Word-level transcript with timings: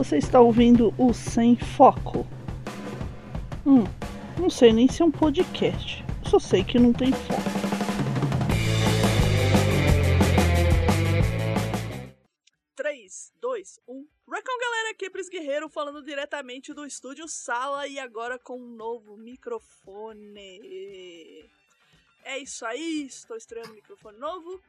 Você 0.00 0.16
está 0.16 0.40
ouvindo 0.40 0.94
o 0.96 1.12
Sem 1.12 1.54
Foco. 1.58 2.26
Hum, 3.66 3.84
não 4.38 4.48
sei 4.48 4.72
nem 4.72 4.88
se 4.88 5.02
é 5.02 5.04
um 5.04 5.10
podcast. 5.10 6.02
Só 6.24 6.38
sei 6.38 6.64
que 6.64 6.78
não 6.78 6.90
tem 6.90 7.12
foco. 7.12 7.42
Três, 12.74 13.30
dois, 13.42 13.78
um. 13.86 14.06
Recon 14.26 14.58
galera, 14.58 14.90
aqui 14.92 15.04
é 15.04 15.10
Pris 15.10 15.28
Guerreiro 15.28 15.68
falando 15.68 16.02
diretamente 16.02 16.72
do 16.72 16.86
estúdio 16.86 17.28
Sala 17.28 17.86
e 17.86 17.98
agora 17.98 18.38
com 18.38 18.58
um 18.58 18.74
novo 18.74 19.18
microfone. 19.18 20.30
É 22.24 22.38
isso 22.38 22.64
aí, 22.64 23.04
estou 23.04 23.36
estreando 23.36 23.72
um 23.72 23.74
microfone 23.74 24.18
novo 24.18 24.62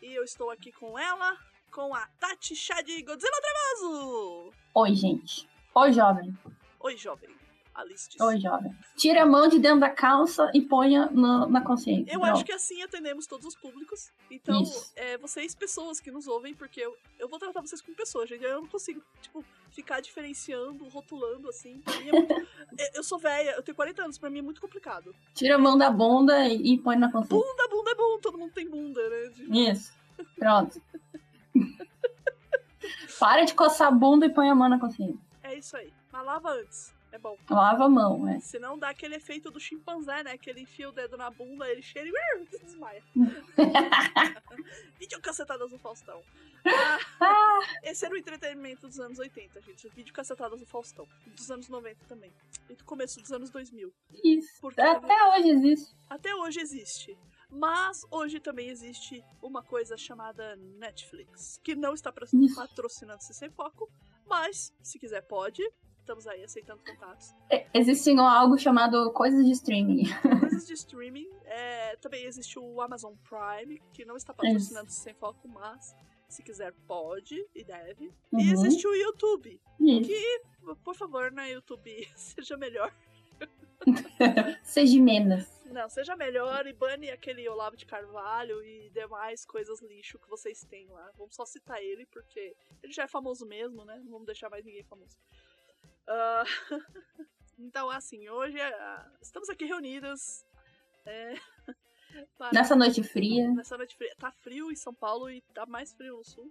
e 0.00 0.14
eu 0.14 0.22
estou 0.22 0.50
aqui 0.50 0.70
com 0.70 0.96
ela, 0.96 1.36
com 1.70 1.94
a 1.94 2.06
Tati 2.18 2.54
Chá 2.56 2.80
de 2.82 3.02
Godzilla 3.02 3.36
Tremoso. 3.40 4.52
Oi, 4.74 4.94
gente. 4.94 5.48
Oi, 5.74 5.92
jovem. 5.92 6.36
Oi, 6.80 6.96
jovem. 6.96 7.28
Alice 7.74 8.08
disse. 8.08 8.20
Oi, 8.20 8.40
jovem. 8.40 8.76
Tira 8.96 9.22
a 9.22 9.26
mão 9.26 9.46
de 9.46 9.60
dentro 9.60 9.78
da 9.78 9.88
calça 9.90 10.50
e 10.52 10.60
ponha 10.60 11.06
na, 11.12 11.46
na 11.46 11.60
consciência. 11.60 12.12
Eu 12.12 12.18
Pronto. 12.18 12.32
acho 12.34 12.44
que 12.44 12.50
assim 12.52 12.82
atendemos 12.82 13.24
todos 13.28 13.46
os 13.46 13.54
públicos. 13.54 14.10
Então, 14.28 14.64
é, 14.96 15.16
vocês, 15.18 15.54
pessoas 15.54 16.00
que 16.00 16.10
nos 16.10 16.26
ouvem, 16.26 16.54
porque 16.54 16.80
eu, 16.80 16.96
eu 17.20 17.28
vou 17.28 17.38
tratar 17.38 17.60
vocês 17.60 17.80
como 17.80 17.96
pessoas, 17.96 18.28
gente. 18.28 18.42
Eu 18.42 18.62
não 18.62 18.66
consigo, 18.68 19.00
tipo, 19.22 19.44
ficar 19.70 20.00
diferenciando, 20.00 20.88
rotulando, 20.88 21.48
assim. 21.48 21.80
É 22.08 22.10
muito- 22.10 22.34
eu- 22.96 23.04
sou 23.04 23.16
velha, 23.18 23.50
eu 23.52 23.62
tenho 23.62 23.76
40 23.76 24.02
anos, 24.02 24.18
pra 24.18 24.28
mim 24.28 24.40
é 24.40 24.42
muito 24.42 24.60
complicado. 24.60 25.14
Tira 25.32 25.54
a 25.54 25.58
mão 25.58 25.78
da 25.78 25.88
bunda 25.88 26.48
e, 26.48 26.74
e 26.74 26.78
põe 26.78 26.96
na 26.96 27.12
consciência. 27.12 27.36
Bunda, 27.46 27.68
bunda 27.68 27.90
é 27.92 27.94
bom, 27.94 28.18
todo 28.18 28.38
mundo 28.38 28.52
tem 28.52 28.68
bunda, 28.68 29.08
né? 29.08 29.32
Isso. 29.70 29.92
Pronto. 30.36 30.82
Para 33.18 33.44
de 33.44 33.54
coçar 33.54 33.88
a 33.88 33.90
bunda 33.90 34.26
e 34.26 34.30
põe 34.32 34.48
a 34.48 34.54
mão 34.54 34.68
na 34.68 34.78
consciência. 34.78 35.18
É 35.42 35.54
isso 35.54 35.76
aí. 35.76 35.92
Mas 36.12 36.24
lava 36.24 36.50
antes, 36.52 36.94
é 37.12 37.18
bom. 37.18 37.36
Lava 37.50 37.84
a 37.84 37.88
mão, 37.88 38.28
é. 38.28 38.38
Senão 38.40 38.78
dá 38.78 38.90
aquele 38.90 39.16
efeito 39.16 39.50
do 39.50 39.58
chimpanzé, 39.60 40.22
né? 40.22 40.38
Que 40.38 40.50
ele 40.50 40.60
enfia 40.62 40.88
o 40.88 40.92
dedo 40.92 41.16
na 41.16 41.30
bunda, 41.30 41.68
ele 41.68 41.82
cheira 41.82 42.08
e 42.08 42.64
desmaia. 42.64 43.02
Vídeo 44.98 45.20
cacetadas 45.20 45.70
do 45.70 45.78
Faustão. 45.78 46.22
Ah, 47.20 47.60
esse 47.82 48.04
era 48.04 48.14
o 48.14 48.18
entretenimento 48.18 48.86
dos 48.86 49.00
anos 49.00 49.18
80, 49.18 49.60
gente. 49.62 49.88
Vídeo 49.90 50.12
cacetadas 50.12 50.60
do 50.60 50.66
Faustão. 50.66 51.06
Dos 51.26 51.50
anos 51.50 51.68
90 51.68 52.04
também. 52.06 52.30
E 52.68 52.74
do 52.74 52.84
começo 52.84 53.20
dos 53.20 53.32
anos 53.32 53.48
2000. 53.50 53.92
Isso. 54.22 54.60
Porque 54.60 54.80
Até 54.80 55.24
hoje 55.24 55.48
existe. 55.48 55.96
até 56.10 56.34
hoje 56.34 56.60
existe. 56.60 57.18
Mas 57.50 58.02
hoje 58.10 58.38
também 58.40 58.68
existe 58.68 59.24
uma 59.42 59.62
coisa 59.62 59.96
chamada 59.96 60.54
Netflix, 60.56 61.58
que 61.64 61.74
não 61.74 61.94
está 61.94 62.12
patrocinando 62.12 63.18
esse 63.20 63.32
sem 63.34 63.50
foco, 63.50 63.90
mas 64.26 64.72
se 64.82 64.98
quiser 64.98 65.22
pode. 65.22 65.62
Estamos 66.00 66.26
aí 66.26 66.42
aceitando 66.42 66.82
contatos. 66.82 67.34
É, 67.50 67.66
Existe 67.74 68.10
algo 68.18 68.56
chamado 68.56 69.12
coisas 69.12 69.44
de 69.44 69.52
streaming. 69.52 70.04
coisas 70.40 70.66
de 70.66 70.72
streaming. 70.72 71.28
é, 71.44 71.96
também 71.96 72.24
existe 72.24 72.58
o 72.58 72.80
Amazon 72.80 73.12
Prime, 73.28 73.78
que 73.92 74.06
não 74.06 74.16
está 74.16 74.32
patrocinando 74.32 74.90
sem 74.90 75.12
foco, 75.14 75.46
mas 75.48 75.94
se 76.26 76.42
quiser 76.42 76.72
pode 76.86 77.34
e 77.54 77.62
deve. 77.62 78.06
E 78.32 78.36
Uhum. 78.36 78.40
existe 78.52 78.86
o 78.86 78.94
YouTube, 78.94 79.60
que, 79.78 80.40
por 80.82 80.94
favor, 80.94 81.30
na 81.30 81.44
YouTube 81.46 81.90
seja 82.16 82.56
melhor. 82.56 82.90
Seja 84.64 85.00
menos. 85.00 85.46
Não, 85.72 85.88
seja 85.88 86.16
melhor 86.16 86.66
e 86.66 86.72
bane 86.72 87.10
aquele 87.10 87.48
Olavo 87.48 87.76
de 87.76 87.84
Carvalho 87.86 88.62
e 88.64 88.90
demais 88.90 89.44
coisas 89.44 89.80
lixo 89.82 90.18
que 90.18 90.28
vocês 90.28 90.64
têm 90.64 90.88
lá. 90.88 91.10
Vamos 91.16 91.34
só 91.34 91.44
citar 91.44 91.82
ele, 91.82 92.06
porque 92.06 92.56
ele 92.82 92.92
já 92.92 93.04
é 93.04 93.08
famoso 93.08 93.44
mesmo, 93.46 93.84
né? 93.84 94.00
Não 94.02 94.10
vamos 94.12 94.26
deixar 94.26 94.48
mais 94.48 94.64
ninguém 94.64 94.82
famoso. 94.84 95.18
Ah, 96.06 96.44
então, 97.58 97.90
assim, 97.90 98.28
hoje 98.28 98.60
ah, 98.60 99.12
estamos 99.20 99.48
aqui 99.50 99.64
reunidas. 99.66 100.44
é, 101.04 101.34
para- 102.38 102.52
Nessa 102.52 102.74
noite 102.74 103.02
fria. 103.02 103.50
nessa 103.52 103.76
noite 103.76 103.94
fria. 103.96 104.14
Tá 104.18 104.32
frio 104.32 104.72
em 104.72 104.76
São 104.76 104.94
Paulo 104.94 105.30
e 105.30 105.42
tá 105.54 105.66
mais 105.66 105.92
frio 105.92 106.16
no 106.16 106.24
sul. 106.24 106.50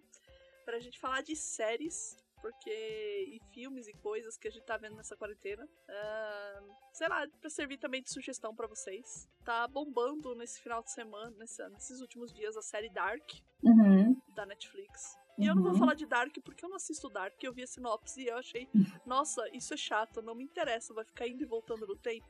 Pra 0.64 0.80
gente 0.80 1.00
falar 1.00 1.22
de 1.22 1.36
séries, 1.36 2.16
porque. 2.42 2.70
e 2.70 3.40
filmes 3.54 3.88
e 3.88 3.94
coisas 3.94 4.38
que 4.38 4.48
a 4.48 4.52
gente 4.52 4.66
tá 4.66 4.78
vendo 4.78 4.96
nessa 4.96 5.16
quarentena. 5.18 5.68
Ah, 5.90 6.62
sei 6.94 7.08
lá, 7.08 7.28
pra 7.42 7.50
servir 7.50 7.78
também 7.78 8.02
de 8.02 8.12
sugestão 8.12 8.56
pra 8.56 8.68
vocês. 8.68 9.28
Tá 9.44 9.68
bombando 9.68 10.34
nesse 10.36 10.62
final 10.62 10.82
de 10.84 10.92
semana, 10.92 11.32
nesse- 11.38 11.68
nesses 11.70 12.00
últimos 12.02 12.32
dias, 12.34 12.56
a 12.58 12.62
série 12.62 12.90
Dark 12.90 13.30
Uhum. 13.64 14.20
da 14.36 14.46
Netflix. 14.46 15.18
E 15.40 15.46
eu 15.46 15.54
não 15.56 15.62
vou 15.64 15.72
Uhum. 15.74 15.78
falar 15.78 15.94
de 15.94 16.06
Dark 16.06 16.36
porque 16.44 16.66
eu 16.66 16.70
não 16.70 16.78
assisto 16.78 17.10
Dark, 17.10 17.42
eu 17.44 17.54
vi 17.54 17.64
a 17.64 17.68
sinopse 17.68 18.22
e 18.22 18.28
eu 18.28 18.38
achei, 18.38 18.68
nossa, 19.06 19.48
isso 19.54 19.74
é 19.74 19.78
chato, 19.78 20.22
não 20.22 20.34
me 20.36 20.44
interessa, 20.44 20.94
vai 20.94 21.06
ficar 21.06 21.28
indo 21.28 21.44
e 21.44 21.46
voltando 21.46 21.86
no 21.86 21.96
tempo. 21.96 22.26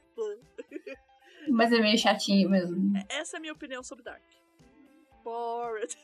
Mas 1.50 1.72
é 1.72 1.80
meio 1.80 1.98
chatinho 1.98 2.50
mesmo. 2.50 2.94
Essa 3.10 3.36
é 3.36 3.38
a 3.38 3.42
minha 3.42 3.54
opinião 3.54 3.82
sobre 3.84 4.04
Dark. 4.04 4.24
Bored. 5.24 5.96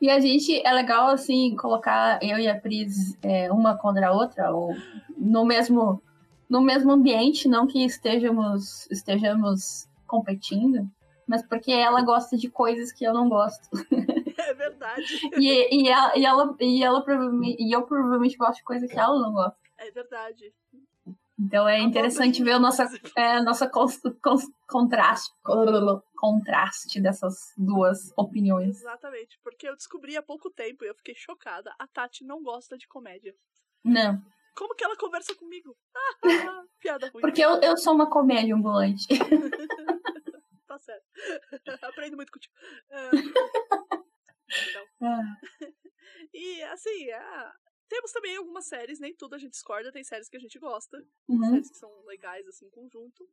E 0.00 0.10
a 0.10 0.18
gente, 0.20 0.60
é 0.64 0.72
legal, 0.72 1.08
assim, 1.08 1.54
colocar 1.56 2.18
eu 2.22 2.38
e 2.38 2.48
a 2.48 2.58
Pris 2.58 3.16
é, 3.22 3.50
uma 3.50 3.76
contra 3.76 4.08
a 4.08 4.12
outra, 4.12 4.50
ou 4.50 4.74
no 5.16 5.44
mesmo, 5.44 6.02
no 6.48 6.60
mesmo 6.60 6.92
ambiente, 6.92 7.48
não 7.48 7.66
que 7.66 7.84
estejamos, 7.84 8.88
estejamos 8.90 9.88
competindo, 10.06 10.88
mas 11.26 11.42
porque 11.42 11.72
ela 11.72 12.02
gosta 12.02 12.36
de 12.36 12.48
coisas 12.48 12.92
que 12.92 13.04
eu 13.04 13.12
não 13.12 13.28
gosto. 13.28 13.68
É 14.38 14.54
verdade. 14.54 15.02
E, 15.38 15.82
e, 15.82 15.88
ela, 15.88 16.16
e, 16.16 16.24
ela, 16.24 16.56
e, 16.60 16.84
ela 16.84 17.04
e 17.58 17.74
eu 17.74 17.82
provavelmente 17.82 18.36
gosto 18.36 18.58
de 18.58 18.64
coisa 18.64 18.86
que 18.86 18.96
ela 18.96 19.18
não 19.18 19.32
gosta. 19.32 19.56
É 19.78 19.90
verdade. 19.90 20.54
Então 21.38 21.68
é 21.68 21.76
A 21.76 21.80
interessante 21.80 22.42
ver 22.42 22.54
o 22.56 22.58
nossa, 22.58 22.84
é, 23.16 23.40
contraste, 24.68 25.30
contraste 26.16 27.00
dessas 27.00 27.34
duas 27.58 28.10
opiniões. 28.16 28.80
Exatamente. 28.80 29.38
Porque 29.44 29.68
eu 29.68 29.76
descobri 29.76 30.16
há 30.16 30.22
pouco 30.22 30.50
tempo 30.50 30.84
e 30.84 30.88
eu 30.88 30.94
fiquei 30.94 31.14
chocada. 31.14 31.74
A 31.78 31.86
Tati 31.86 32.24
não 32.24 32.42
gosta 32.42 32.76
de 32.78 32.88
comédia. 32.88 33.34
Não, 33.84 34.20
Como 34.56 34.74
que 34.74 34.82
ela 34.82 34.96
conversa 34.96 35.34
comigo? 35.34 35.76
Ah, 35.94 36.16
piada 36.80 37.08
ruim. 37.10 37.20
porque 37.20 37.44
eu, 37.44 37.60
eu 37.60 37.76
sou 37.76 37.94
uma 37.94 38.08
comédia 38.08 38.54
ambulante. 38.54 39.06
Tá 40.66 40.80
certo. 40.80 41.04
Aprendo 41.84 42.16
muito 42.16 42.32
contigo. 42.32 42.52
Ah, 42.90 43.10
então, 44.68 44.84
Ah, 45.00 45.36
E 46.34 46.62
assim, 46.64 47.10
ah, 47.12 47.54
temos 47.88 48.12
também 48.12 48.36
algumas 48.36 48.66
séries, 48.66 49.00
nem 49.00 49.14
tudo 49.14 49.34
a 49.34 49.38
gente 49.38 49.52
discorda, 49.52 49.92
tem 49.92 50.04
séries 50.04 50.28
que 50.28 50.36
a 50.36 50.40
gente 50.40 50.58
gosta, 50.58 50.96
uhum. 51.28 51.50
séries 51.50 51.70
que 51.70 51.76
são 51.76 52.04
legais 52.04 52.46
assim 52.46 52.66
em 52.66 52.70
conjunto. 52.70 53.28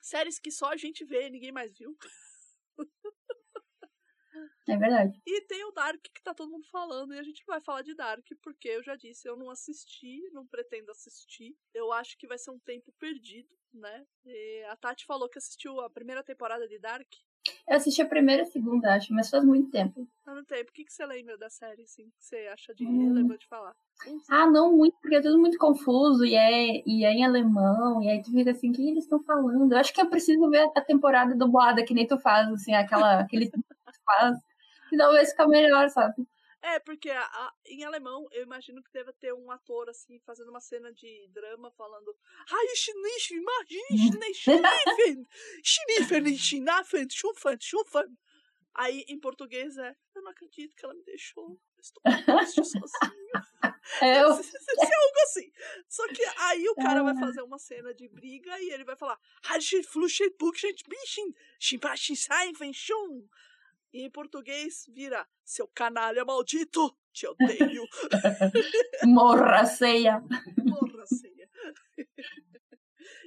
Séries 0.00 0.38
que 0.38 0.50
só 0.50 0.72
a 0.72 0.76
gente 0.76 1.04
vê 1.04 1.26
e 1.26 1.30
ninguém 1.30 1.52
mais 1.52 1.76
viu. 1.76 1.96
É 4.68 4.76
verdade. 4.76 5.20
E 5.26 5.40
tem 5.42 5.64
o 5.64 5.72
Dark 5.72 6.00
que 6.02 6.22
tá 6.22 6.32
todo 6.32 6.50
mundo 6.50 6.66
falando, 6.68 7.12
e 7.12 7.18
a 7.18 7.22
gente 7.22 7.44
vai 7.46 7.60
falar 7.60 7.82
de 7.82 7.94
Dark, 7.94 8.26
porque 8.42 8.68
eu 8.68 8.82
já 8.82 8.96
disse, 8.96 9.28
eu 9.28 9.36
não 9.36 9.50
assisti, 9.50 10.30
não 10.30 10.46
pretendo 10.46 10.90
assistir. 10.90 11.56
Eu 11.74 11.92
acho 11.92 12.16
que 12.16 12.26
vai 12.26 12.38
ser 12.38 12.50
um 12.50 12.58
tempo 12.58 12.92
perdido, 12.92 13.48
né? 13.72 14.06
E 14.24 14.64
a 14.64 14.76
Tati 14.76 15.04
falou 15.04 15.28
que 15.28 15.38
assistiu 15.38 15.80
a 15.80 15.90
primeira 15.90 16.22
temporada 16.22 16.66
de 16.68 16.78
Dark. 16.78 17.08
Eu 17.68 17.76
assisti 17.76 18.00
a 18.02 18.06
primeira 18.06 18.42
e 18.42 18.44
a 18.44 18.50
segunda, 18.50 18.94
acho, 18.94 19.12
mas 19.12 19.30
faz 19.30 19.44
muito 19.44 19.70
tempo. 19.70 20.08
Há 20.26 20.34
no 20.34 20.44
tempo. 20.44 20.70
O 20.70 20.72
que, 20.72 20.84
que 20.84 20.92
você 20.92 21.04
lembra 21.04 21.36
da 21.36 21.50
série, 21.50 21.82
assim, 21.82 22.04
que 22.10 22.24
você 22.24 22.48
acha 22.52 22.74
de 22.74 22.84
Hum. 22.84 23.14
relevante 23.14 23.46
falar? 23.46 23.74
Ah, 24.28 24.46
não 24.50 24.76
muito, 24.76 24.96
porque 25.00 25.16
é 25.16 25.20
tudo 25.20 25.38
muito 25.38 25.58
confuso 25.58 26.24
e 26.24 26.34
é, 26.34 26.82
e 26.86 27.04
é 27.04 27.12
em 27.12 27.24
alemão, 27.24 28.02
e 28.02 28.08
aí 28.08 28.20
tu 28.22 28.32
fica 28.32 28.50
assim, 28.50 28.70
o 28.70 28.72
que 28.72 28.88
eles 28.88 29.04
estão 29.04 29.22
falando? 29.22 29.72
Eu 29.72 29.78
acho 29.78 29.92
que 29.92 30.00
eu 30.00 30.10
preciso 30.10 30.48
ver 30.50 30.68
a 30.76 30.80
temporada 30.80 31.34
dublada, 31.36 31.84
que 31.84 31.94
nem 31.94 32.06
tu 32.06 32.18
faz, 32.18 32.48
assim, 32.48 32.74
aquela, 32.74 33.20
aquele 33.20 33.46
que 33.50 33.58
tu 33.60 33.64
faz. 34.04 34.38
E 34.92 34.96
talvez 34.96 35.30
ficar 35.30 35.46
melhor, 35.46 35.88
sabe? 35.90 36.14
É, 36.62 36.78
porque 36.78 37.10
a- 37.10 37.20
a- 37.24 37.52
em 37.66 37.82
alemão 37.84 38.28
eu 38.30 38.42
imagino 38.44 38.82
que 38.82 38.92
deve 38.92 39.12
ter 39.14 39.32
um 39.34 39.50
ator 39.50 39.88
assim 39.90 40.20
fazendo 40.20 40.48
uma 40.50 40.60
cena 40.60 40.92
de 40.92 41.26
drama 41.32 41.70
falando 41.72 42.16
imagine, 43.32 44.34
schufen. 44.34 45.26
Aí 48.74 49.04
em 49.08 49.18
português 49.20 49.76
é 49.76 49.94
Eu 50.14 50.22
não 50.22 50.30
acredito 50.30 50.74
que 50.76 50.84
ela 50.84 50.94
me 50.94 51.02
deixou, 51.04 51.58
eu 51.76 51.80
estou 51.80 52.02
triste 52.38 52.64
sozinho. 52.64 53.32
É, 54.00 54.22
eu, 54.22 54.32
Se- 54.34 54.44
se- 54.44 54.58
se 54.58 54.80
é 54.80 54.84
algo 54.84 55.18
assim. 55.24 55.52
Só 55.88 56.06
que 56.08 56.24
aí 56.38 56.68
o 56.68 56.74
cara 56.76 57.02
vai 57.02 57.14
Ah. 57.16 57.20
fazer 57.20 57.42
uma 57.42 57.58
cena 57.58 57.92
de 57.92 58.08
briga 58.08 58.58
e 58.60 58.70
ele 58.70 58.84
vai 58.84 58.96
falar 58.96 59.18
"Halt, 59.44 59.82
flushet, 59.84 60.34
buchet, 60.38 60.82
bichin, 60.88 61.34
chimpachi, 61.60 62.14
saifen, 62.16 62.72
shum." 62.72 63.26
E 63.92 64.02
em 64.02 64.10
português 64.10 64.86
vira 64.88 65.28
Seu 65.44 65.68
canalha 65.68 66.24
maldito, 66.24 66.96
te 67.12 67.26
odeio. 67.26 67.84
morra 69.04 69.66
ceia. 69.66 70.22
Porra, 70.80 71.06
ceia. 71.06 71.48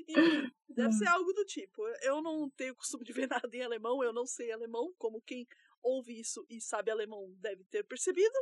Deve 0.69 0.91
ser 0.91 1.07
algo 1.07 1.31
do 1.33 1.45
tipo. 1.45 1.87
Eu 2.01 2.21
não 2.21 2.49
tenho 2.49 2.75
costume 2.75 3.05
de 3.05 3.13
ver 3.13 3.27
nada 3.27 3.49
em 3.53 3.61
alemão, 3.61 4.03
eu 4.03 4.11
não 4.11 4.25
sei 4.25 4.51
alemão, 4.51 4.93
como 4.97 5.21
quem 5.21 5.47
ouve 5.81 6.19
isso 6.19 6.45
e 6.49 6.59
sabe 6.59 6.89
alemão 6.89 7.31
deve 7.37 7.63
ter 7.65 7.83
percebido. 7.83 8.35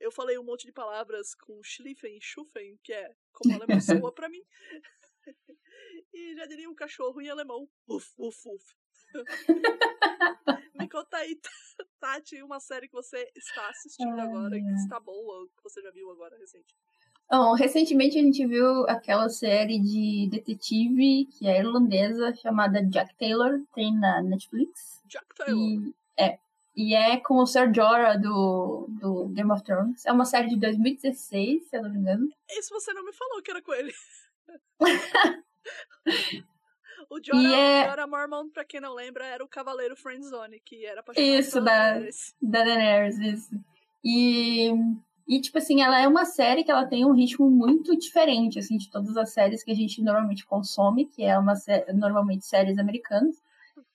Eu 0.00 0.10
falei 0.10 0.36
um 0.38 0.44
monte 0.44 0.66
de 0.66 0.72
palavras 0.72 1.34
com 1.34 1.62
schliffen 1.62 2.16
e 2.16 2.20
schuffen, 2.20 2.78
que 2.82 2.92
é 2.92 3.14
como 3.32 3.54
alemão 3.54 3.80
soa 3.80 4.12
pra 4.12 4.28
mim. 4.28 4.42
e 6.12 6.34
já 6.34 6.46
diria 6.46 6.68
um 6.68 6.74
cachorro 6.74 7.20
em 7.20 7.28
alemão. 7.28 7.68
Uf, 7.86 8.12
uf, 8.18 8.48
uf. 8.48 8.74
Conta 10.92 11.16
aí, 11.18 11.38
Tati, 12.00 12.42
uma 12.42 12.60
série 12.60 12.88
que 12.88 12.94
você 12.94 13.30
está 13.36 13.68
assistindo 13.68 14.18
agora, 14.20 14.50
que 14.50 14.74
está 14.74 14.98
boa, 14.98 15.46
que 15.56 15.62
você 15.62 15.82
já 15.82 15.90
viu 15.90 16.10
agora 16.10 16.36
recente. 16.38 16.74
Bom, 17.30 17.52
recentemente 17.52 18.18
a 18.18 18.22
gente 18.22 18.46
viu 18.46 18.88
aquela 18.88 19.28
série 19.28 19.78
de 19.78 20.28
detetive 20.30 21.26
que 21.26 21.46
é 21.46 21.58
irlandesa 21.58 22.34
chamada 22.34 22.82
Jack 22.82 23.14
Taylor, 23.16 23.60
tem 23.74 23.94
na 23.94 24.22
Netflix. 24.22 25.02
Jack 25.06 25.26
Taylor. 25.34 25.54
E, 25.54 25.94
é, 26.16 26.38
e 26.74 26.94
é 26.94 27.18
com 27.18 27.34
o 27.34 27.46
Sir 27.46 27.70
Jorah 27.74 28.16
do, 28.16 28.86
do 28.88 29.28
Game 29.28 29.52
of 29.52 29.62
Thrones. 29.62 30.06
É 30.06 30.12
uma 30.12 30.24
série 30.24 30.48
de 30.48 30.56
2016, 30.58 31.68
se 31.68 31.76
eu 31.76 31.82
não 31.82 31.90
me 31.90 31.98
engano. 31.98 32.30
Isso 32.50 32.72
você 32.72 32.94
não 32.94 33.04
me 33.04 33.12
falou 33.12 33.42
que 33.42 33.50
era 33.50 33.60
com 33.60 33.74
ele. 33.74 33.92
o 37.10 37.18
Jorah, 37.22 37.56
é... 37.56 37.88
Jorah 37.88 38.06
Mormont, 38.06 38.50
pra 38.52 38.64
quem 38.64 38.80
não 38.80 38.94
lembra, 38.94 39.24
era 39.24 39.44
o 39.44 39.48
Cavaleiro 39.48 39.96
Friendzone, 39.96 40.60
que 40.60 40.84
era 40.84 41.00
apaixonado 41.00 41.38
Isso, 41.38 41.60
da 41.60 41.92
Daenerys. 41.92 42.34
da 42.40 42.64
Daenerys, 42.64 43.18
isso. 43.18 43.60
E, 44.04 44.70
e, 45.26 45.40
tipo 45.40 45.58
assim, 45.58 45.82
ela 45.82 46.00
é 46.00 46.06
uma 46.06 46.24
série 46.24 46.64
que 46.64 46.70
ela 46.70 46.86
tem 46.86 47.04
um 47.04 47.12
ritmo 47.12 47.50
muito 47.50 47.96
diferente, 47.96 48.58
assim, 48.58 48.76
de 48.76 48.90
todas 48.90 49.16
as 49.16 49.30
séries 49.32 49.62
que 49.62 49.70
a 49.70 49.74
gente 49.74 50.02
normalmente 50.02 50.46
consome, 50.46 51.06
que 51.06 51.24
é 51.24 51.38
uma 51.38 51.54
normalmente 51.94 52.46
séries 52.46 52.78
americanas. 52.78 53.36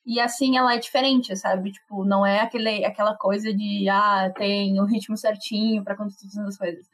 E 0.06 0.20
assim, 0.20 0.58
ela 0.58 0.74
é 0.74 0.78
diferente, 0.78 1.36
sabe? 1.38 1.72
Tipo, 1.72 2.04
não 2.04 2.26
é 2.26 2.42
aquele, 2.42 2.84
aquela 2.84 3.16
coisa 3.16 3.54
de, 3.54 3.88
ah, 3.90 4.32
tem 4.36 4.80
um 4.82 4.86
ritmo 4.86 5.16
certinho 5.16 5.84
pra 5.84 5.94
acontecer 5.94 6.28
todas 6.30 6.50
as 6.50 6.58
coisas. 6.58 6.90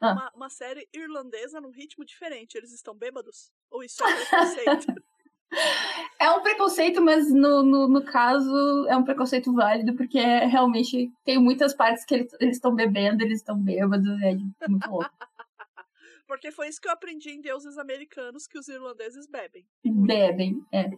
Ah. 0.00 0.12
Uma, 0.12 0.32
uma, 0.34 0.50
série 0.50 0.88
irlandesa 0.92 1.60
num 1.60 1.70
ritmo 1.70 2.04
diferente. 2.04 2.56
Eles 2.56 2.72
estão 2.72 2.94
bêbados? 2.94 3.52
Ou 3.70 3.82
isso 3.82 4.02
é 4.04 4.14
preconceito? 4.14 4.86
é 6.20 6.30
um 6.30 6.42
preconceito, 6.42 7.02
mas 7.02 7.32
no, 7.32 7.62
no, 7.62 7.88
no, 7.88 8.04
caso 8.04 8.86
é 8.88 8.96
um 8.96 9.04
preconceito 9.04 9.52
válido, 9.52 9.94
porque 9.94 10.18
é, 10.18 10.46
realmente 10.46 11.10
tem 11.24 11.38
muitas 11.38 11.74
partes 11.74 12.04
que 12.04 12.14
eles 12.14 12.56
estão 12.56 12.74
bebendo, 12.74 13.22
eles 13.22 13.38
estão 13.38 13.58
bêbados, 13.58 14.08
é 14.22 14.68
muito 14.68 14.90
louco. 14.90 15.10
porque 16.26 16.50
foi 16.50 16.68
isso 16.68 16.80
que 16.80 16.88
eu 16.88 16.92
aprendi 16.92 17.30
em 17.30 17.40
Deuses 17.40 17.78
Americanos, 17.78 18.46
que 18.46 18.58
os 18.58 18.68
irlandeses 18.68 19.26
bebem. 19.26 19.64
Bebem, 19.84 20.64
é. 20.72 20.90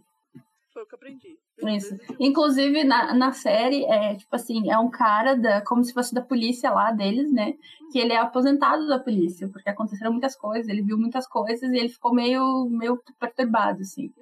Foi 0.79 0.85
o 0.85 0.87
que 0.87 0.95
eu 0.95 0.97
aprendi. 0.97 1.39
Isso. 1.77 1.97
Inclusive, 2.21 2.85
na, 2.85 3.13
na 3.13 3.33
série, 3.33 3.85
é 3.87 4.15
tipo 4.15 4.35
assim, 4.37 4.71
é 4.71 4.79
um 4.79 4.89
cara 4.89 5.35
da, 5.35 5.61
como 5.63 5.83
se 5.83 5.93
fosse 5.93 6.15
da 6.15 6.23
polícia 6.23 6.71
lá 6.71 6.93
deles, 6.93 7.33
né? 7.33 7.55
Que 7.91 7.99
ele 7.99 8.13
é 8.13 8.19
aposentado 8.19 8.87
da 8.87 8.99
polícia, 9.01 9.49
porque 9.49 9.69
aconteceram 9.69 10.13
muitas 10.13 10.37
coisas, 10.37 10.69
ele 10.69 10.83
viu 10.83 10.97
muitas 10.97 11.27
coisas 11.27 11.69
e 11.73 11.77
ele 11.77 11.89
ficou 11.89 12.15
meio, 12.15 12.69
meio 12.71 13.03
perturbado, 13.19 13.81
assim. 13.81 14.13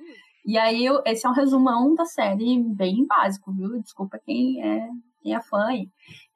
E 0.47 0.57
aí, 0.57 0.87
esse 1.05 1.27
é 1.27 1.29
um 1.29 1.35
resumão 1.35 1.95
da 1.95 2.07
série 2.07 2.59
bem 2.63 3.05
básico, 3.05 3.53
viu? 3.53 3.83
Desculpa 3.83 4.19
quem 4.19 4.63
é, 4.63 4.89
é 5.25 5.41
fã. 5.41 5.69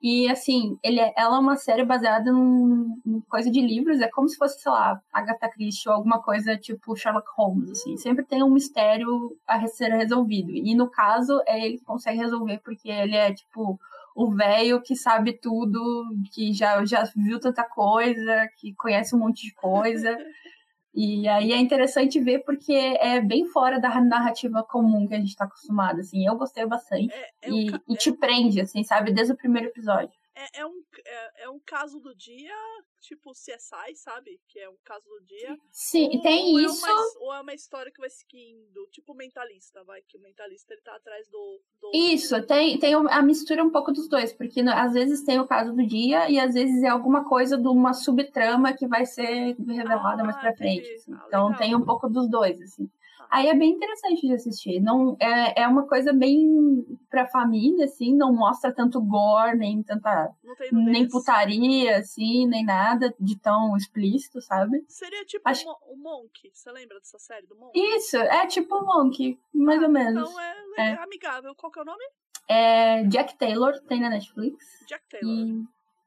E, 0.03 0.29
assim, 0.29 0.79
ele 0.83 0.99
é, 0.99 1.13
ela 1.17 1.37
é 1.37 1.39
uma 1.39 1.57
série 1.57 1.85
baseada 1.85 2.33
num, 2.33 2.99
num, 3.05 3.21
coisa 3.29 3.51
de 3.51 3.61
livros, 3.61 4.01
é 4.01 4.09
como 4.09 4.29
se 4.29 4.37
fosse, 4.37 4.61
sei 4.61 4.73
lá, 4.73 5.01
Agatha 5.13 5.49
Christie 5.51 5.89
ou 5.89 5.95
alguma 5.95 6.23
coisa 6.23 6.57
tipo 6.57 6.97
Sherlock 6.97 7.29
Holmes, 7.37 7.71
assim. 7.71 7.97
Sempre 7.97 8.25
tem 8.25 8.43
um 8.43 8.51
mistério 8.51 9.37
a 9.47 9.67
ser 9.67 9.91
resolvido. 9.91 10.51
E, 10.51 10.75
no 10.75 10.91
caso, 10.91 11.41
é 11.47 11.67
ele 11.67 11.79
que 11.79 11.85
consegue 11.85 12.19
resolver, 12.19 12.61
porque 12.65 12.89
ele 12.89 13.15
é, 13.15 13.33
tipo, 13.33 13.79
o 14.15 14.31
velho 14.35 14.83
que 14.83 14.97
sabe 14.97 15.33
tudo, 15.35 16.05
que 16.33 16.53
já, 16.53 16.85
já 16.85 17.05
viu 17.15 17.39
tanta 17.39 17.65
coisa, 17.65 18.49
que 18.59 18.75
conhece 18.75 19.15
um 19.15 19.19
monte 19.19 19.47
de 19.47 19.55
coisa. 19.55 20.17
E 20.95 21.29
aí 21.29 21.53
é 21.53 21.57
interessante 21.59 22.19
ver 22.21 22.41
porque 22.41 22.73
é 22.73 23.21
bem 23.21 23.47
fora 23.47 23.81
da 23.81 24.01
narrativa 24.01 24.63
comum 24.65 25.07
que 25.07 25.15
a 25.15 25.19
gente 25.19 25.29
está 25.29 25.45
acostumado, 25.45 26.01
assim. 26.01 26.27
Eu 26.27 26.37
gostei 26.37 26.67
bastante 26.67 27.13
É, 27.13 27.31
é 27.43 27.51
e, 27.51 27.67
ca- 27.67 27.81
e 27.89 27.97
te 27.97 28.13
prende, 28.13 28.61
assim, 28.61 28.83
sabe? 28.83 29.13
Desde 29.13 29.33
o 29.33 29.37
primeiro 29.37 29.69
episódio. 29.69 30.20
É, 30.41 30.61
é 30.61 30.67
um, 30.67 30.83
é, 31.05 31.45
é 31.45 31.51
um 31.51 31.61
caso 31.61 32.01
do 32.01 32.15
dia, 32.15 32.55
tipo 33.01 33.33
CSI, 33.33 33.95
sabe? 33.97 34.41
Que 34.49 34.59
é 34.61 34.71
um 34.71 34.77
caso 34.85 35.07
do 35.07 35.21
dia. 35.27 35.55
Sim, 35.71 36.09
Ou- 36.15 36.23
tem 36.23 36.53
ou 36.55 36.61
isso. 36.61 36.87
É 36.87 36.93
uma, 36.93 37.03
ou 37.21 37.35
é 37.35 37.41
uma 37.43 37.53
história 37.55 37.93
que 37.93 38.01
vai 38.01 38.09
seguindo, 38.09 38.87
tipo 38.91 39.13
o 39.13 39.17
mentalista, 39.17 39.85
vai, 39.85 40.01
que 40.03 40.17
o 40.17 40.21
mentalista 40.21 40.73
ele 40.73 40.81
tá 40.83 40.97
atrás 40.97 41.29
do. 41.29 41.61
do 41.81 41.91
Isso, 41.95 42.41
tem, 42.47 42.79
tem 42.79 42.95
a 42.95 43.23
mistura 43.23 43.63
um 43.63 43.71
pouco 43.71 43.93
dos 43.93 44.09
dois, 44.09 44.33
porque 44.33 44.63
no- 44.63 44.73
às 44.73 44.95
vezes 44.95 45.23
tem 45.25 45.39
o 45.39 45.47
caso 45.47 45.75
do 45.75 45.87
dia 45.87 46.31
e 46.31 46.39
às 46.41 46.55
vezes 46.55 46.83
é 46.83 46.89
alguma 46.89 47.29
coisa 47.29 47.59
de 47.59 47.69
uma 47.69 47.93
subtrama 47.93 48.73
que 48.73 48.87
vai 48.87 49.05
ser 49.05 49.55
revelada 49.59 50.23
Ah, 50.23 50.25
mais 50.25 50.37
pra 50.39 50.55
frente. 50.57 50.91
assim. 50.95 51.13
Ah, 51.13 51.25
Então 51.29 51.55
tem 51.57 51.75
um 51.75 51.85
pouco 51.85 52.09
dos 52.09 52.29
dois, 52.31 52.61
assim. 52.63 52.91
Ah. 53.31 53.37
Aí 53.39 53.49
é 53.49 53.55
bem 53.55 53.71
interessante 53.71 54.27
de 54.27 54.33
assistir. 54.35 54.81
Não, 54.81 55.17
é, 55.21 55.63
é 55.63 55.69
uma 55.69 55.87
coisa 55.87 56.13
bem 56.13 56.85
pra 57.09 57.27
família, 57.29 57.85
assim, 57.85 58.15
não 58.15 58.33
mostra 58.35 58.73
tanto 58.75 59.01
gore, 59.01 59.57
nem 59.57 59.83
tanta. 59.83 60.31
Nem 60.73 61.09
putaria, 61.09 61.99
assim, 61.99 62.47
nem 62.47 62.65
nada 62.65 63.15
de 63.21 63.39
tão 63.39 63.77
explícito, 63.77 64.41
sabe? 64.43 64.85
Seria 64.89 65.25
tipo 65.25 65.49
Acho- 65.49 65.65
o 65.69 65.71
Mo- 65.71 65.79
o 65.93 65.97
Monk. 66.23 66.51
Você 66.53 66.71
lembra 66.73 66.99
dessa 66.99 67.19
série 67.19 67.47
do 67.47 67.57
Monk? 67.57 67.73
Isso, 67.79 68.17
é 68.17 68.47
tipo 68.47 68.77
um 68.77 68.85
Monk, 68.85 69.39
mais 69.55 69.83
ou 69.83 69.89
menos. 69.89 70.29
Então 70.29 70.41
é, 70.41 70.55
legal, 70.77 71.05
amigável. 71.05 71.55
Qual 71.55 71.71
que 71.71 71.79
é 71.79 71.83
o 71.83 71.87
nome? 71.87 72.05
É 72.49 73.05
Jack 73.05 73.37
Taylor, 73.39 73.79
tem 73.87 74.01
na 74.01 74.11
Netflix. 74.11 74.65
Jack 74.89 75.05
Taylor. 75.09 75.33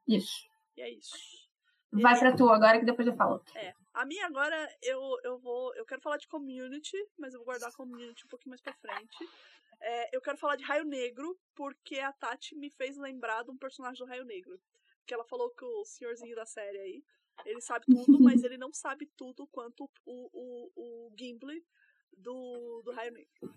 E 0.06 0.16
isso. 0.16 0.46
E 0.76 0.82
é 0.82 0.90
isso. 0.92 1.14
Vai 1.90 2.14
E- 2.14 2.18
pra 2.18 2.32
tu 2.36 2.50
agora 2.50 2.78
que 2.78 2.84
depois 2.84 3.08
eu 3.08 3.14
falo. 3.16 3.40
É. 3.54 3.72
A 3.94 4.04
minha 4.04 4.26
agora, 4.26 4.76
eu, 4.82 5.00
eu 5.22 5.38
vou. 5.38 5.72
Eu 5.76 5.86
quero 5.86 6.02
falar 6.02 6.16
de 6.16 6.26
community, 6.26 6.96
mas 7.16 7.32
eu 7.32 7.38
vou 7.38 7.46
guardar 7.46 7.68
a 7.68 7.72
community 7.72 8.26
um 8.26 8.28
pouquinho 8.28 8.50
mais 8.50 8.60
pra 8.60 8.74
frente. 8.74 9.16
É, 9.80 10.16
eu 10.16 10.20
quero 10.20 10.36
falar 10.36 10.56
de 10.56 10.64
Raio 10.64 10.84
Negro, 10.84 11.38
porque 11.54 12.00
a 12.00 12.12
Tati 12.12 12.56
me 12.56 12.70
fez 12.70 12.96
lembrar 12.96 13.44
de 13.44 13.52
um 13.52 13.56
personagem 13.56 14.04
do 14.04 14.08
Raio 14.08 14.24
Negro. 14.24 14.60
Que 15.06 15.14
ela 15.14 15.24
falou 15.24 15.48
que 15.50 15.64
o 15.64 15.84
senhorzinho 15.84 16.34
da 16.34 16.44
série 16.44 16.78
aí, 16.78 17.04
ele 17.44 17.60
sabe 17.60 17.84
tudo, 17.86 18.20
mas 18.20 18.42
ele 18.42 18.58
não 18.58 18.72
sabe 18.72 19.06
tudo 19.16 19.46
quanto 19.46 19.88
o, 20.04 20.30
o, 20.32 20.72
o 20.74 21.14
Gimli 21.16 21.64
do, 22.16 22.82
do 22.82 22.90
Raio 22.90 23.12
Negro. 23.12 23.54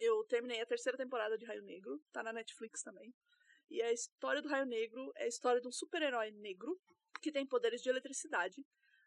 Eu 0.00 0.24
terminei 0.24 0.60
a 0.60 0.66
terceira 0.66 0.96
temporada 0.96 1.36
de 1.36 1.44
Raio 1.44 1.62
Negro, 1.62 2.00
tá 2.12 2.22
na 2.22 2.32
Netflix 2.32 2.82
também. 2.82 3.14
E 3.70 3.82
a 3.82 3.92
história 3.92 4.40
do 4.40 4.48
Raio 4.48 4.66
Negro 4.66 5.12
é 5.16 5.24
a 5.24 5.28
história 5.28 5.60
de 5.60 5.68
um 5.68 5.72
super-herói 5.72 6.30
negro 6.30 6.80
que 7.20 7.32
tem 7.32 7.46
poderes 7.46 7.82
de 7.82 7.88
eletricidade. 7.88 8.64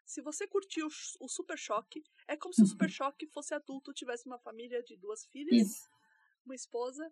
Se 0.08 0.22
você 0.22 0.48
curtiu 0.48 0.88
o 1.20 1.28
Super 1.28 1.58
Choque, 1.58 2.02
é 2.26 2.34
como 2.34 2.54
se 2.54 2.62
o 2.62 2.66
Super 2.66 2.88
Choque 2.88 3.26
fosse 3.26 3.52
adulto, 3.52 3.92
tivesse 3.92 4.24
uma 4.26 4.38
família 4.38 4.82
de 4.82 4.96
duas 4.96 5.26
filhas, 5.26 5.68
Isso. 5.68 5.90
uma 6.46 6.54
esposa, 6.54 7.10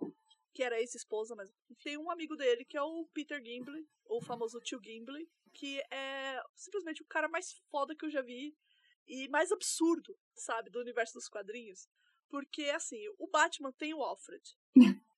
que 0.55 0.63
era 0.63 0.81
ex-esposa, 0.81 1.37
mas 1.37 1.53
tem 1.83 1.99
um 1.99 2.11
amigo 2.11 2.35
dele 2.37 2.65
que 2.65 2.75
é 2.75 2.81
o 2.81 3.07
Peter 3.13 3.43
ou 4.07 4.17
o 4.17 4.25
famoso 4.25 4.59
tio 4.61 4.81
Gimli, 4.83 5.31
que 5.53 5.79
é 5.93 6.43
simplesmente 6.55 7.03
o 7.03 7.05
cara 7.05 7.29
mais 7.29 7.53
foda 7.71 7.95
que 7.95 8.07
eu 8.07 8.11
já 8.11 8.23
vi 8.23 8.57
e 9.07 9.29
mais 9.29 9.53
absurdo, 9.53 10.19
sabe, 10.35 10.71
do 10.71 10.81
universo 10.81 11.13
dos 11.13 11.29
quadrinhos. 11.29 11.87
Porque, 12.31 12.63
assim, 12.71 13.07
o 13.19 13.29
Batman 13.29 13.73
tem 13.73 13.93
o 13.93 14.03
Alfred, 14.03 14.43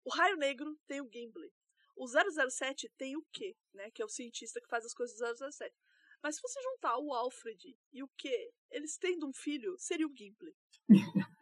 o 0.05 0.11
Raio 0.11 0.37
Negro 0.37 0.77
tem 0.89 1.01
o 1.01 1.09
Gimli, 1.09 1.53
o 1.95 2.09
007 2.09 2.89
tem 2.99 3.17
o 3.17 3.25
Q, 3.33 3.57
né, 3.73 3.89
que 3.93 4.03
é 4.03 4.05
o 4.05 4.09
cientista 4.09 4.61
que 4.61 4.69
faz 4.69 4.85
as 4.85 4.93
coisas 4.93 5.17
do 5.17 5.53
007. 5.53 5.73
Mas 6.23 6.37
se 6.37 6.43
você 6.43 6.61
juntar 6.61 6.99
o 6.99 7.13
Alfred 7.13 7.77
e 7.93 8.03
o 8.03 8.09
Q, 8.09 8.29
eles 8.71 8.97
tendo 8.99 9.27
um 9.29 9.33
filho, 9.33 9.77
seria 9.79 10.07
o 10.07 10.15
Gimli. 10.15 10.55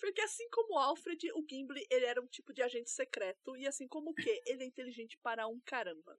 Porque 0.00 0.20
assim 0.22 0.48
como 0.50 0.74
o 0.74 0.78
Alfred, 0.78 1.32
o 1.32 1.44
Gimli, 1.48 1.86
ele 1.90 2.04
era 2.04 2.20
um 2.20 2.26
tipo 2.26 2.52
de 2.52 2.62
agente 2.62 2.90
secreto, 2.90 3.56
e 3.56 3.66
assim 3.66 3.86
como 3.88 4.10
o 4.10 4.14
Q, 4.14 4.42
ele 4.46 4.62
é 4.64 4.66
inteligente 4.66 5.16
para 5.18 5.46
um 5.46 5.60
caramba. 5.60 6.18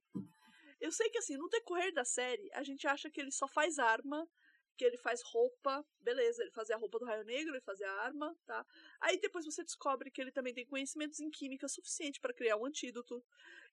Eu 0.80 0.90
sei 0.90 1.08
que 1.10 1.18
assim, 1.18 1.36
no 1.36 1.48
decorrer 1.48 1.92
da 1.92 2.04
série, 2.04 2.50
a 2.54 2.62
gente 2.62 2.86
acha 2.86 3.10
que 3.10 3.20
ele 3.20 3.30
só 3.30 3.46
faz 3.46 3.78
arma, 3.78 4.28
que 4.76 4.84
ele 4.84 4.96
faz 4.96 5.20
roupa, 5.22 5.84
beleza, 6.00 6.42
ele 6.42 6.50
fazia 6.50 6.76
a 6.76 6.78
roupa 6.78 6.98
do 6.98 7.04
Raio 7.04 7.24
Negro, 7.24 7.54
ele 7.54 7.60
fazia 7.60 7.88
a 7.88 8.04
arma, 8.04 8.34
tá? 8.46 8.64
Aí 9.00 9.20
depois 9.20 9.44
você 9.44 9.62
descobre 9.62 10.10
que 10.10 10.20
ele 10.20 10.32
também 10.32 10.54
tem 10.54 10.66
conhecimentos 10.66 11.20
em 11.20 11.30
química 11.30 11.68
suficiente 11.68 12.20
para 12.20 12.32
criar 12.32 12.56
um 12.56 12.66
antídoto, 12.66 13.22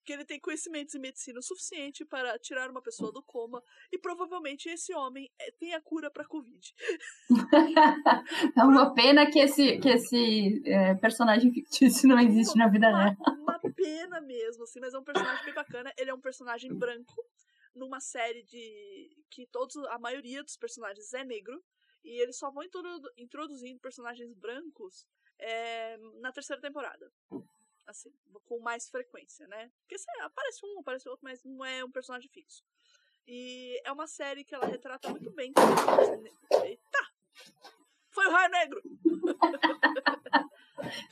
que 0.04 0.14
ele 0.14 0.26
tem 0.26 0.40
conhecimentos 0.40 0.96
em 0.96 1.00
medicina 1.00 1.42
suficiente 1.42 2.06
para 2.06 2.38
tirar 2.40 2.70
uma 2.70 2.82
pessoa 2.82 3.12
do 3.12 3.22
coma, 3.24 3.62
e 3.92 3.98
provavelmente 3.98 4.70
esse 4.70 4.94
homem 4.94 5.30
eh, 5.40 5.52
tem 5.60 5.74
a 5.74 5.82
cura 5.82 6.10
para 6.12 6.26
Covid. 6.26 6.74
É 8.56 8.64
uma 8.64 8.94
pena 8.94 9.30
que 9.30 9.40
esse, 9.40 9.78
que 9.80 9.90
esse 9.90 10.62
é, 10.66 10.96
personagem 10.96 11.52
fictício 11.52 12.08
não 12.08 12.20
existe 12.20 12.58
na 12.58 12.68
vida 12.68 12.90
uma, 12.90 13.04
real. 13.04 13.16
uma 13.38 13.60
pena 13.76 14.22
mesmo, 14.22 14.64
assim, 14.64 14.80
mas 14.80 14.94
é 14.94 15.00
um 15.00 15.04
personagem 15.04 15.46
bem 15.46 15.54
bacana. 15.54 15.94
Ele 15.98 16.10
é 16.10 16.14
um 16.14 16.20
personagem 16.20 16.74
branco 16.74 17.24
numa 17.76 18.00
série 18.00 18.44
de 18.44 19.24
que 19.30 19.46
todos 19.48 19.76
a 19.88 19.98
maioria 20.00 20.44
dos 20.44 20.58
personagens 20.58 21.14
é 21.14 21.24
negro 21.24 21.64
e 22.04 22.22
eles 22.22 22.38
só 22.38 22.50
vão 22.52 22.64
introdu- 22.64 23.12
introduzindo 23.18 23.80
personagens 23.80 24.34
brancos 24.34 25.08
é, 25.38 25.98
na 26.20 26.32
terceira 26.32 26.62
temporada. 26.62 27.12
assim, 27.88 28.14
com 28.46 28.60
mais 28.60 28.88
frequência, 28.90 29.48
né? 29.48 29.72
Porque 29.82 29.96
aparece 30.22 30.66
um, 30.66 30.80
aparece 30.80 31.10
outro, 31.10 31.24
mas 31.24 31.44
não 31.44 31.66
é 31.66 31.84
um 31.84 31.92
personagem 31.92 32.30
fixo. 32.30 32.64
E 33.28 33.80
é 33.86 33.92
uma 33.92 34.08
série 34.08 34.44
que 34.44 34.54
ela 34.56 34.66
retrata 34.66 35.10
muito 35.10 35.32
bem. 35.32 35.54
Eita! 36.64 37.00
Foi 38.10 38.26
o 38.28 38.32
Raio 38.32 38.52
Negro! 38.52 38.82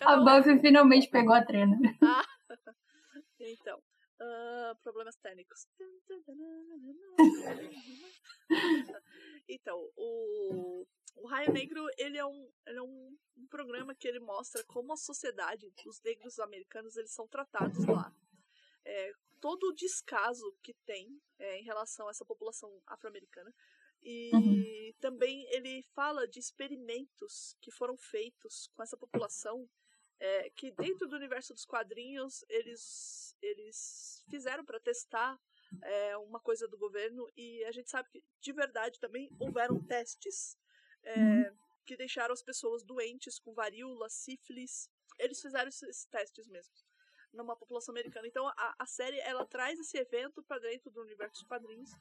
a 0.02 0.18
Buffy 0.18 0.60
finalmente 0.60 1.10
pegou 1.10 1.34
a 1.36 1.44
trena. 1.44 1.78
Ah, 2.02 2.26
então, 3.40 3.80
uh, 4.20 4.76
problemas 4.84 5.16
técnicos. 5.18 5.68
então, 9.48 9.78
o, 9.96 10.86
o 11.16 11.28
Raio 11.28 11.52
Negro, 11.52 11.86
ele 11.98 12.18
é, 12.18 12.26
um, 12.26 12.52
ele 12.66 12.78
é 12.78 12.82
um, 12.82 13.18
um, 13.38 13.48
programa 13.48 13.96
que 13.96 14.08
ele 14.08 14.20
mostra 14.20 14.64
como 14.66 14.94
a 14.94 14.98
sociedade, 14.98 15.72
os 15.86 16.02
negros 16.02 16.40
americanos, 16.40 16.96
eles 16.98 17.12
são 17.12 17.28
tratados 17.28 17.86
lá. 17.86 18.14
É, 18.86 19.12
todo 19.40 19.68
o 19.68 19.74
descaso 19.74 20.56
que 20.64 20.74
tem 20.86 21.22
é, 21.40 21.60
em 21.60 21.64
relação 21.64 22.08
a 22.08 22.12
essa 22.12 22.26
população 22.26 22.82
afro-americana. 22.88 23.54
E 24.02 24.32
uhum. 24.34 24.94
também 25.00 25.46
ele 25.52 25.84
fala 25.94 26.28
de 26.28 26.40
experimentos 26.40 27.58
que 27.60 27.72
foram 27.72 27.98
feitos 27.98 28.70
com 28.76 28.84
essa 28.84 28.96
população 28.96 29.68
é, 30.20 30.50
que 30.52 30.72
dentro 30.72 31.08
do 31.08 31.16
universo 31.16 31.54
dos 31.54 31.66
quadrinhos 31.66 32.44
eles, 32.50 33.27
eles 33.42 34.24
fizeram 34.30 34.66
para 34.66 34.80
testar 34.80 35.40
é, 35.84 36.18
uma 36.18 36.40
coisa 36.40 36.68
do 36.68 36.78
governo 36.78 37.28
e 37.36 37.64
a 37.66 37.72
gente 37.72 37.90
sabe 37.90 38.10
que 38.10 38.24
de 38.40 38.54
verdade 38.54 39.00
também 39.00 39.30
houveram 39.40 39.82
testes 39.84 40.58
é, 41.04 41.54
que 41.86 41.98
deixaram 41.98 42.34
as 42.34 42.42
pessoas 42.42 42.84
doentes 42.84 43.40
com 43.40 43.54
varíola, 43.54 44.10
sífilis. 44.10 44.90
Eles 45.20 45.42
fizeram 45.42 45.68
esses 45.68 46.06
testes 46.06 46.48
mesmo 46.48 46.74
numa 47.34 47.56
população 47.56 47.94
americana. 47.94 48.28
Então 48.28 48.48
a, 48.48 48.76
a 48.80 48.86
série 48.86 49.20
ela 49.20 49.46
traz 49.46 49.80
esse 49.80 49.98
evento 49.98 50.42
para 50.44 50.60
dentro 50.60 50.90
do 50.92 51.02
universo 51.02 51.42
dos 51.42 51.48
quadrinhos 51.48 51.92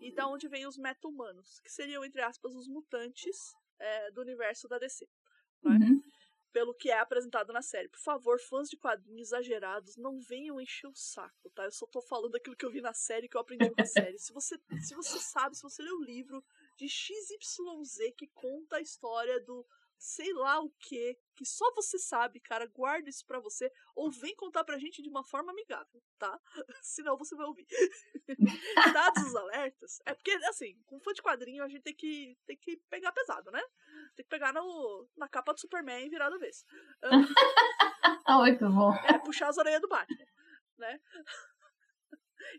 e 0.00 0.12
da 0.12 0.26
onde 0.26 0.48
vem 0.48 0.66
os 0.66 0.76
meta-humanos, 0.76 1.60
que 1.60 1.70
seriam 1.70 2.04
entre 2.04 2.20
aspas 2.20 2.54
os 2.54 2.68
mutantes 2.68 3.54
é, 3.78 4.10
do 4.10 4.20
universo 4.20 4.68
da 4.68 4.78
DC. 4.78 5.08
Né? 5.62 5.78
Uhum 5.80 6.11
pelo 6.52 6.74
que 6.74 6.90
é 6.90 6.98
apresentado 6.98 7.52
na 7.52 7.62
série. 7.62 7.88
Por 7.88 8.00
favor, 8.00 8.38
fãs 8.38 8.68
de 8.68 8.76
quadrinhos 8.76 9.28
exagerados, 9.28 9.96
não 9.96 10.20
venham 10.20 10.60
encher 10.60 10.86
o 10.86 10.94
saco, 10.94 11.50
tá? 11.50 11.64
Eu 11.64 11.72
só 11.72 11.86
tô 11.86 12.00
falando 12.00 12.32
daquilo 12.32 12.56
que 12.56 12.64
eu 12.64 12.70
vi 12.70 12.80
na 12.80 12.92
série, 12.92 13.28
que 13.28 13.36
eu 13.36 13.40
aprendi 13.40 13.70
com 13.70 13.80
a 13.80 13.84
série. 13.86 14.18
Se 14.18 14.32
você, 14.32 14.60
se 14.80 14.94
você 14.94 15.18
sabe, 15.18 15.56
se 15.56 15.62
você 15.62 15.82
lê 15.82 15.90
o 15.90 16.02
livro 16.02 16.44
de 16.76 16.88
XYZ 16.88 18.14
que 18.16 18.26
conta 18.28 18.76
a 18.76 18.80
história 18.80 19.40
do 19.40 19.66
sei 20.02 20.32
lá 20.32 20.60
o 20.60 20.68
que, 20.80 21.16
que 21.36 21.46
só 21.46 21.72
você 21.76 21.96
sabe, 21.96 22.40
cara, 22.40 22.66
guarda 22.66 23.08
isso 23.08 23.24
pra 23.24 23.38
você, 23.38 23.70
ou 23.94 24.10
vem 24.10 24.34
contar 24.34 24.64
pra 24.64 24.76
gente 24.76 25.00
de 25.00 25.08
uma 25.08 25.22
forma 25.22 25.52
amigável, 25.52 26.02
tá? 26.18 26.40
Senão 26.82 27.16
você 27.16 27.36
vai 27.36 27.46
ouvir. 27.46 27.64
Dados 28.92 29.22
os 29.22 29.36
alertas. 29.36 30.00
É 30.04 30.12
porque, 30.12 30.32
assim, 30.48 30.76
com 30.86 30.98
fã 30.98 31.12
de 31.12 31.22
quadrinho 31.22 31.62
a 31.62 31.68
gente 31.68 31.82
tem 31.82 31.94
que, 31.94 32.36
tem 32.44 32.56
que 32.56 32.76
pegar 32.90 33.12
pesado, 33.12 33.52
né? 33.52 33.62
Tem 34.16 34.24
que 34.24 34.28
pegar 34.28 34.52
no, 34.52 35.08
na 35.16 35.28
capa 35.28 35.54
do 35.54 35.60
Superman 35.60 36.04
e 36.04 36.10
virar 36.10 36.30
da 36.30 36.36
vez. 36.36 36.64
Muito 38.28 38.68
bom. 38.70 38.92
É, 39.06 39.18
puxar 39.18 39.50
as 39.50 39.58
orelhas 39.58 39.80
do 39.80 39.88
Batman, 39.88 40.26
né? 40.78 41.00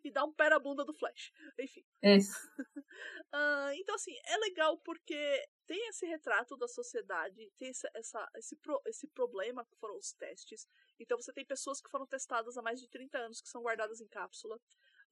E 0.04 0.12
dar 0.12 0.26
um 0.26 0.34
pé 0.34 0.50
na 0.50 0.60
bunda 0.60 0.84
do 0.86 0.94
Flash. 0.94 1.32
Enfim. 1.60 1.84
Isso. 2.02 2.38
uh, 2.60 3.72
então, 3.76 3.96
assim, 3.96 4.16
é 4.26 4.38
legal 4.38 4.78
porque 4.80 5.48
tem 5.66 5.88
esse 5.90 6.06
retrato 6.06 6.58
da 6.58 6.68
sociedade, 6.68 7.52
tem 7.58 7.70
essa, 7.70 7.90
essa, 7.94 8.30
esse, 8.36 8.56
pro, 8.58 8.82
esse 8.86 9.08
problema 9.08 9.66
que 9.66 9.76
foram 9.76 9.98
os 9.98 10.14
testes. 10.14 10.68
Então, 11.00 11.20
você 11.20 11.34
tem 11.34 11.46
pessoas 11.46 11.82
que 11.82 11.90
foram 11.90 12.06
testadas 12.06 12.58
há 12.58 12.62
mais 12.62 12.80
de 12.80 12.88
30 12.90 13.18
anos 13.18 13.42
que 13.42 13.50
são 13.50 13.62
guardadas 13.62 14.02
em 14.02 14.08
cápsula. 14.08 14.60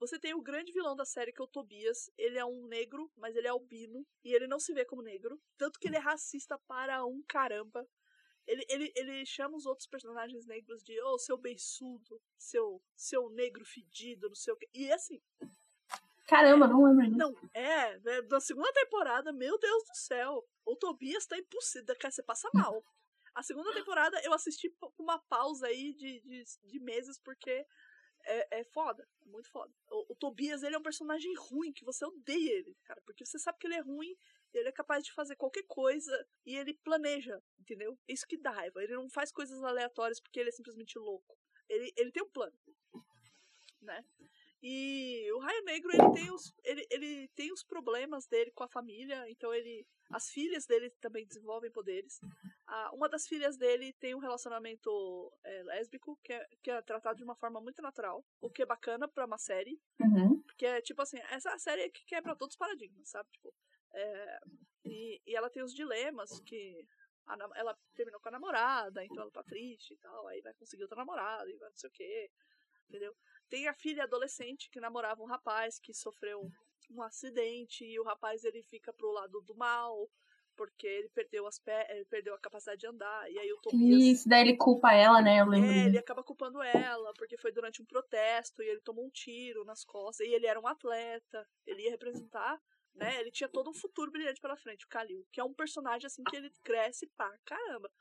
Você 0.01 0.17
tem 0.17 0.33
o 0.33 0.41
grande 0.41 0.71
vilão 0.71 0.95
da 0.95 1.05
série, 1.05 1.31
que 1.31 1.39
é 1.39 1.45
o 1.45 1.47
Tobias. 1.47 2.09
Ele 2.17 2.39
é 2.39 2.43
um 2.43 2.65
negro, 2.65 3.11
mas 3.15 3.35
ele 3.35 3.45
é 3.45 3.51
albino. 3.51 4.03
E 4.23 4.33
ele 4.33 4.47
não 4.47 4.59
se 4.59 4.73
vê 4.73 4.83
como 4.83 5.03
negro. 5.03 5.39
Tanto 5.59 5.79
que 5.79 5.87
ele 5.87 5.95
é 5.95 5.99
racista 5.99 6.57
para 6.67 7.05
um 7.05 7.21
caramba. 7.27 7.87
Ele, 8.47 8.65
ele, 8.69 8.91
ele 8.95 9.25
chama 9.25 9.55
os 9.55 9.65
outros 9.65 9.87
personagens 9.87 10.45
negros 10.45 10.83
de, 10.83 10.99
ô, 11.01 11.13
oh, 11.13 11.19
seu 11.19 11.37
beiçudo, 11.37 12.21
seu, 12.37 12.81
seu 12.95 13.29
negro 13.29 13.63
fedido, 13.63 14.27
não 14.27 14.35
sei 14.35 14.53
o 14.53 14.57
quê. 14.57 14.69
E 14.73 14.91
assim. 14.91 15.21
Caramba, 16.27 16.67
não 16.67 16.83
lembro 16.83 17.05
disso. 17.05 17.17
Não, 17.17 17.35
é, 17.53 17.99
né, 17.99 18.21
da 18.23 18.39
segunda 18.39 18.71
temporada, 18.73 19.31
meu 19.31 19.57
Deus 19.59 19.83
do 19.83 19.95
céu. 19.95 20.47
O 20.65 20.75
Tobias 20.75 21.25
tá 21.25 21.37
impossível, 21.37 21.95
cara, 21.99 22.11
você 22.11 22.23
passa 22.23 22.49
mal. 22.53 22.83
A 23.33 23.43
segunda 23.43 23.73
temporada 23.73 24.19
eu 24.23 24.33
assisti 24.33 24.69
com 24.69 24.91
uma 24.99 25.19
pausa 25.19 25.67
aí 25.67 25.93
de, 25.93 26.19
de, 26.21 26.43
de 26.63 26.79
meses, 26.79 27.17
porque 27.19 27.65
é, 28.25 28.59
é 28.59 28.63
foda, 28.65 29.07
é 29.21 29.25
muito 29.25 29.49
foda. 29.49 29.73
O, 29.89 30.13
o, 30.13 30.15
Tobias, 30.15 30.63
ele 30.63 30.75
é 30.75 30.79
um 30.79 30.83
personagem 30.83 31.33
ruim, 31.35 31.71
que 31.71 31.85
você 31.85 32.05
odeia 32.05 32.59
ele, 32.59 32.75
cara, 32.83 33.01
porque 33.05 33.25
você 33.25 33.39
sabe 33.39 33.57
que 33.57 33.67
ele 33.67 33.75
é 33.75 33.81
ruim, 33.81 34.15
ele 34.53 34.69
é 34.69 34.71
capaz 34.71 35.03
de 35.03 35.13
fazer 35.13 35.35
qualquer 35.35 35.63
coisa 35.67 36.27
e 36.45 36.55
ele 36.55 36.73
planeja, 36.83 37.41
entendeu? 37.59 37.97
Isso 38.07 38.25
que 38.27 38.37
dá 38.37 38.51
raiva. 38.51 38.83
Ele 38.83 38.93
não 38.93 39.09
faz 39.09 39.31
coisas 39.31 39.63
aleatórias 39.63 40.19
porque 40.19 40.39
ele 40.39 40.49
é 40.49 40.53
simplesmente 40.53 40.97
louco. 40.97 41.37
Ele, 41.69 41.91
ele 41.95 42.11
tem 42.11 42.23
um 42.23 42.29
plano, 42.29 42.57
né? 43.81 44.03
E 44.63 45.27
o 45.33 45.39
Raio 45.39 45.63
Negro, 45.63 45.91
ele 45.91 46.13
tem, 46.13 46.31
os, 46.31 46.53
ele, 46.63 46.85
ele 46.91 47.27
tem 47.29 47.51
os 47.51 47.63
problemas 47.63 48.27
dele 48.27 48.51
com 48.51 48.63
a 48.63 48.69
família, 48.69 49.27
então 49.27 49.51
ele. 49.53 49.87
As 50.11 50.29
filhas 50.29 50.65
dele 50.65 50.89
também 50.99 51.25
desenvolvem 51.25 51.71
poderes. 51.71 52.19
Ah, 52.67 52.91
uma 52.93 53.07
das 53.07 53.25
filhas 53.25 53.57
dele 53.57 53.93
tem 53.93 54.13
um 54.13 54.19
relacionamento 54.19 55.33
é, 55.43 55.63
lésbico, 55.63 56.19
que 56.21 56.33
é, 56.33 56.47
que 56.61 56.69
é 56.69 56.81
tratado 56.81 57.17
de 57.17 57.23
uma 57.23 57.35
forma 57.35 57.61
muito 57.61 57.81
natural, 57.81 58.23
o 58.41 58.49
que 58.49 58.61
é 58.61 58.65
bacana 58.65 59.07
pra 59.07 59.25
uma 59.25 59.37
série. 59.37 59.79
Uhum. 60.01 60.41
Porque 60.43 60.65
é 60.65 60.81
tipo 60.81 61.01
assim, 61.01 61.17
essa 61.29 61.57
série 61.57 61.89
que 61.89 62.05
quebra 62.05 62.35
todos 62.35 62.53
os 62.53 62.57
paradigmas, 62.57 63.09
sabe? 63.09 63.29
Tipo, 63.31 63.53
é, 63.93 64.39
e, 64.85 65.21
e 65.25 65.35
ela 65.35 65.49
tem 65.49 65.63
os 65.63 65.73
dilemas 65.73 66.39
que 66.41 66.85
a, 67.27 67.37
ela 67.55 67.77
terminou 67.95 68.19
com 68.19 68.29
a 68.29 68.31
namorada, 68.31 69.03
então 69.03 69.21
ela 69.21 69.31
tá 69.31 69.43
triste 69.43 69.93
e 69.93 69.97
tal, 69.97 70.27
aí 70.27 70.41
vai 70.41 70.53
conseguir 70.55 70.83
outra 70.83 70.97
namorada 70.97 71.49
e 71.49 71.57
vai 71.57 71.69
não 71.69 71.77
sei 71.77 71.89
o 71.89 71.93
que, 71.93 72.29
entendeu? 72.89 73.15
Tem 73.49 73.67
a 73.67 73.73
filha 73.73 74.03
adolescente 74.03 74.69
que 74.69 74.79
namorava 74.79 75.21
um 75.21 75.27
rapaz 75.27 75.79
que 75.79 75.93
sofreu 75.93 76.49
um 76.89 77.01
acidente 77.01 77.85
e 77.85 77.99
o 77.99 78.03
rapaz 78.03 78.43
ele 78.43 78.63
fica 78.63 78.91
pro 78.93 79.11
lado 79.11 79.41
do 79.41 79.55
mal 79.55 80.09
porque 80.55 80.85
ele 80.85 81.09
perdeu 81.09 81.47
as 81.47 81.57
pé, 81.59 81.87
ele 81.89 82.05
perdeu 82.05 82.35
a 82.35 82.39
capacidade 82.39 82.81
de 82.81 82.87
andar 82.87 83.31
e 83.31 83.39
aí 83.39 83.51
o 83.51 83.57
Tobias 83.61 84.03
Isso, 84.03 84.29
daí 84.29 84.41
ele 84.41 84.57
culpa 84.57 84.93
ela, 84.93 85.21
né? 85.21 85.39
Eu 85.39 85.45
lembro. 85.45 85.71
É, 85.71 85.85
ele 85.85 85.97
acaba 85.97 86.23
culpando 86.23 86.61
ela 86.61 87.13
porque 87.17 87.37
foi 87.37 87.51
durante 87.51 87.81
um 87.81 87.85
protesto 87.85 88.61
e 88.61 88.67
ele 88.67 88.81
tomou 88.81 89.05
um 89.05 89.09
tiro 89.09 89.63
nas 89.63 89.83
costas 89.83 90.27
e 90.27 90.33
ele 90.33 90.45
era 90.45 90.59
um 90.59 90.67
atleta, 90.67 91.47
ele 91.65 91.83
ia 91.83 91.91
representar 91.91 92.59
né? 92.93 93.19
Ele 93.19 93.31
tinha 93.31 93.49
todo 93.49 93.69
um 93.69 93.73
futuro 93.73 94.11
brilhante 94.11 94.41
pela 94.41 94.57
frente, 94.57 94.85
o 94.85 94.89
Kalil, 94.89 95.25
que 95.31 95.39
é 95.39 95.43
um 95.43 95.53
personagem 95.53 96.07
assim 96.07 96.23
que 96.23 96.35
ele 96.35 96.51
cresce 96.63 97.07
pra 97.15 97.37
caramba. 97.45 97.91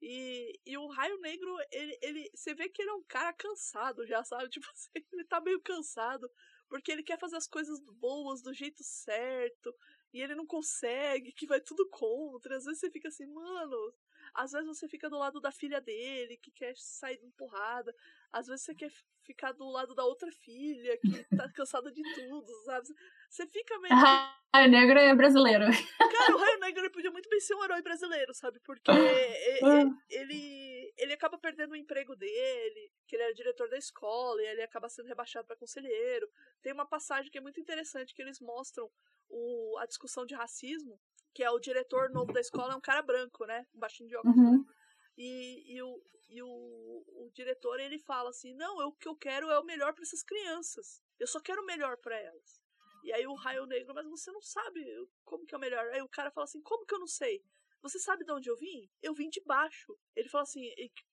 E, 0.00 0.60
e 0.64 0.78
o 0.78 0.86
Raio 0.86 1.18
Negro, 1.18 1.56
ele, 1.72 1.98
ele. 2.00 2.30
Você 2.34 2.54
vê 2.54 2.68
que 2.68 2.82
ele 2.82 2.90
é 2.90 2.94
um 2.94 3.02
cara 3.04 3.32
cansado 3.32 4.06
já, 4.06 4.22
sabe? 4.22 4.48
Tipo 4.50 4.66
assim, 4.72 5.04
ele 5.12 5.24
tá 5.24 5.40
meio 5.40 5.60
cansado. 5.60 6.30
Porque 6.68 6.92
ele 6.92 7.02
quer 7.02 7.18
fazer 7.18 7.36
as 7.36 7.48
coisas 7.48 7.80
boas 7.98 8.42
do 8.42 8.52
jeito 8.52 8.84
certo. 8.84 9.74
E 10.12 10.20
ele 10.20 10.34
não 10.34 10.46
consegue, 10.46 11.32
que 11.32 11.46
vai 11.46 11.60
tudo 11.60 11.88
contra. 11.88 12.56
Às 12.56 12.64
vezes 12.64 12.80
você 12.80 12.90
fica 12.90 13.08
assim, 13.08 13.26
mano. 13.26 13.94
Às 14.34 14.52
vezes 14.52 14.68
você 14.68 14.88
fica 14.88 15.08
do 15.08 15.18
lado 15.18 15.40
da 15.40 15.50
filha 15.50 15.80
dele, 15.80 16.36
que 16.36 16.50
quer 16.50 16.74
sair 16.76 17.18
empurrada. 17.24 17.94
Às 18.30 18.46
vezes 18.46 18.64
você 18.64 18.74
quer 18.74 18.92
ficar 19.24 19.52
do 19.52 19.68
lado 19.68 19.94
da 19.94 20.04
outra 20.04 20.30
filha, 20.30 20.96
que 20.98 21.36
tá 21.36 21.50
cansada 21.52 21.90
de 21.90 22.02
tudo, 22.14 22.52
sabe? 22.64 22.88
Você 23.28 23.46
fica 23.46 23.78
meio. 23.78 23.94
Raio 23.94 24.70
Negro 24.70 24.98
é 24.98 25.14
brasileiro. 25.14 25.64
Cara, 25.98 26.34
o 26.34 26.38
Raio 26.38 26.60
Negro 26.60 26.90
podia 26.90 27.10
muito 27.10 27.28
bem 27.28 27.40
ser 27.40 27.54
um 27.54 27.64
herói 27.64 27.82
brasileiro, 27.82 28.32
sabe? 28.34 28.58
Porque 28.60 28.90
ele, 28.90 29.94
ele, 30.08 30.94
ele 30.96 31.12
acaba 31.12 31.38
perdendo 31.38 31.72
o 31.72 31.76
emprego 31.76 32.16
dele, 32.16 32.90
que 33.06 33.14
ele 33.14 33.24
era 33.24 33.34
diretor 33.34 33.68
da 33.68 33.76
escola, 33.76 34.42
e 34.42 34.46
ele 34.46 34.62
acaba 34.62 34.88
sendo 34.88 35.06
rebaixado 35.06 35.46
para 35.46 35.56
conselheiro. 35.56 36.28
Tem 36.62 36.72
uma 36.72 36.86
passagem 36.86 37.30
que 37.30 37.38
é 37.38 37.40
muito 37.40 37.60
interessante 37.60 38.14
que 38.14 38.22
eles 38.22 38.40
mostram 38.40 38.90
o, 39.28 39.78
a 39.78 39.86
discussão 39.86 40.24
de 40.24 40.34
racismo, 40.34 40.98
que 41.34 41.44
é 41.44 41.50
o 41.50 41.60
diretor 41.60 42.10
novo 42.10 42.32
da 42.32 42.40
escola, 42.40 42.72
é 42.72 42.76
um 42.76 42.80
cara 42.80 43.02
branco, 43.02 43.44
né? 43.44 43.66
Um 43.74 43.78
baixinho 43.78 44.08
de 44.08 44.16
óculos. 44.16 44.36
Uhum. 44.36 44.64
E, 45.16 45.76
e, 45.76 45.82
o, 45.82 46.02
e 46.30 46.42
o, 46.42 46.46
o 46.46 47.30
diretor 47.34 47.78
ele 47.78 47.98
fala 47.98 48.30
assim: 48.30 48.54
Não, 48.54 48.80
eu, 48.80 48.88
o 48.88 48.92
que 48.92 49.08
eu 49.08 49.16
quero 49.16 49.50
é 49.50 49.58
o 49.58 49.64
melhor 49.64 49.92
para 49.92 50.02
essas 50.02 50.22
crianças. 50.22 51.02
Eu 51.18 51.26
só 51.26 51.40
quero 51.40 51.62
o 51.62 51.66
melhor 51.66 51.96
para 51.98 52.16
elas. 52.16 52.67
E 53.08 53.12
aí 53.14 53.26
o 53.26 53.34
Raio 53.34 53.64
Negro, 53.64 53.94
mas 53.94 54.06
você 54.06 54.30
não 54.30 54.42
sabe 54.42 54.84
como 55.24 55.46
que 55.46 55.54
é 55.54 55.56
o 55.56 55.60
melhor. 55.60 55.82
Aí 55.88 56.02
o 56.02 56.08
cara 56.08 56.30
fala 56.30 56.44
assim: 56.44 56.60
Como 56.60 56.84
que 56.84 56.94
eu 56.94 56.98
não 56.98 57.06
sei? 57.06 57.42
Você 57.80 57.98
sabe 57.98 58.22
de 58.22 58.30
onde 58.32 58.50
eu 58.50 58.56
vim? 58.56 58.86
Eu 59.00 59.14
vim 59.14 59.30
de 59.30 59.40
baixo. 59.40 59.96
Ele 60.14 60.28
fala 60.28 60.42
assim, 60.42 60.68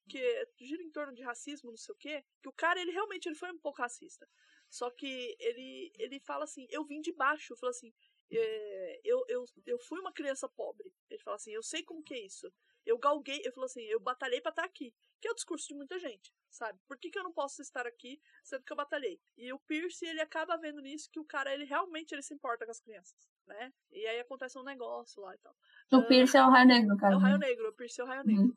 que 0.10 0.20
gira 0.60 0.84
em 0.84 0.92
torno 0.92 1.14
de 1.14 1.22
racismo, 1.22 1.70
não 1.70 1.78
sei 1.78 1.94
o 1.94 1.98
quê. 1.98 2.26
Que 2.42 2.50
o 2.50 2.52
cara, 2.52 2.82
ele 2.82 2.92
realmente 2.92 3.28
ele 3.28 3.36
foi 3.36 3.50
um 3.52 3.60
pouco 3.60 3.82
racista. 3.82 4.28
Só 4.70 4.90
que 4.90 5.38
ele, 5.40 5.94
ele 5.98 6.20
fala 6.20 6.44
assim, 6.44 6.68
eu 6.70 6.84
vim 6.84 7.00
de 7.00 7.14
baixo. 7.14 7.56
Fala 7.56 7.70
assim, 7.70 7.94
é, 8.30 9.02
eu, 9.06 9.24
eu, 9.30 9.46
eu 9.66 9.80
fui 9.80 10.00
uma 10.00 10.12
criança 10.12 10.50
pobre. 10.50 10.92
Ele 11.10 11.22
fala 11.22 11.36
assim, 11.36 11.54
eu 11.54 11.64
sei 11.64 11.82
como 11.84 12.04
que 12.04 12.16
é 12.16 12.26
isso. 12.26 12.52
Eu 12.86 12.98
galguei, 12.98 13.42
eu 13.44 13.52
falo 13.52 13.66
assim, 13.66 13.82
eu 13.84 14.00
batalhei 14.00 14.40
pra 14.42 14.50
estar 14.52 14.64
aqui. 14.64 14.94
Que 15.20 15.28
é 15.28 15.32
o 15.32 15.36
discurso 15.36 15.68
de 15.68 15.74
muita 15.74 15.98
gente, 15.98 16.32
sabe? 16.50 16.80
Por 16.88 16.98
que, 17.00 17.10
que 17.10 17.18
eu 17.18 17.24
não 17.24 17.34
posso 17.34 17.62
estar 17.62 17.88
aqui 17.88 18.22
sendo 18.44 18.64
que 18.64 18.72
eu 18.72 18.78
batalhei? 18.78 19.20
E 19.38 19.52
o 19.52 19.60
Pierce, 19.60 20.06
ele 20.06 20.22
acaba 20.22 20.56
vendo 20.58 20.82
nisso 20.82 21.10
que 21.12 21.20
o 21.20 21.26
cara, 21.26 21.54
ele 21.54 21.64
realmente 21.66 22.14
ele 22.14 22.22
se 22.22 22.34
importa 22.34 22.64
com 22.66 22.72
as 22.72 22.80
crianças, 22.80 23.18
né? 23.48 23.74
E 23.92 24.06
aí 24.06 24.20
acontece 24.20 24.58
um 24.60 24.64
negócio 24.64 25.22
lá 25.22 25.34
e 25.34 25.38
tal. 25.40 25.56
O 25.94 26.04
Pierce 26.08 26.38
é 26.38 26.44
o 26.46 26.50
Raio 26.50 26.68
Negro, 26.68 26.96
cara. 26.98 27.14
É 27.14 27.18
o 27.18 27.20
Raio 27.20 27.38
Negro, 27.40 27.70
o 27.70 27.74
Pierce 27.74 28.00
é 28.00 28.04
o 28.04 28.08
Raio 28.08 28.24
Negro. 28.24 28.44
Uhum. 28.44 28.56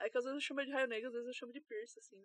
É 0.00 0.08
que 0.08 0.16
às 0.16 0.22
vezes 0.24 0.36
eu 0.36 0.40
chamo 0.40 0.64
de 0.64 0.70
Raio 0.70 0.86
Negro, 0.86 1.08
às 1.08 1.12
vezes 1.14 1.26
eu 1.28 1.34
chamo 1.34 1.52
de 1.52 1.60
Pierce, 1.60 1.98
assim. 1.98 2.16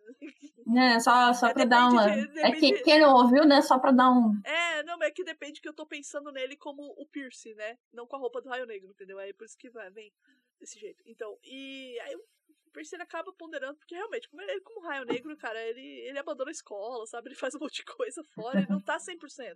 É, 0.77 0.99
só, 0.99 1.33
só 1.33 1.47
É, 1.47 1.53
pra 1.53 1.65
dar 1.65 1.89
uma. 1.89 2.05
de- 2.09 2.39
É 2.39 2.51
que 2.51 2.71
quem 2.83 2.99
não 3.01 3.13
ouviu, 3.15 3.45
né? 3.45 3.61
Só 3.61 3.79
pra 3.79 3.91
dar 3.91 4.11
um. 4.11 4.39
É, 4.43 4.83
não, 4.83 4.97
mas 4.97 5.09
é 5.09 5.11
que 5.11 5.23
depende 5.23 5.59
que 5.59 5.67
eu 5.67 5.73
tô 5.73 5.85
pensando 5.85 6.31
nele 6.31 6.55
como 6.55 6.83
o 6.97 7.05
Pierce, 7.07 7.53
né? 7.55 7.77
Não 7.91 8.05
com 8.07 8.15
a 8.15 8.19
roupa 8.19 8.41
do 8.41 8.49
Raio 8.49 8.65
Negro, 8.67 8.89
entendeu? 8.91 9.17
Aí 9.19 9.33
por 9.33 9.45
isso 9.45 9.57
que 9.57 9.69
vai, 9.71 9.89
vem 9.89 10.13
desse 10.63 10.79
jeito. 10.79 11.03
Então, 11.05 11.37
e 11.43 11.99
aí 12.01 12.15
o 12.15 12.23
ele 12.75 13.03
acaba 13.03 13.31
ponderando, 13.33 13.77
porque 13.77 13.93
realmente, 13.93 14.27
como 14.27 14.41
ele 14.41 14.59
como 14.61 14.81
Raio 14.81 15.05
Negro, 15.05 15.37
cara, 15.37 15.61
ele, 15.61 15.79
ele 15.79 16.17
abandona 16.17 16.49
a 16.49 16.51
escola, 16.51 17.05
sabe? 17.05 17.27
Ele 17.27 17.35
faz 17.35 17.53
um 17.53 17.59
monte 17.61 17.75
de 17.75 17.85
coisa 17.85 18.23
fora, 18.23 18.57
ele 18.59 18.67
não 18.69 18.81
tá 18.81 18.97
100%. 18.97 19.55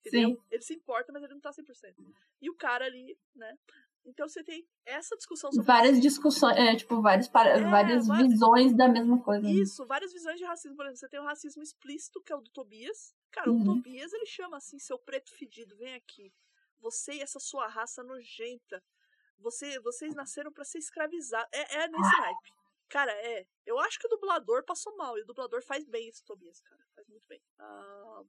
Entendeu? 0.00 0.30
Sim. 0.30 0.38
Ele 0.50 0.62
se 0.62 0.74
importa, 0.74 1.10
mas 1.12 1.22
ele 1.22 1.32
não 1.34 1.40
tá 1.40 1.50
100%. 1.50 1.94
E 2.42 2.50
o 2.50 2.54
cara 2.54 2.84
ali, 2.84 3.16
né? 3.34 3.56
Então 4.04 4.28
você 4.28 4.42
tem 4.44 4.66
essa 4.84 5.16
discussão 5.16 5.50
sobre 5.52 5.66
Várias 5.66 6.00
discussões, 6.00 6.56
é, 6.56 6.74
tipo, 6.76 7.00
vários 7.02 7.28
para... 7.28 7.50
É, 7.50 7.60
várias 7.62 8.06
várias- 8.06 8.28
visões 8.30 8.74
da 8.76 8.88
mesma 8.88 9.22
coisa. 9.22 9.42
né? 9.42 9.52
Isso, 9.52 9.86
várias 9.86 10.12
visões 10.12 10.38
de 10.38 10.44
racismo. 10.44 10.76
Por 10.76 10.84
exemplo, 10.84 10.98
você 10.98 11.08
tem 11.08 11.20
o 11.20 11.24
racismo 11.24 11.62
explícito, 11.62 12.20
que 12.22 12.32
é 12.32 12.36
o 12.36 12.40
do 12.40 12.50
Tobias. 12.50 13.14
Cara, 13.30 13.50
o 13.50 13.54
Uhum. 13.54 13.64
Tobias, 13.64 14.12
ele 14.12 14.26
chama 14.26 14.56
assim, 14.58 14.78
seu 14.78 14.98
preto 14.98 15.32
fedido, 15.34 15.76
vem 15.76 15.94
aqui. 15.94 16.30
Você 16.78 17.14
e 17.14 17.20
essa 17.20 17.38
sua 17.40 17.66
raça 17.68 18.02
nojenta. 18.02 18.82
Você, 19.40 19.78
vocês 19.80 20.14
nasceram 20.14 20.52
pra 20.52 20.64
ser 20.64 20.78
escravizados. 20.78 21.48
É, 21.52 21.82
é 21.84 21.88
nesse 21.88 22.16
Ah. 22.16 22.20
naipe. 22.20 22.50
Cara, 22.88 23.12
é. 23.12 23.46
Eu 23.64 23.78
acho 23.78 23.98
que 23.98 24.06
o 24.06 24.10
dublador 24.10 24.64
passou 24.64 24.96
mal. 24.96 25.16
E 25.16 25.22
o 25.22 25.26
dublador 25.26 25.62
faz 25.62 25.84
bem 25.86 26.08
esse 26.08 26.24
Tobias, 26.24 26.60
cara. 26.60 26.80
Faz 26.94 27.06
muito 27.08 27.24
bem. 27.28 27.40
Ah, 27.58 28.22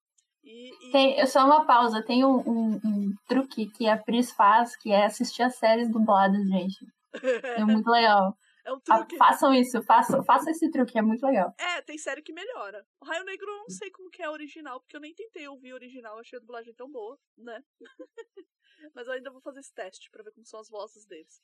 e, 0.44 0.88
e- 0.88 0.92
Tem, 0.92 1.26
só 1.28 1.46
uma 1.46 1.66
pausa, 1.66 2.04
tem 2.04 2.24
um, 2.24 2.38
um- 2.48 2.82
um 2.86 3.16
truque 3.28 3.68
que 3.72 3.88
a 3.88 3.98
Pris 3.98 4.32
faz, 4.32 4.76
que 4.76 4.92
é 4.92 5.06
assistir 5.06 5.42
as 5.44 5.56
séries 5.56 5.90
dubladas, 5.90 6.48
gente. 6.48 6.86
É 7.44 7.66
muito 7.66 7.90
legal. 7.90 8.36
É 8.66 8.72
um 8.72 8.80
Ah, 8.90 8.98
truque. 8.98 9.18
façam 9.18 9.54
isso, 9.54 9.82
façam, 9.84 10.24
façam 10.24 10.52
esse 10.52 10.70
truque, 10.72 10.98
é 10.98 11.02
muito 11.02 11.26
legal. 11.26 11.54
É, 11.60 11.82
tem 11.82 11.98
série 11.98 12.22
que 12.22 12.34
melhora. 12.34 12.86
O 13.02 13.06
Raio 13.06 13.24
Negro 13.24 13.48
eu 13.50 13.58
não 13.58 13.70
sei 13.70 13.90
como 13.92 14.10
que 14.10 14.22
é 14.22 14.30
original, 14.30 14.80
porque 14.80 14.96
eu 14.96 15.02
nem 15.02 15.14
tentei 15.14 15.48
ouvir 15.48 15.74
original, 15.74 16.20
achei 16.20 16.38
a 16.38 16.42
dublagem 16.42 16.74
tão 16.74 16.90
boa, 16.92 17.20
né? 17.38 17.64
Mas 18.96 19.08
eu 19.08 19.14
ainda 19.14 19.32
vou 19.32 19.42
fazer 19.42 19.60
esse 19.60 19.74
teste 19.74 20.10
pra 20.10 20.24
ver 20.24 20.32
como 20.32 20.46
são 20.46 20.60
as 20.60 20.70
vozes 20.70 21.06
deles. 21.06 21.42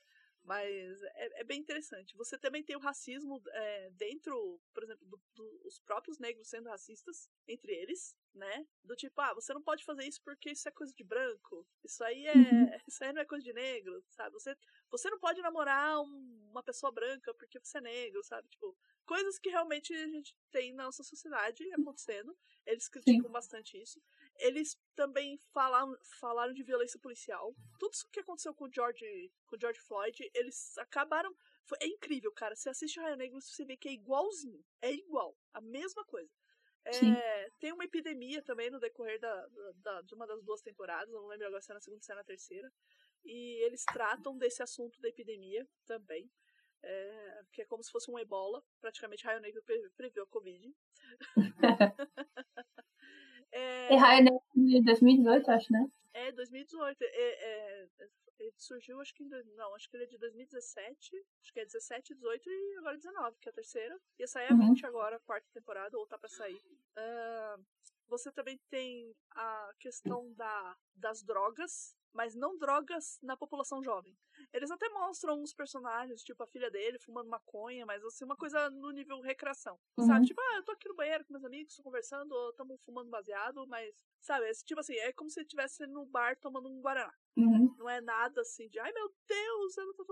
Mas 0.47 1.01
é, 1.03 1.41
é 1.41 1.43
bem 1.43 1.59
interessante. 1.59 2.15
Você 2.15 2.37
também 2.39 2.63
tem 2.63 2.75
o 2.77 2.79
racismo 2.79 3.41
é, 3.49 3.89
dentro, 3.91 4.61
por 4.73 4.83
exemplo, 4.83 5.05
dos 5.05 5.19
do, 5.35 5.61
os 5.65 5.77
próprios 5.81 6.19
negros 6.19 6.47
sendo 6.47 6.69
racistas 6.69 7.29
entre 7.45 7.73
eles, 7.73 8.15
né? 8.33 8.65
Do 8.81 8.95
tipo, 8.95 9.19
ah, 9.19 9.33
você 9.33 9.53
não 9.53 9.61
pode 9.61 9.83
fazer 9.83 10.05
isso 10.05 10.21
porque 10.23 10.51
isso 10.51 10.69
é 10.69 10.71
coisa 10.71 10.93
de 10.93 11.03
branco. 11.03 11.67
Isso 11.83 12.01
aí 12.01 12.25
é. 12.25 12.33
Uhum. 12.37 12.71
Isso 12.87 13.03
aí 13.03 13.11
não 13.11 13.21
é 13.21 13.25
coisa 13.25 13.43
de 13.43 13.51
negro, 13.53 14.01
sabe? 14.09 14.31
Você, 14.33 14.55
você 14.89 15.09
não 15.09 15.19
pode 15.19 15.41
namorar 15.41 15.99
um- 16.01 16.47
uma 16.49 16.63
pessoa 16.63 16.91
branca 16.93 17.33
porque 17.33 17.59
você 17.59 17.79
é 17.79 17.81
negro, 17.81 18.23
sabe? 18.23 18.47
Tipo, 18.47 18.75
coisas 19.05 19.37
que 19.37 19.49
realmente 19.49 19.93
a 19.93 20.07
gente 20.07 20.33
tem 20.49 20.73
na 20.73 20.85
nossa 20.85 21.03
sociedade 21.03 21.61
acontecendo. 21.73 22.37
Eles 22.65 22.87
criticam 22.87 23.29
bastante 23.29 23.77
isso. 23.81 24.01
Eles 24.39 24.77
também 24.95 25.37
falaram, 25.53 25.95
falaram 26.19 26.53
de 26.53 26.63
violência 26.63 26.99
policial. 26.99 27.53
Tudo 27.79 27.93
isso 27.93 28.07
que 28.11 28.19
aconteceu 28.19 28.53
com 28.53 28.65
o 28.65 28.71
George, 28.73 29.31
com 29.45 29.55
o 29.55 29.59
George 29.59 29.79
Floyd, 29.79 30.29
eles 30.33 30.77
acabaram. 30.77 31.33
Foi, 31.65 31.77
é 31.81 31.87
incrível, 31.87 32.31
cara. 32.31 32.55
Você 32.55 32.69
assiste 32.69 32.99
o 32.99 33.03
Raio 33.03 33.17
Negro 33.17 33.39
você 33.41 33.65
vê 33.65 33.75
que 33.75 33.89
é 33.89 33.93
igualzinho. 33.93 34.63
É 34.81 34.91
igual. 34.91 35.35
A 35.53 35.61
mesma 35.61 36.03
coisa. 36.05 36.31
É, 36.85 37.49
tem 37.59 37.73
uma 37.73 37.83
epidemia 37.83 38.41
também 38.43 38.69
no 38.69 38.79
decorrer 38.79 39.19
da, 39.19 39.47
da- 39.75 40.01
de 40.03 40.15
uma 40.15 40.25
das 40.25 40.41
duas 40.43 40.61
temporadas, 40.61 41.13
não 41.13 41.27
lembro 41.27 41.47
agora 41.47 41.61
se 41.61 41.69
é 41.69 41.73
na 41.73 41.81
segunda 41.81 41.99
ou 41.99 42.03
se 42.03 42.11
é 42.13 42.15
na 42.15 42.23
terceira. 42.23 42.71
E 43.25 43.61
eles 43.65 43.83
tratam 43.83 44.37
desse 44.37 44.63
assunto 44.63 44.97
da 45.01 45.09
epidemia 45.09 45.67
também. 45.85 46.31
É, 46.83 47.41
que 47.51 47.61
é 47.63 47.65
como 47.65 47.83
se 47.83 47.91
fosse 47.91 48.09
um 48.09 48.17
ebola. 48.19 48.63
Praticamente 48.79 49.25
Raio 49.25 49.41
Negro 49.41 49.61
pre- 49.63 49.89
previu 49.97 50.23
a 50.23 50.27
Covid. 50.27 50.73
é, 53.57 53.93
E 53.93 53.97
Raio 53.97 54.23
Negro 54.23 54.41
de 54.55 54.83
2018, 54.83 55.49
acho, 55.51 55.71
né? 55.71 55.85
é 56.13 56.31
2018. 56.31 57.01
É, 57.01 57.05
é, 57.07 57.87
ele 58.39 58.53
surgiu, 58.57 59.01
acho 59.01 59.13
que 59.13 59.23
em. 59.23 59.29
Não, 59.55 59.73
acho 59.75 59.89
que 59.89 59.97
ele 59.97 60.03
é 60.03 60.07
de 60.07 60.17
2017. 60.17 61.25
Acho 61.41 61.53
que 61.53 61.59
é 61.59 61.65
17, 61.65 62.13
18 62.13 62.49
e 62.49 62.75
agora 62.77 62.97
19, 62.97 63.37
que 63.39 63.49
é 63.49 63.51
a 63.51 63.55
terceira. 63.55 63.99
Ia 64.19 64.27
sair 64.27 64.47
a 64.47 64.53
Uhum. 64.53 64.73
20 64.73 64.85
agora, 64.85 65.15
a 65.15 65.19
quarta 65.19 65.47
temporada, 65.53 65.97
ou 65.97 66.05
tá 66.05 66.17
pra 66.17 66.29
sair. 66.29 66.61
Ah, 66.95 67.57
você 68.07 68.31
também 68.31 68.59
tem 68.69 69.13
a 69.31 69.71
questão 69.79 70.31
da, 70.33 70.77
das 70.95 71.23
drogas, 71.23 71.95
mas 72.17 72.33
não 72.33 72.57
drogas 72.57 73.19
na 73.21 73.37
população 73.37 73.81
jovem. 73.83 74.17
Eles 74.51 74.71
até 74.71 74.89
mostram 74.89 75.39
uns 75.39 75.53
personagens, 75.53 76.23
tipo 76.23 76.41
a 76.41 76.47
filha 76.47 76.71
dele 76.71 76.97
fumando 76.97 77.29
maconha, 77.29 77.85
mas 77.85 78.03
assim, 78.03 78.25
uma 78.25 78.35
coisa 78.35 78.71
no 78.71 78.89
nível 78.89 79.21
recreação. 79.21 79.79
Uhum. 79.97 80.05
Sabe? 80.07 80.25
Tipo, 80.25 80.41
ah, 80.41 80.55
eu 80.55 80.63
tô 80.63 80.71
aqui 80.71 80.89
no 80.89 80.95
banheiro 80.95 81.23
com 81.23 81.33
meus 81.33 81.45
amigos, 81.45 81.75
tô 81.75 81.83
conversando, 81.83 82.31
ou 82.31 82.53
tamo 82.53 82.75
fumando 82.79 83.11
baseado, 83.11 83.67
mas, 83.67 83.95
sabe? 84.19 84.51
Tipo 84.65 84.79
assim, 84.79 84.95
é 84.95 85.13
como 85.13 85.29
se 85.29 85.41
estivesse 85.41 85.85
no 85.85 86.07
bar 86.07 86.35
tomando 86.39 86.67
um 86.67 86.81
Guaraná. 86.81 87.13
Uhum. 87.37 87.75
Não 87.77 87.87
é 87.87 88.01
nada 88.01 88.41
assim 88.41 88.67
de, 88.67 88.79
ai 88.79 88.91
meu 88.91 89.13
Deus, 89.27 89.77
ela 89.77 89.93
tá 89.93 90.03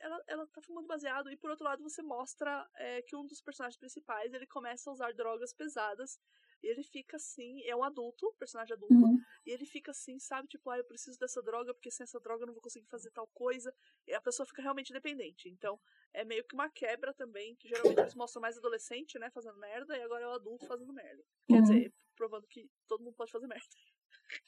Ela, 0.00 0.24
ela 0.26 0.46
tá 0.46 0.62
fumando 0.62 0.86
baseado, 0.86 1.30
e 1.30 1.36
por 1.36 1.50
outro 1.50 1.64
lado 1.64 1.82
você 1.82 2.02
mostra 2.02 2.66
é, 2.76 3.02
que 3.02 3.14
um 3.14 3.26
dos 3.26 3.42
personagens 3.42 3.78
principais 3.78 4.32
ele 4.32 4.46
começa 4.46 4.88
a 4.88 4.92
usar 4.94 5.12
drogas 5.12 5.52
pesadas. 5.52 6.18
E 6.62 6.68
ele 6.68 6.82
fica 6.82 7.16
assim, 7.16 7.62
é 7.64 7.74
um 7.74 7.82
adulto, 7.82 8.32
personagem 8.38 8.74
adulto, 8.74 8.94
Uhum. 8.94 9.24
e 9.44 9.50
ele 9.50 9.66
fica 9.66 9.90
assim, 9.90 10.18
sabe? 10.18 10.48
Tipo, 10.48 10.70
ah, 10.70 10.78
eu 10.78 10.84
preciso 10.84 11.18
dessa 11.18 11.42
droga, 11.42 11.74
porque 11.74 11.90
sem 11.90 12.04
essa 12.04 12.20
droga 12.20 12.42
eu 12.42 12.46
não 12.46 12.54
vou 12.54 12.62
conseguir 12.62 12.86
fazer 12.88 13.10
tal 13.10 13.26
coisa. 13.28 13.74
E 14.06 14.14
a 14.14 14.20
pessoa 14.20 14.46
fica 14.46 14.62
realmente 14.62 14.92
dependente. 14.92 15.48
Então, 15.48 15.80
é 16.12 16.24
meio 16.24 16.44
que 16.44 16.54
uma 16.54 16.70
quebra 16.70 17.12
também, 17.14 17.56
que 17.56 17.68
geralmente 17.68 18.02
eles 18.02 18.14
mostram 18.14 18.40
mais 18.42 18.56
adolescente, 18.58 19.18
né, 19.18 19.30
fazendo 19.30 19.58
merda, 19.58 19.96
e 19.96 20.02
agora 20.02 20.24
é 20.24 20.28
o 20.28 20.32
adulto 20.32 20.66
fazendo 20.66 20.92
merda. 20.92 21.22
Quer 21.48 21.60
Uhum. 21.60 21.62
dizer, 21.62 21.94
provando 22.16 22.46
que 22.46 22.70
todo 22.86 23.02
mundo 23.02 23.14
pode 23.16 23.32
fazer 23.32 23.46
merda. 23.48 23.66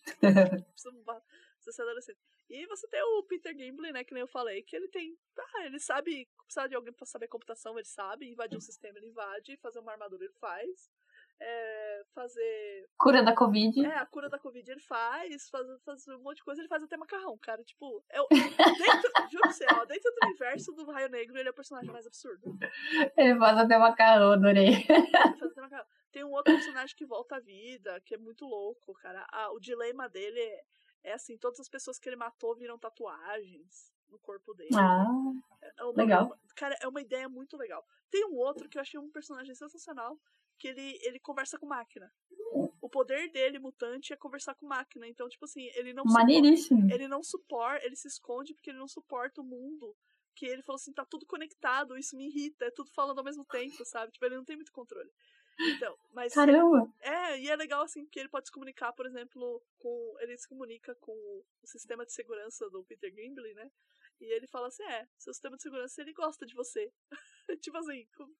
precisa, 0.74 0.90
precisa 1.56 1.72
ser 1.72 1.82
adolescente. 1.82 2.18
E 2.48 2.66
você 2.66 2.86
tem 2.88 3.02
o 3.02 3.22
Peter 3.24 3.56
Gimble, 3.56 3.92
né, 3.92 4.04
que 4.04 4.12
nem 4.12 4.20
eu 4.22 4.28
falei, 4.28 4.62
que 4.62 4.76
ele 4.76 4.88
tem. 4.88 5.16
Ah, 5.56 5.66
ele 5.66 5.78
sabe. 5.80 6.28
Precisar 6.46 6.66
de 6.68 6.74
alguém 6.74 6.92
pra 6.92 7.06
saber 7.06 7.28
computação, 7.28 7.78
ele 7.78 7.86
sabe. 7.86 8.28
Invadir 8.30 8.56
um 8.56 8.60
sistema, 8.60 8.98
ele 8.98 9.08
invade. 9.08 9.56
Fazer 9.58 9.78
uma 9.78 9.92
armadura, 9.92 10.24
ele 10.24 10.34
faz. 10.34 10.90
É, 11.40 12.02
fazer. 12.14 12.86
Cura 12.98 13.22
da 13.22 13.34
Covid. 13.34 13.84
É, 13.84 13.96
a 13.98 14.06
cura 14.06 14.28
da 14.30 14.38
Covid 14.38 14.70
ele 14.70 14.80
faz. 14.80 15.48
Faz, 15.50 15.66
faz 15.84 16.08
um 16.08 16.18
monte 16.20 16.36
de 16.36 16.44
coisa, 16.44 16.60
ele 16.60 16.68
faz 16.68 16.82
até 16.82 16.96
macarrão, 16.96 17.36
cara. 17.38 17.62
Tipo, 17.64 18.02
é 18.10 18.20
o, 18.20 18.26
dentro, 18.28 18.50
juro 19.30 19.42
pra 19.42 19.52
você, 19.52 19.66
ó, 19.72 19.84
dentro 19.84 20.10
do 20.12 20.26
universo 20.28 20.72
do 20.72 20.84
Raio 20.90 21.08
Negro, 21.10 21.36
ele 21.36 21.48
é 21.48 21.50
o 21.50 21.54
personagem 21.54 21.90
mais 21.90 22.06
absurdo. 22.06 22.56
Ele 23.16 23.38
faz 23.38 23.58
até 23.58 23.76
macarrão, 23.76 24.32
adorei. 24.32 24.68
Ele 24.88 25.10
faz 25.10 25.42
até 25.42 25.60
macarrão. 25.60 25.86
Tem 26.12 26.24
um 26.24 26.30
outro 26.30 26.54
personagem 26.54 26.96
que 26.96 27.04
volta 27.04 27.36
à 27.36 27.40
vida, 27.40 28.00
que 28.02 28.14
é 28.14 28.18
muito 28.18 28.44
louco, 28.46 28.94
cara. 28.94 29.26
Ah, 29.32 29.50
o 29.52 29.58
dilema 29.58 30.08
dele 30.08 30.38
é, 30.40 30.64
é 31.04 31.12
assim: 31.12 31.36
todas 31.36 31.58
as 31.60 31.68
pessoas 31.68 31.98
que 31.98 32.08
ele 32.08 32.16
matou 32.16 32.54
viram 32.56 32.78
tatuagens 32.78 33.92
no 34.08 34.18
corpo 34.20 34.54
dele. 34.54 34.70
Ah, 34.76 35.04
É 35.76 35.82
uma- 35.84 35.92
legal. 35.96 36.26
uma- 36.26 36.38
cara, 36.54 36.76
é 36.80 36.88
uma 36.88 37.00
ideia 37.00 37.28
muito 37.28 37.56
legal. 37.56 37.84
Tem 38.10 38.24
um 38.26 38.36
outro 38.36 38.68
que 38.68 38.78
eu 38.78 38.82
achei 38.82 38.98
um 38.98 39.10
personagem 39.10 39.54
sensacional, 39.54 40.18
que 40.58 40.68
ele, 40.68 40.98
ele 41.02 41.18
conversa 41.18 41.58
com 41.58 41.66
máquina. 41.66 42.10
O 42.80 42.88
poder 42.88 43.30
dele, 43.32 43.58
mutante, 43.58 44.12
é 44.12 44.16
conversar 44.16 44.54
com 44.54 44.66
máquina. 44.66 45.06
Então, 45.08 45.28
tipo 45.28 45.44
assim, 45.44 45.66
ele 45.74 45.92
não 45.92 46.04
suporta, 46.04 46.20
maneiríssimo. 46.20 46.92
ele 46.92 47.08
não 47.08 47.22
suporta, 47.22 47.84
ele 47.84 47.96
se 47.96 48.08
esconde 48.08 48.54
porque 48.54 48.70
ele 48.70 48.78
não 48.78 48.88
suporta 48.88 49.40
o 49.40 49.44
mundo. 49.44 49.96
Que 50.36 50.46
ele 50.46 50.62
falou 50.62 50.76
assim, 50.76 50.92
tá 50.92 51.04
tudo 51.04 51.26
conectado, 51.26 51.96
isso 51.96 52.16
me 52.16 52.26
irrita, 52.26 52.64
é 52.64 52.70
tudo 52.70 52.90
falando 52.92 53.18
ao 53.18 53.24
mesmo 53.24 53.44
tempo, 53.44 53.84
sabe? 53.84 54.12
Tipo, 54.12 54.26
ele 54.26 54.36
não 54.36 54.44
tem 54.44 54.56
muito 54.56 54.72
controle. 54.72 55.10
Então, 55.60 55.96
mas 56.12 56.34
Caramba. 56.34 56.92
é, 57.00 57.40
e 57.40 57.48
é 57.48 57.56
legal 57.56 57.82
assim, 57.82 58.04
porque 58.04 58.18
ele 58.18 58.28
pode 58.28 58.46
se 58.46 58.52
comunicar, 58.52 58.92
por 58.92 59.06
exemplo, 59.06 59.62
com. 59.78 60.16
Ele 60.20 60.36
se 60.36 60.48
comunica 60.48 60.94
com 60.96 61.12
o 61.12 61.66
sistema 61.66 62.04
de 62.04 62.12
segurança 62.12 62.68
do 62.70 62.82
Peter 62.84 63.12
Gimble, 63.14 63.54
né? 63.54 63.70
E 64.20 64.24
ele 64.32 64.46
fala 64.46 64.68
assim: 64.68 64.82
é, 64.84 65.06
seu 65.18 65.32
sistema 65.32 65.56
de 65.56 65.62
segurança 65.62 66.00
ele 66.00 66.12
gosta 66.12 66.46
de 66.46 66.54
você. 66.54 66.92
tipo 67.60 67.76
assim, 67.78 68.06
com- 68.16 68.32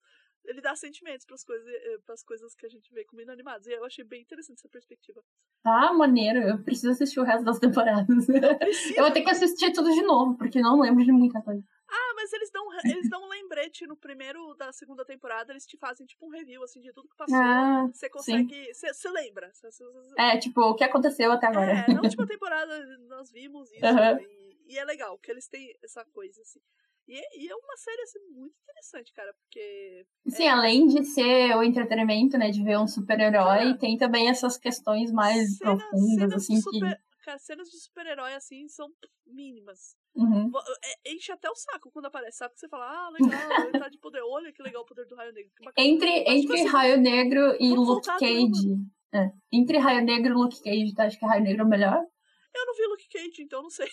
ele 0.45 0.61
dá 0.61 0.77
sentimentos 0.77 1.25
pras 1.25 1.43
coisas, 1.43 1.67
pras 2.05 2.23
coisas 2.23 2.55
que 2.55 2.67
a 2.67 2.69
gente 2.69 2.93
vê 2.93 3.05
como 3.05 3.23
inanimadas. 3.23 3.67
E 3.67 3.73
eu 3.73 3.85
achei 3.85 4.05
bem 4.05 4.21
interessante 4.23 4.59
essa 4.59 4.69
perspectiva. 4.69 5.23
Tá 5.63 5.91
maneiro. 5.95 6.41
Eu 6.41 6.63
preciso 6.63 6.91
assistir 6.93 7.19
o 7.19 7.25
resto 7.25 7.45
das 7.45 7.59
temporadas. 7.59 8.27
Eu 8.95 9.05
vou 9.05 9.11
ter 9.13 9.23
que 9.23 9.31
assistir 9.31 9.73
tudo 9.73 9.91
de 9.91 10.03
novo, 10.03 10.37
porque 10.37 10.61
não 10.61 10.79
lembro 10.81 11.03
de 11.03 11.11
muita 11.13 11.41
coisa. 11.41 11.65
Ah, 11.89 12.13
mas 12.17 12.31
eles 12.35 12.51
dão, 12.51 12.67
eles 12.85 13.09
dão 13.09 13.23
um 13.25 13.29
lembrete 13.29 13.87
no 13.87 13.97
primeiro 13.97 14.55
da 14.57 14.71
segunda 14.73 15.03
temporada, 15.05 15.53
eles 15.53 15.65
te 15.65 15.79
fazem 15.79 16.05
tipo 16.07 16.27
um 16.27 16.31
review 16.31 16.63
assim 16.63 16.81
de 16.81 16.93
tudo 16.93 17.09
que 17.09 17.17
passou. 17.17 17.37
Ah, 17.39 17.87
Você 17.91 18.11
consegue. 18.11 18.75
Você 18.75 19.09
lembra. 19.11 19.51
Cê, 19.55 19.71
cê- 19.73 19.85
cê- 19.85 20.15
é, 20.19 20.37
tipo, 20.39 20.61
o 20.61 20.75
que 20.75 20.85
aconteceu 20.85 21.33
até 21.33 21.47
agora. 21.47 21.73
É, 21.89 21.95
na 21.95 22.03
última 22.03 22.27
temporada 22.27 22.99
nós 23.09 23.31
vimos 23.31 23.71
isso. 23.73 23.81
Aham. 23.87 24.21
E, 24.21 24.44
e 24.67 24.79
é 24.79 24.85
legal, 24.85 25.19
que 25.19 25.31
eles 25.31 25.49
têm 25.49 25.75
essa 25.83 26.05
coisa, 26.07 26.41
assim. 26.41 26.61
E, 27.07 27.45
e 27.45 27.51
é 27.51 27.55
uma 27.55 27.77
série, 27.77 28.03
assim, 28.03 28.19
muito 28.31 28.55
interessante, 28.63 29.13
cara, 29.13 29.35
porque... 29.35 30.07
Sim, 30.29 30.45
é... 30.45 30.51
além 30.51 30.87
de 30.87 31.05
ser 31.05 31.55
o 31.55 31.63
entretenimento, 31.63 32.39
né, 32.39 32.51
de 32.51 32.63
ver 32.63 32.79
um 32.79 32.87
super-herói, 32.87 33.77
tem 33.79 33.99
também 33.99 34.29
essas 34.29 34.57
questões 34.57 35.13
mais 35.13 35.59
cena, 35.59 35.77
profundas, 35.77 36.33
assim, 36.33 36.61
super... 36.61 36.97
que... 36.97 37.05
Cara, 37.25 37.39
cenas 37.39 37.69
de 37.71 37.79
super-herói, 37.79 38.35
assim, 38.35 38.69
são 38.69 38.87
mínimas. 39.27 39.97
Uhum. 40.15 40.51
É, 40.85 41.13
enche 41.13 41.33
até 41.33 41.49
o 41.51 41.55
saco 41.55 41.91
quando 41.91 42.05
aparece, 42.07 42.37
sabe? 42.37 42.53
Que 42.53 42.61
você 42.61 42.69
fala, 42.69 42.85
ah, 42.85 43.11
legal, 43.11 43.63
ele 43.63 43.79
tá 43.79 43.89
de 43.89 43.99
poder, 43.99 44.21
olha 44.23 44.53
que 44.53 44.63
legal 44.63 44.83
o 44.83 44.87
poder 44.87 45.07
do 45.07 45.17
Raio 45.17 45.33
Negro. 45.33 45.51
Entre, 45.79 46.25
Mas, 46.25 46.35
entre 46.35 46.57
tipo, 46.57 46.69
Raio 46.69 47.01
Negro 47.01 47.57
e 47.59 47.71
Luke 47.71 48.07
Cage. 48.07 48.77
É. 49.15 49.31
Entre 49.51 49.79
Raio 49.79 50.05
Negro 50.05 50.33
e 50.33 50.35
Luke 50.35 50.63
Cage, 50.63 50.95
tu 50.95 51.01
acha 51.01 51.19
que 51.19 51.25
Raio 51.25 51.43
Negro 51.43 51.63
é 51.63 51.65
o 51.65 51.69
melhor? 51.69 51.97
Eu 52.55 52.67
não 52.67 52.75
vi 52.75 52.87
Luke 52.87 53.09
Cage, 53.09 53.43
então 53.43 53.63
não 53.63 53.71
sei. 53.71 53.89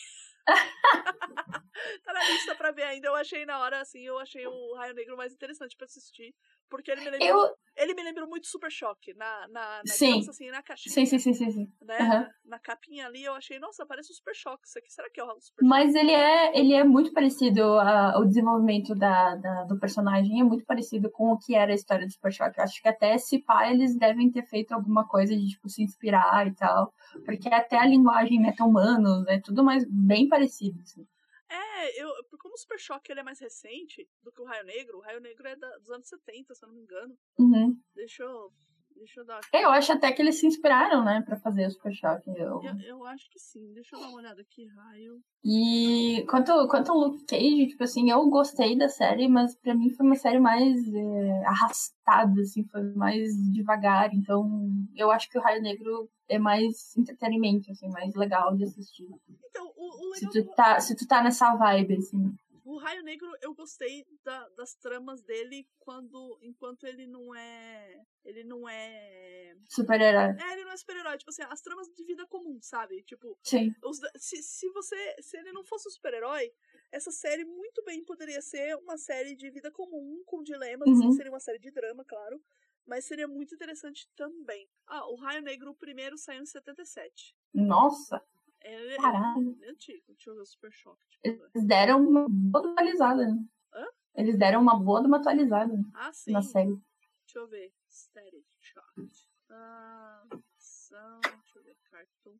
Tá 0.46 2.14
na 2.14 2.24
lista 2.30 2.56
pra 2.56 2.72
ver 2.72 2.84
ainda. 2.84 3.08
Eu 3.08 3.16
achei 3.16 3.46
na 3.46 3.60
hora, 3.60 3.82
assim, 3.82 4.02
eu 4.02 4.20
achei 4.20 4.46
o 4.46 4.76
Raio 4.76 4.94
Negro 4.94 5.18
mais 5.18 5.34
interessante 5.34 5.76
pra 5.76 5.86
assistir. 5.86 6.34
Porque 6.72 6.90
ele 6.90 7.02
me 7.02 7.10
lembrou, 7.10 7.46
eu... 7.46 7.56
ele 7.76 7.94
me 7.94 8.02
lembrou 8.02 8.30
muito 8.30 8.48
Super 8.48 8.72
Choque 8.72 9.14
na, 9.14 9.46
na, 9.50 9.82
na 9.86 9.94
sim. 9.94 10.26
assim, 10.28 10.50
na 10.50 10.64
caixinha. 10.64 10.94
Sim, 10.94 11.06
sim, 11.06 11.20
sim, 11.20 11.34
sim. 11.34 11.52
sim. 11.52 11.74
Né? 11.82 12.00
Uhum. 12.00 12.50
Na 12.50 12.60
capinha 12.60 13.08
ali 13.08 13.26
eu 13.26 13.34
achei, 13.34 13.60
nossa, 13.60 13.86
parece 13.86 14.14
um 14.14 14.16
Super 14.16 14.34
Choque. 14.34 14.66
Isso 14.66 14.80
aqui, 14.80 14.90
será 14.90 15.10
que 15.10 15.20
é 15.20 15.24
o 15.24 15.40
Super 15.42 15.66
Mas 15.66 15.94
ele 15.94 16.14
é, 16.14 16.58
ele 16.58 16.74
é 16.74 16.86
muito 16.86 17.12
parecido, 17.12 17.62
a, 17.78 18.18
o 18.18 18.26
desenvolvimento 18.26 18.96
da, 18.96 19.36
da, 19.36 19.64
do 19.66 19.78
personagem 19.78 20.40
é 20.40 20.44
muito 20.46 20.66
parecido 20.66 21.12
com 21.12 21.34
o 21.34 21.38
que 21.38 21.54
era 21.54 21.74
a 21.74 21.76
história 21.76 22.08
do 22.08 22.14
Super 22.14 22.32
Choque. 22.32 22.58
Eu 22.58 22.64
acho 22.64 22.82
que 22.82 22.88
até 22.88 23.18
se 23.18 23.40
pá, 23.40 23.70
eles 23.70 23.98
devem 23.98 24.32
ter 24.32 24.44
feito 24.48 24.72
alguma 24.72 25.06
coisa 25.06 25.36
de, 25.36 25.46
tipo, 25.46 25.68
se 25.68 25.84
inspirar 25.84 26.48
e 26.48 26.56
tal. 26.56 26.94
Porque 27.26 27.50
até 27.50 27.78
a 27.78 27.86
linguagem 27.86 28.40
meta-humano 28.40 29.26
é 29.28 29.42
tudo 29.42 29.62
mais 29.62 29.86
bem 29.90 30.30
parecido, 30.30 30.80
assim. 30.82 31.06
É, 31.52 32.02
eu, 32.02 32.10
como 32.40 32.54
o 32.54 32.58
Super 32.58 32.80
Choque 32.80 33.12
ele 33.12 33.20
é 33.20 33.24
mais 33.24 33.40
recente 33.40 34.08
do 34.24 34.32
que 34.32 34.42
o 34.42 34.46
Raio 34.46 34.66
Negro, 34.66 34.98
o 34.98 35.02
Raio 35.02 35.20
Negro 35.20 35.46
é 35.48 35.56
da, 35.56 35.78
dos 35.80 35.92
anos 35.92 36.08
70, 36.08 36.56
se 36.56 36.64
eu 36.64 36.70
não 36.70 36.76
me 36.76 36.82
engano. 36.82 37.18
Uhum. 37.38 37.78
Deixa 37.94 38.24
eu. 38.24 38.54
Deixa 38.96 39.22
eu 39.22 39.26
dar. 39.26 39.40
Aqui. 39.40 39.50
Eu 39.54 39.70
acho 39.70 39.92
até 39.92 40.12
que 40.12 40.22
eles 40.22 40.40
se 40.40 40.46
inspiraram, 40.46 41.04
né, 41.04 41.24
pra 41.26 41.40
fazer 41.40 41.66
o 41.66 41.72
Super 41.72 41.94
Choque. 41.94 42.30
Eu... 42.30 42.62
eu... 42.64 42.80
Eu, 42.82 43.06
acho 43.06 43.30
que 43.30 43.40
sim. 43.40 43.74
Deixa 43.74 43.96
eu 43.96 44.00
dar 44.00 44.08
uma 44.08 44.18
olhada 44.18 44.42
aqui, 44.42 44.68
Raio. 44.68 45.20
E 45.44 46.24
quanto, 46.30 46.68
quanto 46.68 46.92
ao 46.92 46.98
Luke 46.98 47.26
Cage, 47.26 47.68
tipo 47.68 47.84
assim, 47.84 48.12
eu 48.12 48.30
gostei 48.30 48.78
da 48.78 48.88
série, 48.88 49.28
mas 49.28 49.56
pra 49.56 49.74
mim 49.74 49.90
foi 49.90 50.06
uma 50.06 50.16
série 50.16 50.40
mais 50.40 50.78
é, 50.94 51.46
arrastada, 51.46 52.42
assim, 52.42 52.64
foi 52.66 52.84
mais 52.94 53.34
devagar. 53.52 54.14
Então, 54.14 54.48
eu 54.96 55.10
acho 55.10 55.30
que 55.30 55.38
o 55.38 55.42
Raio 55.42 55.62
Negro 55.62 56.10
é 56.30 56.38
mais 56.38 56.96
entretenimento, 56.96 57.72
assim, 57.72 57.90
mais 57.90 58.14
legal 58.14 58.56
de 58.56 58.64
assistir. 58.64 59.08
Então, 59.50 59.71
o, 59.92 60.16
se, 60.16 60.30
tu 60.30 60.46
tá, 60.56 60.80
se 60.80 60.96
tu 60.96 61.08
tá 61.08 61.24
nessa 61.24 61.56
vibe, 61.56 61.98
assim. 61.98 62.36
O 62.64 62.78
Raio 62.78 63.04
Negro, 63.04 63.30
eu 63.42 63.54
gostei 63.54 64.06
da, 64.24 64.48
das 64.50 64.76
tramas 64.76 65.22
dele 65.24 65.68
quando. 65.80 66.40
Enquanto 66.42 66.86
ele 66.86 67.06
não 67.06 67.36
é. 67.36 68.02
Ele 68.24 68.44
não 68.44 68.70
é. 68.70 69.56
Super-herói. 69.68 70.36
É, 70.40 70.54
ele 70.54 70.64
não 70.64 70.72
é 70.72 70.78
super-herói. 70.78 71.18
Tipo 71.18 71.32
assim, 71.32 71.42
as 71.50 71.62
tramas 71.62 71.88
de 71.90 72.04
vida 72.06 72.26
comum, 72.28 72.60
sabe? 72.62 73.04
Tipo. 73.04 73.38
Sim. 73.44 73.74
Os, 73.84 74.00
se, 74.16 74.42
se 74.42 74.70
você. 74.70 75.16
Se 75.20 75.38
ele 75.38 75.52
não 75.52 75.66
fosse 75.66 75.90
um 75.90 75.92
super-herói, 75.92 76.52
essa 76.92 77.12
série 77.12 77.44
muito 77.44 77.84
bem 77.84 78.06
poderia 78.06 78.42
ser 78.42 78.76
uma 78.78 78.98
série 78.98 79.36
de 79.36 79.50
vida 79.50 79.72
comum, 79.72 80.22
com 80.26 80.44
dilemas. 80.44 80.88
Uhum. 80.88 80.94
Assim, 80.94 81.12
seria 81.14 81.32
uma 81.32 81.40
série 81.40 81.60
de 81.60 81.72
drama, 81.72 82.06
claro. 82.06 82.42
Mas 82.86 83.06
seria 83.06 83.28
muito 83.28 83.54
interessante 83.56 84.08
também. 84.16 84.68
Ah, 84.88 85.08
o 85.10 85.16
Raio 85.16 85.42
Negro, 85.42 85.74
primeiro, 85.76 86.18
saiu 86.18 86.42
em 86.42 86.46
77. 86.46 87.36
Nossa! 87.54 88.22
É, 88.64 88.96
Caralho. 88.98 89.58
É 89.62 89.70
antigo. 89.70 90.04
Deixa 90.10 90.30
eu 90.30 90.36
ver 90.36 90.42
o 90.42 90.46
Super 90.46 90.72
Choque. 90.72 91.18
Eles 91.24 91.66
deram 91.66 92.08
uma 92.08 92.28
boa 92.30 92.72
atualizada, 92.72 93.28
né? 93.28 93.46
Hã? 93.74 93.88
Eles 94.16 94.38
deram 94.38 94.62
uma 94.62 94.80
boa 94.80 95.02
uma 95.02 95.18
atualizada 95.18 95.74
ah, 95.94 96.14
sim. 96.14 96.32
na 96.32 96.42
série. 96.42 96.80
Deixa 97.26 97.40
eu 97.40 97.48
ver. 97.48 97.74
Static 97.90 98.46
Shot. 98.60 99.28
Ah, 99.50 100.24
são, 100.58 101.20
deixa 101.22 101.60
eu 101.60 101.64
ver. 101.64 101.78
Cartoon. 101.90 102.38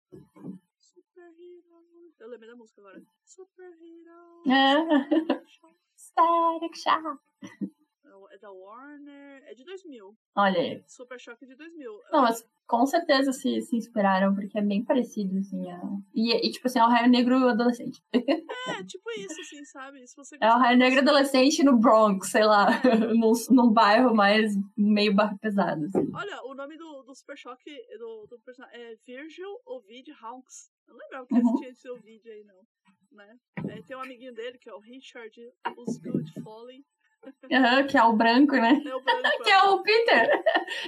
Super 0.80 1.34
Hero. 1.40 2.14
Eu 2.20 2.28
lembrei 2.30 2.50
da 2.50 2.56
música 2.56 2.82
agora. 2.82 3.02
Super 3.24 3.74
Hero. 3.74 4.44
É. 4.48 5.42
Static 5.96 6.76
Shot. 6.78 7.20
É 8.32 8.38
da 8.38 8.52
Warner. 8.52 9.44
É 9.46 9.54
de 9.54 9.64
2000. 9.64 10.18
Olha 10.36 10.60
aí. 10.60 10.84
Super 10.88 11.20
Choque 11.20 11.46
de 11.46 11.56
2000. 11.56 11.92
Não, 12.12 12.22
mas 12.22 12.46
com 12.68 12.86
certeza 12.86 13.34
se, 13.34 13.62
se 13.62 13.76
inspiraram, 13.76 14.34
porque 14.34 14.58
é 14.58 14.62
bem 14.62 14.84
parecido, 14.84 15.38
assim. 15.38 15.70
A... 15.70 15.82
E, 16.14 16.48
e, 16.48 16.52
tipo 16.52 16.68
assim, 16.68 16.80
é 16.80 16.86
o 16.86 16.88
Raio 16.88 17.10
Negro 17.10 17.36
adolescente. 17.50 18.02
É, 18.14 18.84
tipo 18.84 19.10
isso, 19.12 19.42
assim, 19.42 19.66
sabe? 19.66 20.08
Se 20.08 20.16
você 20.16 20.38
é 20.40 20.48
o 20.54 20.58
Raio 20.58 20.78
Negro 20.78 21.00
adolescente 21.00 21.64
no 21.64 21.78
Bronx, 21.78 22.30
sei 22.30 22.46
lá. 22.46 22.68
num, 23.16 23.34
num 23.50 23.74
bairro 23.74 24.16
mais 24.16 24.54
meio 24.78 25.14
barro 25.14 25.38
pesado, 25.40 25.86
assim. 25.86 26.10
Olha, 26.14 26.44
o 26.46 26.54
nome 26.54 26.78
do, 26.78 27.04
do 27.04 27.16
Super 27.16 27.38
Choque 27.38 27.72
do, 27.98 28.28
do 28.28 28.40
personagem 28.40 28.80
é 28.80 28.96
Virgil 29.06 29.50
Ovid 29.66 30.12
Hawks. 30.22 30.72
Eu 30.88 30.94
não 30.94 31.00
lembrava 31.04 31.28
que 31.28 31.34
uhum. 31.34 31.40
existia 31.40 31.70
esse 31.70 31.90
Ovid 31.90 32.30
aí, 32.30 32.44
não. 32.44 32.62
Né? 33.12 33.38
É, 33.70 33.82
tem 33.82 33.98
um 33.98 34.02
amiguinho 34.02 34.34
dele, 34.34 34.58
que 34.58 34.70
é 34.70 34.74
o 34.74 34.80
Richard 34.80 35.36
Osgood 35.78 36.32
Foley. 36.42 36.86
Uhum, 37.24 37.88
que 37.88 37.98
é 37.98 38.04
o 38.04 38.14
branco, 38.14 38.56
né? 38.56 38.82
É 38.86 38.96
o 38.96 39.02
branco. 39.02 39.44
que 39.44 39.50
é 39.50 39.64
o 39.64 39.84
Peter. 39.84 40.44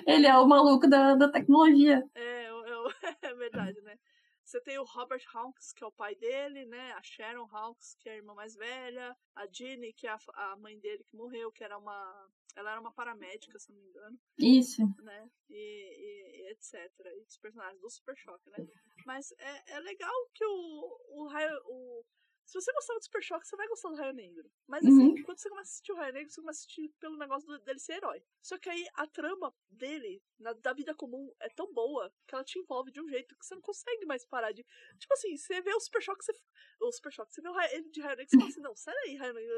Ele 0.08 0.28
é 0.28 0.38
o 0.38 0.48
maluco 0.48 0.88
da, 0.88 1.16
da 1.16 1.30
tecnologia. 1.30 2.04
É, 2.16 2.46
é, 2.46 2.52
é 3.22 3.34
verdade, 3.36 3.80
né? 3.82 3.98
Você 4.44 4.62
tem 4.62 4.78
o 4.78 4.84
Robert 4.84 5.24
Hawks, 5.34 5.74
que 5.74 5.84
é 5.84 5.88
o 5.88 5.92
pai 5.92 6.16
dele, 6.16 6.66
né? 6.66 6.92
A 6.94 7.02
Sharon 7.02 7.48
Hawks, 7.52 7.96
que 8.00 8.08
é 8.08 8.14
a 8.14 8.16
irmã 8.18 8.36
mais 8.36 8.56
velha. 8.56 9.16
A 9.36 9.48
Ginny, 9.48 9.94
que 9.94 10.06
é 10.06 10.12
a, 10.12 10.20
a 10.36 10.58
mãe 10.58 10.78
dele 10.80 11.04
que 11.06 11.16
morreu, 11.16 11.52
que 11.52 11.64
era 11.64 11.78
uma. 11.78 12.30
Ela 12.56 12.72
era 12.72 12.80
uma 12.80 12.94
paramédica, 12.94 13.58
se 13.58 13.72
não 13.72 13.80
me 13.80 13.88
engano. 13.88 14.20
Isso. 14.38 14.84
Né? 15.02 15.28
E, 15.50 15.56
e, 15.56 16.42
e 16.44 16.52
etc. 16.52 16.76
E 17.06 17.24
os 17.28 17.38
personagens 17.38 17.82
do 17.82 17.90
Super 17.90 18.16
Choque, 18.16 18.50
né? 18.52 18.58
Mas 19.06 19.32
é, 19.40 19.76
é 19.76 19.80
legal 19.80 20.14
que 20.36 20.46
o, 20.46 21.00
o, 21.10 21.28
o, 21.66 22.06
se 22.46 22.54
você 22.54 22.74
gostava 22.74 23.00
do 23.00 23.04
Super 23.06 23.24
Choque, 23.24 23.48
você 23.48 23.56
vai 23.56 23.68
gostar 23.68 23.90
do 23.90 23.96
Raio 23.96 24.14
Negro. 24.14 24.52
Mas 24.68 24.84
assim, 24.84 25.10
uhum. 25.10 25.24
quando 25.24 25.38
você 25.38 25.50
começa 25.50 25.70
a 25.70 25.72
assistir 25.72 25.92
o 25.92 25.96
Raio 25.96 26.14
Negro, 26.14 26.30
você 26.30 26.42
começa 26.42 26.60
a 26.60 26.62
assistir 26.62 26.90
pelo 27.00 27.18
negócio 27.18 27.48
do, 27.48 27.60
dele 27.60 27.80
ser 27.80 27.94
herói. 27.94 28.24
Só 28.42 28.58
que 28.58 28.70
aí 28.70 28.86
a 28.96 29.08
trama 29.08 29.54
dele, 29.70 30.22
na, 30.38 30.54
da 30.54 30.74
vida 30.74 30.94
comum, 30.94 31.34
é 31.40 31.50
tão 31.50 31.72
boa 31.74 32.14
que 32.28 32.36
ela 32.36 32.44
te 32.44 32.60
envolve 32.60 32.92
de 32.92 33.02
um 33.02 33.08
jeito 33.08 33.36
que 33.38 33.46
você 33.46 33.56
não 33.56 33.62
consegue 33.62 34.06
mais 34.06 34.26
parar 34.26 34.52
de. 34.52 34.64
Tipo 35.00 35.14
assim, 35.14 35.38
você 35.38 35.62
vê 35.62 35.74
o 35.74 35.80
Super 35.80 36.02
Choque, 36.02 36.24
você. 36.24 36.34
O 36.82 36.92
Super 36.92 37.12
Choque, 37.14 37.34
você 37.34 37.42
vê 37.42 37.50
o 37.50 37.54
Raio, 37.54 37.76
ele 37.76 37.90
de 37.90 38.02
Raio 38.02 38.18
Negro, 38.18 38.30
você 38.30 38.38
fala 38.38 38.50
assim, 38.50 38.62
não, 38.62 38.76
sai 38.76 38.96
aí, 39.06 39.16
Raio 39.16 39.34
Negro. 39.34 39.56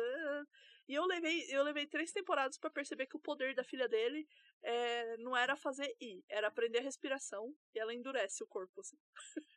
E 0.88 0.94
eu 0.94 1.06
levei, 1.06 1.46
eu 1.50 1.64
levei 1.64 1.88
três 1.88 2.12
temporadas 2.12 2.58
para 2.58 2.70
perceber 2.70 3.08
que 3.08 3.18
o 3.18 3.20
poder 3.20 3.56
da 3.56 3.64
filha 3.64 3.88
dele 3.88 4.28
é, 4.64 5.18
não 5.18 5.36
era 5.36 5.56
fazer 5.56 5.96
I, 6.00 6.24
era 6.30 6.48
aprender 6.48 6.80
a 6.80 6.84
respiração 6.84 7.54
e 7.74 7.80
ela 7.80 7.94
endurece 7.94 8.44
o 8.44 8.48
corpo, 8.48 8.82
assim. 8.82 8.98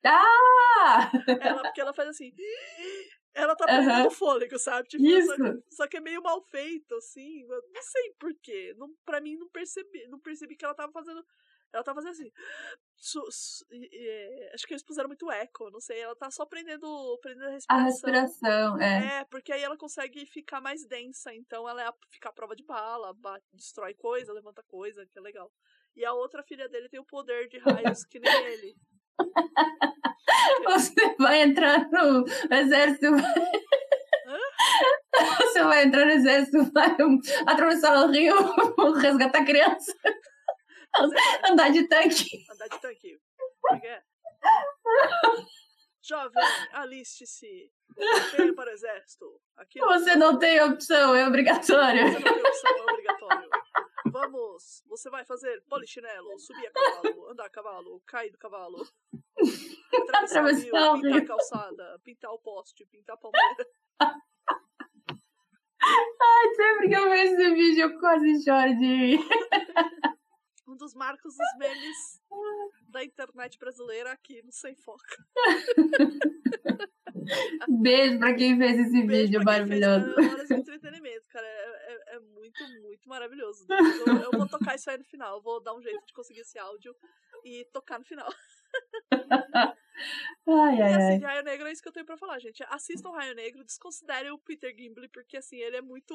Ah! 0.05 1.11
ela, 1.41 1.63
porque 1.63 1.81
ela 1.81 1.93
faz 1.93 2.09
assim. 2.09 2.33
Ela 3.35 3.55
tá 3.55 3.67
perdendo 3.67 4.05
uhum. 4.05 4.11
fôlego, 4.11 4.59
sabe? 4.59 4.89
Tipo, 4.89 5.05
Isso. 5.05 5.37
Só, 5.37 5.45
só, 5.71 5.87
que 5.87 5.97
é 5.99 6.01
meio 6.01 6.23
mal 6.23 6.41
feito, 6.43 6.95
assim. 6.95 7.45
Não 7.47 7.83
sei 7.83 8.15
porquê. 8.19 8.75
Não, 8.77 8.89
pra 9.05 9.21
mim, 9.21 9.37
não 9.37 9.49
percebi, 9.49 10.07
não 10.09 10.19
percebi 10.19 10.57
que 10.57 10.65
ela 10.65 10.75
tava 10.75 10.93
fazendo. 10.93 11.25
Ela 11.73 11.85
tava 11.85 11.97
fazendo 11.97 12.13
assim. 12.13 12.31
Su, 12.97 13.23
su, 13.31 13.65
é, 13.71 14.51
acho 14.55 14.67
que 14.67 14.73
eles 14.73 14.83
puseram 14.83 15.09
muito 15.09 15.31
eco, 15.31 15.71
não 15.71 15.81
sei. 15.81 16.01
Ela 16.01 16.17
tá 16.17 16.31
só 16.31 16.45
prendendo, 16.47 17.19
prendendo 17.23 17.49
a 17.49 17.51
respiração. 17.51 17.79
A 17.79 17.85
respiração, 17.85 18.81
é. 18.81 19.21
É, 19.21 19.25
porque 19.25 19.53
aí 19.53 19.63
ela 19.63 19.77
consegue 19.77 20.27
ficar 20.27 20.61
mais 20.61 20.87
densa. 20.87 21.33
Então 21.35 21.69
ela 21.69 21.83
é 21.83 21.87
a, 21.87 21.95
fica 22.11 22.29
à 22.29 22.33
prova 22.33 22.57
de 22.57 22.65
bala, 22.65 23.15
bate, 23.15 23.47
destrói 23.53 23.95
coisa, 23.95 24.33
levanta 24.33 24.63
coisa, 24.65 25.07
que 25.07 25.19
é 25.19 25.23
legal. 25.23 25.53
E 25.95 26.05
a 26.05 26.13
outra 26.13 26.43
filha 26.43 26.69
dele 26.69 26.89
tem 26.89 27.01
o 27.01 27.05
poder 27.05 27.49
de 27.49 27.59
raios 27.59 28.05
que 28.05 28.19
nem 28.19 28.45
ele. 28.47 28.75
Você 30.65 31.17
vai 31.19 31.43
entrar 31.43 31.89
no 31.91 32.25
exército. 32.51 33.07
Você 35.39 35.63
vai 35.65 35.85
entrar 35.85 36.05
no 36.05 36.13
exército, 36.13 36.73
vai 36.73 36.97
atravessar 37.47 38.05
o 38.05 38.11
rio, 38.11 38.35
resgatar 39.01 39.45
criança. 39.45 39.93
Andar 41.51 41.71
de 41.71 41.87
tanque. 41.89 42.47
Andar 42.51 42.69
de 42.69 42.81
tanque. 42.81 43.21
É? 43.85 44.03
Jovem, 46.03 46.43
aliste-se. 46.73 47.71
Venha 48.37 48.55
para 48.55 48.71
o 48.71 48.73
exército. 48.73 49.41
Aqui 49.57 49.79
Você 49.79 50.17
não 50.17 50.39
tem 50.39 50.61
opção, 50.63 51.15
é 51.15 51.27
obrigatório. 51.27 52.07
Você 52.07 52.19
não 52.19 52.23
tem 52.23 52.47
opção, 52.47 52.77
é 52.77 52.93
obrigatório. 52.93 53.51
Vamos, 54.11 54.83
você 54.87 55.11
vai 55.11 55.25
fazer 55.25 55.63
polichinelo, 55.69 56.39
subir 56.39 56.67
a 56.67 56.71
cavalo, 56.71 57.31
andar 57.31 57.45
a 57.45 57.51
cavalo, 57.51 58.03
cair 58.07 58.31
do 58.31 58.39
cavalo. 58.39 58.87
Atravessar 60.15 60.45
o 60.45 60.97
rio, 60.97 61.03
pintar 61.03 61.23
a 61.23 61.27
calçada, 61.27 62.01
pintar 62.03 62.31
o 62.33 62.39
poste, 62.39 62.87
pintar 62.87 63.17
a 63.17 63.19
palmeira. 63.19 63.69
Ai, 65.81 66.55
sempre 66.55 66.89
que 66.89 66.95
eu 66.95 67.09
vejo 67.09 67.35
esse 67.35 67.55
vídeo 67.55 67.83
eu 67.83 67.99
quase 68.01 68.43
choro 68.43 68.77
de 68.79 69.19
dos 70.79 70.95
marcos 70.95 71.35
dos 71.37 71.59
memes 71.59 72.23
da 72.89 73.05
internet 73.05 73.59
brasileira 73.59 74.13
aqui 74.13 74.41
no 74.43 74.53
Sem 74.53 74.75
Foca. 74.77 75.17
Beijo 77.69 78.19
pra 78.19 78.35
quem 78.35 78.57
fez 78.57 78.79
esse 78.79 79.03
Beijo 79.03 79.07
vídeo 79.27 79.43
fez, 79.43 79.45
maravilhoso. 79.45 80.07
é, 80.19 80.27
Horas 80.33 80.49
de 80.49 80.55
entretenimento, 80.55 81.27
cara. 81.29 81.47
É, 81.47 81.93
é- 81.93 82.17
é 82.17 82.21
muito, 82.21 82.65
muito 82.83 83.09
maravilhoso. 83.09 83.67
Eu, 83.69 84.17
eu 84.23 84.31
vou 84.33 84.49
tocar 84.49 84.75
isso 84.77 84.89
aí 84.91 84.97
no 84.97 85.05
final. 85.05 85.37
Eu 85.37 85.43
vou 85.43 85.63
dar 85.63 85.75
um 85.75 85.83
jeito 85.83 86.05
de 86.07 86.13
conseguir 86.15 86.41
esse 86.41 86.59
áudio 86.59 86.95
e 87.45 87.65
tocar 87.73 87.99
no 87.99 88.05
final. 88.05 88.29
Ai, 90.47 90.77
E 90.79 90.83
ai, 90.83 90.95
assim, 90.95 91.25
ai. 91.25 91.33
Raio 91.35 91.45
Negro 91.45 91.67
é 91.67 91.73
isso 91.73 91.83
que 91.83 91.89
eu 91.89 91.93
tenho 91.93 92.07
pra 92.07 92.17
falar, 92.17 92.39
gente. 92.39 92.65
Assistam 92.69 93.11
Raio 93.11 93.35
Negro, 93.35 93.65
desconsiderem 93.65 94.31
o 94.31 94.39
Peter 94.39 94.75
Gimble, 94.77 95.09
porque 95.09 95.37
assim, 95.37 95.57
ele 95.57 95.77
é 95.77 95.83
muito. 95.83 96.15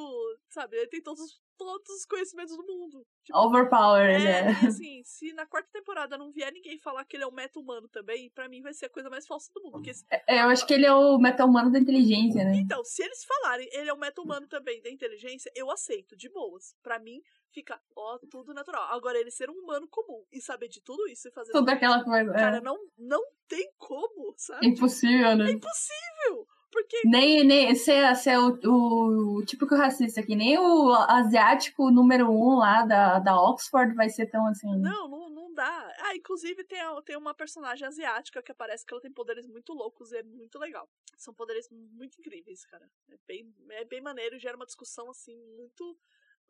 Sabe, 0.50 0.78
ele 0.78 0.88
tem 0.88 1.02
todos, 1.02 1.22
os- 1.22 1.41
todos 1.58 1.89
os 1.89 2.06
conhecimentos 2.06 2.56
do 2.58 2.63
mundo. 2.65 3.06
Tipo, 3.24 3.38
Overpower, 3.39 4.10
ele 4.10 4.28
é, 4.28 4.39
é. 4.39 4.46
e 4.46 4.50
assim, 4.82 5.02
se 5.04 5.34
na 5.34 5.46
quarta 5.46 5.69
temporada 5.72 6.17
não 6.17 6.32
vier 6.32 6.52
ninguém 6.52 6.78
falar 6.80 7.06
que 7.06 7.15
ele 7.15 7.24
é 7.24 7.28
um 7.28 7.32
meta-humano 7.32 7.88
também, 7.88 8.30
pra 8.32 8.50
mim 8.50 8.62
vai 8.62 8.74
ser 8.74 8.88
a 8.88 8.89
coisa 8.89 9.10
mais 9.10 9.28
falsa 9.28 9.52
do 9.54 9.62
mundo. 9.62 9.74
Porque 9.74 9.93
se- 9.93 10.06
É, 10.10 10.41
Eu 10.41 10.50
acho 10.50 10.65
que 10.65 10.74
ele 10.74 10.86
é 10.86 10.93
o 10.93 11.17
metal 11.19 11.48
humano 11.48 11.72
da 11.72 11.80
inteligência, 11.80 12.43
né? 12.43 12.56
Então, 12.56 12.84
se 12.84 13.04
eles 13.04 13.24
falarem 13.24 13.67
ele 13.72 13.89
é 13.89 13.93
um 13.93 13.98
meta-humano 14.00 14.48
também 14.48 14.82
da 14.82 14.89
inteligência, 14.89 15.52
eu 15.56 15.69
aceito, 15.69 16.15
de 16.15 16.30
boas. 16.30 16.76
Pra 16.82 16.98
mim, 17.00 17.22
fica, 17.52 17.80
ó, 17.96 18.17
tudo 18.32 18.54
natural. 18.54 18.84
Agora, 18.91 19.17
ele 19.19 19.30
ser 19.32 19.50
um 19.50 19.54
humano 19.54 19.88
comum 19.88 20.26
e 20.32 20.41
saber 20.41 20.67
de 20.67 20.82
tudo 20.82 21.08
isso 21.08 21.28
e 21.28 21.32
fazer. 21.32 21.52
Tudo 21.52 21.69
aquela 21.69 21.98
isso, 21.98 22.06
coisa. 22.06 22.32
Cara, 22.34 22.58
É. 22.58 22.62
não, 22.62 22.78
não 22.98 23.24
tem 23.56 23.72
como, 23.78 24.34
sabe? 24.38 24.68
Impossível, 24.68 25.28
É 25.28 25.36
né? 25.36 25.52
impossível! 25.52 26.48
Porque 26.72 27.02
Nem, 27.06 27.44
nem 27.44 27.76
ser, 27.76 28.16
ser 28.16 28.36
o, 28.39 28.58
o, 28.66 29.38
o 29.38 29.46
típico 29.46 29.76
racista, 29.76 30.24
que 30.24 30.36
nem 30.36 30.58
o 30.58 30.92
asiático 31.08 31.92
número 31.92 32.32
um 32.32 32.56
lá 32.56 32.84
da, 32.84 33.20
da 33.20 33.39
Oxford 33.39 33.94
vai 33.94 34.10
ser 34.10 34.26
tão 34.26 34.48
assim. 34.48 34.76
Não, 34.80 35.08
não, 35.08 35.30
não 35.30 35.54
dá. 35.54 35.94
Ah, 36.00 36.16
inclusive 36.16 36.63
tem, 36.63 36.80
tem 37.06 37.16
uma 37.16 37.36
personagem 37.36 37.88
asiática 37.88 38.42
que 38.42 38.52
aparece 38.52 38.84
que 38.84 38.92
ela 38.92 39.02
tem 39.02 39.12
poderes 39.13 39.46
muito 39.46 39.72
loucos 39.72 40.12
e 40.12 40.18
é 40.18 40.24
muito 40.24 40.58
legal. 40.58 40.89
São 41.16 41.32
poderes 41.32 41.70
muito 41.70 42.20
incríveis, 42.20 42.66
cara. 42.66 42.89
É 43.12 43.18
bem, 43.28 43.54
é 43.70 43.86
bem 43.86 44.02
maneiro 44.02 44.36
e 44.36 44.39
gera 44.39 44.56
uma 44.56 44.66
discussão, 44.66 45.12
assim, 45.12 45.38
muito 45.56 45.96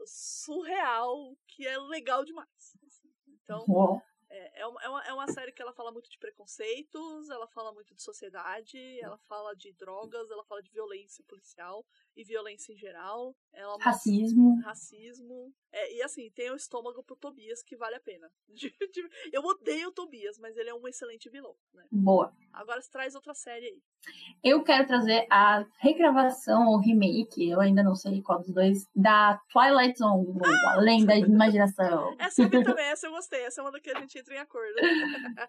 surreal, 0.05 1.35
que 1.47 1.67
é 1.67 1.77
legal 1.77 2.23
demais. 2.23 2.47
assim. 2.87 3.09
Então, 3.43 3.65
Uou. 3.67 4.01
É, 4.33 4.51
é, 4.55 4.61
é, 4.61 4.67
uma, 4.89 5.03
é 5.05 5.13
uma 5.13 5.27
série 5.27 5.51
que 5.51 5.61
ela 5.61 5.71
fala 5.71 5.91
muito 5.91 6.09
de 6.09 6.17
preconceitos, 6.17 7.29
ela 7.29 7.47
fala 7.47 7.71
muito 7.71 7.93
de 7.93 8.01
sociedade, 8.01 8.99
ela 8.99 9.17
fala 9.19 9.55
de 9.55 9.71
drogas, 9.73 10.31
ela 10.31 10.43
fala 10.43 10.61
de 10.63 10.71
violência 10.71 11.23
policial 11.25 11.85
e 12.15 12.23
violência 12.23 12.73
em 12.73 12.77
geral. 12.77 13.35
Ela 13.51 13.77
Racismo. 13.79 14.59
racismo. 14.61 15.53
É, 15.71 15.95
e 15.95 16.01
assim, 16.03 16.29
tem 16.31 16.51
o 16.51 16.55
estômago 16.55 17.03
pro 17.03 17.15
Tobias 17.15 17.63
que 17.63 17.75
vale 17.75 17.95
a 17.95 17.99
pena. 17.99 18.29
Eu 19.31 19.43
odeio 19.43 19.89
o 19.89 19.91
Tobias, 19.91 20.37
mas 20.37 20.55
ele 20.55 20.69
é 20.69 20.73
um 20.73 20.87
excelente 20.87 21.29
vilão, 21.29 21.55
né? 21.73 21.83
Boa. 21.91 22.31
Agora 22.51 22.81
você 22.81 22.91
traz 22.91 23.15
outra 23.15 23.33
série 23.33 23.65
aí. 23.65 23.81
Eu 24.43 24.63
quero 24.63 24.85
trazer 24.85 25.25
a 25.29 25.65
regravação 25.79 26.67
ou 26.67 26.79
remake, 26.79 27.49
eu 27.49 27.59
ainda 27.59 27.81
não 27.81 27.95
sei 27.95 28.21
qual 28.21 28.39
dos 28.39 28.51
dois, 28.51 28.87
da 28.95 29.39
Twilight 29.51 29.97
Zone, 29.97 30.27
ou 30.27 30.41
Além 30.71 31.05
da 31.05 31.15
Imaginação. 31.15 32.13
Essa 32.19 32.43
eu 32.43 32.49
vi 32.49 32.63
também, 32.63 32.85
essa 32.85 33.07
eu 33.07 33.11
gostei. 33.11 33.41
Essa 33.43 33.61
é 33.61 33.63
uma 33.63 33.71
da 33.71 33.79
que 33.79 33.89
a 33.89 33.99
gente 33.99 34.19
entra 34.19 34.35
em 34.35 34.39
acordo. 34.39 34.73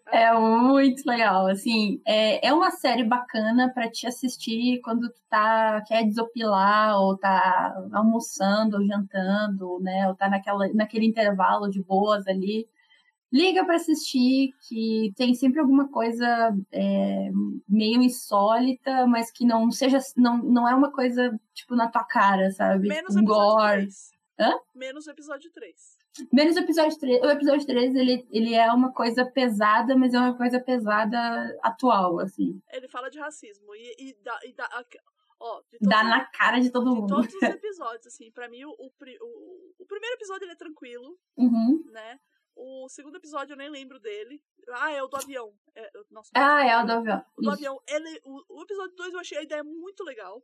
É 0.07 0.33
muito 0.39 1.05
legal, 1.07 1.47
assim, 1.47 2.01
é, 2.07 2.47
é 2.47 2.53
uma 2.53 2.71
série 2.71 3.05
bacana 3.05 3.73
pra 3.73 3.91
te 3.91 4.07
assistir 4.07 4.81
quando 4.83 5.11
tu 5.11 5.21
tá, 5.29 5.83
quer 5.87 6.05
desopilar, 6.05 6.54
ou 6.99 7.17
tá 7.17 7.75
almoçando, 7.93 8.77
ou 8.77 8.85
jantando, 8.85 9.79
né, 9.81 10.09
ou 10.09 10.15
tá 10.15 10.29
naquela, 10.29 10.69
naquele 10.75 11.07
intervalo 11.07 11.69
de 11.69 11.83
boas 11.83 12.27
ali. 12.27 12.67
Liga 13.33 13.65
pra 13.65 13.75
assistir, 13.77 14.51
que 14.69 15.13
tem 15.17 15.35
sempre 15.35 15.59
alguma 15.61 15.89
coisa 15.91 16.57
é, 16.71 17.31
meio 17.69 18.01
insólita, 18.01 19.07
mas 19.09 19.31
que 19.33 19.45
não 19.45 19.71
seja, 19.73 19.99
não, 20.17 20.39
não 20.39 20.69
é 20.69 20.75
uma 20.75 20.93
coisa, 20.93 21.37
tipo, 21.53 21.75
na 21.75 21.89
tua 21.89 22.05
cara, 22.05 22.51
sabe? 22.53 22.87
Menos 22.89 23.17
um 23.17 23.25
gore. 23.25 23.83
3. 23.83 24.11
Hã? 24.39 24.53
Menos 24.75 25.07
o 25.07 25.11
episódio 25.11 25.51
3. 25.53 25.75
Menos 26.33 26.57
o 26.57 26.61
episódio 26.61 26.97
3. 26.99 27.23
O 27.23 27.31
episódio 27.31 27.67
3, 27.67 27.95
ele, 27.97 28.27
ele 28.31 28.55
é 28.55 28.71
uma 28.73 28.93
coisa 28.93 29.25
pesada, 29.25 29.97
mas 29.97 30.15
é 30.15 30.19
uma 30.19 30.37
coisa 30.37 30.61
pesada 30.61 31.19
atual, 31.63 32.21
assim. 32.21 32.61
Ele 32.73 32.87
fala 32.87 33.11
de 33.11 33.19
racismo. 33.19 33.75
E, 33.75 34.11
e 34.11 34.17
dá. 34.23 34.39
E 34.45 34.53
dá 34.53 34.65
a- 34.65 34.85
ó, 35.45 35.63
Dá 35.81 36.03
na 36.03 36.25
cara 36.27 36.59
de 36.59 36.71
todo 36.71 36.91
de 36.93 37.01
mundo. 37.01 37.09
todos 37.15 37.35
os 37.35 37.43
episódios, 37.63 38.07
assim, 38.07 38.31
pra 38.33 38.49
mim, 38.49 38.65
o, 38.65 38.71
o, 38.71 38.87
o, 38.87 39.75
o 39.81 39.87
primeiro 39.87 40.15
episódio 40.17 40.45
ele 40.45 40.53
é 40.53 40.57
tranquilo, 40.57 41.19
Uhum. 41.37 41.83
né? 41.93 42.19
O 42.57 42.89
segundo 42.89 43.17
episódio 43.17 43.53
eu 43.55 43.57
nem 43.57 43.69
lembro 43.69 43.99
dele. 43.99 44.41
Ah, 44.71 44.93
é 44.93 45.03
o 45.03 45.09
do 45.09 45.17
avião. 45.17 45.53
É, 45.75 45.91
nossa, 46.11 46.31
Ah, 46.35 46.65
é 46.65 46.77
o 46.81 46.87
do 46.87 46.93
avião. 46.93 47.25
O 47.37 47.43
do 47.43 47.49
Isso. 47.49 47.51
avião, 47.53 47.81
ele, 47.89 48.21
o, 48.25 48.59
o 48.61 48.63
episódio 48.63 48.95
2 48.97 49.13
eu 49.15 49.21
achei 49.21 49.39
a 49.39 49.43
ideia 49.43 49.65
muito 49.65 50.05
legal. 50.05 50.41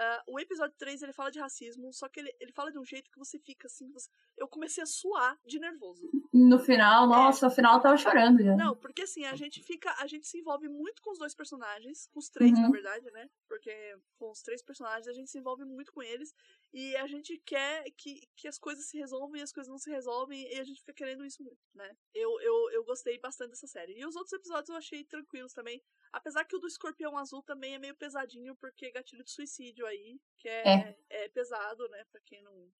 Ah, 0.00 0.22
o 0.28 0.38
episódio 0.38 0.76
3 0.78 1.02
ele 1.02 1.12
fala 1.12 1.28
de 1.28 1.40
racismo, 1.40 1.92
só 1.92 2.08
que 2.08 2.20
ele, 2.20 2.32
ele 2.38 2.52
fala 2.52 2.70
de 2.70 2.78
um 2.78 2.84
jeito 2.84 3.10
que 3.10 3.18
você 3.18 3.36
fica 3.38 3.66
assim. 3.66 3.90
você- 3.90 4.08
eu 4.36 4.46
comecei 4.46 4.80
a 4.80 4.86
suar 4.86 5.36
de 5.44 5.58
nervoso. 5.58 6.08
No 6.32 6.58
final, 6.60 7.08
nossa, 7.08 7.48
no 7.48 7.52
final 7.52 7.76
eu 7.76 7.82
tava 7.82 7.96
chorando 7.96 8.40
já. 8.42 8.54
Não, 8.56 8.76
porque 8.76 9.02
assim, 9.02 9.24
a 9.24 9.34
gente 9.34 9.60
fica. 9.62 9.92
A 9.98 10.06
gente 10.06 10.26
se 10.28 10.38
envolve 10.38 10.68
muito 10.68 11.02
com 11.02 11.10
os 11.10 11.18
dois 11.18 11.34
personagens, 11.34 12.06
com 12.12 12.20
os 12.20 12.28
três, 12.28 12.52
Uhum. 12.52 12.62
na 12.62 12.70
verdade, 12.70 13.10
né? 13.10 13.28
Porque 13.48 13.98
com 14.16 14.30
os 14.30 14.40
três 14.40 14.62
personagens 14.62 15.08
a 15.08 15.12
gente 15.12 15.28
se 15.30 15.38
envolve 15.38 15.64
muito 15.64 15.92
com 15.92 16.00
eles. 16.02 16.32
E 16.72 16.96
a 16.96 17.06
gente 17.06 17.38
quer 17.38 17.84
que, 17.96 18.28
que 18.36 18.46
as 18.46 18.58
coisas 18.58 18.86
se 18.86 18.98
resolvam 18.98 19.36
e 19.36 19.42
as 19.42 19.52
coisas 19.52 19.70
não 19.70 19.78
se 19.78 19.90
resolvem. 19.90 20.46
E 20.52 20.58
a 20.58 20.64
gente 20.64 20.80
fica 20.80 20.92
querendo 20.92 21.24
isso 21.24 21.42
muito, 21.42 21.58
né? 21.74 21.96
Eu, 22.14 22.40
eu, 22.40 22.70
eu 22.72 22.84
gostei 22.84 23.18
bastante 23.18 23.50
dessa 23.50 23.66
série. 23.66 23.98
E 23.98 24.06
os 24.06 24.16
outros 24.16 24.32
episódios 24.34 24.68
eu 24.68 24.76
achei 24.76 25.04
tranquilos 25.04 25.52
também. 25.52 25.82
Apesar 26.12 26.44
que 26.44 26.56
o 26.56 26.58
do 26.58 26.66
Escorpião 26.66 27.16
Azul 27.16 27.42
também 27.42 27.74
é 27.74 27.78
meio 27.78 27.96
pesadinho, 27.96 28.54
porque 28.56 28.90
gatilho 28.90 29.24
de 29.24 29.30
suicídio 29.30 29.86
aí, 29.86 30.20
que 30.38 30.48
é, 30.48 30.96
é. 31.08 31.28
pesado, 31.28 31.88
né? 31.88 32.04
Pra 32.10 32.20
quem 32.20 32.42
não. 32.42 32.70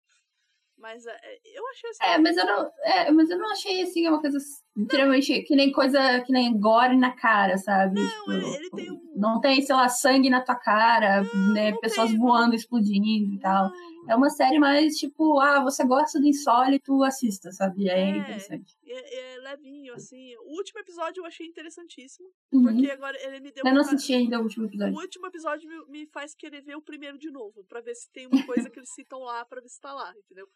Mas 0.80 1.04
é, 1.06 1.10
é, 1.10 1.58
eu 1.58 1.62
achei 1.68 1.90
assim. 1.90 2.04
É, 2.04 2.18
mas 2.18 2.36
eu 2.36 2.46
não, 2.46 2.70
é, 2.84 3.10
mas 3.10 3.30
eu 3.30 3.38
não 3.38 3.50
achei 3.50 3.82
assim 3.82 4.06
uma 4.08 4.20
coisa 4.20 4.38
extremamente 4.76 5.42
que 5.42 5.56
nem 5.56 5.72
coisa 5.72 6.20
que 6.20 6.32
nem 6.32 6.58
gore 6.58 6.96
na 6.96 7.10
cara, 7.16 7.58
sabe? 7.58 8.00
Não, 8.00 8.32
ele- 8.34 8.46
ele 8.56 8.70
tem 8.70 8.90
um- 8.92 8.98
Não 9.16 9.40
tem, 9.40 9.60
sei 9.60 9.74
lá, 9.74 9.88
sangue 9.88 10.30
na 10.30 10.40
tua 10.40 10.54
cara, 10.54 11.22
né? 11.52 11.72
não 11.72 11.80
Pessoas 11.80 12.10
tem, 12.10 12.18
voando, 12.18 12.54
explodindo 12.54 13.34
e 13.34 13.38
tal. 13.40 13.64
Não, 13.64 13.97
É 14.08 14.16
uma 14.16 14.30
série 14.30 14.58
mais 14.58 14.96
tipo, 14.96 15.38
ah, 15.40 15.62
você 15.62 15.84
gosta 15.84 16.18
do 16.18 16.26
insólito, 16.26 17.02
assista, 17.04 17.52
sabe? 17.52 17.88
É, 17.88 17.98
É. 18.00 18.16
interessante. 18.16 18.74
é, 18.86 19.34
é 19.34 19.38
levinho, 19.38 19.94
assim. 19.94 20.34
O 20.38 20.56
último 20.56 20.80
episódio 20.80 21.20
eu 21.20 21.26
achei 21.26 21.46
interessantíssimo. 21.46 22.28
Uhum. 22.52 22.62
Porque 22.64 22.90
agora 22.90 23.16
ele 23.22 23.40
me 23.40 23.50
deu 23.52 23.62
Eu 23.64 23.72
não 23.74 23.80
assisti 23.82 24.14
ainda 24.14 24.38
o 24.38 24.42
último 24.42 24.64
O 24.64 24.68
episódio. 24.68 24.96
último 24.98 25.26
episódio 25.26 25.68
me, 25.68 26.00
me 26.00 26.06
faz 26.06 26.34
querer 26.34 26.62
ver 26.62 26.76
o 26.76 26.82
primeiro 26.82 27.18
de 27.18 27.30
novo, 27.30 27.64
pra 27.68 27.80
ver 27.80 27.94
se 27.94 28.10
tem 28.12 28.26
uma 28.26 28.44
coisa 28.46 28.68
que 28.70 28.78
eles 28.78 28.90
citam 28.94 29.20
lá, 29.20 29.44
pra 29.44 29.60
ver 29.60 29.68
se 29.68 29.80
tá 29.80 29.92
lá, 29.92 30.12
entendeu? 30.24 30.46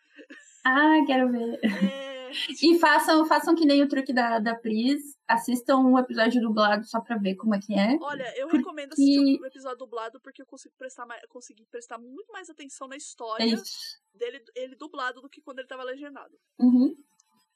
Ah, 0.65 1.03
quero 1.07 1.31
ver. 1.31 1.59
É, 1.65 2.31
E 2.63 2.79
façam, 2.79 3.27
façam 3.27 3.55
que 3.55 3.67
nem 3.67 3.83
o 3.83 3.89
truque 3.89 4.13
da, 4.13 4.39
da 4.39 4.55
Pris, 4.55 5.17
assistam 5.35 5.79
um 5.79 5.99
episódio 5.99 6.41
dublado 6.41 6.85
só 6.87 7.01
pra 7.01 7.17
ver 7.17 7.35
como 7.37 7.55
é 7.55 7.59
que 7.61 7.75
é. 7.75 7.97
olha, 8.01 8.25
eu 8.37 8.47
Porque- 8.47 8.59
recomendo 8.59 8.93
assistir 8.93 9.41
o 9.41 9.47
episódio 9.47 9.79
dublado 9.79 10.21
porque 10.21 10.43
eu 10.43 10.47
consigo 10.47 10.75
prestar 10.79 11.07
mais, 11.07 11.23
consegui 11.29 11.65
prestar 11.67 11.99
muito 11.99 12.31
mais 12.33 12.49
atenção 12.51 12.87
na 12.89 12.95
É 12.95 12.99
história 12.99 13.45
isso. 13.45 13.99
dele 14.15 14.43
ele 14.55 14.77
dublado 14.77 15.21
do 15.21 15.29
que 15.29 15.41
quando 15.41 15.59
ele 15.61 15.69
tava 15.69 15.83
legendado. 15.85 16.37
Uhum. 16.59 16.95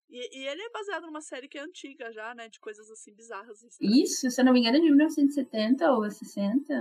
E, 0.09 0.39
e 0.41 0.47
ele 0.47 0.63
é 0.63 0.71
baseado 0.71 1.03
numa 1.07 1.21
série 1.21 1.49
que 1.49 1.59
é 1.59 1.63
antiga 1.63 2.13
já, 2.13 2.33
né? 2.35 2.49
De 2.49 2.61
coisas 2.61 2.89
assim 2.91 3.13
bizarras. 3.13 3.61
estranhas. 3.63 3.97
Isso, 3.97 4.31
se 4.31 4.41
eu 4.41 4.45
não 4.45 4.53
me 4.53 4.61
engano, 4.61 4.77
é 4.77 4.81
de 4.81 4.87
1970 4.87 5.91
ou 5.93 6.09
60. 6.09 6.75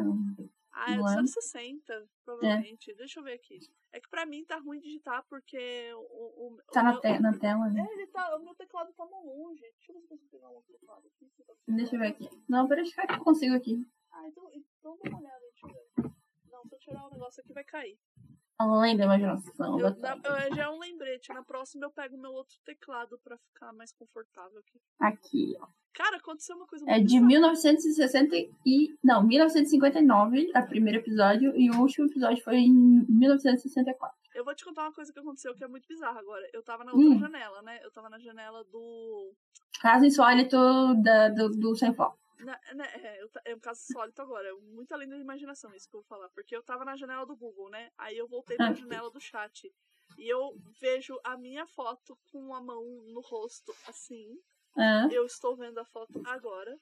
Ah, 0.78 0.94
é 0.94 0.98
dos 0.98 1.12
é? 1.12 1.18
anos 1.20 1.32
60, 1.32 2.10
provavelmente. 2.26 2.94
Deixa 2.96 3.20
eu 3.20 3.24
ver 3.24 3.34
aqui. 3.34 3.60
É 3.94 4.00
que 4.02 4.10
pra 4.10 4.26
mim 4.26 4.44
tá 4.44 4.58
ruim 4.60 4.80
digitar 4.82 5.24
porque 5.30 5.94
o. 5.94 6.48
o 6.54 6.58
Tá 6.74 6.82
o 6.82 6.84
na, 6.84 6.92
meu- 6.92 7.02
te 7.02 7.20
na 7.20 7.40
tela, 7.40 7.70
né? 7.70 7.88
É, 7.90 7.94
ele 7.94 8.08
tá. 8.08 8.36
O 8.36 8.44
meu 8.44 8.54
teclado 8.56 8.92
tá 8.94 9.06
mó 9.06 9.22
longe. 9.22 9.62
Deixa 9.62 9.92
eu 9.92 9.96
ver 9.96 10.02
se 10.02 10.06
eu 10.06 10.10
consigo 10.10 10.30
pegar 10.32 10.50
um 10.50 10.56
outro 10.56 10.74
teclado 10.74 11.08
aqui. 11.08 11.32
tá 11.48 11.54
Deixa 11.68 11.96
eu 11.96 12.00
ver 12.00 12.08
aqui. 12.08 12.30
Não, 12.50 12.68
peraí, 12.68 12.84
deixa 12.84 13.02
eu 13.02 13.08
ver 13.08 13.14
que 13.14 13.20
eu 13.20 13.24
consigo 13.24 13.56
aqui. 13.56 13.88
Ah, 14.12 14.28
então, 14.28 14.50
então 14.54 14.98
dá 15.02 15.10
uma 15.10 15.20
olhada, 15.20 15.40
deixa 15.40 15.68
eu 15.68 15.74
ver. 15.74 16.12
Não, 16.52 16.64
se 16.68 16.76
eu 16.76 16.80
tirar 16.80 17.08
o 17.08 17.10
negócio 17.10 17.42
aqui 17.42 17.54
vai 17.54 17.64
cair. 17.64 17.98
Além 18.58 18.96
da 18.96 19.04
imaginação. 19.04 19.80
Eu, 19.80 19.92
da- 20.00 20.16
eu- 20.24 20.56
já 20.56 20.64
é 20.64 20.70
um 20.70 20.80
lembrete. 20.80 21.34
Na 21.34 21.44
próxima 21.44 21.86
eu 21.86 21.92
pego 21.92 22.18
meu 22.18 22.32
outro 22.32 22.56
teclado 22.66 23.20
pra 23.24 23.38
ficar 23.38 23.74
mais 23.74 23.92
confortável 23.92 24.60
aqui. 24.60 24.80
Aqui, 25.00 25.56
ó. 25.60 25.68
Cara, 25.94 26.18
aconteceu 26.18 26.56
uma 26.56 26.66
coisa 26.68 26.86
É 26.86 26.96
muito 26.96 27.08
de 27.08 27.14
bizarra. 27.16 27.28
1960 27.28 28.36
e... 28.66 28.96
Não, 29.04 29.24
1959, 29.24 30.52
o 30.56 30.68
primeiro 30.68 31.00
episódio. 31.00 31.54
E 31.58 31.70
o 31.70 31.80
último 31.82 32.08
episódio 32.08 32.42
foi 32.44 32.56
em 32.58 33.06
1964. 33.10 34.18
Eu 34.34 34.44
vou 34.44 34.54
te 34.56 34.64
contar 34.66 34.84
uma 34.84 34.94
coisa 34.94 35.12
que 35.14 35.20
aconteceu 35.20 35.54
que 35.56 35.64
é 35.64 35.68
muito 35.68 35.88
bizarra 35.88 36.20
agora. 36.20 36.48
Eu 36.54 36.62
tava 36.64 36.84
na 36.84 36.92
outra 36.94 37.08
Hum. 37.10 37.20
janela, 37.20 37.62
né? 37.62 37.80
Eu 37.84 37.92
tava 37.92 38.10
na 38.10 38.20
janela 38.20 38.64
do. 38.66 39.34
Caso 39.82 40.06
insólito 40.06 40.58
da, 41.04 41.30
do, 41.30 41.50
do 41.50 41.76
Sem 41.76 41.94
Foco. 41.94 42.18
Na- 42.40 42.60
né, 42.74 42.86
é, 43.02 43.22
eu 43.24 43.30
é 43.46 43.56
um 43.56 43.60
caso 43.60 43.82
sólido 43.92 44.22
agora, 44.22 44.48
é 44.48 44.54
muito 44.54 44.92
além 44.94 45.08
da 45.08 45.18
imaginação 45.18 45.74
isso 45.74 45.90
que 45.90 45.96
eu 45.96 46.02
vou 46.02 46.08
falar. 46.08 46.30
Porque 46.30 46.56
eu 46.56 46.64
tava 46.64 46.84
na 46.86 46.96
janela 46.96 47.26
do 47.26 47.36
Google, 47.36 47.70
né? 47.70 47.92
Aí 47.98 48.18
eu 48.18 48.28
voltei 48.28 48.58
pra 48.58 48.70
Ah. 48.72 48.74
janela 48.74 49.10
do 49.10 49.20
chat. 49.20 49.74
E 50.18 50.28
eu 50.30 50.58
vejo 50.80 51.20
a 51.24 51.38
minha 51.38 51.66
foto 51.66 52.18
com 52.32 52.54
a 52.54 52.62
mão 52.62 52.84
no 53.14 53.22
rosto, 53.22 53.74
assim. 53.88 54.40
Eu 55.12 55.26
estou 55.26 55.56
vendo 55.56 55.78
a 55.80 55.86
foto 55.86 56.22
agora. 56.26 56.78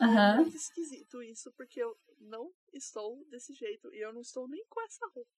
É 0.00 0.04
Aham. 0.04 0.36
muito 0.36 0.56
esquisito 0.56 1.22
isso, 1.22 1.52
porque 1.52 1.80
eu 1.82 1.96
não 2.20 2.52
estou 2.72 3.24
desse 3.26 3.52
jeito. 3.52 3.92
E 3.92 3.98
eu 4.00 4.12
não 4.12 4.20
estou 4.20 4.46
nem 4.48 4.64
com 4.68 4.80
essa 4.82 5.06
roupa. 5.08 5.30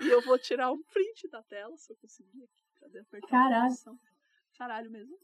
E 0.00 0.08
eu 0.08 0.20
vou 0.22 0.38
tirar 0.38 0.70
um 0.72 0.82
print 0.82 1.28
da 1.28 1.42
tela, 1.42 1.76
se 1.78 1.92
eu 1.92 1.96
conseguir 1.96 2.44
aqui. 2.44 2.62
Cadê 2.80 2.98
apertar 3.00 3.28
Caralho. 3.28 3.74
Caralho 4.56 4.90
mesmo. 4.90 5.18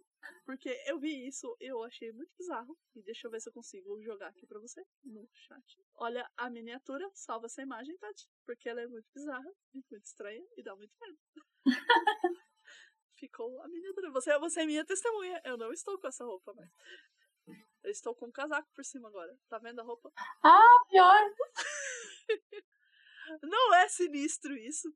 Porque 0.44 0.70
eu 0.86 0.98
vi 0.98 1.26
isso 1.26 1.56
e 1.60 1.66
eu 1.66 1.82
achei 1.84 2.12
muito 2.12 2.32
bizarro. 2.38 2.76
E 2.94 3.02
deixa 3.02 3.26
eu 3.26 3.30
ver 3.30 3.40
se 3.40 3.48
eu 3.48 3.52
consigo 3.52 4.00
jogar 4.02 4.28
aqui 4.28 4.46
pra 4.46 4.58
você 4.58 4.84
no 5.04 5.28
chat. 5.32 5.78
Olha 5.96 6.28
a 6.36 6.50
miniatura, 6.50 7.08
salva 7.14 7.46
essa 7.46 7.62
imagem, 7.62 7.96
Tati. 7.98 8.28
Porque 8.46 8.68
ela 8.68 8.80
é 8.80 8.86
muito 8.86 9.06
bizarra 9.14 9.50
e 9.74 9.82
muito 9.90 10.04
estranha 10.04 10.44
e 10.56 10.62
dá 10.62 10.74
muito 10.74 10.94
medo. 11.00 11.18
Ficou 13.14 13.60
a 13.62 13.68
miniatura. 13.68 14.10
Você, 14.12 14.38
você 14.38 14.60
é 14.62 14.66
minha 14.66 14.84
testemunha. 14.84 15.40
Eu 15.44 15.56
não 15.56 15.72
estou 15.72 15.98
com 15.98 16.06
essa 16.06 16.24
roupa 16.24 16.54
mais. 16.54 16.70
Eu 17.82 17.90
estou 17.90 18.14
com 18.14 18.26
um 18.26 18.32
casaco 18.32 18.68
por 18.74 18.84
cima 18.84 19.08
agora. 19.08 19.36
Tá 19.48 19.58
vendo 19.58 19.80
a 19.80 19.84
roupa? 19.84 20.12
Ah, 20.42 20.84
pior. 20.88 21.34
Não 23.42 23.74
é 23.74 23.88
sinistro 23.88 24.56
isso. 24.56 24.92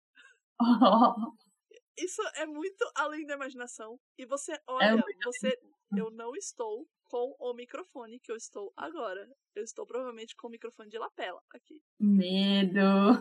Isso 1.96 2.22
é 2.36 2.46
muito 2.46 2.90
além 2.94 3.26
da 3.26 3.34
imaginação. 3.34 3.98
E 4.18 4.24
você, 4.24 4.58
olha, 4.66 4.92
muito 4.96 5.18
você. 5.24 5.58
Eu 5.96 6.10
não 6.10 6.34
estou 6.34 6.88
com 7.04 7.36
o 7.38 7.52
microfone 7.52 8.18
que 8.18 8.32
eu 8.32 8.36
estou 8.36 8.72
agora. 8.74 9.28
Eu 9.54 9.62
estou 9.62 9.86
provavelmente 9.86 10.34
com 10.34 10.48
o 10.48 10.50
microfone 10.50 10.88
de 10.88 10.98
lapela 10.98 11.42
aqui. 11.54 11.82
Medo. 12.00 12.80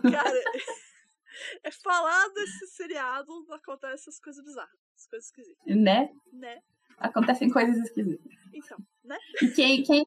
Cara, 0.09 0.41
é 1.63 1.71
falar 1.71 2.29
desse 2.29 2.67
seriado 2.67 3.31
acontece 3.51 3.93
essas 4.03 4.19
coisas 4.19 4.43
bizarras, 4.43 4.79
essas 4.95 5.07
coisas 5.09 5.25
esquisitas, 5.27 5.75
Né? 5.75 6.13
né? 6.31 6.61
Acontecem 6.97 7.49
coisas 7.49 7.77
esquisitas. 7.77 8.31
Então, 8.53 8.77
né? 9.03 9.17
E 9.41 9.47
quem, 9.49 9.83
quem 9.83 10.05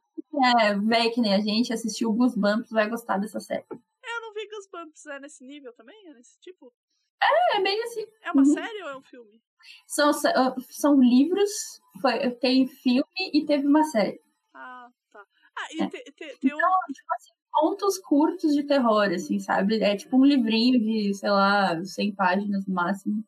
é 0.57 0.75
velho 0.75 1.13
que 1.13 1.21
nem 1.21 1.35
a 1.35 1.41
gente, 1.41 1.73
assistiu 1.73 2.13
Goosebumps, 2.13 2.71
vai 2.71 2.89
gostar 2.89 3.19
dessa 3.19 3.41
série. 3.41 3.67
Eu 3.71 4.21
não 4.21 4.33
vi 4.33 4.49
Goosebumps, 4.49 5.07
é 5.07 5.21
nesse 5.21 5.45
nível 5.45 5.73
também? 5.75 6.09
É 6.09 6.15
nesse 6.15 6.39
tipo? 6.41 6.73
É 7.55 7.61
bem 7.61 7.83
assim. 7.85 8.07
É 8.23 8.33
uma 8.33 8.43
Uhum. 8.43 8.55
série 8.55 8.83
ou 8.83 8.89
é 8.91 8.97
um 8.97 9.03
filme? 9.03 9.41
São, 9.87 10.13
são 10.71 11.01
livros, 11.01 11.51
foi, 12.01 12.31
tem 12.33 12.67
filme 12.67 13.05
e 13.33 13.45
teve 13.47 13.67
uma 13.67 13.83
série. 13.85 14.21
Ah, 14.53 14.89
tá. 15.11 15.25
Ah, 15.57 15.67
e 15.73 15.83
É. 15.83 15.87
te- 15.89 16.05
te- 16.13 16.39
tem 16.39 16.55
um. 16.55 16.59
Tipo 16.59 17.15
assim, 17.15 17.31
contos 17.51 17.99
curtos 17.99 18.53
de 18.55 18.65
terror, 18.65 19.11
assim, 19.13 19.39
sabe? 19.39 19.81
É 19.83 19.97
tipo 19.97 20.19
um 20.19 20.25
livrinho 20.25 20.79
de, 20.81 21.15
sei 21.15 21.31
lá, 21.31 21.83
100 21.85 22.15
páginas 22.15 22.67
no 22.67 22.75
máximo. 22.75 23.25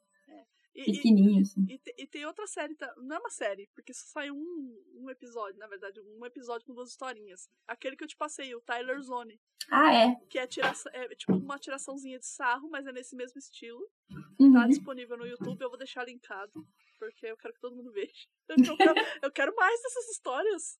E, 0.76 0.82
e, 0.82 0.92
Pequenininho, 0.96 1.40
assim. 1.40 1.64
e 1.70 1.78
te- 1.78 1.94
e 1.96 2.06
tem 2.06 2.26
outra 2.26 2.46
série, 2.46 2.74
tá- 2.74 2.94
não 2.98 3.16
é 3.16 3.18
uma 3.18 3.30
série, 3.30 3.66
porque 3.74 3.94
só 3.94 4.04
saiu 4.20 4.34
um, 4.36 4.84
um 4.96 5.08
episódio, 5.10 5.58
na 5.58 5.66
verdade, 5.66 5.98
um 6.02 6.26
episódio 6.26 6.66
com 6.66 6.74
duas 6.74 6.90
historinhas. 6.90 7.48
Aquele 7.66 7.96
que 7.96 8.04
eu 8.04 8.08
te 8.08 8.16
passei, 8.16 8.54
o 8.54 8.60
Tyler 8.60 9.00
Zone, 9.00 9.40
Ah, 9.70 9.94
é? 9.94 10.14
que 10.28 10.38
é, 10.38 10.46
tiração, 10.46 10.92
é 10.94 11.08
tipo 11.14 11.32
uma 11.32 11.58
tiraçãozinha 11.58 12.18
de 12.18 12.26
sarro, 12.26 12.68
mas 12.68 12.86
é 12.86 12.92
nesse 12.92 13.16
mesmo 13.16 13.38
estilo. 13.38 13.80
Tá 14.10 14.16
Uhum. 14.38 14.68
disponível 14.68 15.16
no 15.16 15.26
YouTube, 15.26 15.62
eu 15.62 15.70
vou 15.70 15.78
deixar 15.78 16.04
linkado, 16.04 16.52
porque 16.98 17.26
eu 17.26 17.36
quero 17.38 17.54
que 17.54 17.60
todo 17.60 17.74
mundo 17.74 17.90
veja. 17.92 18.12
Eu 18.74 18.76
quero, 18.76 18.94
eu 19.22 19.32
quero 19.32 19.56
mais 19.56 19.82
dessas 19.82 20.08
histórias. 20.10 20.78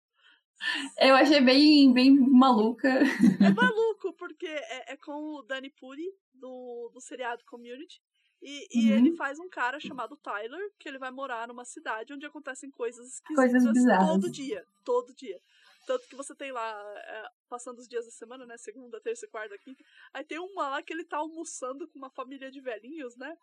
Eu 1.01 1.15
achei 1.17 1.41
bem, 1.41 1.93
bem 1.93 2.11
maluca. 2.19 2.89
É 2.89 3.51
maluco, 3.51 4.13
porque 4.15 4.47
é, 4.47 4.93
é 4.93 4.97
com 4.97 5.13
o 5.37 5.43
Danny 5.43 5.71
Puri, 5.71 6.07
do, 6.35 6.91
do 6.95 7.01
seriado 7.01 7.43
Community. 7.47 8.01
E, 8.42 8.66
e 8.70 8.90
Uhum. 8.92 8.99
ele 8.99 9.16
faz 9.16 9.38
um 9.38 9.49
cara 9.49 9.81
chamado 9.81 10.16
Tyler, 10.18 10.70
que 10.79 10.88
ele 10.88 10.99
vai 10.99 11.11
morar 11.11 11.49
numa 11.49 11.64
cidade 11.64 12.12
onde 12.12 12.27
acontecem 12.27 12.70
coisas 12.70 13.07
esquisitas 13.14 13.37
Coisas 13.37 13.62
todo 14.07 14.31
dia. 14.31 14.66
Todo 14.85 15.14
dia. 15.14 15.40
Tanto 15.87 16.07
que 16.09 16.16
você 16.16 16.35
tem 16.35 16.53
lá, 16.53 16.94
é, 16.99 17.25
passando 17.49 17.79
os 17.79 17.88
dias 17.88 18.05
da 18.05 18.11
semana, 18.11 18.44
né? 18.44 18.57
Segunda, 18.59 19.01
terça, 19.01 19.27
quarta, 19.29 19.57
quinta. 19.59 19.83
Aí 20.12 20.25
tem 20.25 20.38
uma 20.38 20.68
lá 20.68 20.83
que 20.83 20.92
ele 20.92 21.05
tá 21.05 21.18
almoçando 21.18 21.88
com 21.88 21.99
uma 21.99 22.11
família 22.11 22.51
de 22.51 22.61
velhinhos, 22.61 23.16
né? 23.16 23.37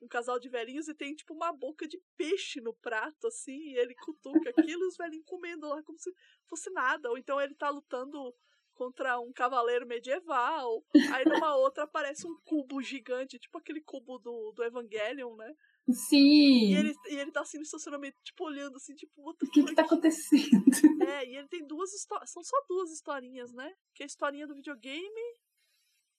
Um 0.00 0.06
casal 0.06 0.38
de 0.38 0.48
velhinhos 0.50 0.88
e 0.88 0.94
tem 0.94 1.14
tipo 1.14 1.32
uma 1.32 1.52
boca 1.52 1.88
de 1.88 1.98
peixe 2.18 2.60
no 2.60 2.74
prato, 2.74 3.26
assim, 3.26 3.56
e 3.56 3.78
ele 3.78 3.94
cutuca 3.94 4.50
aquilo 4.70 4.82
e 4.84 4.86
os 4.88 4.96
velhinhos 4.96 5.24
comendo 5.26 5.66
lá 5.68 5.82
como 5.82 5.98
se 5.98 6.12
fosse 6.46 6.70
nada. 6.70 7.08
Ou 7.10 7.16
então 7.16 7.40
ele 7.40 7.54
tá 7.54 7.70
lutando 7.70 8.34
contra 8.76 9.18
um 9.18 9.32
cavaleiro 9.32 9.86
medieval. 9.86 10.82
Aí 11.12 11.24
numa 11.24 11.56
outra 11.56 11.84
aparece 11.84 12.26
um 12.26 12.36
cubo 12.44 12.80
gigante, 12.82 13.38
tipo 13.38 13.58
aquele 13.58 13.80
cubo 13.82 14.18
do, 14.18 14.52
do 14.54 14.62
Evangelion, 14.62 15.34
né? 15.36 15.52
Sim. 15.90 16.72
E 16.72 16.74
ele, 16.76 16.94
e 17.10 17.14
ele 17.16 17.30
tá 17.30 17.40
assim 17.40 17.58
no 17.58 17.62
estacionamento, 17.62 18.16
tipo, 18.24 18.44
olhando 18.44 18.76
assim, 18.76 18.94
tipo, 18.94 19.30
O 19.30 19.34
que 19.50 19.62
que 19.64 19.74
tá 19.74 19.82
acontecendo? 19.82 20.64
É, 21.08 21.24
e 21.28 21.36
ele 21.36 21.48
tem 21.48 21.64
duas 21.66 21.92
histórias. 21.94 22.30
São 22.32 22.42
só 22.42 22.56
duas 22.68 22.90
historinhas, 22.90 23.52
né? 23.52 23.72
Que 23.94 24.02
é 24.02 24.04
a 24.04 24.08
historinha 24.08 24.46
do 24.46 24.54
videogame 24.54 25.22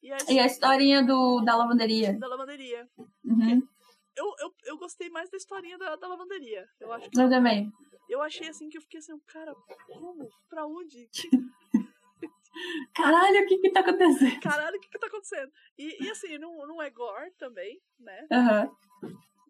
e 0.02 0.12
a 0.12 0.18
E 0.30 0.40
a 0.40 0.46
historinha 0.46 1.04
do, 1.04 1.42
da 1.42 1.56
lavanderia. 1.56 2.18
da 2.18 2.28
lavanderia. 2.28 2.88
Uhum. 3.26 3.62
Eu, 4.16 4.26
eu, 4.40 4.54
eu 4.66 4.78
gostei 4.78 5.10
mais 5.10 5.30
da 5.30 5.38
historinha 5.38 5.78
da, 5.78 5.96
da 5.98 6.08
lavanderia. 6.08 6.66
Eu 6.80 6.92
acho 6.94 7.10
que 7.10 7.20
Eu 7.20 7.30
também. 7.30 7.70
eu 8.10 8.22
achei 8.22 8.48
assim 8.48 8.70
que 8.70 8.78
eu 8.78 8.82
fiquei 8.82 9.00
assim, 9.00 9.20
cara, 9.28 9.54
como? 9.86 10.28
Pra 10.50 10.66
onde? 10.66 11.08
Caralho, 12.96 13.44
o 13.44 13.48
que 13.48 13.58
que 13.58 13.72
tá 13.72 13.80
acontecendo? 13.82 14.40
Caralho, 14.42 14.78
o 14.78 14.80
que 14.80 14.90
que 14.90 15.00
tá 15.00 15.08
acontecendo? 15.08 15.52
E, 15.78 16.04
e 16.06 16.10
assim, 16.10 16.38
não, 16.38 16.66
não 16.68 16.82
é 16.82 16.90
gore 16.90 17.32
também, 17.38 17.82
né? 18.00 18.28
Aham. 18.32 18.72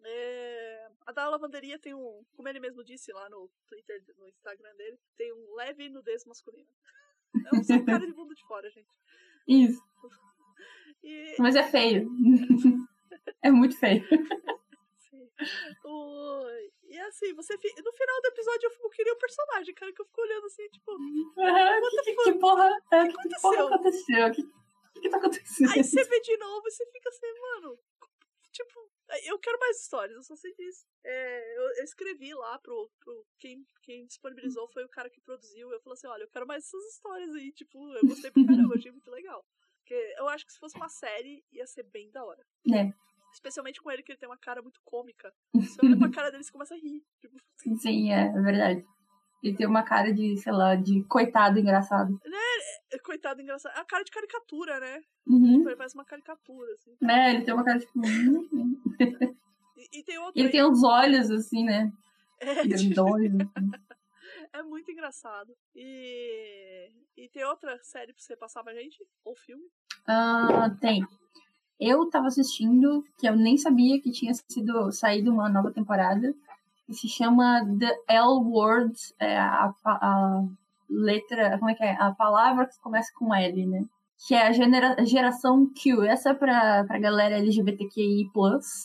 É, 0.04 0.88
a 1.06 1.12
da 1.12 1.28
lavanderia 1.28 1.78
tem 1.78 1.94
um, 1.94 2.24
como 2.34 2.48
ele 2.48 2.60
mesmo 2.60 2.82
disse 2.84 3.12
lá 3.12 3.28
no 3.28 3.50
Twitter, 3.68 4.02
no 4.16 4.28
Instagram 4.28 4.74
dele, 4.76 4.98
tem 5.16 5.32
um 5.32 5.54
leve 5.54 5.88
nudez 5.88 6.24
masculina. 6.24 6.68
É 7.46 7.56
um 7.56 7.62
só 7.62 7.84
cara 7.84 8.06
de 8.06 8.12
bunda 8.14 8.34
de 8.34 8.42
fora, 8.46 8.70
gente. 8.70 8.88
Isso. 9.46 9.82
E 11.02 11.36
Mas 11.38 11.56
é 11.56 11.62
feio. 11.62 12.08
é 13.42 13.50
muito 13.50 13.76
feio. 13.78 14.02
Sim. 14.96 15.28
O- 15.84 16.46
E 16.88 16.98
assim, 17.00 17.34
você 17.34 17.54
no 17.54 17.92
final 17.92 18.22
do 18.22 18.28
episódio 18.28 18.70
eu 18.82 18.90
queria 18.90 19.12
o 19.12 19.18
personagem, 19.18 19.74
cara, 19.74 19.92
que 19.92 20.00
eu 20.00 20.06
fico 20.06 20.22
olhando 20.22 20.46
assim, 20.46 20.66
tipo. 20.70 20.92
Aham, 21.38 21.80
que, 21.90 22.02
que, 22.02 22.14
que 22.14 22.32
porra, 22.38 22.82
é, 22.92 23.06
que, 23.06 23.10
aconteceu? 23.10 23.40
porra 23.40 23.74
aconteceu? 23.74 24.26
O 24.26 24.32
que, 24.32 24.42
que, 24.42 25.00
que 25.00 25.10
tá 25.10 25.18
acontecendo? 25.18 25.70
Aí 25.72 25.84
você 25.84 26.02
vê 26.04 26.20
de 26.20 26.36
novo 26.38 26.66
e 26.66 26.70
você 26.70 26.86
fica 26.86 27.08
assim, 27.10 27.40
mano. 27.40 27.78
Tipo, 28.50 28.90
eu 29.24 29.38
quero 29.38 29.58
mais 29.58 29.82
histórias, 29.82 30.16
eu 30.16 30.22
só 30.22 30.34
sei 30.34 30.54
disso. 30.54 30.86
É, 31.04 31.58
eu, 31.58 31.62
eu 31.76 31.84
escrevi 31.84 32.32
lá 32.34 32.58
pro. 32.58 32.90
pro 33.00 33.26
quem, 33.38 33.66
quem 33.82 34.06
disponibilizou 34.06 34.66
foi 34.68 34.84
o 34.84 34.88
cara 34.88 35.10
que 35.10 35.20
produziu. 35.20 35.70
Eu 35.70 35.80
falei 35.80 35.94
assim: 35.94 36.06
olha, 36.06 36.22
eu 36.22 36.30
quero 36.30 36.46
mais 36.46 36.64
essas 36.64 36.84
histórias 36.94 37.34
aí. 37.34 37.52
Tipo, 37.52 37.78
eu 37.96 38.06
gostei 38.06 38.30
pra 38.30 38.46
caramba, 38.46 38.74
achei 38.74 38.90
muito 38.90 39.10
legal. 39.10 39.44
Porque 39.80 40.14
eu 40.18 40.28
acho 40.28 40.46
que 40.46 40.52
se 40.52 40.58
fosse 40.58 40.76
uma 40.76 40.88
série, 40.88 41.44
ia 41.52 41.66
ser 41.66 41.82
bem 41.82 42.10
da 42.10 42.24
hora. 42.24 42.44
É. 42.74 42.92
Especialmente 43.32 43.80
com 43.80 43.90
ele, 43.90 44.02
que 44.02 44.12
ele 44.12 44.18
tem 44.18 44.28
uma 44.28 44.38
cara 44.38 44.62
muito 44.62 44.80
cômica. 44.84 45.32
Você 45.54 45.78
olha 45.84 45.96
pra 45.98 46.10
cara 46.10 46.30
dele 46.30 46.42
e 46.46 46.52
começa 46.52 46.74
a 46.74 46.78
rir. 46.78 47.02
Tipo, 47.20 47.36
Sim, 47.78 48.12
é, 48.12 48.26
é 48.26 48.40
verdade. 48.42 48.84
Ele 49.42 49.56
tem 49.56 49.66
uma 49.66 49.84
cara 49.84 50.12
de, 50.12 50.36
sei 50.38 50.52
lá, 50.52 50.74
de 50.74 51.04
coitado 51.04 51.58
engraçado. 51.60 52.18
coitado, 53.04 53.40
engraçado. 53.40 53.76
É 53.76 53.80
a 53.80 53.84
cara 53.84 54.02
de 54.02 54.10
caricatura, 54.10 54.80
né? 54.80 55.00
Uhum. 55.26 55.60
Ele 55.66 55.76
parece 55.76 55.94
uma 55.94 56.04
caricatura, 56.04 56.72
assim. 56.72 56.96
Né, 57.00 57.30
ele 57.34 57.44
tem 57.44 57.54
uma 57.54 57.64
cara 57.64 57.78
tipo. 57.78 58.00
E, 59.76 60.00
e 60.00 60.02
tem 60.02 60.18
outro. 60.18 60.32
Ele 60.40 60.46
aí- 60.48 60.52
tem 60.52 60.64
uns 60.64 60.82
olhos, 60.82 61.30
assim, 61.30 61.64
né? 61.64 61.92
É, 62.40 62.54
tipo, 62.62 62.94
Grandões. 62.94 63.32
assim. 63.34 63.70
é 64.52 64.62
muito 64.62 64.90
engraçado. 64.92 65.52
E. 65.74 66.90
E 67.16 67.28
tem 67.30 67.44
outra 67.44 67.76
série 67.82 68.12
pra 68.12 68.22
você 68.22 68.36
passar 68.36 68.62
pra 68.62 68.72
gente? 68.74 69.04
Ou 69.24 69.34
filme? 69.34 69.64
Ah, 70.06 70.70
tem. 70.80 71.04
Eu 71.80 72.08
tava 72.10 72.26
assistindo, 72.26 73.04
que 73.18 73.28
eu 73.28 73.36
nem 73.36 73.56
sabia 73.56 74.00
que 74.00 74.10
tinha 74.10 74.32
sido 74.48 74.90
saído 74.90 75.32
uma 75.32 75.48
nova 75.48 75.70
temporada. 75.70 76.34
Que 76.86 76.94
se 76.94 77.08
chama 77.08 77.64
The 77.78 77.94
L 78.08 78.40
Word, 78.44 78.94
é 79.18 79.38
a, 79.38 79.72
a 79.84 80.44
letra, 80.88 81.58
como 81.58 81.70
é 81.70 81.74
que 81.74 81.84
é? 81.84 81.92
A 82.00 82.12
palavra 82.12 82.66
que 82.66 82.80
começa 82.80 83.12
com 83.14 83.34
L, 83.34 83.66
né? 83.66 83.84
Que 84.26 84.34
é 84.34 84.48
a 84.48 84.52
genera, 84.52 84.96
geração 85.06 85.70
Q. 85.72 86.04
Essa 86.04 86.30
é 86.30 86.34
pra, 86.34 86.84
pra 86.84 86.98
galera 86.98 87.38
LGBTQI. 87.38 88.30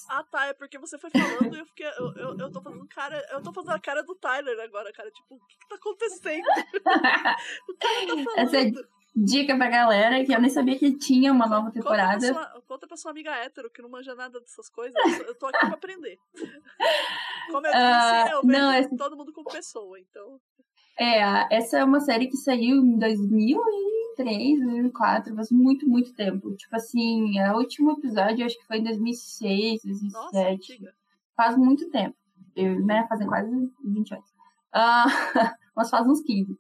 Ah, 0.07 0.23
tá. 0.29 0.45
É 0.45 0.53
porque 0.53 0.77
você 0.77 0.97
foi 0.99 1.09
falando 1.09 1.55
e 1.55 1.59
eu 1.59 1.65
fiquei. 1.65 1.87
Eu, 1.97 2.13
eu, 2.15 2.37
eu 2.37 2.51
tô 2.51 2.61
fazendo 2.61 2.87
cara. 2.87 3.19
Eu 3.31 3.41
tô 3.41 3.51
fazendo 3.51 3.73
a 3.73 3.79
cara 3.79 4.03
do 4.03 4.13
Tyler 4.13 4.59
agora, 4.59 4.93
cara. 4.93 5.09
Tipo, 5.09 5.35
o 5.35 5.39
que, 5.47 5.57
que 5.57 5.67
tá 5.67 5.75
acontecendo? 5.75 6.45
O 7.67 7.73
cara 7.77 8.07
tá 8.07 8.23
falando. 8.23 8.37
Essa 8.37 8.57
é 8.57 8.71
Dica 9.15 9.55
pra 9.55 9.69
galera, 9.69 10.25
que 10.25 10.33
eu 10.33 10.41
nem 10.41 10.49
sabia 10.49 10.77
que 10.77 10.91
tinha 10.97 11.31
uma 11.31 11.45
nova 11.45 11.67
Conta 11.67 11.73
temporada. 11.73 12.33
pra, 12.33 12.33
sua, 12.33 12.61
conta 12.67 12.87
pra 12.87 12.97
sua 12.97 13.11
amiga 13.11 13.31
hétero 13.35 13.69
que 13.69 13.81
não 13.81 13.89
manja 13.89 14.15
nada 14.15 14.39
dessas 14.39 14.69
coisas. 14.69 14.95
Eu 15.27 15.35
tô 15.35 15.45
aqui 15.47 15.59
pra 15.59 15.69
aprender. 15.75 16.17
Como 17.51 17.67
eu 17.67 17.71
disse, 17.71 17.83
Ah, 17.83 18.27
eu 18.31 18.41
vejo 18.41 18.89
não, 18.89 18.97
todo 18.97 19.15
mundo 19.17 19.31
como 19.33 19.47
pessoa, 19.51 19.99
então. 19.99 20.39
É, 20.97 21.55
essa 21.55 21.77
é 21.79 21.83
uma 21.83 21.99
série 21.99 22.27
que 22.27 22.37
saiu 22.37 22.77
em 22.77 22.97
2003, 22.97 24.59
2004, 24.61 25.35
faz 25.35 25.51
muito, 25.51 25.87
muito 25.87 26.13
tempo. 26.13 26.55
Tipo 26.55 26.75
assim, 26.75 27.39
o 27.41 27.57
último 27.57 27.91
episódio 27.91 28.45
acho 28.45 28.57
que 28.57 28.65
foi 28.65 28.77
em 28.77 28.83
2006, 28.83 29.83
Nossa, 29.83 30.31
2007. 30.31 30.53
antiga. 30.73 30.93
Faz 31.35 31.57
muito 31.57 31.89
tempo. 31.89 32.15
Eu, 32.55 32.83
né, 32.85 33.05
fazem 33.09 33.27
quase 33.27 33.49
20 33.83 34.13
anos. 34.13 34.29
Ah, 34.71 35.05
mas 35.75 35.89
faz 35.89 36.07
uns 36.07 36.21
15. 36.21 36.57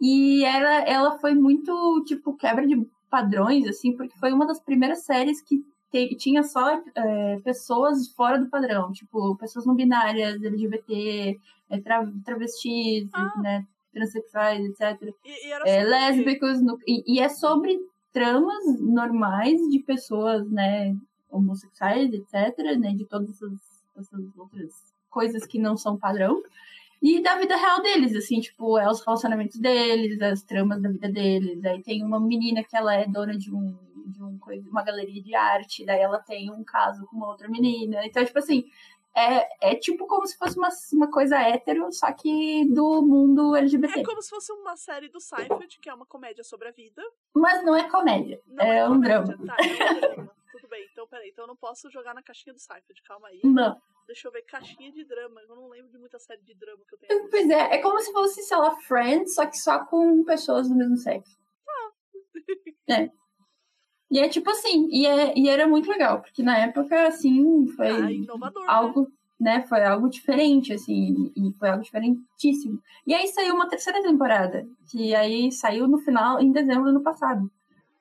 E 0.00 0.44
ela, 0.44 0.82
ela 0.82 1.18
foi 1.18 1.34
muito, 1.34 2.04
tipo, 2.06 2.36
quebra 2.36 2.66
de 2.66 2.76
padrões, 3.10 3.66
assim, 3.66 3.96
porque 3.96 4.18
foi 4.18 4.32
uma 4.32 4.46
das 4.46 4.60
primeiras 4.60 5.04
séries 5.04 5.40
que 5.40 5.64
te, 5.90 6.14
tinha 6.16 6.42
só 6.42 6.82
é, 6.94 7.40
pessoas 7.40 8.08
fora 8.08 8.38
do 8.38 8.50
padrão, 8.50 8.92
tipo, 8.92 9.36
pessoas 9.36 9.64
não 9.64 9.74
binárias, 9.74 10.42
LGBT, 10.42 11.38
é, 11.70 11.80
tra, 11.80 12.06
travestis, 12.24 13.08
ah. 13.12 13.32
né, 13.40 13.66
transexuais, 13.92 14.64
etc. 14.64 15.14
E, 15.24 15.48
e 15.48 15.52
é, 15.64 15.84
lésbicos, 15.84 16.60
no, 16.60 16.78
e, 16.86 17.16
e, 17.16 17.20
é 17.20 17.28
sobre 17.28 17.78
tramas 18.12 18.80
normais 18.80 19.58
de 19.70 19.78
pessoas, 19.80 20.48
né, 20.50 20.94
homossexuais, 21.30 22.12
etc., 22.12 22.76
né, 22.78 22.92
de 22.94 23.06
todas 23.06 23.30
essas, 23.30 23.84
essas 23.96 24.36
outras 24.36 24.94
coisas 25.08 25.46
que 25.46 25.58
não 25.58 25.76
são 25.76 25.96
padrão 25.96 26.42
e 27.02 27.22
da 27.22 27.36
vida 27.36 27.56
real 27.56 27.82
deles, 27.82 28.14
assim, 28.14 28.40
tipo, 28.40 28.78
é 28.78 28.88
os 28.90 29.04
relacionamentos 29.04 29.58
deles, 29.58 30.20
as 30.20 30.42
tramas 30.42 30.80
da 30.82 30.88
vida 30.88 31.08
deles. 31.08 31.64
Aí 31.64 31.82
tem 31.82 32.02
uma 32.02 32.18
menina 32.18 32.64
que 32.64 32.76
ela 32.76 32.94
é 32.94 33.06
dona 33.06 33.36
de 33.36 33.54
um 33.54 33.76
de 34.06 34.22
um, 34.22 34.38
uma 34.70 34.84
galeria 34.84 35.20
de 35.20 35.34
arte, 35.34 35.84
daí 35.84 36.00
ela 36.00 36.20
tem 36.20 36.50
um 36.50 36.62
caso 36.62 37.04
com 37.06 37.16
uma 37.16 37.28
outra 37.28 37.48
menina. 37.48 38.06
Então, 38.06 38.24
tipo 38.24 38.38
assim, 38.38 38.64
é, 39.16 39.70
é 39.70 39.74
tipo 39.74 40.06
como 40.06 40.26
se 40.26 40.36
fosse 40.36 40.58
uma, 40.58 40.68
uma 40.92 41.10
coisa 41.10 41.40
hétero, 41.40 41.90
só 41.90 42.12
que 42.12 42.66
do 42.72 43.02
mundo 43.02 43.56
LGBT. 43.56 44.00
É 44.00 44.04
como 44.04 44.22
se 44.22 44.30
fosse 44.30 44.52
uma 44.52 44.76
série 44.76 45.08
do 45.08 45.20
Seinfeld, 45.20 45.78
que 45.80 45.88
é 45.88 45.94
uma 45.94 46.06
comédia 46.06 46.44
sobre 46.44 46.68
a 46.68 46.70
vida. 46.70 47.02
Mas 47.34 47.64
não 47.64 47.74
é 47.74 47.88
comédia, 47.88 48.40
não 48.46 48.64
é, 48.64 48.78
é 48.78 48.88
um 48.88 49.00
drama. 49.00 49.36
Tá, 49.46 49.56
é 49.58 49.72
um 49.72 49.98
drama. 50.00 50.34
Tudo 50.52 50.68
bem, 50.68 50.86
então 50.92 51.06
peraí, 51.08 51.30
então 51.30 51.44
eu 51.44 51.48
não 51.48 51.56
posso 51.56 51.90
jogar 51.90 52.14
na 52.14 52.22
caixinha 52.22 52.52
do 52.52 52.60
Seinfeld, 52.60 53.02
calma 53.02 53.28
aí. 53.28 53.40
Não. 53.42 53.80
Deixa 54.06 54.28
eu 54.28 54.32
ver, 54.32 54.42
caixinha 54.42 54.92
de 54.92 55.04
drama. 55.04 55.40
Eu 55.42 55.56
não 55.56 55.68
lembro 55.68 55.90
de 55.90 55.98
muita 55.98 56.18
série 56.18 56.42
de 56.42 56.54
drama 56.54 56.82
que 56.88 56.94
eu 56.94 56.98
tenho. 56.98 57.28
Pois 57.28 57.50
é, 57.50 57.74
é 57.74 57.78
como 57.78 57.98
se 58.00 58.12
fosse, 58.12 58.42
sei 58.42 58.56
lá, 58.56 58.76
Friends, 58.76 59.34
só 59.34 59.46
que 59.46 59.58
só 59.58 59.84
com 59.84 60.24
pessoas 60.24 60.68
do 60.68 60.76
mesmo 60.76 60.96
sexo. 60.96 61.36
Ah. 61.68 62.94
É. 62.94 63.10
E 64.10 64.20
é 64.20 64.28
tipo 64.28 64.48
assim, 64.50 64.88
e, 64.90 65.04
é, 65.04 65.36
e 65.36 65.48
era 65.48 65.66
muito 65.66 65.90
legal, 65.90 66.22
porque 66.22 66.42
na 66.42 66.56
época, 66.58 67.08
assim, 67.08 67.66
foi 67.74 67.88
ah, 67.88 68.12
inovador, 68.12 68.64
algo, 68.68 69.10
né? 69.38 69.58
né? 69.58 69.66
Foi 69.66 69.84
algo 69.84 70.08
diferente, 70.08 70.72
assim, 70.72 71.32
e 71.36 71.52
foi 71.58 71.70
algo 71.70 71.82
diferentíssimo. 71.82 72.80
E 73.04 73.12
aí 73.12 73.26
saiu 73.26 73.54
uma 73.54 73.68
terceira 73.68 74.00
temporada, 74.00 74.64
que 74.88 75.12
aí 75.14 75.50
saiu 75.50 75.88
no 75.88 75.98
final, 75.98 76.40
em 76.40 76.52
dezembro 76.52 76.84
do 76.84 76.90
ano 76.90 77.02
passado. 77.02 77.50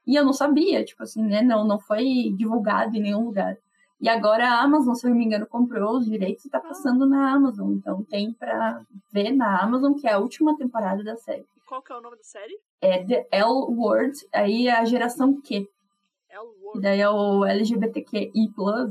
E 0.06 0.16
eu 0.16 0.24
não 0.24 0.34
sabia, 0.34 0.86
tipo 0.86 1.02
assim, 1.02 1.24
né? 1.24 1.42
Não, 1.42 1.66
não 1.66 1.80
foi 1.80 2.32
divulgado 2.38 2.96
em 2.96 3.02
nenhum 3.02 3.26
lugar. 3.26 3.58
E 4.00 4.10
agora 4.10 4.48
a 4.48 4.62
Amazon, 4.62 4.94
se 4.94 5.06
eu 5.06 5.10
não 5.10 5.18
me 5.18 5.26
engano, 5.26 5.48
comprou 5.48 5.98
os 5.98 6.06
direitos 6.06 6.46
e 6.46 6.50
tá 6.50 6.60
passando 6.60 7.06
na 7.06 7.32
Amazon. 7.32 7.74
Então 7.74 8.04
tem 8.04 8.34
pra 8.34 8.82
ver 9.12 9.32
na 9.32 9.62
Amazon, 9.62 9.94
que 9.94 10.08
é 10.08 10.14
a 10.14 10.20
última 10.20 10.58
temporada 10.58 11.04
da 11.04 11.16
série. 11.16 11.46
Qual 11.66 11.82
que 11.82 11.92
é 11.92 11.96
o 11.96 12.02
nome 12.02 12.18
da 12.18 12.24
série? 12.24 12.60
É 12.82 13.04
The 13.04 13.28
L 13.32 13.66
Word, 13.70 14.16
aí 14.32 14.68
é 14.68 14.76
a 14.76 14.86
geração 14.86 15.42
Q. 15.42 15.68
L 16.30 16.48
Word. 16.62 16.82
Daí 16.82 17.00
é 17.00 17.10
o 17.10 17.46
LGBTQI+, 17.46 18.32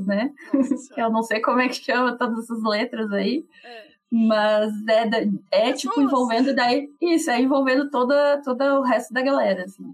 né? 0.05 0.33
eu 0.97 1.09
não 1.09 1.23
sei 1.23 1.39
como 1.39 1.61
é 1.61 1.69
que 1.69 1.75
chama 1.75 2.17
todas 2.17 2.39
essas 2.39 2.61
letras 2.63 3.11
aí. 3.11 3.45
É. 3.63 3.95
Mas 4.11 4.73
é, 4.87 5.69
é 5.69 5.73
tipo 5.73 6.01
envolvendo 6.01 6.53
daí. 6.53 6.89
Isso, 7.01 7.29
é 7.29 7.41
envolvendo 7.41 7.89
toda, 7.89 8.41
todo 8.43 8.61
o 8.61 8.81
resto 8.81 9.13
da 9.13 9.21
galera, 9.21 9.63
assim. 9.63 9.83
Hum, 9.83 9.93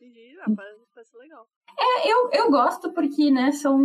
entendi. 0.00 0.36
Ah, 0.40 0.50
parece 0.94 1.16
legal. 1.16 1.46
É, 1.80 2.12
eu, 2.12 2.30
eu 2.32 2.50
gosto 2.50 2.92
porque, 2.92 3.30
né, 3.30 3.52
são. 3.52 3.78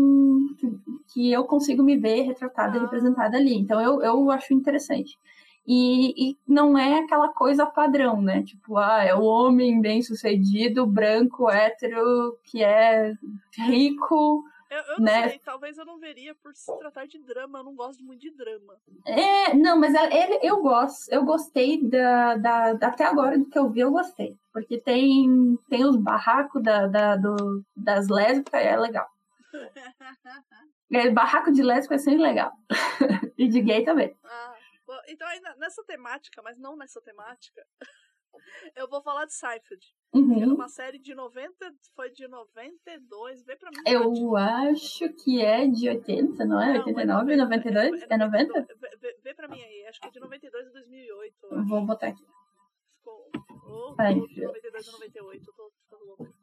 Que, 1.14 1.32
eu 1.32 1.44
consigo 1.46 1.84
me 1.84 1.98
ver 1.98 2.24
retratada, 2.24 2.78
ah. 2.78 2.82
representada 2.82 3.38
ali. 3.38 3.56
Então 3.56 3.80
eu, 3.80 4.02
eu 4.02 4.32
acho 4.32 4.54
interessante. 4.54 5.18
E, 5.66 6.32
e 6.32 6.38
não 6.48 6.78
é 6.78 7.00
aquela 7.00 7.30
coisa 7.30 7.66
padrão, 7.66 8.22
né? 8.22 8.44
Tipo, 8.44 8.78
ah, 8.78 9.04
é 9.04 9.16
o 9.16 9.24
homem 9.24 9.80
bem 9.80 10.02
sucedido, 10.02 10.86
branco, 10.86 11.50
hétero, 11.50 12.38
que 12.44 12.64
é 12.64 13.14
rico. 13.58 14.44
Eu, 14.74 14.82
eu 14.82 14.98
não 14.98 15.06
né? 15.06 15.30
sei, 15.30 15.40
talvez 15.40 15.78
eu 15.78 15.86
não 15.86 16.00
veria 16.00 16.34
por 16.34 16.56
se 16.56 16.76
tratar 16.80 17.06
de 17.06 17.20
drama, 17.20 17.60
eu 17.60 17.64
não 17.64 17.76
gosto 17.76 18.04
muito 18.04 18.22
de 18.22 18.32
drama. 18.32 18.76
É, 19.06 19.54
não, 19.54 19.80
mas 19.80 19.94
ele, 19.94 20.40
eu 20.42 20.64
gosto, 20.64 21.12
eu 21.12 21.24
gostei 21.24 21.88
da, 21.88 22.36
da, 22.38 22.72
até 22.72 23.06
agora 23.06 23.38
do 23.38 23.46
que 23.48 23.60
eu 23.60 23.70
vi, 23.70 23.82
eu 23.82 23.92
gostei. 23.92 24.36
Porque 24.52 24.80
tem, 24.80 25.60
tem 25.70 25.86
os 25.86 25.96
barracos 25.96 26.64
da, 26.64 26.88
da, 26.88 27.16
do, 27.16 27.64
das 27.76 28.08
lésbicas, 28.08 28.62
é 28.62 28.76
legal. 28.76 29.08
é, 30.92 31.10
barraco 31.12 31.52
de 31.52 31.62
lésbica 31.62 31.96
é 31.96 32.00
sempre 32.00 32.24
legal. 32.24 32.52
e 33.38 33.48
de 33.48 33.62
gay 33.62 33.84
também. 33.84 34.18
Ah. 34.24 34.56
Então, 35.08 35.28
aí 35.28 35.40
nessa 35.58 35.84
temática, 35.84 36.42
mas 36.42 36.58
não 36.58 36.76
nessa 36.76 37.02
temática, 37.02 37.66
eu 38.76 38.88
vou 38.88 39.02
falar 39.02 39.26
de 39.26 39.34
Seinfeld. 39.34 39.86
Uhum. 40.14 40.42
Era 40.42 40.54
uma 40.54 40.70
série 40.70 41.00
de 41.00 41.16
90, 41.16 41.52
foi 41.96 42.12
de 42.12 42.28
92, 42.28 43.44
vê 43.44 43.56
pra 43.56 43.70
mim. 43.72 43.78
Eu 43.88 44.38
acho 44.38 45.10
que 45.24 45.42
é 45.42 45.68
de 45.68 45.90
80, 45.90 46.46
não 46.46 46.62
é? 46.62 46.74
Não, 46.74 46.86
89, 46.86 47.34
é 47.34 47.38
92? 47.38 48.02
É, 48.04 48.08
é 48.10 48.18
90? 48.18 48.68
Vê, 49.00 49.18
vê, 49.24 49.34
pra 49.34 49.48
mim 49.48 49.62
aí, 49.62 49.86
acho 49.88 50.00
que 50.00 50.08
é 50.08 50.12
de 50.12 50.20
92 50.20 50.68
a 50.68 50.72
2008. 50.72 51.36
Vou 51.68 51.86
botar 51.86 52.08
aqui. 52.08 52.24
Ficou. 52.98 53.30
Oh, 53.66 53.96
Ai, 53.98 54.16
92 54.16 54.88
a 54.88 54.92
98, 54.92 55.46
eu 55.48 55.54
tô 55.54 55.72
ficando 55.84 56.06
louca. 56.06 56.34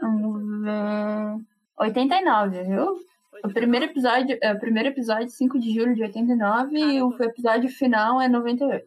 Vamos 0.00 0.62
ver. 0.62 1.44
89, 1.78 2.62
viu? 2.62 2.96
O 3.44 3.52
primeiro 3.52 3.86
episódio, 3.86 4.38
é, 4.40 4.52
o 4.52 4.58
primeiro 4.58 4.88
episódio, 4.90 5.28
5 5.28 5.58
de 5.58 5.74
julho 5.74 5.94
de 5.94 6.02
89, 6.02 6.72
Caramba. 6.72 6.92
e 6.92 7.02
o 7.02 7.22
episódio 7.22 7.68
final 7.68 8.20
é 8.20 8.28
98. 8.28 8.84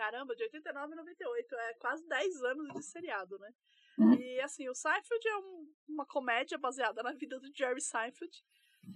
Caramba, 0.00 0.34
de 0.34 0.42
89 0.44 0.94
a 0.94 0.96
98, 0.96 1.54
é 1.54 1.74
quase 1.74 2.08
10 2.08 2.42
anos 2.44 2.72
de 2.72 2.82
seriado, 2.82 3.38
né? 3.38 3.52
Hum. 3.98 4.14
E 4.14 4.40
assim, 4.40 4.66
o 4.66 4.74
Seinfeld 4.74 5.28
é 5.28 5.36
um, 5.36 5.74
uma 5.90 6.06
comédia 6.06 6.56
baseada 6.56 7.02
na 7.02 7.12
vida 7.12 7.38
do 7.38 7.54
Jerry 7.54 7.82
Seinfeld. 7.82 8.42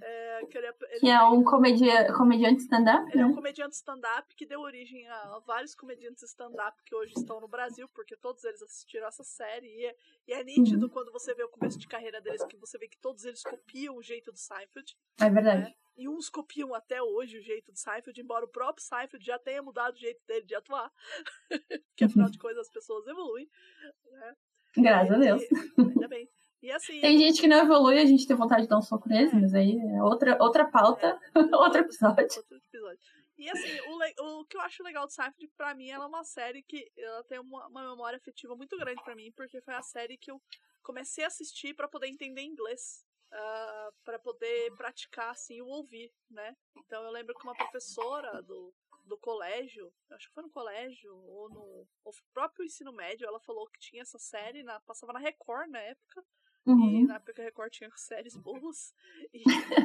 É, 0.00 0.46
que, 0.46 0.58
ele, 0.58 0.66
é, 0.66 0.74
ele 0.90 1.00
que 1.00 1.08
é 1.08 1.22
um 1.22 1.42
comedia, 1.42 2.12
comediante 2.12 2.62
stand-up? 2.62 3.08
Ele 3.08 3.16
né? 3.16 3.22
é 3.22 3.26
um 3.26 3.34
comediante 3.34 3.74
stand-up 3.76 4.34
que 4.34 4.46
deu 4.46 4.60
origem 4.60 5.06
a, 5.08 5.38
vários 5.46 5.74
comediantes 5.74 6.22
stand-up 6.24 6.82
que 6.84 6.94
hoje 6.94 7.12
estão 7.16 7.40
no 7.40 7.48
Brasil, 7.48 7.88
porque 7.94 8.16
todos 8.16 8.44
eles 8.44 8.62
assistiram 8.62 9.06
essa 9.06 9.22
série. 9.22 9.66
E 9.66 9.86
é, 9.86 9.96
e 10.28 10.32
é 10.32 10.44
nítido 10.44 10.86
uhum. 10.86 10.92
quando 10.92 11.12
você 11.12 11.34
vê 11.34 11.44
o 11.44 11.48
começo 11.48 11.78
de 11.78 11.86
carreira 11.86 12.20
deles, 12.20 12.44
que 12.44 12.56
você 12.56 12.78
vê 12.78 12.88
que 12.88 12.98
todos 12.98 13.24
eles 13.24 13.42
copiam 13.42 13.96
o 13.96 14.02
jeito 14.02 14.32
do 14.32 14.38
Seinfeld. 14.38 14.96
É 15.20 15.30
verdade. 15.30 15.62
Né? 15.62 15.74
E 15.96 16.08
uns 16.08 16.28
copiam 16.28 16.74
até 16.74 17.00
hoje 17.00 17.38
o 17.38 17.42
jeito 17.42 17.70
do 17.70 17.78
Seinfeld, 17.78 18.20
embora 18.20 18.44
o 18.44 18.48
próprio 18.48 18.84
Seinfeld 18.84 19.24
já 19.24 19.38
tenha 19.38 19.62
mudado 19.62 19.94
o 19.94 19.98
jeito 19.98 20.24
dele 20.26 20.44
de 20.44 20.54
atuar. 20.54 20.90
que 21.96 22.04
afinal 22.04 22.28
de 22.28 22.38
contas 22.38 22.58
as 22.58 22.70
pessoas 22.70 23.06
evoluem. 23.06 23.48
Né? 24.04 24.36
Graças 24.76 25.10
e, 25.10 25.14
a 25.14 25.18
Deus. 25.18 25.42
Ainda 25.78 26.08
bem. 26.08 26.28
E 26.64 26.72
assim, 26.72 26.98
tem 26.98 27.18
gente 27.18 27.42
que 27.42 27.46
não 27.46 27.58
evolui, 27.58 27.98
a 27.98 28.06
gente 28.06 28.26
tem 28.26 28.34
vontade 28.34 28.62
de 28.62 28.68
dar 28.68 28.78
um 28.78 28.82
soco 28.82 29.06
neles, 29.06 29.34
é. 29.34 29.36
mas 29.36 29.52
aí 29.52 29.78
é 29.78 30.02
outra, 30.02 30.42
outra 30.42 30.64
pauta, 30.64 31.20
é, 31.34 31.34
outro 31.54 31.82
episódio. 31.82 32.38
Outro 32.38 32.56
episódio. 32.56 32.98
E 33.36 33.50
assim, 33.50 33.80
o, 33.86 34.40
o 34.40 34.46
que 34.46 34.56
eu 34.56 34.62
acho 34.62 34.82
legal 34.82 35.04
do 35.04 35.12
Seinfeld, 35.12 35.52
pra 35.58 35.74
mim, 35.74 35.90
ela 35.90 36.06
é 36.06 36.08
uma 36.08 36.24
série 36.24 36.62
que 36.62 36.90
ela 36.96 37.22
tem 37.24 37.38
uma, 37.38 37.66
uma 37.66 37.90
memória 37.90 38.16
afetiva 38.16 38.56
muito 38.56 38.78
grande 38.78 39.04
para 39.04 39.14
mim, 39.14 39.30
porque 39.32 39.60
foi 39.60 39.74
a 39.74 39.82
série 39.82 40.16
que 40.16 40.30
eu 40.30 40.40
comecei 40.82 41.24
a 41.24 41.26
assistir 41.26 41.74
para 41.74 41.86
poder 41.86 42.08
entender 42.08 42.40
inglês. 42.40 43.04
Uh, 43.30 43.36
ah, 43.36 43.90
para 44.04 44.18
poder 44.18 44.70
praticar 44.76 45.30
assim 45.30 45.60
o 45.60 45.66
ouvir, 45.66 46.10
né? 46.30 46.56
Então 46.78 47.02
eu 47.02 47.10
lembro 47.10 47.34
que 47.34 47.42
uma 47.42 47.56
professora 47.56 48.40
do, 48.42 48.72
do 49.04 49.18
colégio, 49.18 49.92
acho 50.12 50.28
que 50.28 50.34
foi 50.34 50.44
no 50.44 50.50
colégio 50.50 51.14
ou 51.14 51.50
no 51.50 51.86
ou 52.04 52.14
próprio 52.32 52.64
ensino 52.64 52.92
médio, 52.92 53.26
ela 53.26 53.40
falou 53.40 53.66
que 53.66 53.80
tinha 53.80 54.02
essa 54.02 54.18
série, 54.20 54.62
na, 54.62 54.78
passava 54.80 55.12
na 55.12 55.18
Record 55.18 55.68
na 55.68 55.80
época, 55.80 56.24
Uhum. 56.66 57.02
E 57.02 57.06
na 57.06 57.16
época 57.16 57.42
a 57.42 57.44
Record 57.44 57.72
tinha 57.72 57.90
séries 57.94 58.36
boas 58.36 58.94
e 59.32 59.42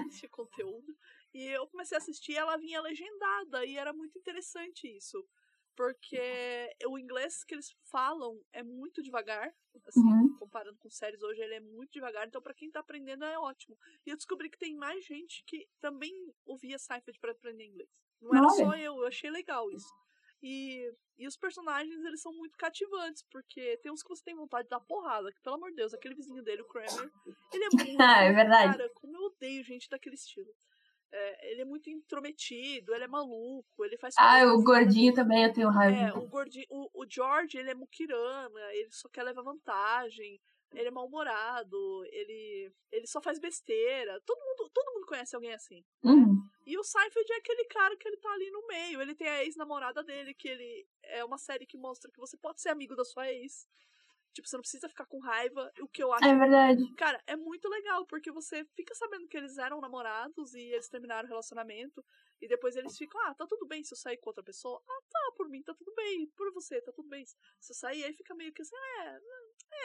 tinha 0.10 0.30
conteúdo. 0.30 0.96
E 1.34 1.46
eu 1.46 1.68
comecei 1.68 1.98
a 1.98 2.00
assistir 2.00 2.36
ela 2.36 2.58
vinha 2.58 2.82
legendada. 2.82 3.66
E 3.66 3.78
era 3.78 3.94
muito 3.94 4.18
interessante 4.18 4.88
isso. 4.88 5.28
Porque 5.76 6.76
o 6.88 7.00
inglês 7.00 7.44
que 7.46 7.56
eles 7.56 7.74
falam 7.90 8.42
é 8.52 8.62
muito 8.64 9.02
devagar. 9.02 9.54
Assim, 9.86 10.02
uhum. 10.02 10.36
comparando 10.38 10.78
com 10.78 10.90
séries 10.90 11.22
hoje, 11.22 11.42
ele 11.42 11.56
é 11.56 11.60
muito 11.60 11.92
devagar. 11.92 12.28
Então, 12.28 12.42
para 12.42 12.54
quem 12.54 12.70
tá 12.70 12.82
aprendendo, 12.82 13.24
é 13.24 13.40
ótimo. 13.40 13.78
E 14.06 14.10
eu 14.10 14.18
descobri 14.18 14.50
que 14.50 14.58
tem 14.58 14.76
mais 14.76 15.06
gente 15.06 15.44
que 15.46 15.68
também 15.80 16.12
ouvia 16.46 16.78
Seinfeld 16.78 17.18
para 17.20 17.32
aprender 17.32 17.66
inglês. 17.66 17.90
Não 18.22 18.36
era 18.36 18.50
só 18.50 18.76
eu, 18.76 18.98
eu 18.98 19.08
achei 19.08 19.30
legal 19.32 19.72
isso. 19.72 19.90
E, 20.42 20.90
e 21.18 21.28
os 21.28 21.36
personagens, 21.36 22.04
eles 22.06 22.22
são 22.22 22.34
muito 22.34 22.58
cativantes, 22.58 23.24
porque 23.30 23.78
tem 23.78 23.92
uns 23.92 24.02
que 24.02 24.10
você 24.10 24.24
tem 24.24 24.36
vontade 24.36 24.64
de 24.64 24.70
dar 24.70 24.80
porrada, 24.80 25.32
que 25.32 25.42
pelo 25.42 25.56
amor 25.56 25.70
de 25.70 25.76
Deus, 25.76 25.94
aquele 25.94 26.16
vizinho 26.16 26.42
dele, 26.42 26.62
o 26.62 26.68
Kramer, 26.68 27.12
ele 27.54 27.64
é 27.64 27.70
muito. 27.74 28.02
ah, 28.02 28.24
é 28.24 28.32
verdade. 28.32 28.78
Cara, 28.78 28.90
como 28.96 29.18
eu 29.18 29.24
odeio 29.24 29.64
gente 29.64 29.90
daquele 29.90 30.16
estilo. 30.16 30.50
É, 31.12 31.52
ele 31.52 31.62
é 31.62 31.66
muito 31.66 31.90
intrometido, 31.90 32.94
ele 32.94 33.06
é 33.06 33.08
maluco, 33.08 33.84
ele 33.84 33.98
faz. 33.98 34.14
Ah, 34.18 34.46
o 34.54 34.64
gordinho 34.64 35.12
também 35.12 35.44
eu 35.44 35.52
tenho 35.52 35.70
raiva. 35.70 36.10
É, 36.10 36.14
o 36.14 36.28
gordinho. 36.28 36.68
O, 36.70 37.02
o 37.02 37.06
George, 37.10 37.58
ele 37.58 37.72
é 37.72 37.76
mukirana, 37.76 38.60
ele 38.74 38.92
só 38.92 39.10
quer 39.10 39.24
levar 39.24 39.42
vantagem 39.42 40.40
ele 40.74 40.88
é 40.88 40.92
mal-humorado, 40.92 42.06
ele, 42.12 42.72
ele 42.92 43.08
só 43.08 43.22
faz 43.22 43.40
besteira. 43.40 44.22
Todo 44.26 44.40
mundo, 44.40 44.70
todo 44.74 44.94
mundo 44.94 45.06
conhece 45.06 45.36
alguém 45.36 45.54
assim. 45.54 45.84
Uhum. 46.04 46.42
E 46.70 46.78
o 46.78 46.84
Seinfeld 46.84 47.34
é 47.34 47.38
aquele 47.38 47.66
cara 47.66 47.98
que 47.98 48.08
ele 48.08 48.18
tá 48.18 48.32
ali 48.32 48.52
no 48.52 48.68
meio. 48.68 49.02
Ele 49.02 49.16
tem 49.16 49.28
a 49.28 49.44
ex-namorada 49.44 50.04
dele, 50.04 50.36
que 50.36 50.48
ele 50.48 50.88
é 51.02 51.26
uma 51.26 51.40
série 51.40 51.66
que 51.66 51.76
mostra 51.76 52.12
que 52.12 52.20
você 52.20 52.38
pode 52.38 52.62
ser 52.62 52.70
amigo 52.70 52.96
da 52.96 53.04
sua 53.04 53.28
ex. 53.28 53.68
Tipo, 54.32 54.48
você 54.48 54.56
não 54.56 54.62
precisa 54.62 54.88
ficar 54.88 55.08
com 55.08 55.18
raiva. 55.18 55.72
O 55.82 55.88
que 55.88 56.04
eu 56.04 56.14
acho. 56.14 56.24
É 56.24 56.36
verdade. 56.36 56.94
Cara, 56.94 57.20
é 57.26 57.36
muito 57.36 57.68
legal, 57.68 58.06
porque 58.06 58.32
você 58.32 58.64
fica 58.76 58.94
sabendo 58.94 59.28
que 59.28 59.36
eles 59.36 59.58
eram 59.58 59.82
namorados 59.82 60.54
e 60.54 60.62
eles 60.62 60.88
terminaram 60.88 61.26
o 61.26 61.30
relacionamento. 61.30 62.06
E 62.42 62.48
depois 62.48 62.76
eles 62.76 62.98
ficam, 62.98 63.20
ah, 63.26 63.34
tá 63.36 63.46
tudo 63.46 63.66
bem 63.66 63.84
se 63.84 63.94
eu 63.94 63.98
sair 63.98 64.18
com 64.18 64.30
outra 64.30 64.44
pessoa? 64.44 64.82
Ah, 64.88 65.02
tá, 65.10 65.34
por 65.36 65.50
mim 65.50 65.62
tá 65.62 65.74
tudo 65.74 65.94
bem. 65.94 66.28
Por 66.36 66.52
você, 66.54 66.82
tá 66.82 66.92
tudo 66.92 67.10
bem. 67.10 67.26
Se 67.26 67.72
eu 67.72 67.76
sair, 67.76 68.04
aí 68.04 68.14
fica 68.14 68.34
meio 68.34 68.54
que 68.54 68.62
assim, 68.62 68.76
é, 68.76 69.20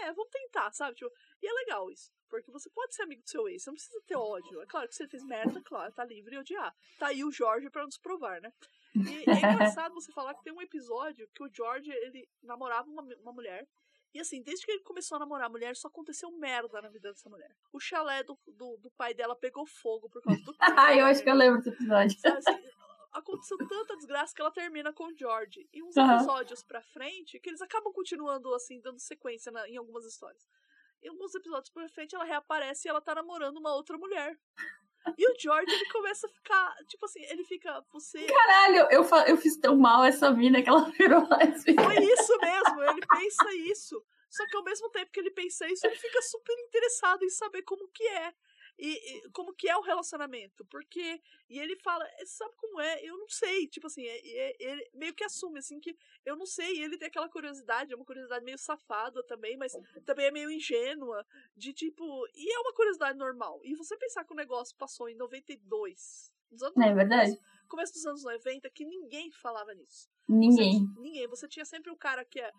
é, 0.04 0.12
vamos 0.12 0.30
tentar, 0.30 0.72
sabe? 0.72 0.96
Tipo, 0.96 1.12
e 1.42 1.46
é 1.46 1.52
legal 1.52 1.90
isso. 1.90 2.12
Porque 2.28 2.50
você 2.50 2.70
pode 2.70 2.94
ser 2.94 3.02
amigo 3.02 3.22
do 3.22 3.28
seu 3.28 3.48
ex, 3.48 3.62
você 3.62 3.70
não 3.70 3.74
precisa 3.74 4.02
ter 4.06 4.16
ódio. 4.16 4.60
É 4.60 4.66
claro 4.66 4.88
que 4.88 4.94
se 4.94 5.02
ele 5.02 5.10
fez 5.10 5.24
merda, 5.24 5.60
claro, 5.62 5.92
tá 5.92 6.04
livre 6.04 6.30
de 6.32 6.38
odiar. 6.38 6.74
Tá 6.98 7.08
aí 7.08 7.24
o 7.24 7.30
Jorge 7.30 7.70
pra 7.70 7.84
nos 7.84 7.98
provar, 7.98 8.40
né? 8.40 8.52
E 8.94 9.30
é 9.30 9.34
engraçado 9.78 9.94
você 9.94 10.12
falar 10.12 10.34
que 10.34 10.42
tem 10.42 10.52
um 10.52 10.62
episódio 10.62 11.28
que 11.34 11.42
o 11.42 11.50
George, 11.52 11.90
ele 11.90 12.28
namorava 12.42 12.88
uma, 12.88 13.02
uma 13.02 13.32
mulher. 13.32 13.66
E 14.14 14.20
assim, 14.20 14.40
desde 14.42 14.64
que 14.64 14.70
ele 14.70 14.82
começou 14.84 15.16
a 15.16 15.18
namorar 15.18 15.46
a 15.46 15.50
mulher, 15.50 15.74
só 15.74 15.88
aconteceu 15.88 16.30
merda 16.30 16.80
na 16.80 16.88
vida 16.88 17.10
dessa 17.10 17.28
mulher. 17.28 17.50
O 17.72 17.80
chalé 17.80 18.22
do, 18.22 18.38
do, 18.46 18.76
do 18.76 18.90
pai 18.92 19.12
dela 19.12 19.34
pegou 19.34 19.66
fogo 19.66 20.08
por 20.08 20.22
causa 20.22 20.40
do. 20.44 20.54
Ah, 20.60 20.94
eu 20.96 21.04
acho 21.04 21.22
que 21.22 21.28
eu 21.28 21.34
lembro 21.34 21.58
desse 21.60 21.70
episódio. 21.70 22.16
Assim, 22.24 22.64
aconteceu 23.12 23.58
tanta 23.68 23.96
desgraça 23.96 24.32
que 24.32 24.40
ela 24.40 24.52
termina 24.52 24.92
com 24.92 25.06
o 25.06 25.16
George. 25.16 25.68
E 25.72 25.82
uns 25.82 25.96
Aham. 25.96 26.14
episódios 26.14 26.62
pra 26.62 26.80
frente, 26.80 27.40
que 27.40 27.50
eles 27.50 27.60
acabam 27.60 27.92
continuando, 27.92 28.54
assim, 28.54 28.80
dando 28.80 29.00
sequência 29.00 29.50
na- 29.50 29.68
em 29.68 29.76
algumas 29.76 30.04
histórias. 30.04 30.46
Em 31.02 31.08
alguns 31.08 31.34
episódios 31.34 31.70
pra 31.70 31.88
frente, 31.88 32.14
ela 32.14 32.24
reaparece 32.24 32.86
e 32.86 32.88
ela 32.88 33.00
tá 33.00 33.14
namorando 33.16 33.56
uma 33.58 33.74
outra 33.74 33.98
mulher. 33.98 34.38
E 35.18 35.30
o 35.30 35.34
George, 35.38 35.70
ele 35.70 35.90
começa 35.90 36.26
a 36.26 36.30
ficar, 36.30 36.74
tipo 36.86 37.04
assim, 37.04 37.22
ele 37.24 37.44
fica, 37.44 37.84
você... 37.92 38.24
Caralho, 38.26 38.88
eu, 38.90 39.04
eu 39.26 39.36
fiz 39.36 39.56
tão 39.56 39.76
mal 39.76 40.04
essa 40.04 40.30
mina 40.30 40.62
que 40.62 40.68
ela 40.68 40.90
virou 40.98 41.26
lésbica. 41.28 41.82
Foi 41.82 41.98
isso 41.98 42.38
mesmo, 42.40 42.82
ele 42.82 43.00
pensa 43.06 43.54
isso. 43.70 44.04
Só 44.30 44.44
que 44.46 44.56
ao 44.56 44.64
mesmo 44.64 44.90
tempo 44.90 45.12
que 45.12 45.20
ele 45.20 45.30
pensa 45.30 45.66
isso, 45.68 45.86
ele 45.86 45.96
fica 45.96 46.20
super 46.22 46.58
interessado 46.58 47.22
em 47.22 47.30
saber 47.30 47.62
como 47.62 47.88
que 47.88 48.02
é. 48.02 48.34
E, 48.78 48.88
e 49.26 49.30
como 49.30 49.54
que 49.54 49.68
é 49.68 49.76
o 49.76 49.80
relacionamento. 49.82 50.64
Porque. 50.66 51.20
E 51.48 51.58
ele 51.58 51.76
fala, 51.76 52.04
"É, 52.18 52.26
sabe 52.26 52.54
como 52.56 52.80
é? 52.80 53.02
Eu 53.04 53.16
não 53.18 53.28
sei. 53.28 53.66
Tipo 53.68 53.86
assim, 53.86 54.04
é- 54.04 54.28
é- 54.28 54.56
ele 54.58 54.90
meio 54.94 55.14
que 55.14 55.24
assume, 55.24 55.58
assim, 55.58 55.78
que 55.80 55.96
eu 56.24 56.36
não 56.36 56.46
sei. 56.46 56.76
E 56.78 56.82
ele 56.82 56.98
tem 56.98 57.08
aquela 57.08 57.28
curiosidade, 57.28 57.92
é 57.92 57.96
uma 57.96 58.04
curiosidade 58.04 58.44
meio 58.44 58.58
safada 58.58 59.22
também, 59.24 59.56
mas 59.56 59.72
também 60.04 60.26
é 60.26 60.30
meio 60.30 60.50
ingênua. 60.50 61.24
De 61.56 61.72
tipo. 61.72 62.04
E 62.34 62.52
é 62.52 62.58
uma 62.60 62.72
curiosidade 62.74 63.18
normal. 63.18 63.60
E 63.64 63.74
você 63.74 63.96
pensar 63.96 64.24
que 64.24 64.32
o 64.32 64.36
negócio 64.36 64.76
passou 64.76 65.08
em 65.08 65.14
92. 65.14 66.32
Nos 66.50 66.62
anos 66.62 66.74
Não 66.76 66.86
é 66.86 66.94
verdade? 66.94 67.38
começo 67.68 67.92
dos 67.94 68.06
anos 68.06 68.22
90, 68.22 68.70
que 68.70 68.84
ninguém 68.84 69.30
falava 69.32 69.74
nisso. 69.74 70.08
Ninguém. 70.28 70.86
Você- 70.86 71.00
ninguém. 71.00 71.26
Você 71.28 71.48
tinha 71.48 71.64
sempre 71.64 71.90
um 71.90 71.96
cara 71.96 72.24
que 72.24 72.38
é, 72.40 72.52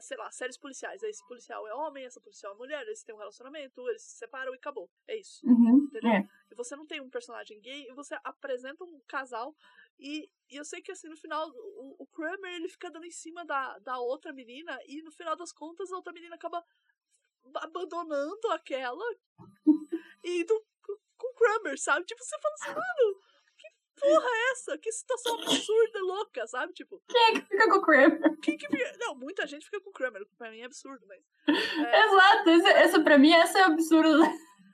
sei 0.00 0.16
lá, 0.16 0.30
séries 0.30 0.56
policiais. 0.56 1.02
Esse 1.02 1.26
policial 1.26 1.66
é 1.66 1.74
homem, 1.74 2.04
essa 2.04 2.20
policial 2.20 2.54
é 2.54 2.56
mulher, 2.56 2.82
eles 2.82 3.02
têm 3.02 3.14
um 3.14 3.18
relacionamento, 3.18 3.88
eles 3.88 4.02
se 4.02 4.16
separam 4.16 4.52
e 4.52 4.56
acabou. 4.56 4.90
É 5.06 5.16
isso. 5.16 5.46
Uhum. 5.46 5.86
Entendeu? 5.86 6.10
É. 6.10 6.28
E 6.50 6.54
você 6.54 6.76
não 6.76 6.86
tem 6.86 7.00
um 7.00 7.10
personagem 7.10 7.60
gay, 7.60 7.86
e 7.88 7.94
você 7.94 8.16
apresenta 8.24 8.84
um 8.84 9.00
casal. 9.06 9.54
E, 9.98 10.30
e 10.50 10.56
eu 10.56 10.64
sei 10.64 10.80
que 10.82 10.92
assim, 10.92 11.08
no 11.08 11.16
final, 11.16 11.48
o, 11.50 11.96
o 12.02 12.06
Kramer 12.06 12.54
ele 12.54 12.68
fica 12.68 12.90
dando 12.90 13.06
em 13.06 13.10
cima 13.10 13.44
da, 13.44 13.78
da 13.78 13.98
outra 13.98 14.32
menina, 14.32 14.78
e 14.86 15.02
no 15.02 15.12
final 15.12 15.36
das 15.36 15.52
contas, 15.52 15.92
a 15.92 15.96
outra 15.96 16.12
menina 16.12 16.34
acaba 16.34 16.64
abandonando 17.56 18.48
aquela 18.52 19.04
e 20.24 20.40
indo 20.40 20.66
com 21.16 21.28
o 21.28 21.34
Kramer, 21.34 21.78
sabe? 21.78 22.06
Tipo, 22.06 22.22
você 22.22 22.36
fala 22.40 22.54
assim, 22.54 22.68
mano, 22.68 23.20
porra 24.04 24.28
é 24.28 24.50
essa? 24.52 24.78
Que 24.78 24.92
situação 24.92 25.34
absurda, 25.40 26.00
louca, 26.02 26.46
sabe? 26.46 26.72
Tipo, 26.72 27.02
Quem 27.08 27.22
é 27.22 27.32
que 27.32 27.40
fica 27.46 27.68
com 27.70 27.76
o 27.78 27.82
Kramer? 27.82 28.38
quem 28.40 28.56
que 28.56 28.66
fica... 28.68 28.96
Não, 28.98 29.14
muita 29.14 29.46
gente 29.46 29.64
fica 29.64 29.80
com 29.80 29.90
o 29.90 29.92
Kramer, 29.92 30.22
o 30.22 30.26
que 30.26 30.36
pra 30.36 30.50
mim 30.50 30.60
é 30.60 30.64
absurdo, 30.64 31.06
mas. 31.06 31.22
é, 31.48 32.04
Exato, 32.04 32.50
esse, 32.50 32.68
esse 32.84 33.02
pra 33.02 33.18
mim 33.18 33.32
esse 33.32 33.56
é 33.58 33.62
absurdo. 33.62 34.22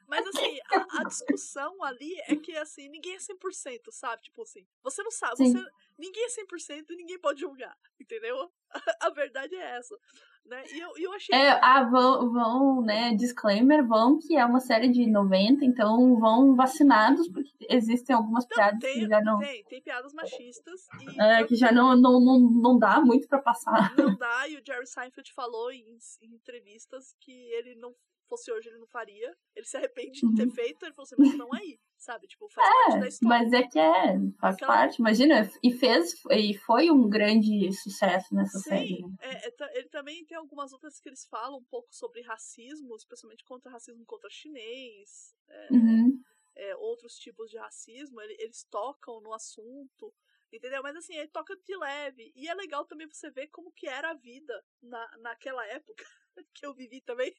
mas 0.09 0.27
assim, 0.27 0.59
a, 0.73 1.01
a 1.01 1.05
discussão 1.05 1.83
ali 1.85 2.15
é 2.27 2.37
que 2.37 2.57
assim, 2.57 2.89
ninguém 2.89 3.15
é 3.15 3.19
100%, 3.19 3.81
sabe? 3.91 4.23
Tipo 4.23 4.43
assim, 4.43 4.67
você 4.83 5.03
não 5.03 5.11
sabe, 5.11 5.37
Sim. 5.37 5.53
você, 5.53 5.65
ninguém 5.99 6.25
é 6.25 6.29
100% 6.29 6.85
e 6.91 6.97
ninguém 6.97 7.19
pode 7.19 7.41
julgar, 7.41 7.77
entendeu? 8.01 8.51
A 9.01 9.11
verdade 9.11 9.55
é 9.55 9.77
essa, 9.77 9.97
né? 10.45 10.63
E 10.73 10.81
eu, 10.81 10.91
eu 10.99 11.13
achei. 11.13 11.35
É, 11.35 11.51
ah, 11.63 11.85
vão, 11.85 12.33
vão, 12.33 12.83
né, 12.83 13.15
disclaimer, 13.15 13.87
vão 13.87 14.19
que 14.19 14.37
é 14.37 14.45
uma 14.45 14.61
série 14.61 14.89
de 14.89 15.07
90, 15.07 15.65
então 15.65 16.19
vão 16.19 16.55
vacinados, 16.55 17.29
porque 17.29 17.51
existem 17.69 18.15
algumas 18.15 18.47
piadas 18.47 18.81
tem, 18.81 18.95
que 18.95 19.09
já 19.09 19.21
não, 19.21 19.39
tem, 19.39 19.65
tem 19.65 19.81
piadas 19.81 20.13
machistas 20.13 20.87
e 21.01 21.21
é, 21.21 21.45
que 21.45 21.55
já 21.55 21.71
não, 21.71 21.97
não, 21.97 22.21
não, 22.21 22.41
não 22.41 22.79
dá 22.79 23.01
muito 23.01 23.29
pra 23.29 23.41
passar. 23.41 23.95
não 23.97 24.17
dá, 24.17 24.49
e 24.49 24.57
o 24.57 24.63
Jerry 24.67 24.87
Seinfeld 24.87 25.33
falou 25.33 25.71
em, 25.73 25.85
em 26.23 26.35
entrevistas 26.35 27.15
que 27.21 27.33
ele 27.33 27.75
não 27.77 27.95
fosse 28.31 28.51
hoje, 28.51 28.69
ele 28.69 28.79
não 28.79 28.87
faria. 28.87 29.37
Ele 29.55 29.67
se 29.67 29.77
arrepende 29.77 30.21
de 30.21 30.35
ter 30.35 30.45
Uhum. 30.47 30.51
feito, 30.53 30.83
ele 30.85 30.95
falou 30.95 31.05
assim, 31.05 31.17
mas 31.19 31.37
não 31.37 31.53
aí, 31.53 31.79
sabe? 31.99 32.27
Tipo, 32.27 32.49
faz 32.49 32.69
parte 32.73 32.99
da 33.01 33.05
É, 33.05 33.09
história. 33.09 33.39
mas 33.39 33.53
é 33.53 33.63
que 33.69 33.79
é, 33.79 34.15
faz 34.41 34.55
Aquela- 34.55 34.73
parte, 34.73 34.97
imagina, 35.01 35.51
e 35.63 35.73
fez, 35.73 36.15
e 36.31 36.55
foi 36.57 36.91
um 36.91 37.09
grande 37.11 37.71
sucesso 37.73 38.35
nessa 38.35 38.59
série. 38.61 38.97
Sim, 38.97 39.03
né? 39.09 39.17
é, 39.21 39.49
é, 39.49 39.79
ele 39.79 39.89
também 39.91 40.25
tem 40.25 40.37
algumas 40.39 40.73
outras 40.73 40.99
que 41.01 41.09
eles 41.09 41.27
falam 41.27 41.59
um 41.59 41.65
pouco 41.65 41.89
sobre 41.95 42.23
racismo, 42.23 42.97
especialmente 42.97 43.45
contra 43.45 43.71
racismo 43.71 44.05
contra 44.07 44.31
chinês, 44.31 45.35
é, 45.49 45.69
Uhum. 45.73 46.23
é, 46.57 46.77
outros 46.77 47.17
tipos 47.19 47.51
de 47.51 47.59
racismo, 47.59 48.21
ele- 48.21 48.37
eles 48.41 48.65
tocam 48.71 49.21
no 49.21 49.33
assunto, 49.35 50.15
entendeu? 50.53 50.83
Mas 50.83 50.97
assim, 50.97 51.15
ele 51.17 51.29
toca 51.29 51.57
de 51.57 51.77
leve. 51.77 52.33
E 52.35 52.49
é 52.49 52.55
legal 52.55 52.85
também 52.85 53.07
você 53.09 53.31
ver 53.31 53.49
como 53.49 53.71
que 53.73 53.87
era 53.89 54.11
a 54.11 54.15
vida 54.15 54.53
na, 54.83 55.19
naquela 55.19 55.65
época 55.67 56.05
que 56.55 56.67
eu 56.67 56.75
vivi 56.75 57.01
também. 57.01 57.35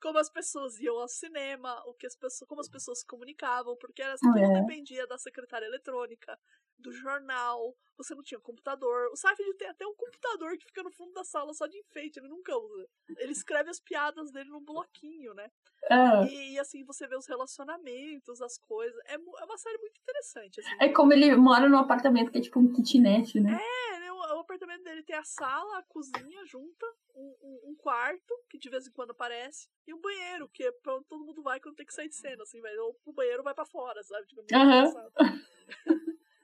Como 0.00 0.18
as 0.18 0.30
pessoas 0.30 0.78
iam 0.80 0.96
ao 0.98 1.08
cinema, 1.08 1.82
o 1.86 1.94
que 1.94 2.06
as 2.06 2.16
pessoas, 2.16 2.48
como 2.48 2.60
as 2.60 2.68
pessoas 2.68 3.00
se 3.00 3.06
comunicavam, 3.06 3.76
porque 3.76 4.02
era 4.02 4.16
tudo 4.16 4.38
É. 4.38 4.60
dependia 4.60 5.06
da 5.06 5.18
secretária 5.18 5.66
eletrônica, 5.66 6.38
do 6.78 6.92
jornal, 6.92 7.74
você 7.96 8.14
não 8.14 8.22
tinha 8.22 8.38
computador. 8.40 9.08
O 9.12 9.16
Seinfeld 9.16 9.56
tem 9.56 9.68
até 9.68 9.84
um 9.84 9.94
computador 9.96 10.56
que 10.56 10.66
fica 10.66 10.82
no 10.82 10.92
fundo 10.92 11.12
da 11.12 11.24
sala 11.24 11.52
só 11.52 11.66
de 11.66 11.76
enfeite, 11.78 12.20
ele 12.20 12.28
nunca 12.28 12.56
usa. 12.56 12.88
Ele 13.18 13.32
escreve 13.32 13.68
as 13.68 13.80
piadas 13.80 14.30
dele 14.30 14.48
num 14.50 14.64
bloquinho, 14.64 15.34
né? 15.34 15.50
Ah, 15.90 16.24
E, 16.28 16.54
e, 16.54 16.58
assim, 16.58 16.84
você 16.84 17.06
vê 17.06 17.16
os 17.16 17.26
relacionamentos, 17.26 18.40
as 18.40 18.58
coisas. 18.58 18.96
É, 19.06 19.14
é 19.14 19.44
uma 19.44 19.58
série 19.58 19.78
muito 19.78 20.00
interessante. 20.00 20.60
Assim. 20.60 20.70
é 20.80 20.88
como 20.92 21.12
ele 21.12 21.34
mora 21.36 21.68
num 21.68 21.78
apartamento 21.78 22.30
que 22.30 22.38
é 22.38 22.40
tipo 22.40 22.60
um 22.60 22.72
kitnet, 22.72 23.40
né? 23.40 23.58
É, 23.60 23.98
né, 23.98 24.12
o, 24.12 24.16
o 24.16 24.40
apartamento 24.40 24.84
dele 24.84 25.02
tem 25.02 25.16
a 25.16 25.24
sala, 25.24 25.78
a 25.78 25.82
cozinha 25.82 26.44
junta, 26.46 26.86
um, 27.18 27.36
um- 27.42 27.70
um 27.70 27.74
quarto, 27.76 28.34
que 28.48 28.58
de 28.58 28.70
vez 28.70 28.86
em 28.86 28.92
quando 28.92 29.10
aparece, 29.10 29.68
e 29.86 29.92
um 29.92 30.00
banheiro, 30.00 30.48
que 30.48 30.62
é 30.64 30.72
pra 30.72 30.94
onde 30.96 31.06
todo 31.06 31.24
mundo 31.24 31.42
vai 31.42 31.60
quando 31.60 31.76
tem 31.76 31.86
que 31.86 31.92
sair 31.94 32.08
de 32.08 32.14
cena, 32.16 32.42
assim, 32.42 32.60
vai, 32.60 32.76
ou 32.78 32.94
pro 33.02 33.12
banheiro 33.12 33.42
vai 33.42 33.54
pra 33.54 33.66
fora, 33.66 34.02
sabe? 34.02 34.26
Tipo, 34.26 34.40
é 34.42 34.44
engraçado. 34.78 35.12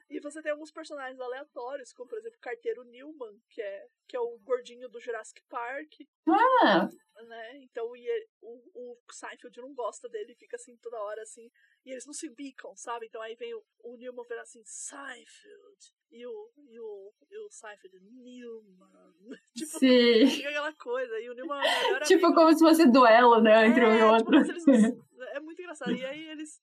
E 0.07 0.19
você 0.21 0.41
tem 0.41 0.51
alguns 0.51 0.71
personagens 0.71 1.19
aleatórios, 1.19 1.91
como 1.91 2.07
por 2.07 2.17
exemplo 2.19 2.37
o 2.37 2.41
carteiro 2.41 2.83
Newman, 2.83 3.37
que 3.49 3.59
é, 3.61 3.87
que 4.07 4.15
é 4.15 4.19
o 4.19 4.37
gordinho 4.43 4.87
do 4.87 4.99
Jurassic 5.01 5.41
Park, 5.49 5.93
Ah, 6.27 6.87
né? 7.23 7.57
Então 7.63 7.93
e 7.95 8.07
ele- 8.07 8.29
o, 8.39 8.93
o 8.93 8.97
Seinfeld 9.11 9.59
não 9.59 9.73
gosta 9.73 10.07
dele, 10.07 10.35
fica 10.35 10.55
assim 10.57 10.77
toda 10.77 11.01
hora 11.01 11.21
assim, 11.23 11.49
e 11.83 11.91
eles 11.91 12.05
não 12.05 12.13
se 12.13 12.29
bicam, 12.29 12.73
sabe? 12.77 13.07
Então 13.07 13.19
aí 13.21 13.35
vem 13.35 13.53
o, 13.55 13.65
o 13.83 13.97
Newman 13.97 14.23
vendo 14.29 14.39
assim, 14.41 14.61
Seinfeld, 14.63 15.93
e 16.15 16.25
o, 16.25 16.51
e 16.69 16.79
o, 16.79 17.13
e 17.29 17.37
o 17.37 17.49
Seinfeld, 17.51 17.99
Newman. 17.99 19.13
tipo, 19.55 19.79
sim. 19.79 20.27
fica 20.27 20.49
aquela 20.49 20.73
coisa, 20.73 21.19
e 21.19 21.29
o 21.29 21.33
Newman 21.33 21.61
é 21.61 21.99
Tipo 22.05 22.25
amigo. 22.27 22.33
como 22.41 22.53
se 22.53 22.59
fosse 22.59 22.91
duelo, 22.91 23.41
né, 23.41 23.67
entre 23.67 23.85
um 23.85 23.93
e 23.93 23.99
É, 23.99 24.05
outro. 24.05 24.43
tipo, 24.43 24.71
eles 24.71 24.93
é 25.35 25.39
muito 25.39 25.61
engraçado. 25.61 25.91
E 25.91 26.05
aí 26.05 26.27
eles. 26.29 26.61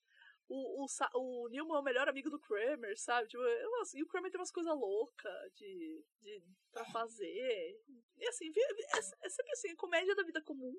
O, 0.48 0.84
o, 0.84 0.86
o 1.14 1.48
Newman 1.48 1.76
é 1.76 1.80
o 1.80 1.82
melhor 1.82 2.08
amigo 2.08 2.28
do 2.28 2.38
Kramer, 2.38 2.98
sabe? 2.98 3.26
Tipo, 3.28 3.42
nossa, 3.78 3.96
e 3.98 4.02
o 4.02 4.06
Kramer 4.06 4.30
tem 4.30 4.38
umas 4.38 4.50
coisas 4.50 4.74
loucas 4.76 5.32
de, 5.54 6.04
de, 6.20 6.42
pra 6.70 6.84
fazer. 6.86 7.80
E 8.18 8.28
assim, 8.28 8.52
é, 8.54 8.98
é 8.98 9.28
sempre 9.30 9.52
assim, 9.52 9.74
comédia 9.76 10.14
da 10.14 10.22
vida 10.22 10.42
comum. 10.42 10.74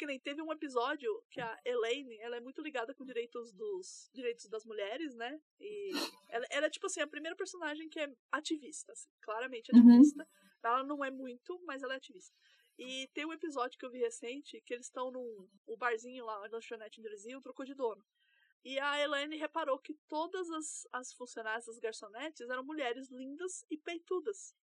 Que 0.00 0.06
nem 0.06 0.18
teve 0.18 0.40
um 0.40 0.50
episódio 0.50 1.22
que 1.30 1.42
a 1.42 1.60
Elaine, 1.62 2.16
ela 2.20 2.38
é 2.38 2.40
muito 2.40 2.62
ligada 2.62 2.94
com 2.94 3.04
direitos 3.04 3.52
dos 3.52 4.08
direitos 4.14 4.48
das 4.48 4.64
mulheres, 4.64 5.14
né? 5.14 5.38
E 5.60 5.90
ela, 6.30 6.46
ela 6.48 6.66
é 6.68 6.70
tipo 6.70 6.86
assim, 6.86 7.02
a 7.02 7.06
primeira 7.06 7.36
personagem 7.36 7.86
que 7.86 8.00
é 8.00 8.10
ativista, 8.32 8.92
assim, 8.92 9.10
claramente 9.20 9.70
Uhum. 9.74 9.80
ativista. 9.80 10.26
Ela 10.64 10.82
não 10.84 11.04
é 11.04 11.10
muito, 11.10 11.60
mas 11.66 11.82
ela 11.82 11.92
é 11.92 11.96
ativista. 11.98 12.34
E 12.78 13.08
tem 13.12 13.26
um 13.26 13.32
episódio 13.34 13.78
que 13.78 13.84
eu 13.84 13.90
vi 13.90 13.98
recente 13.98 14.62
que 14.62 14.72
eles 14.72 14.86
estão 14.86 15.10
num 15.10 15.46
o 15.66 15.76
barzinho 15.76 16.24
lá, 16.24 16.36
a 16.46 16.48
lanchonete 16.48 16.98
onde 16.98 17.08
eles 17.10 17.26
iam, 17.26 17.42
trocou 17.42 17.66
de 17.66 17.74
dono. 17.74 18.02
E 18.64 18.78
a 18.78 18.98
Elaine 18.98 19.36
reparou 19.36 19.78
que 19.78 19.92
todas 20.08 20.48
as, 20.50 20.88
as 20.92 21.12
funcionárias 21.12 21.66
das 21.66 21.78
garçonetes 21.78 22.48
eram 22.48 22.64
mulheres 22.64 23.10
lindas 23.10 23.66
e 23.70 23.76
peitudas. 23.76 24.54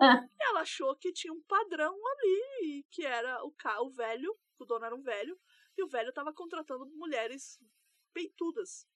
Ah. 0.00 0.26
E 0.40 0.42
ela 0.44 0.60
achou 0.60 0.96
que 0.96 1.12
tinha 1.12 1.32
um 1.32 1.42
padrão 1.42 1.94
ali, 2.12 2.86
que 2.90 3.04
era 3.04 3.44
o, 3.44 3.50
ca, 3.52 3.82
o 3.82 3.90
velho, 3.90 4.34
o 4.62 4.66
dono 4.66 4.84
era 4.84 4.94
um 4.94 5.02
velho, 5.02 5.38
e 5.76 5.82
o 5.82 5.88
velho 5.88 6.10
estava 6.10 6.32
contratando 6.32 6.86
mulheres 6.86 7.58
peitudas. 8.12 8.86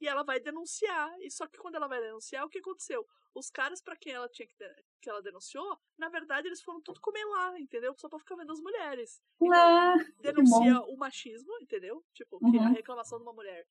e 0.00 0.06
ela 0.08 0.22
vai 0.22 0.38
denunciar. 0.38 1.10
E 1.22 1.30
só 1.30 1.46
que 1.46 1.56
quando 1.58 1.76
ela 1.76 1.88
vai 1.88 2.00
denunciar, 2.02 2.44
o 2.44 2.50
que 2.50 2.58
aconteceu? 2.58 3.06
Os 3.34 3.48
caras 3.50 3.80
para 3.80 3.96
quem 3.96 4.12
ela 4.12 4.28
tinha 4.28 4.46
que, 4.46 4.54
que 5.00 5.08
ela 5.08 5.22
denunciou, 5.22 5.78
na 5.96 6.08
verdade, 6.10 6.48
eles 6.48 6.60
foram 6.62 6.82
tudo 6.82 7.00
comer 7.00 7.24
lá, 7.24 7.58
entendeu? 7.58 7.94
Só 7.98 8.08
pra 8.08 8.18
ficar 8.18 8.36
vendo 8.36 8.52
as 8.52 8.60
mulheres. 8.60 9.22
Então, 9.40 9.52
Ah, 9.54 9.96
denuncia 10.20 10.80
o 10.82 10.96
machismo, 10.98 11.52
entendeu? 11.62 12.04
Tipo, 12.12 12.38
que 12.40 12.58
a 12.58 12.68
Uhum. 12.68 12.72
reclamação 12.74 13.18
de 13.18 13.22
uma 13.24 13.32
mulher 13.32 13.66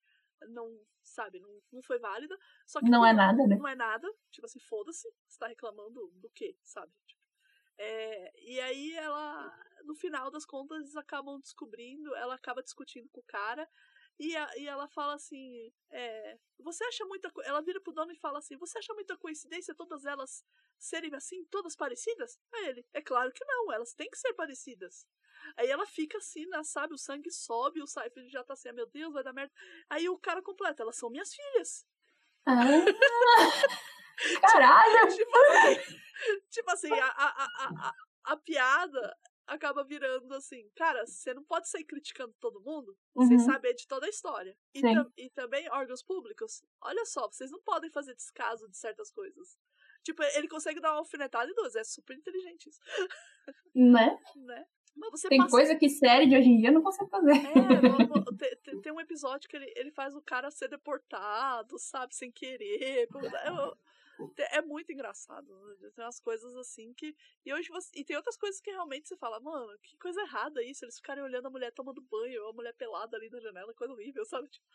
não, 0.49 0.79
sabe, 1.03 1.39
não, 1.39 1.61
não 1.71 1.81
foi 1.83 1.99
válida. 1.99 2.35
Só 2.65 2.79
que 2.81 2.89
não 2.89 3.05
é 3.05 3.13
nada, 3.13 3.45
né? 3.47 3.55
não 3.55 3.67
é 3.67 3.75
nada. 3.75 4.11
Tipo 4.31 4.47
assim, 4.47 4.59
foda-se. 4.59 5.07
Você 5.27 5.37
tá 5.37 5.47
reclamando 5.47 6.07
do 6.15 6.29
quê, 6.31 6.57
sabe? 6.63 6.91
Tipo, 7.05 7.21
é, 7.77 8.31
e 8.51 8.59
aí 8.61 8.93
ela, 8.95 9.55
no 9.85 9.95
final 9.95 10.29
das 10.31 10.45
contas, 10.45 10.79
eles 10.79 10.95
acabam 10.95 11.39
descobrindo, 11.39 12.13
ela 12.15 12.35
acaba 12.35 12.61
discutindo 12.63 13.07
com 13.09 13.21
o 13.21 13.25
cara. 13.25 13.69
E, 14.17 14.35
a- 14.35 14.57
e 14.57 14.67
ela 14.67 14.87
fala 14.87 15.13
assim: 15.15 15.71
é, 15.91 16.37
Você 16.59 16.83
acha 16.85 17.05
muita. 17.05 17.29
co-" 17.31 17.41
Ela 17.43 17.61
vira 17.61 17.81
pro 17.81 17.93
dono 17.93 18.11
e 18.11 18.17
fala 18.17 18.39
assim: 18.39 18.57
Você 18.57 18.77
acha 18.77 18.93
muita 18.93 19.17
coincidência 19.17 19.75
todas 19.75 20.05
elas 20.05 20.43
serem 20.79 21.13
assim, 21.15 21.43
todas 21.45 21.75
parecidas? 21.75 22.39
Aí 22.53 22.67
ele: 22.67 22.85
É 22.93 23.01
claro 23.01 23.31
que 23.33 23.43
não, 23.45 23.71
elas 23.73 23.93
têm 23.93 24.09
que 24.09 24.17
ser 24.17 24.33
parecidas. 24.33 25.05
Aí 25.57 25.69
ela 25.69 25.85
fica 25.85 26.17
assim, 26.17 26.45
né, 26.47 26.63
sabe? 26.63 26.93
O 26.93 26.97
sangue 26.97 27.29
sobe, 27.29 27.81
o 27.81 27.87
Seinfeld 27.87 28.29
já 28.31 28.43
tá 28.43 28.53
assim: 28.53 28.69
ah, 28.69 28.73
Meu 28.73 28.87
Deus, 28.87 29.13
vai 29.13 29.23
dar 29.23 29.33
merda. 29.33 29.53
Aí 29.89 30.07
o 30.07 30.17
cara 30.17 30.41
completa: 30.41 30.81
Elas 30.83 30.95
são 30.95 31.09
minhas 31.09 31.33
filhas. 31.33 31.85
Ah, 32.45 32.61
caralho! 34.41 35.15
tipo 35.15 35.37
assim, 35.37 35.99
tipo 36.49 36.71
assim 36.71 36.91
a, 36.93 37.05
a, 37.07 37.27
a, 37.27 37.87
a, 37.89 37.93
a 38.33 38.37
piada 38.37 39.17
acaba 39.47 39.83
virando 39.83 40.33
assim, 40.33 40.69
cara, 40.75 41.05
você 41.05 41.33
não 41.33 41.43
pode 41.43 41.69
sair 41.69 41.83
criticando 41.83 42.33
todo 42.39 42.61
mundo 42.61 42.97
sem 43.27 43.37
Uhum. 43.37 43.45
saber 43.45 43.73
de 43.73 43.87
toda 43.87 44.05
a 44.05 44.09
história. 44.09 44.57
E, 44.73 44.81
tam- 44.81 45.11
e 45.17 45.29
também 45.29 45.69
órgãos 45.71 46.01
públicos. 46.03 46.63
Olha 46.81 47.05
só, 47.05 47.27
vocês 47.27 47.51
não 47.51 47.61
podem 47.61 47.89
fazer 47.91 48.15
descaso 48.15 48.67
de 48.69 48.77
certas 48.77 49.11
coisas. 49.11 49.57
Tipo, 50.03 50.21
ele 50.35 50.47
consegue 50.47 50.79
dar 50.79 50.91
uma 50.91 50.99
alfinetada 50.99 51.49
em 51.49 51.55
duas, 51.55 51.75
é 51.75 51.83
super 51.83 52.15
inteligente 52.15 52.69
isso, 52.69 52.79
Né? 53.73 54.17
né? 54.35 54.65
Mas 54.95 55.11
você 55.11 55.27
Tem 55.27 55.39
passa... 55.39 55.51
coisa 55.51 55.75
que 55.75 55.89
série 55.89 56.25
de 56.25 56.37
hoje 56.37 56.47
em 56.49 56.57
dia 56.57 56.71
não 56.71 56.81
consegue 56.81 57.09
fazer. 57.09 57.31
É, 57.31 57.81
no- 57.81 57.97
no- 58.31 58.37
te- 58.37 58.55
te- 58.63 58.77
tem, 58.81 58.93
um 58.93 58.99
episódio 59.01 59.49
que 59.49 59.55
ele, 59.57 59.71
ele 59.75 59.91
faz 59.91 60.15
o 60.15 60.21
cara 60.21 60.49
ser 60.49 60.69
deportado, 60.69 61.77
sabe, 61.77 62.15
sem 62.15 62.31
querer. 62.31 63.07
É, 63.11 63.49
eu- 63.49 63.77
é 64.37 64.61
muito 64.61 64.91
engraçado. 64.91 65.47
né? 65.47 65.89
Tem 65.95 66.03
umas 66.05 66.19
coisas 66.19 66.55
assim 66.55 66.93
que. 66.93 67.15
E 67.45 67.53
hoje 67.53 67.69
você, 67.69 67.89
E 67.99 68.03
tem 68.03 68.15
outras 68.15 68.37
coisas 68.37 68.59
que 68.61 68.71
realmente 68.71 69.07
você 69.07 69.15
fala, 69.17 69.39
mano, 69.39 69.77
que 69.81 69.97
coisa 69.97 70.21
errada 70.21 70.63
isso. 70.63 70.85
Eles 70.85 70.97
ficarem 70.97 71.23
olhando 71.23 71.47
a 71.47 71.51
mulher 71.51 71.71
tomando 71.73 72.01
banho, 72.01 72.47
a 72.47 72.53
mulher 72.53 72.73
pelada 72.75 73.17
ali 73.17 73.29
na 73.29 73.39
janela, 73.39 73.73
coisa 73.73 73.93
horrível, 73.93 74.23
sabe? 74.25 74.47
Tipo, 74.49 74.65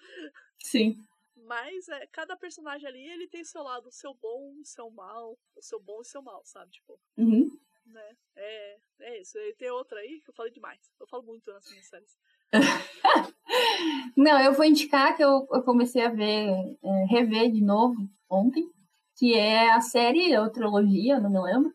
Sim. 0.59 0.97
Mas 1.37 1.89
é, 1.89 2.07
cada 2.09 2.37
personagem 2.37 2.87
ali, 2.87 3.03
ele 3.09 3.27
tem 3.29 3.43
seu 3.45 3.63
lado, 3.63 3.89
o 3.89 3.93
seu 3.93 4.13
bom, 4.15 4.55
o 4.61 4.65
seu 4.65 4.91
mal, 4.91 5.39
o 5.57 5.63
seu 5.63 5.81
bom 5.81 5.99
e 5.99 6.01
o 6.01 6.05
seu 6.05 6.21
mal, 6.23 6.43
sabe? 6.45 6.71
Tipo, 6.73 7.01
Uhum. 7.17 7.49
né? 7.87 8.17
É, 8.37 8.79
é 9.01 9.21
isso. 9.21 9.39
E 9.39 9.55
tem 9.55 9.71
outra 9.71 10.01
aí 10.01 10.21
que 10.21 10.31
eu 10.31 10.35
falei 10.35 10.53
demais. 10.53 10.81
Eu 11.01 11.07
falo 11.07 11.23
muito 11.23 11.51
nas 11.51 11.69
minhas 11.71 11.87
séries. 11.87 12.19
Não, 14.17 14.41
eu 14.41 14.53
vou 14.53 14.65
indicar 14.65 15.17
que 15.17 15.25
eu, 15.25 15.47
eu 15.53 15.63
comecei 15.63 16.05
a 16.05 16.11
ver, 16.11 16.49
é, 16.83 17.05
rever 17.09 17.51
de 17.51 17.63
novo 17.63 17.97
ontem, 18.29 18.71
que 19.21 19.35
é 19.35 19.71
a 19.71 19.83
série, 19.83 20.35
ou 20.39 20.51
trilogia, 20.51 21.21
não 21.21 21.31
me 21.31 21.39
lembro, 21.39 21.71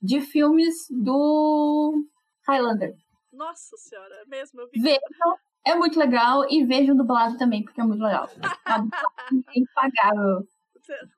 de 0.00 0.20
filmes 0.20 0.86
do 0.88 2.04
Highlander. 2.46 2.94
Nossa 3.32 3.76
senhora, 3.76 4.14
é 4.14 4.26
mesmo, 4.26 4.60
eu 4.60 4.68
vi. 4.72 4.80
Vejam, 4.80 5.36
é 5.66 5.74
muito 5.74 5.98
legal, 5.98 6.48
e 6.48 6.64
vejam 6.64 6.96
dublado 6.96 7.36
também, 7.36 7.64
porque 7.64 7.80
é 7.80 7.84
muito 7.84 8.00
legal. 8.04 8.28
É 8.40 9.58
impagável. 9.58 10.46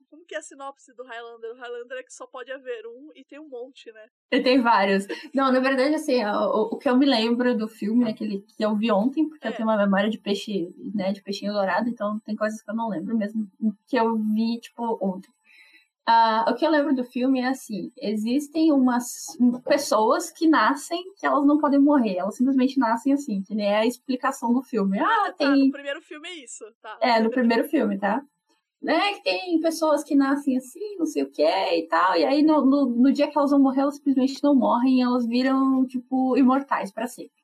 Como 0.09 0.25
que 0.25 0.35
é 0.35 0.39
a 0.39 0.43
sinopse 0.43 0.95
do 0.95 1.05
Highlander? 1.05 1.53
O 1.53 1.57
Highlander 1.57 1.99
é 1.99 2.03
que 2.03 2.15
só 2.15 2.27
pode 2.27 2.51
haver 2.51 2.87
um 2.87 3.11
e 3.15 3.23
tem 3.23 3.39
um 3.39 3.47
monte, 3.49 3.93
né? 3.93 4.07
E 4.33 4.41
Tem 4.41 4.63
vários. 4.63 5.07
Não, 5.35 5.53
na 5.53 5.61
verdade, 5.61 5.95
assim, 5.95 6.25
o, 6.25 6.71
o 6.73 6.79
que 6.79 6.89
eu 6.89 6.97
me 6.97 7.05
lembro 7.05 7.55
do 7.55 7.69
filme 7.69 8.07
é 8.07 8.11
aquele 8.13 8.41
que 8.41 8.65
eu 8.65 8.75
vi 8.75 8.91
ontem, 8.91 9.29
porque 9.29 9.47
É. 9.47 9.51
eu 9.51 9.55
tenho 9.55 9.69
uma 9.69 9.77
memória 9.77 10.09
de 10.09 10.17
peixe, 10.17 10.75
né, 10.95 11.13
de 11.13 11.23
peixinho 11.23 11.53
dourado, 11.53 11.91
então 11.91 12.19
tem 12.21 12.35
coisas 12.35 12.63
que 12.63 12.71
eu 12.71 12.75
não 12.75 12.89
lembro 12.89 13.15
mesmo, 13.15 13.47
que 13.87 13.97
eu 13.99 14.17
vi, 14.17 14.59
tipo, 14.61 14.99
ontem. 15.03 15.31
Ah, 16.11 16.47
o 16.49 16.55
que 16.55 16.65
eu 16.65 16.71
lembro 16.71 16.95
do 16.95 17.05
filme 17.05 17.39
é 17.39 17.49
assim, 17.49 17.93
existem 17.99 18.73
umas 18.73 19.27
pessoas 19.67 20.31
que 20.31 20.49
nascem 20.49 21.13
que 21.19 21.27
elas 21.27 21.45
não 21.45 21.59
podem 21.59 21.79
morrer, 21.79 22.17
elas 22.17 22.35
simplesmente 22.35 22.79
nascem 22.79 23.13
assim, 23.13 23.43
que 23.43 23.55
nem 23.55 23.67
é 23.67 23.77
a 23.81 23.87
explicação 23.87 24.55
do 24.55 24.63
filme. 24.63 24.99
Ah, 24.99 25.27
tá, 25.27 25.33
tem 25.35 25.67
no 25.67 25.71
primeiro 25.71 26.01
filme 26.01 26.27
é 26.27 26.45
isso. 26.45 26.65
Tá, 26.81 26.97
é, 27.03 27.21
no 27.21 27.29
primeiro 27.29 27.69
filme, 27.69 27.99
tá? 27.99 28.23
Né, 28.81 29.13
que 29.17 29.23
tem 29.23 29.61
pessoas 29.61 30.03
que 30.03 30.15
nascem 30.15 30.57
assim, 30.57 30.97
não 30.97 31.05
sei 31.05 31.25
o 31.25 31.31
que 31.31 31.43
e 31.43 31.87
tal, 31.89 32.17
e 32.17 32.25
aí 32.25 32.43
no, 32.43 32.65
no, 32.65 32.87
no 32.87 33.13
dia 33.13 33.31
que 33.31 33.37
elas 33.37 33.51
vão 33.51 33.61
morrer, 33.61 33.83
elas 33.83 33.97
simplesmente 33.97 34.43
não 34.43 34.55
morrem, 34.55 35.03
elas 35.03 35.27
viram, 35.27 35.85
tipo, 35.87 36.39
imortais 36.39 36.91
pra 36.91 37.07
sempre. 37.07 37.37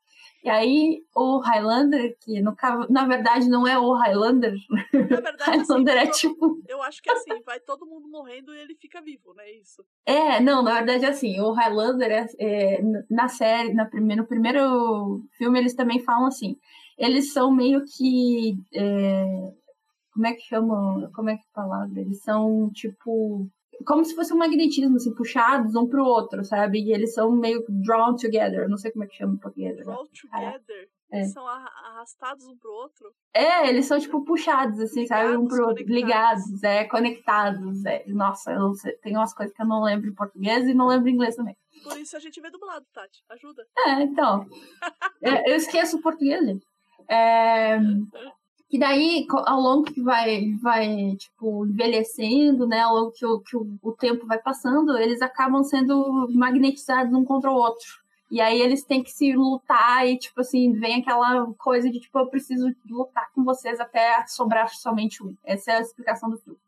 E 0.45 0.49
aí 0.49 1.03
o 1.15 1.39
Highlander, 1.39 2.15
que 2.21 2.39
no, 2.39 2.55
na 2.87 3.07
verdade 3.07 3.49
não 3.49 3.67
é 3.67 3.79
o 3.79 3.93
Highlander, 3.93 4.53
Na 4.93 5.01
verdade, 5.19 5.41
assim, 5.41 5.73
Highlander 5.73 5.97
é 5.97 6.05
eu- 6.05 6.11
tipo. 6.11 6.61
eu 6.69 6.83
acho 6.83 7.01
que 7.01 7.09
assim, 7.09 7.41
vai 7.43 7.59
todo 7.59 7.83
mundo 7.87 8.07
morrendo 8.07 8.53
e 8.53 8.59
ele 8.59 8.75
fica 8.75 9.01
vivo, 9.01 9.33
né? 9.33 9.51
Isso. 9.53 9.83
É, 10.05 10.39
não, 10.39 10.61
na 10.61 10.75
verdade 10.75 11.03
é 11.03 11.09
assim, 11.09 11.39
o 11.41 11.51
Highlander 11.51 12.11
é, 12.11 12.27
é, 12.39 12.81
na 13.09 13.27
série, 13.27 13.73
na 13.73 13.85
primeira, 13.85 14.21
no 14.21 14.27
primeiro 14.27 15.23
filme, 15.35 15.57
eles 15.57 15.73
também 15.73 15.99
falam 16.03 16.27
assim, 16.27 16.55
eles 16.95 17.33
são 17.33 17.51
meio 17.51 17.83
que. 17.83 18.55
é, 18.71 19.25
como 20.13 20.27
é 20.27 20.33
que 20.33 20.41
chamam? 20.43 21.11
Como 21.15 21.29
é 21.31 21.37
que 21.37 21.41
é 21.41 21.45
a 21.51 21.55
palavra? 21.55 21.99
Eles 22.01 22.21
são 22.21 22.69
tipo. 22.71 23.49
Como 23.85 24.05
se 24.05 24.15
fosse 24.15 24.33
um 24.33 24.37
magnetismo, 24.37 24.95
assim, 24.95 25.13
puxados 25.13 25.75
um 25.75 25.87
pro 25.87 26.03
outro, 26.05 26.43
sabe? 26.43 26.79
E 26.83 26.93
eles 26.93 27.13
são 27.13 27.31
meio 27.31 27.63
drawn 27.67 28.15
together. 28.15 28.69
Não 28.69 28.77
sei 28.77 28.91
como 28.91 29.03
é 29.03 29.07
que 29.07 29.15
chama 29.15 29.33
em 29.33 29.37
português. 29.37 29.75
né? 29.77 29.83
Draw 29.83 30.07
together. 30.07 30.89
É. 31.11 31.17
Eles 31.19 31.33
são 31.33 31.47
arra- 31.47 31.71
arrastados 31.91 32.47
um 32.47 32.57
pro 32.57 32.71
outro. 32.71 33.11
É, 33.33 33.69
eles 33.69 33.85
são, 33.85 33.99
tipo, 33.99 34.23
puxados, 34.25 34.79
assim, 34.79 35.05
sabe? 35.05 35.29
Um 35.37 35.41
Ligados, 35.43 35.55
pro 35.57 35.67
outro. 35.67 35.85
Ligados, 35.87 36.63
é, 36.63 36.83
conectados. 36.85 37.85
É. 37.85 38.03
Nossa, 38.07 38.51
eu 38.51 38.59
não 38.59 38.73
sei, 38.73 38.93
tem 38.97 39.15
umas 39.15 39.33
coisas 39.33 39.55
que 39.55 39.61
eu 39.61 39.67
não 39.67 39.83
lembro 39.83 40.09
em 40.09 40.13
português 40.15 40.67
e 40.67 40.73
não 40.73 40.87
lembro 40.87 41.09
em 41.09 41.13
inglês 41.13 41.35
também. 41.35 41.55
Por 41.83 41.97
isso 41.99 42.15
a 42.17 42.19
gente 42.19 42.41
vê 42.41 42.49
dublado, 42.49 42.85
Tati. 42.93 43.23
Ajuda. 43.29 43.65
É, 43.85 44.01
então. 44.01 44.45
É, 45.21 45.51
eu 45.51 45.55
esqueço 45.55 45.97
o 45.97 46.01
português, 46.01 46.45
gente. 46.45 46.65
É, 47.09 47.77
e 48.75 48.77
daí, 48.77 49.25
ao 49.45 49.61
longo 49.61 49.83
que 49.83 50.01
vai, 50.01 50.51
vai 50.61 51.15
tipo, 51.15 51.65
envelhecendo, 51.65 52.67
né? 52.67 52.81
Ao 52.81 52.93
longo 52.93 53.11
que, 53.11 53.25
o, 53.25 53.39
que 53.39 53.55
o, 53.55 53.79
o 53.81 53.93
tempo 53.93 54.27
vai 54.27 54.37
passando, 54.37 54.97
eles 54.97 55.21
acabam 55.21 55.63
sendo 55.63 56.27
magnetizados 56.31 57.13
um 57.13 57.23
contra 57.23 57.49
o 57.49 57.55
outro. 57.55 57.87
E 58.29 58.41
aí 58.41 58.59
eles 58.59 58.83
têm 58.83 59.01
que 59.01 59.11
se 59.11 59.31
lutar 59.31 60.05
e, 60.05 60.17
tipo 60.17 60.41
assim, 60.41 60.73
vem 60.73 60.99
aquela 60.99 61.53
coisa 61.53 61.89
de, 61.89 62.01
tipo, 62.01 62.19
eu 62.19 62.27
preciso 62.27 62.69
lutar 62.89 63.31
com 63.33 63.45
vocês 63.45 63.79
até 63.79 64.25
sobrar 64.27 64.67
somente 64.67 65.23
um. 65.23 65.33
Essa 65.45 65.71
é 65.71 65.77
a 65.77 65.81
explicação 65.81 66.29
do 66.29 66.37
filme. 66.37 66.59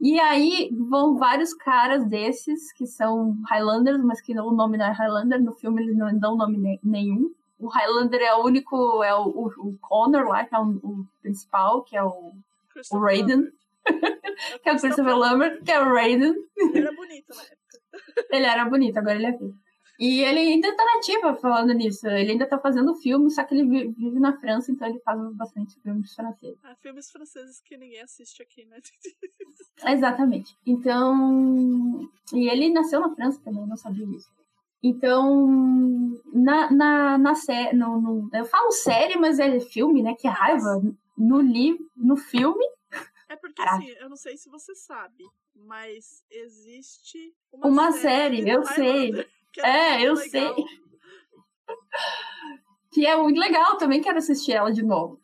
E 0.00 0.18
aí 0.18 0.70
vão 0.88 1.16
vários 1.18 1.54
caras 1.54 2.04
desses, 2.04 2.72
que 2.72 2.84
são 2.84 3.36
Highlanders, 3.48 4.02
mas 4.02 4.20
que 4.20 4.36
o 4.36 4.50
nome 4.50 4.76
não 4.76 4.86
é 4.86 4.90
Highlander, 4.90 5.40
no 5.40 5.52
filme 5.52 5.82
eles 5.82 5.96
não 5.96 6.18
dão 6.18 6.36
nome 6.36 6.58
ne- 6.58 6.80
nenhum. 6.82 7.32
O 7.58 7.68
Highlander 7.68 8.20
é 8.20 8.34
o 8.34 8.44
único, 8.44 9.02
é 9.02 9.14
o, 9.14 9.24
o, 9.28 9.46
o 9.68 9.78
Connor 9.80 10.28
lá, 10.28 10.44
que 10.44 10.54
é 10.54 10.58
o, 10.58 10.68
o 10.68 11.06
principal, 11.22 11.82
que 11.82 11.96
é 11.96 12.02
o, 12.02 12.32
Christopher 12.72 13.02
Raiden. 13.04 13.52
Que 14.62 14.68
é 14.68 14.72
o 14.74 14.78
Christopher 14.78 15.16
Lambert, 15.16 15.64
que 15.64 15.70
é 15.72 15.80
o 15.80 15.92
Raiden. 15.92 16.32
Ele 16.56 16.78
era 16.78 16.92
bonito 16.92 17.34
na 17.34 17.42
época. 17.42 17.58
Ele 18.30 18.46
era 18.46 18.64
bonito, 18.66 18.96
agora 18.98 19.16
ele 19.16 19.26
é 19.26 19.36
feio. 19.36 19.54
E 19.98 20.20
ele 20.20 20.38
ainda 20.38 20.76
tá 20.76 20.84
nativa 20.84 21.34
falando 21.34 21.72
nisso. 21.72 22.06
Ele 22.06 22.32
ainda 22.32 22.46
tá 22.46 22.56
fazendo 22.56 22.94
filme, 22.94 23.28
só 23.32 23.42
que 23.42 23.52
ele 23.54 23.66
vi- 23.68 23.88
vive 23.88 24.20
na 24.20 24.38
França, 24.38 24.70
então 24.70 24.86
ele 24.86 25.00
faz 25.00 25.18
bastante 25.34 25.74
filmes 25.80 26.14
franceses. 26.14 26.56
Ah, 26.62 26.76
filmes 26.80 27.10
franceses 27.10 27.60
que 27.60 27.76
ninguém 27.76 28.00
assiste 28.00 28.40
aqui, 28.40 28.64
né? 28.66 28.78
Exatamente. 29.92 30.54
Então. 30.64 32.08
E 32.32 32.48
ele 32.48 32.72
nasceu 32.72 33.00
na 33.00 33.12
França 33.14 33.40
também, 33.42 33.66
não 33.66 33.76
sabia 33.76 34.06
disso. 34.06 34.30
Então, 34.82 35.46
na, 36.32 36.70
na, 36.70 37.18
na 37.18 37.34
série. 37.34 37.76
No, 37.76 38.00
no- 38.00 38.30
eu 38.32 38.44
falo 38.44 38.70
série, 38.70 39.16
mas 39.16 39.38
é 39.38 39.58
filme, 39.60 40.02
né? 40.02 40.14
Que 40.14 40.28
raiva. 40.28 40.80
No 41.16 41.40
livro, 41.40 41.90
no 41.96 42.16
filme. 42.16 42.64
É 43.28 43.36
porque, 43.36 43.54
Caraca. 43.62 43.78
assim, 43.78 43.88
eu 44.00 44.08
não 44.08 44.16
sei 44.16 44.36
se 44.36 44.48
você 44.48 44.74
sabe, 44.74 45.24
mas 45.54 46.24
existe 46.30 47.34
Uma 47.52 47.92
série, 47.92 48.42
do 48.42 48.48
eu 48.48 48.64
sei. 48.64 49.26
Que 49.52 49.60
É, 49.60 49.90
muito 49.98 50.04
eu 50.06 50.14
legal. 50.14 50.54
sei. 50.54 50.64
Que 52.90 53.06
é 53.06 53.16
muito 53.16 53.38
legal, 53.38 53.76
também 53.76 54.00
quero 54.00 54.18
assistir 54.18 54.52
ela 54.52 54.72
de 54.72 54.82
novo. 54.82 55.20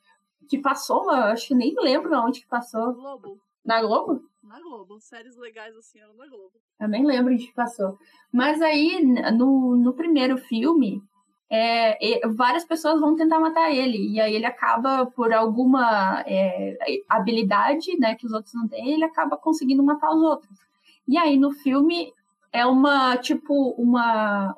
Que 0.49 0.59
passou, 0.59 1.05
eu 1.05 1.11
acho 1.25 1.49
que 1.49 1.55
nem 1.55 1.75
lembro 1.79 2.15
onde 2.21 2.41
que 2.41 2.47
passou. 2.47 2.93
Globo. 2.93 3.41
Na 3.65 3.81
Globo? 3.81 4.23
Na 4.45 4.61
Globo. 4.61 5.01
Séries 5.01 5.37
legais 5.37 5.77
assim 5.77 5.99
eram 5.99 6.15
na 6.15 6.27
Globo. 6.27 6.53
Eu 6.81 6.89
nem 6.89 7.05
lembro 7.05 7.33
onde 7.33 7.47
que 7.47 7.55
passou. 7.55 7.99
Mas 8.33 8.61
aí, 8.61 9.03
no, 9.33 9.77
no 9.77 9.95
primeiro 9.95 10.37
filme, 10.37 11.03
é, 11.51 12.27
várias 12.29 12.65
pessoas 12.65 13.01
vão 13.01 13.17
tentar 13.17 13.41
matar 13.41 13.71
ele. 13.71 14.13
E 14.13 14.21
aí 14.21 14.35
ele 14.35 14.47
acaba, 14.47 15.07
por 15.07 15.33
alguma 15.33 16.23
é, 16.27 16.77
habilidade 17.09 17.97
né, 17.99 18.15
que 18.15 18.27
os 18.27 18.33
outros 18.33 18.55
não 18.55 18.69
têm, 18.69 18.93
ele 18.93 19.05
acaba 19.05 19.37
conseguindo 19.37 19.83
matar 19.83 20.11
os 20.11 20.23
outros. 20.23 20.59
E 21.07 21.17
aí 21.19 21.39
no 21.39 21.51
filme 21.51 22.13
é 22.53 22.65
uma, 22.67 23.17
tipo, 23.17 23.71
uma. 23.79 24.57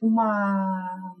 Uma. 0.00 1.14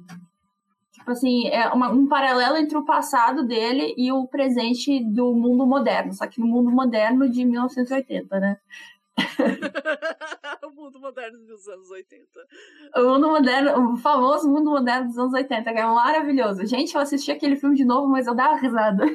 Tipo 1.06 1.12
assim, 1.12 1.46
é 1.46 1.68
uma, 1.68 1.88
um 1.88 2.08
paralelo 2.08 2.56
entre 2.56 2.76
o 2.76 2.84
passado 2.84 3.46
dele 3.46 3.94
e 3.96 4.10
o 4.10 4.26
presente 4.26 4.98
do 5.04 5.32
mundo 5.34 5.64
moderno, 5.64 6.12
só 6.12 6.26
que 6.26 6.40
no 6.40 6.48
mundo 6.48 6.68
moderno 6.68 7.30
de 7.30 7.44
1980, 7.44 8.40
né? 8.40 8.58
o 10.66 10.70
mundo 10.70 10.98
moderno 10.98 11.38
dos 11.46 11.68
anos 11.68 11.88
80. 11.92 12.26
O 12.96 13.02
mundo 13.04 13.28
moderno, 13.28 13.92
o 13.92 13.96
famoso 13.96 14.50
mundo 14.50 14.68
moderno 14.68 15.06
dos 15.06 15.16
anos 15.16 15.32
80, 15.32 15.72
que 15.72 15.78
é 15.78 15.86
maravilhoso. 15.86 16.66
Gente, 16.66 16.96
eu 16.96 17.00
assisti 17.00 17.30
aquele 17.30 17.54
filme 17.54 17.76
de 17.76 17.84
novo, 17.84 18.08
mas 18.08 18.26
eu 18.26 18.34
dava 18.34 18.56
risada. 18.56 19.06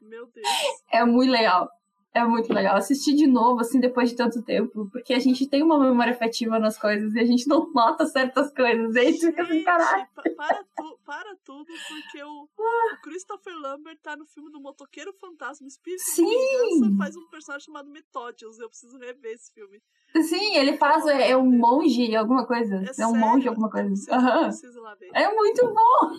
Meu 0.00 0.26
Deus. 0.34 0.48
É 0.90 1.04
muito 1.04 1.30
legal. 1.30 1.68
É 2.14 2.22
muito 2.24 2.52
legal. 2.52 2.76
Assistir 2.76 3.14
de 3.14 3.26
novo, 3.26 3.60
assim, 3.60 3.80
depois 3.80 4.10
de 4.10 4.16
tanto 4.16 4.42
tempo, 4.42 4.86
porque 4.92 5.14
a 5.14 5.18
gente 5.18 5.48
tem 5.48 5.62
uma 5.62 5.78
memória 5.78 6.12
afetiva 6.12 6.58
nas 6.58 6.78
coisas 6.78 7.14
e 7.14 7.20
a 7.20 7.24
gente 7.24 7.48
não 7.48 7.70
nota 7.72 8.04
certas 8.04 8.52
coisas. 8.52 8.94
E 8.94 8.98
aí 8.98 9.12
gente, 9.12 9.26
fica 9.26 9.42
assim, 9.42 9.64
caralho. 9.64 10.06
Para, 10.36 10.64
tu, 10.76 10.98
para 11.06 11.36
tudo, 11.42 11.64
porque 11.64 12.22
o, 12.22 12.48
o, 12.58 13.02
Christopher 13.02 13.54
Lambert 13.54 13.98
tá 14.02 14.14
no 14.14 14.26
filme 14.26 14.50
do 14.50 14.60
Motoqueiro 14.60 15.14
Fantasma, 15.14 15.66
Espírito 15.66 16.02
Sim. 16.02 16.26
Vingança, 16.26 16.96
faz 16.98 17.16
um 17.16 17.26
personagem 17.28 17.64
chamado 17.64 17.88
Methodius. 17.88 18.58
Eu 18.58 18.68
preciso 18.68 18.98
rever 18.98 19.32
esse 19.32 19.50
filme. 19.54 19.80
Sim, 20.22 20.56
ele 20.56 20.76
faz, 20.76 21.06
é, 21.06 21.30
é 21.30 21.36
um 21.36 21.50
monge, 21.50 22.14
alguma 22.14 22.46
coisa. 22.46 22.76
É, 22.76 23.02
é 23.02 23.06
um 23.06 23.16
monge, 23.16 23.48
alguma 23.48 23.70
coisa. 23.70 23.88
Preciso, 23.88 24.12
uhum. 24.12 24.42
preciso 24.42 24.80
lá 24.82 24.94
ver. 24.96 25.10
É 25.14 25.32
muito 25.34 25.66
bom! 25.66 26.12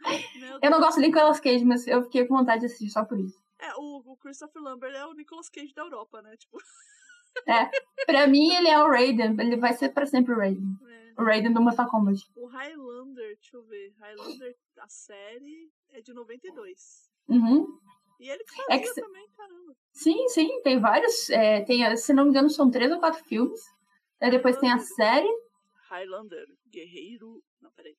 eu 0.62 0.70
não 0.70 0.78
gosto 0.78 1.00
de 1.00 1.08
Nicolas 1.08 1.40
Cage, 1.40 1.64
mas 1.64 1.88
eu 1.88 2.04
fiquei 2.04 2.24
com 2.24 2.36
vontade 2.36 2.60
de 2.60 2.66
assistir 2.66 2.90
só 2.90 3.04
por 3.04 3.18
isso. 3.18 3.49
É, 3.60 3.74
o, 3.76 4.12
o 4.12 4.16
Christopher 4.16 4.62
Lambert 4.62 4.94
é 4.94 5.06
o 5.06 5.12
Nicolas 5.12 5.48
Cage 5.48 5.74
da 5.74 5.82
Europa, 5.82 6.22
né? 6.22 6.36
Tipo. 6.36 6.58
É, 7.46 7.70
pra 8.06 8.26
mim 8.26 8.52
ele 8.54 8.68
é 8.68 8.82
o 8.82 8.88
Raiden, 8.88 9.36
ele 9.38 9.56
vai 9.56 9.72
ser 9.72 9.90
pra 9.90 10.04
sempre 10.04 10.34
o 10.34 10.36
Raiden. 10.36 10.76
É. 10.88 11.20
O 11.20 11.24
Raiden 11.24 11.52
do 11.52 11.60
Mortal 11.60 11.88
Kombat. 11.88 12.28
O 12.34 12.46
Highlander, 12.46 13.36
deixa 13.36 13.56
eu 13.56 13.62
ver. 13.64 13.94
Highlander, 13.98 14.56
a 14.78 14.88
série 14.88 15.70
é 15.90 16.00
de 16.00 16.12
92. 16.12 17.08
Uhum. 17.28 17.78
E 18.18 18.28
ele 18.28 18.44
fazia 18.44 18.64
é 18.68 18.78
que... 18.78 19.00
também, 19.00 19.28
caramba. 19.30 19.76
Sim, 19.92 20.28
sim, 20.28 20.60
tem 20.62 20.80
vários. 20.80 21.30
É, 21.30 21.64
tem, 21.64 21.96
se 21.96 22.12
não 22.12 22.24
me 22.24 22.30
engano, 22.30 22.50
são 22.50 22.70
três 22.70 22.90
ou 22.90 22.98
quatro 22.98 23.22
filmes. 23.24 23.60
Aí 24.20 24.30
depois 24.30 24.58
tem 24.58 24.72
a 24.72 24.78
série. 24.78 25.30
Highlander, 25.88 26.46
Guerreiro. 26.68 27.42
Não, 27.60 27.70
peraí. 27.72 27.96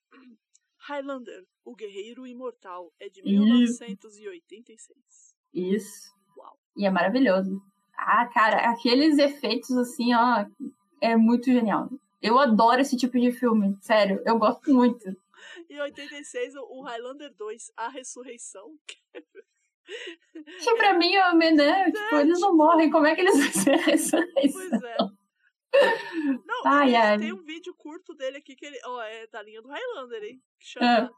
Highlander, 0.78 1.46
o 1.64 1.76
Guerreiro 1.76 2.28
Imortal, 2.28 2.94
é 3.00 3.10
de 3.10 3.24
1986. 3.24 5.36
Isso. 5.54 6.14
Uau. 6.38 6.58
E 6.76 6.86
é 6.86 6.90
maravilhoso. 6.90 7.62
Ah, 7.98 8.28
cara, 8.28 8.72
aqueles 8.72 9.18
efeitos 9.18 9.72
assim, 9.78 10.14
ó, 10.14 10.46
é 11.00 11.16
muito 11.16 11.46
genial. 11.46 11.90
Eu 12.22 12.38
adoro 12.40 12.82
esse 12.82 12.98
tipo 12.98 13.20
de 13.20 13.32
filme, 13.32 13.78
sério, 13.82 14.22
eu 14.26 14.38
gosto 14.38 14.74
muito. 14.74 15.06
Em 15.70 15.80
86, 15.80 16.56
o 16.56 16.82
Highlander 16.82 17.34
2, 17.36 17.72
A 17.78 17.90
Ressurreição. 17.90 18.76
Que 20.64 20.76
pra 20.76 20.94
mim, 20.94 21.18
homem, 21.18 21.56
né? 21.56 21.88
É, 21.88 21.92
tipo, 21.92 22.16
eles 22.16 22.40
não 22.40 22.56
morrem, 22.56 22.90
como 22.90 23.08
é 23.08 23.16
que 23.16 23.22
eles 23.22 23.38
vão 23.38 23.52
ser 23.52 23.74
a 23.74 23.78
ressurreição? 23.78 24.70
Pois 24.70 24.84
é. 24.84 24.98
Não, 26.46 26.62
ai, 26.66 26.96
ai. 26.96 27.18
tem 27.18 27.34
um 27.34 27.44
vídeo 27.44 27.74
curto 27.76 28.14
dele 28.14 28.38
aqui 28.38 28.56
que 28.56 28.66
ele. 28.66 28.78
Ó, 28.86 29.02
é 29.02 29.28
da 29.28 29.42
linha 29.42 29.62
do 29.62 29.70
Highlander, 29.70 30.24
hein? 30.24 30.42
Que 30.60 30.68
chama. 30.68 30.86
Ah. 30.88 31.10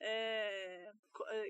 É, 0.00 0.92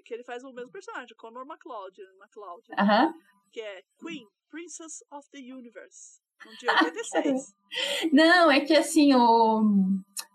que 0.04 0.14
ele 0.14 0.24
faz 0.24 0.44
o 0.44 0.52
mesmo 0.52 0.70
personagem, 0.70 1.16
Conor 1.16 1.46
McLeod, 1.46 2.00
McLeod 2.20 2.72
uh 2.72 2.76
-huh. 2.76 3.12
que 3.52 3.60
é 3.60 3.82
Queen, 3.98 4.26
Princess 4.50 5.02
of 5.10 5.28
the 5.30 5.38
Universe, 5.38 6.20
no 6.44 6.56
dia 6.58 6.72
86. 6.72 7.54
Não, 8.12 8.50
é 8.50 8.60
que 8.60 8.76
assim, 8.76 9.14
o, 9.14 9.62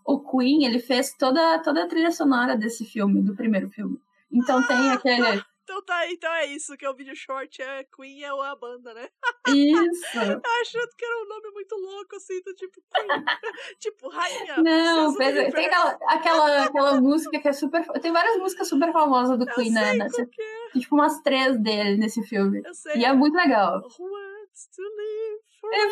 o 0.06 0.20
Queen, 0.20 0.66
ele 0.66 0.80
fez 0.80 1.14
toda, 1.14 1.60
toda 1.60 1.84
a 1.84 1.88
trilha 1.88 2.12
sonora 2.12 2.56
desse 2.56 2.86
filme, 2.86 3.22
do 3.22 3.36
primeiro 3.36 3.70
filme. 3.70 4.00
Então 4.32 4.60
ah, 4.60 4.68
tem 4.68 4.92
aquele. 4.92 5.44
Então 5.68 5.84
tá, 5.84 6.10
então 6.10 6.34
é 6.34 6.46
isso, 6.46 6.78
que 6.78 6.86
é 6.86 6.90
o 6.90 6.96
vídeo 6.96 7.14
short, 7.14 7.62
é 7.62 7.84
Queen 7.84 8.24
é 8.24 8.30
a 8.30 8.56
banda, 8.56 8.94
né? 8.94 9.10
Isso! 9.50 10.16
Achando 10.62 10.96
que 10.98 11.04
era 11.04 11.26
um 11.26 11.28
nome 11.28 11.52
muito 11.52 11.76
louco, 11.76 12.16
assim, 12.16 12.42
do 12.42 12.54
tipo 12.54 12.82
Queen. 12.90 13.08
tipo, 13.78 14.08
rainha. 14.08 14.64
Não, 14.64 15.14
tem 15.18 15.46
aquela, 15.46 16.00
aquela, 16.08 16.64
aquela 16.64 17.02
música 17.02 17.38
que 17.38 17.50
é 17.50 17.52
super. 17.52 17.86
Tem 18.00 18.14
várias 18.14 18.38
músicas 18.38 18.70
super 18.70 18.94
famosas 18.94 19.38
do 19.38 19.44
eu 19.44 19.54
Queen, 19.56 19.74
né? 19.74 19.94
Nessa, 19.96 20.22
é. 20.22 20.80
Tipo 20.80 20.96
umas 20.96 21.22
três 21.22 21.60
dele 21.60 21.98
nesse 21.98 22.24
filme. 22.24 22.62
Eu 22.64 22.74
sei. 22.74 22.96
E 22.96 23.04
é 23.04 23.12
muito 23.12 23.36
legal. 23.36 23.82
Who 23.82 24.10
wants 24.10 24.70
to 24.74 24.82
live 24.82 25.42
forever? 25.60 25.92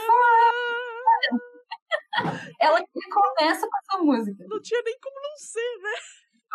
Ela 2.61 2.79
começa 3.11 3.67
com 3.67 3.77
essa 3.77 4.01
música. 4.01 4.45
Não 4.47 4.61
tinha 4.61 4.81
nem 4.83 4.97
como 5.01 5.21
não 5.21 5.35
ser, 5.35 5.79
né? 5.81 5.91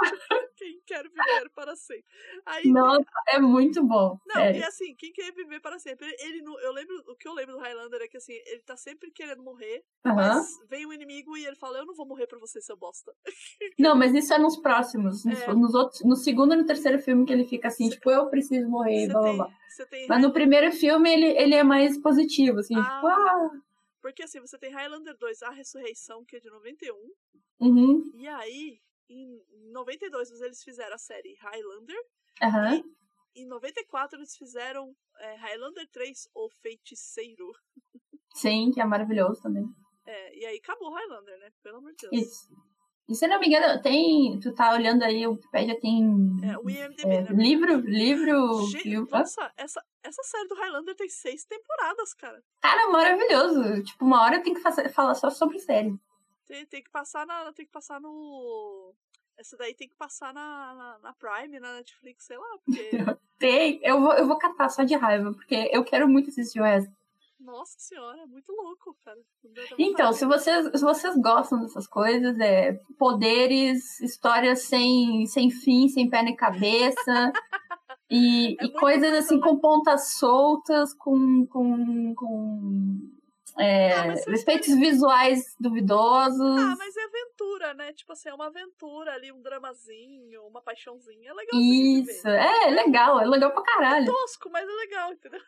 quem 0.57 0.81
quer 0.87 1.03
viver 1.03 1.51
para 1.55 1.77
sempre. 1.77 2.05
Aí, 2.47 2.69
Nossa, 2.71 3.05
é 3.29 3.39
muito 3.39 3.83
bom. 3.85 4.19
Não, 4.27 4.51
e 4.51 4.63
assim, 4.63 4.95
quem 4.97 5.13
quer 5.13 5.33
viver 5.33 5.61
para 5.61 5.79
sempre? 5.79 6.09
Ele, 6.19 6.43
eu 6.63 6.73
lembro, 6.73 6.97
o 7.09 7.17
que 7.17 7.29
eu 7.29 7.33
lembro 7.33 7.55
do 7.55 7.61
Highlander 7.61 8.03
é 8.03 8.09
que 8.09 8.17
assim, 8.17 8.35
ele 8.47 8.63
tá 8.63 8.77
sempre 8.77 9.11
querendo 9.11 9.43
morrer, 9.43 9.85
mas 10.05 10.59
vem 10.69 10.87
um 10.87 10.93
inimigo 10.93 11.37
e 11.37 11.47
ele 11.47 11.57
fala: 11.57 11.79
Eu 11.79 11.87
não 11.87 11.95
vou 11.95 12.07
morrer 12.07 12.27
pra 12.27 12.39
você, 12.39 12.61
seu 12.61 12.77
bosta. 12.77 13.13
Não, 13.79 13.95
mas 13.97 14.15
isso 14.15 14.33
é 14.35 14.39
nos 14.39 14.57
próximos. 14.59 15.25
Nos, 15.25 15.41
é. 15.41 15.55
nos 15.55 15.75
outros, 15.75 16.03
no 16.05 16.17
segundo 16.17 16.55
e 16.55 16.57
no 16.57 16.67
terceiro 16.67 16.99
filme 16.99 17.25
que 17.25 17.33
ele 17.33 17.47
fica 17.47 17.69
assim, 17.69 17.89
cê, 17.89 17.97
tipo, 17.97 18.11
eu 18.11 18.29
preciso 18.29 18.69
morrer, 18.69 19.09
blá 19.09 19.21
blá 19.21 19.33
blá. 19.33 19.51
Mas 20.09 20.23
no 20.23 20.33
primeiro 20.33 20.71
filme 20.73 21.11
ele, 21.11 21.27
ele 21.27 21.55
é 21.55 21.63
mais 21.63 21.99
positivo, 21.99 22.59
assim, 22.59 22.75
ah, 22.77 22.83
tipo, 22.83 23.07
ah. 23.07 23.51
Porque 24.01 24.23
assim, 24.23 24.41
você 24.41 24.59
tem 24.59 24.71
Highlander 24.71 25.17
2, 25.17 25.43
A 25.43 25.51
Ressurreição, 25.51 26.25
que 26.25 26.37
é 26.37 26.41
de 26.41 26.51
91. 26.51 26.95
Uhum. 27.61 28.11
E 28.15 28.27
aí, 28.27 28.81
em 29.11 29.73
92 29.73 30.31
eles 30.41 30.63
fizeram 30.63 30.95
a 30.95 30.99
série 30.99 31.35
Highlander. 31.35 32.01
Uhum. 32.43 32.95
E 33.35 33.43
em 33.43 33.47
94 33.47 34.19
eles 34.19 34.37
fizeram 34.37 34.95
é, 35.19 35.35
Highlander 35.35 35.89
3, 35.91 36.29
O 36.35 36.49
Feiticeiro. 36.49 37.51
Sim, 38.35 38.71
que 38.73 38.81
é 38.81 38.85
maravilhoso 38.85 39.43
também. 39.43 39.65
É, 40.07 40.39
e 40.39 40.47
aí 40.47 40.57
acabou 40.59 40.93
Highlander, 40.93 41.39
né? 41.39 41.51
Pelo 41.63 41.79
amor 41.79 41.93
de 41.93 42.09
Deus. 42.09 42.27
Isso. 42.27 42.49
E 43.09 43.15
se 43.17 43.27
não 43.27 43.41
me 43.41 43.49
engano, 43.49 43.83
tem. 43.83 44.39
Tu 44.39 44.55
tá 44.55 44.73
olhando 44.73 45.03
aí, 45.03 45.27
o 45.27 45.33
Wikipedia 45.33 45.79
tem. 45.81 46.01
É, 46.45 46.57
o 46.57 46.71
IMDB, 46.71 47.03
é, 47.03 47.23
né? 47.23 47.29
Livro, 47.33 47.81
livro. 47.81 48.67
Gente, 48.69 49.11
nossa, 49.11 49.53
essa, 49.57 49.85
essa 50.01 50.23
série 50.23 50.47
do 50.47 50.55
Highlander 50.55 50.95
tem 50.95 51.09
seis 51.09 51.45
temporadas, 51.45 52.15
cara. 52.15 52.41
Cara, 52.63 52.89
maravilhoso. 52.91 53.83
Tipo, 53.83 54.05
uma 54.05 54.23
hora 54.23 54.41
tem 54.41 54.55
que 54.55 54.61
fazer, 54.61 54.89
falar 54.91 55.17
só 55.17 55.29
sobre 55.29 55.59
série. 55.59 55.93
Tem, 56.51 56.67
tem 56.67 56.83
que 56.83 56.91
passar 56.91 57.25
na. 57.25 57.53
Tem 57.53 57.65
que 57.65 57.71
passar 57.71 58.01
no. 58.01 58.93
Essa 59.39 59.57
daí 59.57 59.73
tem 59.73 59.89
que 59.89 59.95
passar 59.95 60.35
na, 60.35 60.75
na, 60.75 60.99
na 60.99 61.13
Prime, 61.13 61.61
na 61.61 61.75
Netflix, 61.75 62.25
sei 62.25 62.37
lá, 62.37 62.59
porque. 62.65 62.91
tem, 63.39 63.81
eu 63.85 64.01
vou, 64.01 64.13
eu 64.15 64.27
vou 64.27 64.37
catar 64.37 64.69
só 64.69 64.83
de 64.83 64.97
raiva, 64.97 65.33
porque 65.33 65.71
eu 65.73 65.85
quero 65.85 66.09
muito 66.09 66.29
assistir 66.29 66.61
o 66.61 66.65
essa. 66.65 66.93
Nossa 67.39 67.79
senhora, 67.79 68.21
é 68.23 68.27
muito 68.27 68.53
louco, 68.53 68.97
cara. 69.05 69.19
Então, 69.79 70.13
se 70.13 70.27
vocês, 70.27 70.67
se 70.75 70.85
vocês 70.85 71.17
gostam 71.17 71.61
dessas 71.61 71.87
coisas, 71.87 72.39
é 72.41 72.73
poderes, 72.99 74.01
histórias 74.01 74.63
sem, 74.63 75.27
sem 75.27 75.51
fim, 75.51 75.89
sem 75.89 76.11
pé 76.11 76.23
nem 76.25 76.35
cabeça. 76.35 77.33
e, 78.11 78.57
é 78.61 78.65
e 78.65 78.73
coisas 78.73 79.15
assim 79.15 79.39
com 79.39 79.57
pontas 79.59 80.15
soltas, 80.15 80.93
com, 80.93 81.47
com, 81.47 82.15
com 82.15 83.20
é, 83.59 83.93
ah, 83.93 84.15
efeitos 84.29 84.75
visuais 84.77 85.55
duvidosos. 85.59 86.59
Ah, 86.59 86.77
mas 86.79 86.97
é 86.97 87.03
aventura, 87.05 87.75
né? 87.75 87.93
Tipo 87.93 88.13
assim, 88.13 88.29
é 88.29 88.35
uma 88.35 88.47
aventura 88.47 89.13
ali, 89.13 89.33
um 89.33 89.41
dramazinho, 89.41 90.43
uma 90.47 90.61
paixãozinha. 90.63 91.31
É 91.31 91.35
legal. 91.35 91.61
Isso, 91.61 92.29
é, 92.29 92.69
é 92.69 92.71
legal, 92.71 93.21
é 93.21 93.27
legal 93.27 93.53
pra 93.53 93.63
caralho. 93.63 94.05
É 94.05 94.07
tosco, 94.07 94.51
mas 94.51 94.69
é 94.69 94.73
legal, 94.73 95.13
entendeu? 95.13 95.41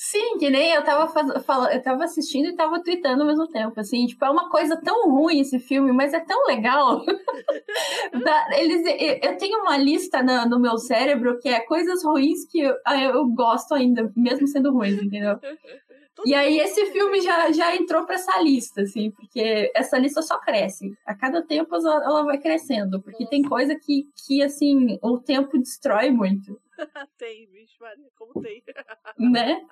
Sim, 0.00 0.38
que 0.38 0.48
nem 0.48 0.72
eu 0.72 0.84
tava, 0.84 1.08
faz... 1.08 1.44
Fala... 1.44 1.74
eu 1.74 1.82
tava 1.82 2.04
assistindo 2.04 2.46
e 2.46 2.54
tava 2.54 2.80
tweetando 2.80 3.22
ao 3.22 3.26
mesmo 3.26 3.48
tempo, 3.48 3.80
assim, 3.80 4.06
tipo, 4.06 4.24
é 4.24 4.30
uma 4.30 4.48
coisa 4.48 4.80
tão 4.80 5.10
ruim 5.10 5.40
esse 5.40 5.58
filme, 5.58 5.90
mas 5.90 6.14
é 6.14 6.20
tão 6.20 6.46
legal. 6.46 7.02
Eles, 8.56 8.84
eu 9.20 9.36
tenho 9.36 9.58
uma 9.60 9.76
lista 9.76 10.22
no, 10.22 10.48
no 10.50 10.60
meu 10.60 10.78
cérebro 10.78 11.40
que 11.40 11.48
é 11.48 11.58
coisas 11.60 12.04
ruins 12.04 12.44
que 12.44 12.60
eu, 12.60 12.76
eu 13.12 13.26
gosto 13.26 13.74
ainda, 13.74 14.08
mesmo 14.16 14.46
sendo 14.46 14.72
ruins, 14.72 15.02
entendeu? 15.02 15.36
E 16.24 16.34
aí 16.34 16.58
esse 16.58 16.86
filme 16.86 17.20
já, 17.20 17.50
já 17.52 17.74
entrou 17.76 18.04
para 18.04 18.16
essa 18.16 18.40
lista, 18.40 18.82
assim, 18.82 19.10
porque 19.10 19.70
essa 19.74 19.98
lista 19.98 20.22
só 20.22 20.38
cresce. 20.38 20.96
A 21.06 21.14
cada 21.14 21.42
tempo 21.42 21.74
ela 21.76 22.22
vai 22.24 22.38
crescendo, 22.38 23.00
porque 23.00 23.24
Nossa. 23.24 23.30
tem 23.30 23.42
coisa 23.42 23.74
que, 23.76 24.04
que, 24.26 24.42
assim, 24.42 24.98
o 25.02 25.18
tempo 25.18 25.58
destrói 25.58 26.10
muito. 26.10 26.60
tem, 27.18 27.46
bicho, 27.48 27.76
Maria, 27.80 28.10
como 28.16 28.40
tem. 28.40 28.62
né? 29.18 29.66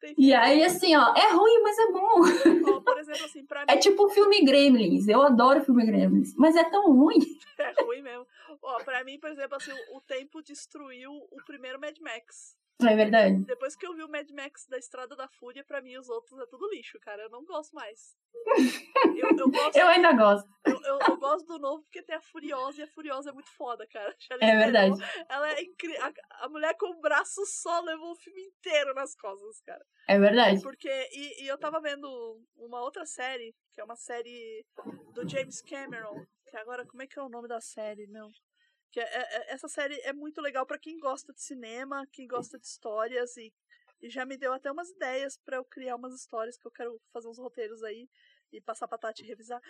Tem 0.00 0.14
E 0.16 0.32
aí, 0.32 0.64
assim, 0.64 0.96
ó, 0.96 1.14
é 1.14 1.32
ruim, 1.32 1.62
mas 1.62 1.78
é 1.78 1.92
bom. 1.92 2.70
ó, 2.72 2.80
por 2.80 2.98
exemplo, 2.98 3.24
assim, 3.24 3.44
pra 3.44 3.60
mim 3.60 3.66
É 3.68 3.76
tipo 3.76 4.04
o 4.04 4.10
filme 4.10 4.44
Gremlins. 4.44 5.08
Eu 5.08 5.22
adoro 5.22 5.60
o 5.60 5.64
filme 5.64 5.84
Gremlins. 5.84 6.34
Mas 6.36 6.56
é 6.56 6.64
tão 6.64 6.92
ruim. 6.92 7.18
é 7.58 7.82
ruim 7.82 8.02
mesmo. 8.02 8.26
Ó, 8.62 8.82
pra 8.82 9.04
mim, 9.04 9.18
por 9.18 9.30
exemplo, 9.30 9.56
assim, 9.56 9.72
o 9.92 10.00
tempo 10.00 10.42
destruiu 10.42 11.12
o 11.12 11.44
primeiro 11.44 11.80
Mad 11.80 11.96
Max. 12.00 12.56
É 12.88 12.96
verdade. 12.96 13.44
Depois 13.44 13.74
que 13.76 13.86
eu 13.86 13.94
vi 13.94 14.02
o 14.02 14.08
Mad 14.08 14.28
Max 14.30 14.66
da 14.68 14.78
Estrada 14.78 15.14
da 15.16 15.28
Fúria, 15.28 15.64
pra 15.64 15.80
mim 15.82 15.96
os 15.98 16.08
outros 16.08 16.38
é 16.40 16.46
tudo 16.46 16.68
lixo, 16.70 16.98
cara. 17.00 17.22
Eu 17.22 17.30
não 17.30 17.44
gosto 17.44 17.74
mais. 17.74 18.14
Eu, 19.16 19.28
eu 19.38 19.50
gosto, 19.50 19.76
Eu 19.76 19.86
ainda 19.88 20.12
gosto. 20.12 20.48
eu, 20.66 20.72
eu- 20.82 20.98
eu 21.08 21.16
gosto 21.18 21.46
do 21.46 21.58
novo 21.58 21.82
porque 21.82 22.02
tem 22.02 22.16
a 22.16 22.20
Furiosa 22.20 22.80
e 22.80 22.84
a 22.84 22.88
Furiosa 22.88 23.30
é 23.30 23.32
muito 23.32 23.50
foda, 23.56 23.86
cara. 23.88 24.14
É 24.40 24.56
verdade. 24.58 24.96
Theron, 24.98 25.26
Ela 25.28 25.52
é 25.52 25.62
incrível. 25.62 26.02
A, 26.04 26.44
a 26.44 26.48
mulher 26.48 26.74
com 26.76 26.86
o 26.86 27.00
braço 27.00 27.44
só 27.46 27.80
levou 27.80 28.12
o 28.12 28.16
filme 28.16 28.40
inteiro 28.42 28.94
nas 28.94 29.14
costas, 29.16 29.60
cara. 29.62 29.84
É 30.08 30.18
verdade. 30.18 30.62
Porque. 30.62 30.88
E, 31.12 31.44
e 31.44 31.48
eu 31.48 31.58
tava 31.58 31.80
vendo 31.80 32.08
uma 32.56 32.80
outra 32.82 33.04
série, 33.06 33.54
que 33.74 33.80
é 33.80 33.84
uma 33.84 33.96
série 33.96 34.64
do 35.14 35.28
James 35.28 35.60
Cameron. 35.62 36.24
Que 36.48 36.56
agora, 36.56 36.84
como 36.84 37.02
é 37.02 37.06
que 37.06 37.18
é 37.18 37.22
o 37.22 37.28
nome 37.28 37.46
da 37.46 37.60
série, 37.60 38.06
meu? 38.08 38.28
Que 38.90 39.00
é- 39.00 39.04
é- 39.04 39.36
é- 39.36 39.52
essa 39.52 39.68
série 39.68 39.94
é 40.00 40.12
muito 40.12 40.40
legal 40.40 40.66
pra 40.66 40.78
quem 40.78 40.98
gosta 40.98 41.32
de 41.32 41.40
cinema, 41.42 42.06
quem 42.12 42.26
gosta 42.26 42.58
de 42.58 42.66
histórias 42.66 43.36
e, 43.36 43.52
e 44.00 44.10
já 44.10 44.24
me 44.26 44.36
deu 44.36 44.52
até 44.52 44.70
umas 44.70 44.90
ideias 44.90 45.36
pra 45.38 45.56
eu 45.58 45.64
criar 45.64 45.96
umas 45.96 46.14
histórias 46.14 46.56
que 46.56 46.66
eu 46.66 46.70
quero 46.72 47.00
fazer 47.12 47.28
uns 47.28 47.38
roteiros 47.38 47.82
aí 47.84 48.08
e 48.52 48.60
passar 48.60 48.88
pra 48.88 48.98
Tati 48.98 49.22
revisar. 49.22 49.60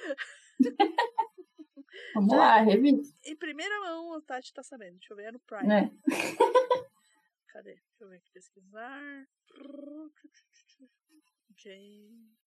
Vamos 2.14 2.34
lá, 2.36 2.60
revista. 2.60 3.18
Em 3.28 3.36
primeira 3.36 3.78
mão, 3.80 4.14
a 4.14 4.22
Tati 4.22 4.52
tá 4.54 4.62
sabendo. 4.62 4.98
Deixa 4.98 5.12
eu 5.12 5.16
ver, 5.16 5.24
é 5.24 5.32
no 5.32 5.40
Prime. 5.40 5.66
Né? 5.66 5.90
Cadê? 7.48 7.74
Deixa 7.74 8.04
eu 8.04 8.08
ver 8.08 8.16
aqui, 8.16 8.30
pesquisar. 8.32 9.28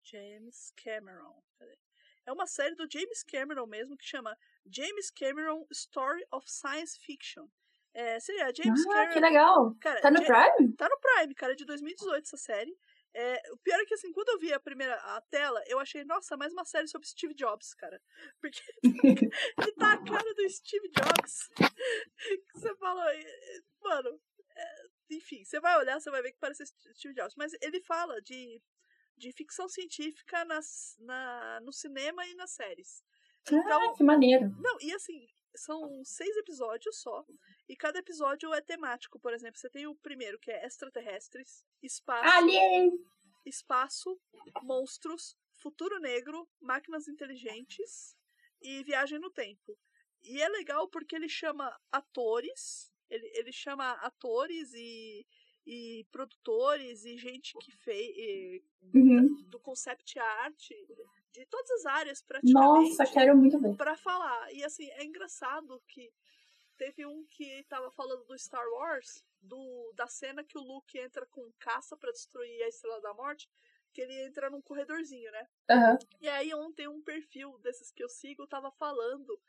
James 0.03 0.73
Cameron. 0.83 1.43
Cadê? 1.59 1.77
É 2.25 2.31
uma 2.31 2.47
série 2.47 2.75
do 2.75 2.87
James 2.91 3.23
Cameron 3.23 3.65
mesmo 3.67 3.97
que 3.97 4.05
chama 4.05 4.37
James 4.65 5.09
Cameron 5.11 5.65
Story 5.71 6.23
of 6.31 6.49
Science 6.49 6.97
Fiction. 6.99 7.47
É, 7.93 8.19
seria 8.19 8.51
James 8.55 8.81
Ah, 8.87 9.07
que 9.07 9.13
Cameron. 9.13 9.19
legal. 9.21 9.75
Cara, 9.79 10.01
Tá 10.01 10.09
no 10.09 10.23
Ja- 10.23 10.51
Prime? 10.55 10.73
Tá 10.75 10.89
no 10.89 10.99
Prime, 10.99 11.35
cara, 11.35 11.53
é 11.53 11.55
de 11.55 11.65
2018 11.65 12.23
essa 12.25 12.37
série. 12.37 12.75
É, 13.15 13.39
o 13.51 13.57
pior 13.57 13.79
é 13.79 13.85
que, 13.85 13.93
assim, 13.93 14.11
quando 14.11 14.29
eu 14.29 14.39
vi 14.39 14.51
a 14.51 14.59
primeira 14.59 14.95
a 14.95 15.21
tela, 15.29 15.61
eu 15.67 15.77
achei, 15.79 16.03
nossa, 16.03 16.35
mais 16.35 16.51
uma 16.51 16.65
série 16.65 16.87
sobre 16.87 17.07
Steve 17.07 17.35
Jobs, 17.35 17.75
cara. 17.75 18.01
Porque 18.41 18.59
ele 18.83 19.71
tá 19.77 19.93
a 19.93 20.03
cara 20.03 20.33
do 20.33 20.49
Steve 20.49 20.89
Jobs. 20.89 21.47
Que 21.55 21.61
você 22.73 22.75
fala, 22.77 23.05
mano, 23.83 24.19
é, 24.55 24.83
enfim, 25.11 25.43
você 25.45 25.59
vai 25.59 25.77
olhar, 25.77 25.99
você 25.99 26.09
vai 26.09 26.23
ver 26.23 26.31
que 26.31 26.39
parece 26.39 26.65
Steve 26.65 27.13
Jobs. 27.13 27.35
Mas 27.37 27.51
ele 27.61 27.79
fala 27.81 28.19
de, 28.23 28.59
de 29.17 29.31
ficção 29.31 29.67
científica 29.67 30.43
nas, 30.45 30.95
na, 30.99 31.59
no 31.61 31.71
cinema 31.71 32.25
e 32.25 32.35
nas 32.35 32.51
séries. 32.51 33.03
Então, 33.47 33.91
Ah, 33.91 33.95
que 33.95 34.03
maneiro. 34.03 34.49
não, 34.59 34.77
e 34.81 34.93
assim, 34.93 35.27
são 35.55 36.03
seis 36.05 36.35
episódios 36.37 36.97
só. 37.01 37.25
E 37.67 37.75
cada 37.75 37.99
episódio 37.99 38.53
é 38.53 38.61
temático. 38.61 39.19
Por 39.19 39.33
exemplo, 39.33 39.59
você 39.59 39.69
tem 39.69 39.85
o 39.87 39.95
primeiro, 39.95 40.39
que 40.39 40.51
é 40.51 40.65
extraterrestres, 40.65 41.63
espaço, 41.81 42.37
Alien! 42.37 42.91
espaço, 43.45 44.19
monstros, 44.63 45.37
futuro 45.61 45.99
negro, 45.99 46.49
máquinas 46.59 47.07
inteligentes 47.07 48.15
e 48.61 48.83
viagem 48.83 49.19
no 49.19 49.29
tempo. 49.29 49.77
E 50.21 50.41
é 50.41 50.47
legal 50.47 50.87
porque 50.87 51.15
ele 51.15 51.27
chama 51.29 51.77
atores, 51.91 52.91
ele, 53.09 53.29
ele 53.35 53.51
chama 53.51 53.91
atores 53.93 54.71
e, 54.73 55.25
e 55.65 56.05
produtores 56.11 57.05
e 57.05 57.17
gente 57.17 57.55
que 57.57 57.71
fez 57.71 58.63
Uhum. 58.93 59.45
do 59.47 59.59
concept 59.59 60.19
art, 60.19 60.69
de 61.31 61.45
todas 61.47 61.71
as 61.71 61.85
áreas 61.85 62.21
praticamente 62.21 62.91
Nossa, 62.93 63.05
quero 63.07 63.35
muito 63.35 63.59
ver. 63.59 63.75
pra 63.77 63.97
falar. 63.97 64.53
E 64.53 64.63
assim, 64.63 64.89
é 64.91 65.03
engraçado 65.05 65.81
que 65.87 66.13
teve 66.77 67.05
um 67.05 67.25
que 67.27 67.63
tava 67.65 67.91
falando 67.91 68.25
do 68.25 68.37
Star 68.39 68.67
Wars, 68.69 69.23
do 69.41 69.93
da 69.95 70.07
cena 70.07 70.43
que 70.43 70.57
o 70.57 70.61
Luke 70.63 70.97
entra 70.99 71.25
com 71.27 71.51
caça 71.59 71.97
pra 71.97 72.11
destruir 72.11 72.63
a 72.63 72.69
Estrela 72.69 73.01
da 73.01 73.13
Morte, 73.13 73.49
que 73.93 74.01
ele 74.01 74.25
entra 74.25 74.49
num 74.49 74.61
corredorzinho, 74.61 75.31
né? 75.31 75.47
Aham. 75.69 75.99
E 76.21 76.29
aí 76.29 76.53
ontem 76.55 76.87
um 76.87 77.01
perfil 77.03 77.57
desses 77.59 77.91
que 77.91 78.03
eu 78.03 78.09
sigo 78.09 78.47
tava 78.47 78.71
falando 78.71 79.39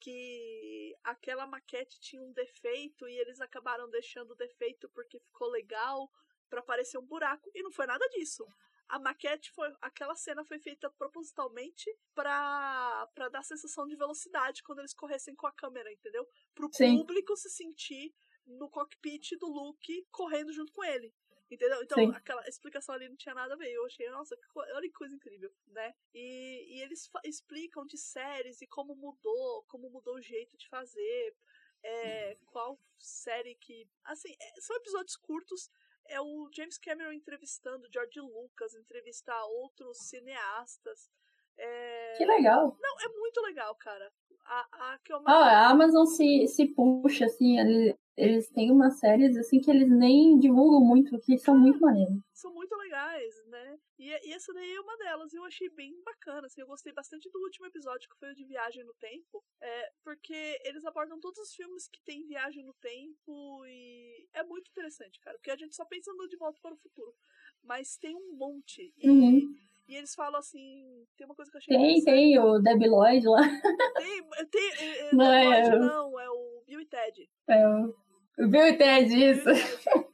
que 0.00 0.96
aquela 1.02 1.46
maquete 1.46 2.00
tinha 2.00 2.22
um 2.22 2.32
defeito 2.32 3.08
e 3.08 3.18
eles 3.18 3.40
acabaram 3.40 3.88
deixando 3.88 4.32
o 4.32 4.36
defeito 4.36 4.88
porque 4.90 5.18
ficou 5.18 5.48
legal 5.48 6.10
pra 6.48 6.62
parecer 6.62 6.98
um 6.98 7.06
buraco 7.06 7.50
e 7.54 7.62
não 7.62 7.70
foi 7.70 7.86
nada 7.86 8.06
disso. 8.10 8.46
A 8.88 8.98
maquete 8.98 9.50
foi, 9.52 9.72
aquela 9.80 10.14
cena 10.14 10.44
foi 10.44 10.58
feita 10.58 10.90
propositalmente 10.90 11.90
pra 12.14 13.08
para 13.14 13.28
dar 13.28 13.42
sensação 13.42 13.86
de 13.86 13.96
velocidade 13.96 14.62
quando 14.62 14.80
eles 14.80 14.92
corressem 14.92 15.34
com 15.34 15.46
a 15.46 15.52
câmera, 15.52 15.90
entendeu? 15.90 16.28
Pro 16.54 16.68
Sim. 16.72 16.98
público 16.98 17.36
se 17.36 17.48
sentir 17.48 18.14
no 18.46 18.68
cockpit 18.68 19.38
do 19.38 19.46
Luke 19.46 20.06
correndo 20.10 20.52
junto 20.52 20.72
com 20.72 20.84
ele. 20.84 21.14
Entendeu? 21.50 21.82
Então, 21.82 21.98
Sim. 21.98 22.10
aquela 22.14 22.46
explicação 22.48 22.94
ali 22.94 23.08
não 23.08 23.16
tinha 23.16 23.34
nada 23.34 23.54
a 23.54 23.56
ver. 23.56 23.70
Eu 23.70 23.84
achei, 23.86 24.08
nossa, 24.10 24.36
que 24.36 24.42
olha 24.56 24.88
que 24.88 24.92
coisa 24.94 25.14
incrível, 25.14 25.52
né? 25.68 25.94
E, 26.12 26.76
e 26.76 26.82
eles 26.82 27.08
explicam 27.24 27.84
de 27.86 27.98
séries 27.98 28.62
e 28.62 28.66
como 28.66 28.94
mudou, 28.96 29.62
como 29.68 29.90
mudou 29.90 30.14
o 30.16 30.22
jeito 30.22 30.56
de 30.56 30.68
fazer, 30.68 31.36
é, 31.82 32.36
qual 32.46 32.78
série 32.98 33.54
que. 33.56 33.86
Assim, 34.04 34.34
é, 34.40 34.60
são 34.60 34.76
episódios 34.76 35.16
curtos. 35.16 35.70
É 36.06 36.20
o 36.20 36.50
James 36.52 36.76
Cameron 36.78 37.12
entrevistando 37.12 37.88
George 37.92 38.20
Lucas, 38.20 38.74
entrevistar 38.74 39.42
outros 39.46 39.98
cineastas. 40.08 41.10
É, 41.56 42.14
Que 42.18 42.24
legal. 42.26 42.76
Não, 42.80 43.00
é 43.00 43.08
muito 43.08 43.40
legal, 43.42 43.74
cara. 43.76 44.12
A, 44.44 44.92
a 44.94 44.98
que 44.98 45.12
eu 45.12 45.16
Ah, 45.18 45.22
mais. 45.22 45.52
a 45.54 45.68
Amazon 45.70 46.04
se, 46.04 46.46
se 46.46 46.66
puxa, 46.66 47.24
assim, 47.26 47.58
eles 48.16 48.48
têm 48.50 48.70
umas 48.70 48.98
séries, 48.98 49.36
assim, 49.36 49.60
que 49.60 49.70
eles 49.70 49.88
nem 49.90 50.38
divulgam 50.38 50.80
muito, 50.80 51.18
que 51.20 51.36
são 51.38 51.58
muito 51.58 51.80
maneiras. 51.80 52.14
são 52.32 52.52
muito 52.54 52.74
legais, 52.76 53.34
né? 53.46 53.78
E, 53.98 54.08
e 54.28 54.32
essa 54.32 54.52
daí 54.52 54.72
é 54.72 54.80
uma 54.80 54.96
delas, 54.98 55.32
eu 55.32 55.44
achei 55.44 55.68
bem 55.70 55.92
bacana, 56.04 56.46
assim, 56.46 56.60
eu 56.60 56.66
gostei 56.66 56.92
bastante 56.92 57.28
do 57.30 57.40
último 57.40 57.66
episódio, 57.66 58.08
que 58.08 58.16
foi 58.18 58.30
o 58.30 58.34
de 58.34 58.44
Viagem 58.44 58.84
no 58.84 58.94
Tempo, 58.94 59.42
é, 59.60 59.90
porque 60.04 60.58
eles 60.64 60.84
abordam 60.84 61.18
todos 61.20 61.38
os 61.40 61.54
filmes 61.54 61.88
que 61.88 62.00
tem 62.02 62.26
Viagem 62.26 62.64
no 62.64 62.74
Tempo, 62.74 63.64
e 63.66 64.28
é 64.34 64.42
muito 64.44 64.68
interessante, 64.70 65.18
cara, 65.20 65.36
porque 65.38 65.50
a 65.50 65.56
gente 65.56 65.74
só 65.74 65.84
pensa 65.84 66.12
no 66.12 66.28
De 66.28 66.36
Volta 66.36 66.58
para 66.62 66.74
o 66.74 66.78
Futuro, 66.78 67.14
mas 67.62 67.96
tem 67.96 68.14
um 68.14 68.36
monte, 68.36 68.92
e, 68.98 69.08
Uhum. 69.08 69.54
e 69.88 69.96
eles 69.96 70.14
falam 70.14 70.38
assim, 70.38 71.04
tem 71.16 71.26
uma 71.26 71.34
coisa 71.34 71.50
que 71.50 71.56
eu 71.56 71.60
achei 71.60 71.76
Tem, 71.76 72.04
tem 72.04 72.38
o 72.38 72.58
Debbie 72.58 72.88
Lloyd 72.88 73.26
lá. 73.26 73.40
tem, 73.96 74.22
tem, 74.50 74.70
é, 74.78 75.08
é, 75.10 75.14
Não 75.14 75.32
é- 75.32 75.78
não, 75.78 76.20
é 76.20 76.28
o 76.30 76.62
Bill 76.66 76.80
e 76.80 76.86
Ted. 76.86 77.28
É 77.48 77.62
o 78.38 78.48
Bill 78.48 78.66
e 78.68 78.76
Ted, 78.76 79.14
isso. 79.14 79.48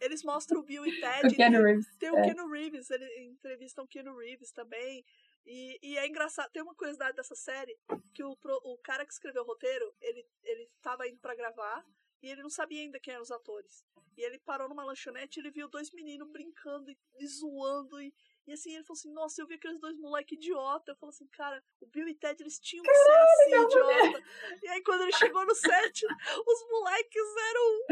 Eles 0.01 0.23
mostram 0.23 0.61
o 0.61 0.63
Bill 0.63 0.87
e 0.87 0.93
Ted, 1.01 1.27
O 1.27 1.37
Keanu 1.37 1.63
Reeves. 1.63 1.87
Tem 1.99 2.11
o 2.11 2.17
É. 2.19 2.23
Keanu 2.25 2.49
Reeves, 2.51 2.91
eles 2.91 3.09
entrevistam 3.31 3.85
o 3.85 3.89
Keanu 3.89 4.17
Reeves 4.17 4.51
também. 4.53 5.05
E, 5.47 5.79
e 5.83 5.97
é 5.99 6.07
engraçado, 6.07 6.51
tem 6.53 6.63
uma 6.63 6.75
curiosidade 6.75 7.17
dessa 7.17 7.35
série, 7.35 7.75
que 8.15 8.23
o, 8.23 8.37
pro- 8.37 8.61
o 8.65 8.77
cara 8.79 9.07
que 9.07 9.13
escreveu 9.13 9.43
o 9.43 9.47
roteiro, 9.47 9.93
ele, 10.01 10.25
ele 10.45 10.69
tava 10.83 11.09
indo 11.09 11.19
pra 11.19 11.35
gravar 11.35 11.83
e 12.23 12.29
ele 12.31 12.43
não 12.43 12.51
sabia 12.51 12.83
ainda 12.83 13.01
quem 13.01 13.15
eram 13.15 13.23
os 13.23 13.31
atores. 13.31 13.83
E 14.19 14.23
ele 14.23 14.39
parou 14.41 14.69
numa 14.69 14.85
lanchonete 14.85 15.39
e 15.39 15.43
ele 15.43 15.51
viu 15.51 15.67
dois 15.69 15.91
meninos 15.93 16.29
brincando 16.31 16.91
e, 16.91 16.99
e 17.19 17.27
zoando. 17.27 18.01
E, 18.03 18.13
e 18.51 18.53
assim, 18.53 18.75
ele 18.75 18.83
falou 18.83 18.99
assim, 18.99 19.13
nossa, 19.13 19.41
eu 19.41 19.47
vi 19.47 19.55
aqueles 19.55 19.79
dois 19.79 19.97
moleque 19.97 20.35
idiota. 20.35 20.91
Eu 20.91 20.97
falei 20.97 21.11
assim, 21.11 21.29
cara, 21.29 21.63
o 21.81 21.87
Bill 21.87 22.09
e 22.09 22.15
Ted, 22.15 22.43
eles 22.43 22.59
tinham 22.59 22.83
que 22.83 22.93
ser 22.93 23.11
assim, 23.13 23.63
idiota. 23.63 24.25
E 24.61 24.69
aí 24.71 24.83
quando 24.83 25.03
ele 25.03 25.13
chegou 25.13 25.47
no 25.47 25.55
set, 25.55 26.05
os 26.05 26.69
moleques 26.69 27.37
eram 27.49 27.63
o, 27.63 27.87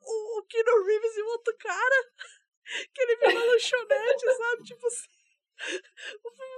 o, 0.00 0.38
o 0.40 0.42
Keanu 0.46 0.84
Reeves 0.84 1.16
e 1.16 1.22
o 1.22 1.26
outro 1.26 1.56
cara 1.56 2.10
que 2.92 3.00
ele 3.00 3.16
viu 3.16 3.32
na 3.32 3.44
lanchonete, 3.46 4.36
sabe? 4.36 4.62
Tipo 4.64 4.86
assim. 4.88 5.08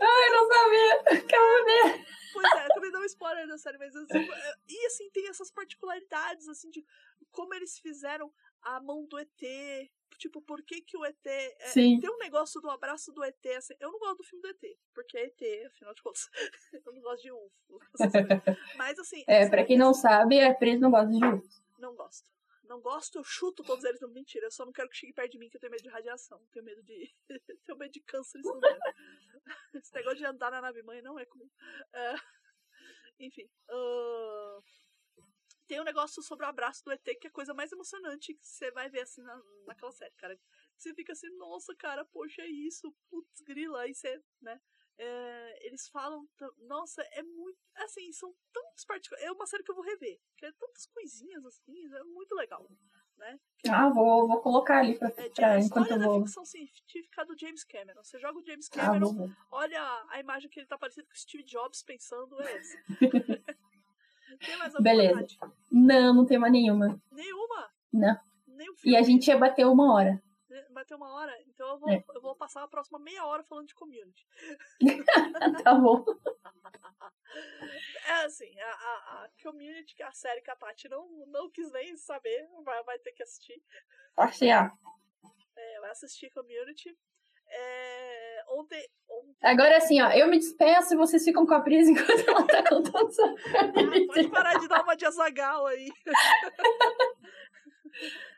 Ai, 0.00 0.30
não 0.30 0.48
sabia. 0.48 1.26
Quero 1.28 1.64
ver. 1.66 2.06
Pois 2.32 2.50
é, 2.54 2.80
de 2.80 2.90
dar 2.90 2.98
um 2.98 3.04
spoiler 3.04 3.46
da 3.46 3.58
série, 3.58 3.76
mas 3.76 3.94
assim, 3.94 4.18
é, 4.18 4.54
e 4.66 4.86
assim, 4.86 5.10
tem 5.10 5.28
essas 5.28 5.50
particularidades, 5.50 6.48
assim, 6.48 6.70
de 6.70 6.82
como 7.30 7.52
eles 7.52 7.78
fizeram 7.78 8.32
a 8.64 8.80
mão 8.80 9.06
do 9.06 9.18
ET. 9.18 9.90
Tipo, 10.18 10.40
por 10.42 10.62
que, 10.62 10.80
que 10.80 10.96
o 10.96 11.04
ET. 11.04 11.26
é, 11.26 11.66
Sim. 11.68 11.98
tem 12.00 12.08
um 12.08 12.18
negócio 12.18 12.60
do 12.60 12.70
abraço 12.70 13.12
do 13.12 13.22
ET, 13.24 13.44
assim. 13.56 13.74
Eu 13.80 13.90
não 13.90 13.98
gosto 13.98 14.18
do 14.18 14.24
filme 14.24 14.42
do 14.42 14.48
ET, 14.48 14.78
porque 14.94 15.18
é 15.18 15.24
ET, 15.26 15.66
afinal 15.66 15.92
de 15.94 16.02
contas. 16.02 16.28
eu 16.86 16.92
não 16.92 17.00
gosto 17.02 17.22
de 17.22 17.32
UFO. 17.32 17.78
Mas 18.78 18.98
assim. 18.98 19.24
É, 19.28 19.42
esse- 19.42 19.50
pra 19.50 19.64
quem 19.64 19.76
não 19.76 19.92
sabe, 19.92 20.40
a 20.40 20.54
Pris 20.54 20.80
não 20.80 20.90
gosta 20.90 21.10
de 21.12 21.16
UFO. 21.24 21.48
Não 21.78 21.94
gosto. 21.96 22.32
Não 22.62 22.80
gosto, 22.80 23.18
eu 23.18 23.24
chuto 23.24 23.62
todos 23.62 23.84
eles. 23.84 24.00
Não, 24.00 24.08
mentira, 24.08 24.46
eu 24.46 24.50
só 24.50 24.64
não 24.64 24.72
quero 24.72 24.88
que 24.88 24.96
chegue 24.96 25.12
perto 25.12 25.32
de 25.32 25.38
mim, 25.38 25.50
que 25.50 25.56
eu 25.56 25.60
tenho 25.60 25.70
medo 25.72 25.82
de 25.82 25.88
radiação. 25.90 26.40
Tenho 26.52 26.64
medo 26.64 26.82
de. 26.82 27.12
tenho 27.66 27.76
medo 27.78 27.92
de 27.92 28.00
câncer 28.00 28.38
isso 28.38 28.54
não. 28.54 28.78
Esse 29.74 29.92
negócio 29.94 30.18
de 30.18 30.24
andar 30.24 30.50
na 30.50 30.62
nave 30.62 30.82
mãe 30.82 31.02
não 31.02 31.18
é 31.18 31.26
comigo. 31.26 31.50
É, 31.92 32.14
Enfim. 33.20 33.46
ahn, 33.68 34.60
Tem 35.66 35.80
um 35.80 35.84
negócio 35.84 36.22
sobre 36.22 36.44
o 36.44 36.48
abraço 36.48 36.84
do 36.84 36.92
ET 36.92 37.02
que 37.20 37.26
é 37.26 37.30
a 37.30 37.32
coisa 37.32 37.54
mais 37.54 37.72
emocionante 37.72 38.34
que 38.34 38.46
você 38.46 38.70
vai 38.72 38.88
ver 38.90 39.00
assim 39.00 39.22
na, 39.22 39.40
naquela 39.66 39.92
série, 39.92 40.14
cara. 40.16 40.38
você 40.76 40.94
fica 40.94 41.12
assim, 41.12 41.28
nossa, 41.38 41.74
cara, 41.76 42.04
poxa, 42.04 42.42
é 42.42 42.48
isso, 42.48 42.94
putz, 43.08 43.40
grila, 43.40 43.80
aí 43.82 43.94
você, 43.94 44.22
né? 44.42 44.60
É, 44.96 45.66
eles 45.66 45.88
falam, 45.88 46.28
nossa, 46.68 47.02
é 47.02 47.22
muito, 47.22 47.58
assim, 47.76 48.12
são 48.12 48.32
tantos 48.52 48.84
particulares, 48.84 49.26
é 49.26 49.32
uma 49.32 49.46
série 49.46 49.64
que 49.64 49.70
eu 49.70 49.74
vou 49.74 49.84
rever, 49.84 50.20
que 50.36 50.46
é 50.46 50.52
tantas 50.52 50.86
coisinhas 50.86 51.44
assim, 51.46 51.94
é 51.96 52.04
muito 52.04 52.32
legal, 52.36 52.64
né? 53.16 53.40
Que 53.58 53.68
ah, 53.70 53.88
vou, 53.88 54.28
vou 54.28 54.40
colocar 54.40 54.78
ali 54.78 54.96
pra, 54.96 55.08
é, 55.16 55.30
James, 55.36 55.66
enquanto 55.66 55.90
olha 55.90 56.02
eu 56.04 56.08
vou. 56.08 56.20
ficção 56.20 56.44
científica 56.44 57.24
do 57.24 57.36
James 57.36 57.64
Cameron, 57.64 58.04
você 58.04 58.20
joga 58.20 58.38
o 58.38 58.44
James 58.44 58.68
Ah, 58.72 58.76
Cameron, 58.76 59.14
ver. 59.14 59.36
olha 59.50 60.06
a 60.10 60.20
imagem 60.20 60.48
que 60.48 60.60
ele 60.60 60.66
tá 60.68 60.78
parecido 60.78 61.08
com 61.08 61.14
o 61.14 61.16
Steve 61.16 61.42
Jobs 61.42 61.82
pensando, 61.82 62.40
é 62.42 62.52
essa. 62.52 62.78
Tem 64.44 64.56
mais 64.56 64.74
alguma 64.74 64.90
Beleza. 64.90 65.20
Nath? 65.20 65.52
Não, 65.70 66.14
não 66.14 66.26
tem 66.26 66.38
mais 66.38 66.52
nenhuma. 66.52 67.00
Nenhuma? 67.10 67.70
Não. 67.92 68.16
E 68.84 68.96
a 68.96 69.02
gente 69.02 69.28
ia 69.28 69.38
bater 69.38 69.66
uma 69.66 69.94
hora. 69.94 70.22
Bateu 70.70 70.96
uma 70.96 71.12
hora, 71.14 71.32
então 71.46 71.68
eu 71.68 71.78
vou, 71.78 71.88
É. 71.90 72.04
eu 72.14 72.20
vou 72.20 72.34
passar 72.34 72.62
a 72.62 72.68
próxima 72.68 72.98
meia 72.98 73.24
hora 73.24 73.44
falando 73.44 73.68
de 73.68 73.74
community. 73.74 74.26
tá 75.64 75.74
bom. 75.74 76.04
É 78.06 78.24
assim, 78.24 78.58
a, 78.60 78.70
a, 78.70 79.24
a 79.24 79.28
community, 79.42 79.94
que 79.94 80.02
é 80.02 80.06
a 80.06 80.12
série 80.12 80.40
que 80.42 80.50
a 80.50 80.56
Tati 80.56 80.88
não, 80.88 81.08
não 81.26 81.50
quis 81.50 81.70
nem 81.72 81.96
saber, 81.96 82.48
vai, 82.64 82.82
vai 82.84 82.98
ter 82.98 83.12
que 83.12 83.22
assistir. 83.22 83.62
Achei, 84.16 84.50
ah. 84.50 84.72
É, 85.56 85.80
vai 85.80 85.90
assistir 85.90 86.30
community. 86.30 86.96
É, 87.56 88.42
ontem, 88.50 88.84
ontem. 89.08 89.36
Agora 89.42 89.76
assim, 89.76 90.00
ó, 90.02 90.10
eu 90.10 90.26
me 90.28 90.38
despeço 90.38 90.94
e 90.94 90.96
vocês 90.96 91.22
ficam 91.24 91.46
com 91.46 91.54
a 91.54 91.60
Pris 91.60 91.88
enquanto 91.88 92.28
ela 92.28 92.46
tá 92.46 92.62
contando 92.68 93.10
sua 93.12 93.28
Ah, 93.28 93.72
pode 94.06 94.28
parar 94.30 94.58
de 94.58 94.68
dar 94.68 94.82
uma 94.82 94.94
de 94.96 95.06
azagal 95.06 95.66
aí. 95.66 95.88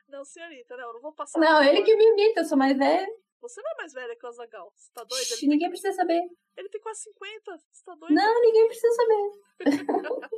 Não, 0.08 0.24
senhorita, 0.24 0.76
não, 0.76 0.88
eu 0.88 0.94
não 0.94 1.00
vou 1.00 1.12
passar. 1.12 1.38
Não, 1.40 1.62
ele 1.62 1.82
que 1.82 1.96
me 1.96 2.04
imita, 2.04 2.40
eu 2.40 2.44
sou 2.44 2.56
mais 2.56 2.76
velha. 2.76 3.06
Você 3.40 3.60
não 3.60 3.70
é 3.72 3.74
mais 3.76 3.92
velha 3.92 4.16
que 4.16 4.24
o 4.24 4.28
Azagal. 4.28 4.72
Você 4.74 4.90
tá 4.92 5.04
doida? 5.04 5.24
Shhh, 5.24 5.46
Ninguém 5.46 5.68
precisa 5.68 5.92
saber. 5.92 6.22
ele 6.56 6.68
tem 6.68 6.80
quase 6.80 7.02
50. 7.02 7.58
Você 7.72 7.84
tá 7.84 7.94
doida? 7.94 8.14
Não, 8.14 8.40
ninguém 8.40 8.66
precisa 8.66 8.94
saber. 8.94 9.30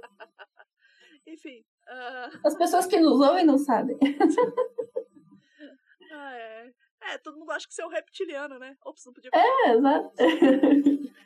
Enfim. 1.26 1.64
ah, 1.86 2.30
As 2.44 2.56
pessoas 2.56 2.86
que 2.86 2.98
nos 2.98 3.20
ouvem 3.20 3.44
não 3.44 3.58
sabem. 3.58 3.96
ah, 6.12 6.34
é. 6.36 6.72
É, 7.02 7.18
todo 7.18 7.38
mundo 7.38 7.50
acha 7.52 7.66
que 7.66 7.74
você 7.74 7.82
é 7.82 7.86
um 7.86 7.90
reptiliano, 7.90 8.58
né? 8.58 8.76
Ops, 8.84 9.04
não 9.06 9.12
podia 9.12 9.30
É, 9.34 9.72
exato. 9.72 10.12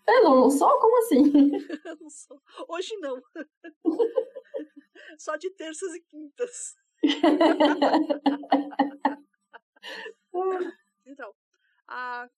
Eu 0.06 0.22
não 0.24 0.50
sou? 0.50 0.78
Como 0.78 0.98
assim? 0.98 1.22
Não 2.00 2.10
sou. 2.10 2.40
Hoje 2.68 2.96
não. 2.98 3.20
Só 5.18 5.36
de 5.36 5.50
terças 5.50 5.94
e 5.94 6.00
quintas. 6.02 6.76
Então, 11.04 11.34
a, 11.86 12.28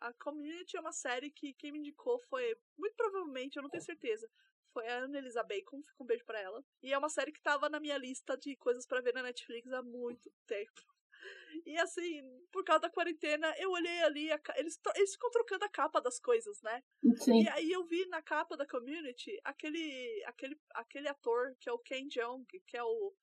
a 0.00 0.12
Community 0.14 0.76
é 0.76 0.80
uma 0.80 0.92
série 0.92 1.30
que 1.30 1.54
quem 1.54 1.72
me 1.72 1.78
indicou 1.78 2.18
foi, 2.28 2.56
muito 2.78 2.94
provavelmente, 2.96 3.56
eu 3.56 3.62
não 3.62 3.70
tenho 3.70 3.82
certeza, 3.82 4.28
foi 4.72 4.86
a 4.88 4.98
Ana 4.98 5.18
Elisa 5.18 5.42
Bacon, 5.42 5.82
fica 5.82 6.02
um 6.02 6.06
beijo 6.06 6.24
pra 6.24 6.40
ela. 6.40 6.64
E 6.82 6.92
é 6.92 6.98
uma 6.98 7.08
série 7.08 7.32
que 7.32 7.42
tava 7.42 7.68
na 7.68 7.80
minha 7.80 7.98
lista 7.98 8.36
de 8.36 8.56
coisas 8.56 8.86
pra 8.86 9.00
ver 9.00 9.12
na 9.12 9.22
Netflix 9.22 9.70
há 9.72 9.82
muito 9.82 10.30
tempo. 10.46 10.91
E 11.66 11.78
assim, 11.78 12.20
por 12.50 12.64
causa 12.64 12.82
da 12.82 12.90
quarentena, 12.90 13.54
eu 13.56 13.70
olhei 13.70 14.02
ali, 14.02 14.32
a 14.32 14.40
eles, 14.56 14.78
eles 14.96 15.12
ficam 15.12 15.30
trocando 15.30 15.64
a 15.64 15.68
capa 15.68 16.00
das 16.00 16.18
coisas, 16.18 16.60
né? 16.60 16.82
Sim. 17.16 17.42
E 17.42 17.48
aí 17.48 17.70
eu 17.70 17.84
vi 17.84 18.04
na 18.06 18.20
capa 18.20 18.56
da 18.56 18.66
Community 18.66 19.38
aquele, 19.44 20.24
aquele, 20.26 20.58
aquele 20.74 21.08
ator 21.08 21.54
que 21.60 21.68
é 21.68 21.72
o 21.72 21.78
Ken 21.78 22.08
Jeong, 22.10 22.44
que 22.66 22.76
é 22.76 22.82
o. 22.82 23.14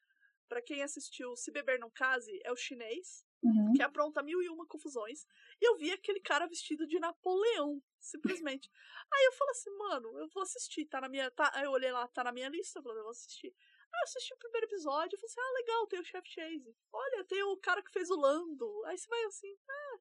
Pra 0.47 0.61
quem 0.61 0.81
assistiu 0.81 1.35
Se 1.35 1.51
Beber 1.51 1.79
Não 1.79 1.91
Case, 1.91 2.39
é 2.43 2.51
o 2.51 2.55
chinês, 2.55 3.23
Uhum. 3.41 3.73
que 3.73 3.81
apronta 3.81 4.21
mil 4.21 4.41
e 4.41 4.49
uma 4.49 4.67
confusões. 4.67 5.25
E 5.61 5.65
eu 5.65 5.77
vi 5.77 5.91
aquele 5.91 6.19
cara 6.19 6.47
vestido 6.47 6.85
de 6.85 6.99
Napoleão, 6.99 7.81
simplesmente. 7.99 8.69
aí 9.13 9.25
eu 9.25 9.31
falei 9.33 9.51
assim, 9.51 9.77
mano, 9.77 10.19
eu 10.19 10.27
vou 10.29 10.43
assistir, 10.43 10.85
tá 10.85 10.99
na 10.99 11.09
minha. 11.09 11.31
Tá, 11.31 11.49
aí 11.53 11.63
eu 11.63 11.71
olhei 11.71 11.91
lá, 11.91 12.07
tá 12.07 12.23
na 12.23 12.31
minha 12.31 12.49
lista, 12.49 12.79
eu 12.79 12.83
falei, 12.83 12.99
eu 12.99 13.03
vou 13.03 13.11
assistir. 13.11 13.53
Eu 13.93 14.03
assisti 14.03 14.33
o 14.33 14.37
primeiro 14.37 14.67
episódio, 14.67 15.15
eu 15.15 15.19
falei 15.19 15.31
assim, 15.31 15.41
ah, 15.41 15.53
legal, 15.53 15.87
tem 15.87 15.99
o 15.99 16.05
Chef 16.05 16.27
Chase. 16.29 16.75
Olha, 16.91 17.23
tem 17.25 17.43
o 17.43 17.57
cara 17.57 17.81
que 17.81 17.91
fez 17.91 18.09
o 18.09 18.19
Lando. 18.19 18.85
Aí 18.85 18.97
você 18.97 19.07
vai 19.07 19.23
assim, 19.25 19.57
ah, 19.69 19.99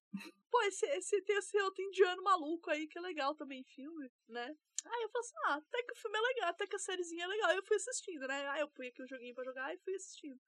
pô, 0.50 0.62
esse, 0.62 0.86
esse 0.86 1.22
tem 1.22 1.36
esse 1.36 1.60
outro 1.62 1.82
indiano 1.82 2.22
maluco 2.22 2.70
aí 2.70 2.86
que 2.86 2.98
é 2.98 3.00
legal 3.00 3.34
também, 3.34 3.64
filme, 3.64 4.10
né? 4.28 4.56
Aí 4.84 5.02
eu 5.02 5.08
falei 5.08 5.26
assim, 5.26 5.36
ah, 5.46 5.54
até 5.54 5.82
que 5.82 5.92
o 5.92 5.96
filme 5.96 6.18
é 6.18 6.20
legal, 6.20 6.48
até 6.50 6.66
que 6.66 6.76
a 6.76 6.78
sériezinha 6.78 7.24
é 7.24 7.26
legal. 7.26 7.50
Aí 7.50 7.56
eu 7.56 7.64
fui 7.64 7.76
assistindo, 7.76 8.26
né? 8.26 8.48
Aí 8.48 8.60
eu 8.60 8.68
fui 8.68 8.88
aqui 8.88 9.02
o 9.02 9.08
joguinho 9.08 9.34
pra 9.34 9.44
jogar 9.44 9.74
e 9.74 9.78
fui 9.78 9.94
assistindo. 9.94 10.40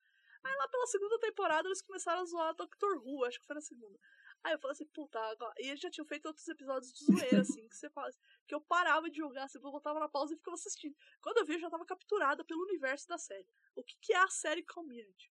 Aí 0.42 0.56
lá 0.56 0.68
pela 0.68 0.86
segunda 0.86 1.18
temporada 1.18 1.68
eles 1.68 1.82
começaram 1.82 2.22
a 2.22 2.24
zoar 2.24 2.54
Doctor 2.54 2.96
Who, 3.04 3.24
acho 3.24 3.40
que 3.40 3.46
foi 3.46 3.54
na 3.54 3.60
segunda. 3.60 3.98
Aí 4.42 4.52
eu 4.54 4.58
falei 4.58 4.72
assim, 4.72 4.86
puta, 4.86 5.18
agora... 5.18 5.54
e 5.58 5.68
eles 5.68 5.80
já 5.80 5.90
tinham 5.90 6.06
feito 6.06 6.26
outros 6.26 6.48
episódios 6.48 6.92
de 6.92 7.04
zoeira, 7.04 7.40
assim, 7.42 7.68
que 7.68 7.76
você 7.76 7.90
fala 7.90 8.08
assim, 8.08 8.18
que 8.46 8.54
eu 8.54 8.60
parava 8.60 9.10
de 9.10 9.18
jogar, 9.18 9.44
assim, 9.44 9.58
eu 9.58 9.70
botava 9.70 10.00
na 10.00 10.08
pausa 10.08 10.32
e 10.32 10.36
ficava 10.36 10.54
assistindo. 10.54 10.96
Quando 11.20 11.38
eu 11.38 11.44
vi, 11.44 11.54
eu 11.54 11.60
já 11.60 11.70
tava 11.70 11.84
capturada 11.84 12.44
pelo 12.44 12.62
universo 12.62 13.06
da 13.06 13.18
série. 13.18 13.46
O 13.74 13.84
que, 13.84 13.96
que 14.00 14.12
é 14.14 14.18
a 14.18 14.28
série 14.28 14.64
Community? 14.64 15.30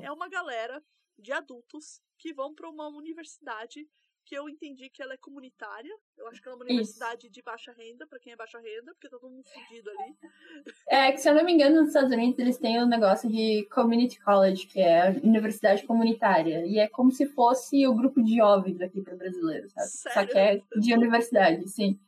É 0.00 0.10
uma 0.10 0.28
galera 0.28 0.84
de 1.18 1.32
adultos 1.32 2.02
que 2.16 2.32
vão 2.32 2.54
pra 2.54 2.68
uma 2.68 2.88
universidade 2.88 3.88
que 4.24 4.34
eu 4.34 4.48
entendi 4.48 4.88
que 4.90 5.02
ela 5.02 5.14
é 5.14 5.16
comunitária. 5.16 5.94
Eu 6.16 6.26
acho 6.28 6.42
que 6.42 6.48
ela 6.48 6.56
é 6.56 6.58
uma 6.58 6.64
Isso. 6.64 6.74
universidade 6.74 7.28
de 7.28 7.42
baixa 7.42 7.72
renda, 7.72 8.06
pra 8.06 8.18
quem 8.18 8.32
é 8.32 8.36
baixa 8.36 8.58
renda, 8.58 8.92
porque 8.92 9.08
tá 9.08 9.18
todo 9.18 9.30
mundo 9.30 9.48
fudido 9.48 9.90
ali. 9.90 10.16
É 10.88 11.12
que, 11.12 11.18
se 11.18 11.28
eu 11.28 11.34
não 11.34 11.44
me 11.44 11.52
engano, 11.52 11.76
nos 11.76 11.88
Estados 11.88 12.12
Unidos 12.12 12.38
eles 12.38 12.58
têm 12.58 12.82
um 12.82 12.86
negócio 12.86 13.30
de 13.30 13.66
community 13.72 14.20
college, 14.20 14.66
que 14.66 14.80
é 14.80 15.08
a 15.08 15.10
universidade 15.22 15.86
comunitária. 15.86 16.66
E 16.66 16.78
é 16.78 16.88
como 16.88 17.10
se 17.10 17.26
fosse 17.26 17.86
o 17.86 17.94
grupo 17.94 18.22
de 18.22 18.36
jovens 18.36 18.80
aqui 18.80 19.00
para 19.00 19.16
brasileiros, 19.16 19.72
sabe? 19.72 19.88
Só 19.88 20.10
Sério? 20.10 20.30
que 20.30 20.38
é 20.38 20.62
de 20.76 20.94
universidade, 20.94 21.68
sim. 21.68 21.98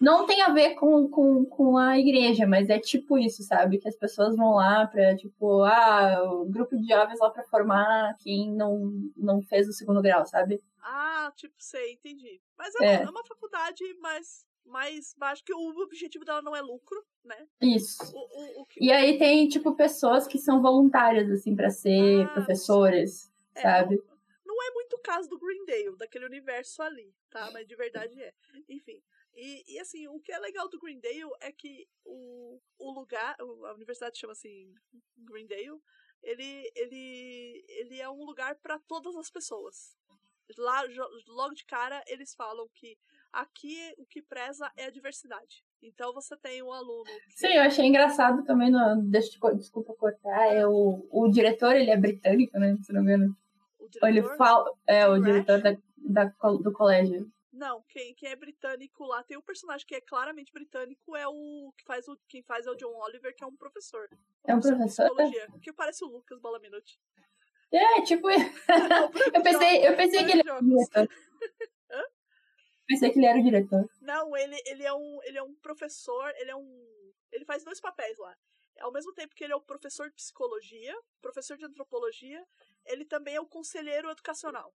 Não 0.00 0.26
tem 0.26 0.40
a 0.42 0.52
ver 0.52 0.74
com, 0.76 1.08
com, 1.08 1.44
com 1.44 1.76
a 1.76 1.98
igreja, 1.98 2.46
mas 2.46 2.68
é 2.70 2.78
tipo 2.78 3.18
isso, 3.18 3.42
sabe? 3.42 3.78
Que 3.78 3.88
as 3.88 3.96
pessoas 3.96 4.36
vão 4.36 4.54
lá 4.54 4.86
pra, 4.86 5.16
tipo, 5.16 5.62
ah, 5.64 6.22
o 6.32 6.44
grupo 6.44 6.76
de 6.76 6.86
jovens 6.86 7.18
lá 7.18 7.30
pra 7.30 7.42
formar 7.44 8.16
quem 8.20 8.52
não, 8.52 8.92
não 9.16 9.42
fez 9.42 9.68
o 9.68 9.72
segundo 9.72 10.00
grau, 10.00 10.24
sabe? 10.24 10.62
Ah, 10.80 11.32
tipo, 11.34 11.54
sei, 11.58 11.94
entendi. 11.94 12.40
Mas 12.56 12.74
é, 12.76 12.84
É. 12.84 12.96
Uma, 13.00 13.06
é 13.06 13.10
uma 13.10 13.24
faculdade 13.24 13.82
mais, 14.00 14.46
mais 14.64 15.14
baixa, 15.18 15.42
que 15.44 15.52
o 15.52 15.82
objetivo 15.82 16.24
dela 16.24 16.42
não 16.42 16.54
é 16.54 16.62
lucro, 16.62 17.04
né? 17.24 17.46
Isso. 17.60 17.98
O, 18.14 18.18
o, 18.20 18.62
o 18.62 18.66
que, 18.66 18.84
E 18.84 18.92
aí 18.92 19.18
tem, 19.18 19.48
tipo, 19.48 19.74
pessoas 19.74 20.26
que 20.28 20.38
são 20.38 20.62
voluntárias, 20.62 21.28
assim, 21.30 21.56
pra 21.56 21.70
ser 21.70 22.22
Ah, 22.22 22.28
professores, 22.28 23.32
é, 23.54 23.62
sabe? 23.62 23.96
Não, 23.96 24.54
não 24.54 24.62
é 24.62 24.70
muito 24.70 24.94
o 24.94 25.02
caso 25.02 25.28
do 25.28 25.38
Greendale, 25.38 25.96
daquele 25.96 26.24
universo 26.26 26.82
ali, 26.82 27.12
tá? 27.30 27.50
Mas 27.52 27.66
de 27.66 27.74
verdade 27.74 28.20
é. 28.22 28.32
Enfim. 28.68 29.02
E, 29.40 29.62
e 29.74 29.78
assim, 29.78 30.08
o 30.08 30.18
que 30.18 30.32
é 30.32 30.38
legal 30.40 30.68
do 30.68 30.80
Greendale 30.80 31.30
é 31.40 31.52
que 31.52 31.86
o, 32.04 32.60
o 32.76 32.90
lugar, 32.90 33.36
a 33.38 33.72
universidade 33.72 34.18
chama 34.18 34.32
assim 34.32 34.74
Greendale, 35.16 35.80
ele, 36.24 36.72
ele, 36.74 37.64
ele 37.68 38.00
é 38.00 38.10
um 38.10 38.24
lugar 38.24 38.56
para 38.56 38.80
todas 38.80 39.14
as 39.14 39.30
pessoas. 39.30 39.96
Lá, 40.56 40.82
logo 41.28 41.54
de 41.54 41.64
cara, 41.64 42.02
eles 42.08 42.34
falam 42.34 42.66
que 42.74 42.98
aqui 43.32 43.94
o 43.96 44.04
que 44.06 44.20
preza 44.22 44.72
é 44.76 44.86
a 44.86 44.90
diversidade. 44.90 45.62
Então 45.80 46.12
você 46.12 46.36
tem 46.38 46.60
um 46.60 46.72
aluno. 46.72 47.04
que- 47.04 47.38
Sim, 47.38 47.52
eu 47.52 47.62
achei 47.62 47.84
engraçado 47.86 48.42
também, 48.44 48.72
no, 48.72 49.08
desculpa 49.08 49.94
cortar, 49.94 50.52
é 50.52 50.66
o, 50.66 51.06
o 51.12 51.28
diretor, 51.28 51.76
ele 51.76 51.90
é 51.92 51.96
britânico, 51.96 52.58
né, 52.58 52.76
se 52.82 52.92
não 52.92 53.04
me 53.04 53.14
engano. 53.14 53.36
ele 54.02 54.20
fala, 54.36 54.72
é, 54.84 55.06
o 55.06 55.22
diretor 55.22 55.60
da, 55.62 55.76
da, 55.96 56.24
do 56.56 56.72
colégio. 56.72 57.30
Não, 57.58 57.82
quem, 57.88 58.14
quem 58.14 58.30
é 58.30 58.36
britânico 58.36 59.04
lá, 59.04 59.24
tem 59.24 59.36
um 59.36 59.42
personagem 59.42 59.84
que 59.84 59.96
é 59.96 60.00
claramente 60.00 60.52
britânico, 60.52 61.16
é 61.16 61.26
o 61.26 61.72
que 61.76 61.84
faz 61.84 62.06
o 62.06 62.16
quem 62.28 62.40
faz 62.40 62.66
é 62.66 62.70
o 62.70 62.76
John 62.76 62.94
Oliver, 63.00 63.34
que 63.34 63.42
é 63.42 63.46
um 63.48 63.56
professor. 63.56 64.08
É 64.44 64.54
um 64.54 64.60
professor? 64.60 65.10
que 65.60 65.72
parece 65.72 66.04
o 66.04 66.08
Lucas 66.08 66.38
Balaminuti. 66.38 67.00
É, 67.72 68.00
tipo, 68.02 68.28
eu 69.34 69.42
pensei, 69.42 69.86
eu 69.86 69.96
pensei 69.96 70.24
que 70.24 70.30
ele 70.30 70.48
era 70.48 70.60
o 70.60 70.64
diretor. 70.64 71.08
Hã? 71.90 72.02
Pensei 72.86 73.10
que 73.10 73.18
ele 73.18 73.26
era 73.26 73.38
o 73.40 73.42
diretor. 73.42 73.90
Não, 74.00 74.36
ele, 74.36 74.56
ele 74.64 74.84
é 74.84 74.92
um 74.94 75.18
ele 75.24 75.38
é 75.38 75.42
um 75.42 75.54
professor, 75.56 76.32
ele 76.36 76.52
é 76.52 76.56
um 76.56 77.12
ele 77.32 77.44
faz 77.44 77.64
dois 77.64 77.80
papéis 77.80 78.16
lá. 78.18 78.36
Ao 78.78 78.92
mesmo 78.92 79.12
tempo 79.14 79.34
que 79.34 79.42
ele 79.42 79.52
é 79.52 79.56
o 79.56 79.60
professor 79.60 80.08
de 80.08 80.14
psicologia, 80.14 80.94
professor 81.20 81.56
de 81.56 81.64
antropologia, 81.64 82.40
ele 82.86 83.04
também 83.04 83.34
é 83.34 83.40
o 83.40 83.46
conselheiro 83.46 84.08
educacional. 84.08 84.72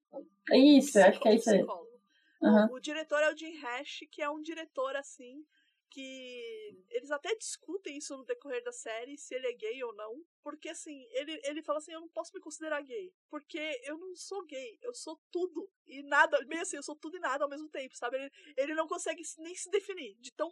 É 0.51 0.57
isso, 0.57 0.99
acho 0.99 1.21
que 1.21 1.29
é 1.29 1.35
isso 1.35 1.49
aí. 1.49 1.59
Psicólogo. 1.59 2.02
Aham. 2.43 2.69
O, 2.69 2.75
o 2.75 2.79
diretor 2.79 3.21
é 3.21 3.31
o 3.31 3.37
Jim 3.37 3.55
Hash, 3.57 3.99
que 4.11 4.21
é 4.21 4.29
um 4.29 4.41
diretor 4.41 4.95
assim 4.95 5.45
que 5.89 6.75
eles 6.89 7.11
até 7.11 7.35
discutem 7.35 7.97
isso 7.97 8.17
no 8.17 8.25
decorrer 8.25 8.63
da 8.63 8.71
série, 8.71 9.15
se 9.15 9.35
ele 9.35 9.45
é 9.45 9.53
gay 9.53 9.83
ou 9.83 9.93
não, 9.93 10.25
porque 10.41 10.69
assim, 10.69 11.07
ele, 11.11 11.39
ele 11.43 11.61
fala 11.61 11.77
assim, 11.77 11.91
eu 11.93 12.01
não 12.01 12.09
posso 12.09 12.31
me 12.33 12.41
considerar 12.41 12.81
gay, 12.81 13.13
porque 13.29 13.59
eu 13.83 13.95
não 13.99 14.15
sou 14.15 14.43
gay, 14.43 14.79
eu 14.81 14.91
sou 14.95 15.21
tudo 15.31 15.71
e 15.85 16.01
nada, 16.01 16.43
meio 16.47 16.63
assim, 16.63 16.77
eu 16.77 16.83
sou 16.83 16.95
tudo 16.95 17.17
e 17.17 17.19
nada 17.19 17.43
ao 17.43 17.49
mesmo 17.49 17.69
tempo, 17.69 17.95
sabe? 17.95 18.17
Ele, 18.17 18.31
ele 18.57 18.73
não 18.73 18.87
consegue 18.87 19.23
se- 19.23 19.39
nem 19.39 19.53
se 19.53 19.69
definir, 19.69 20.15
de 20.15 20.31
tão 20.31 20.49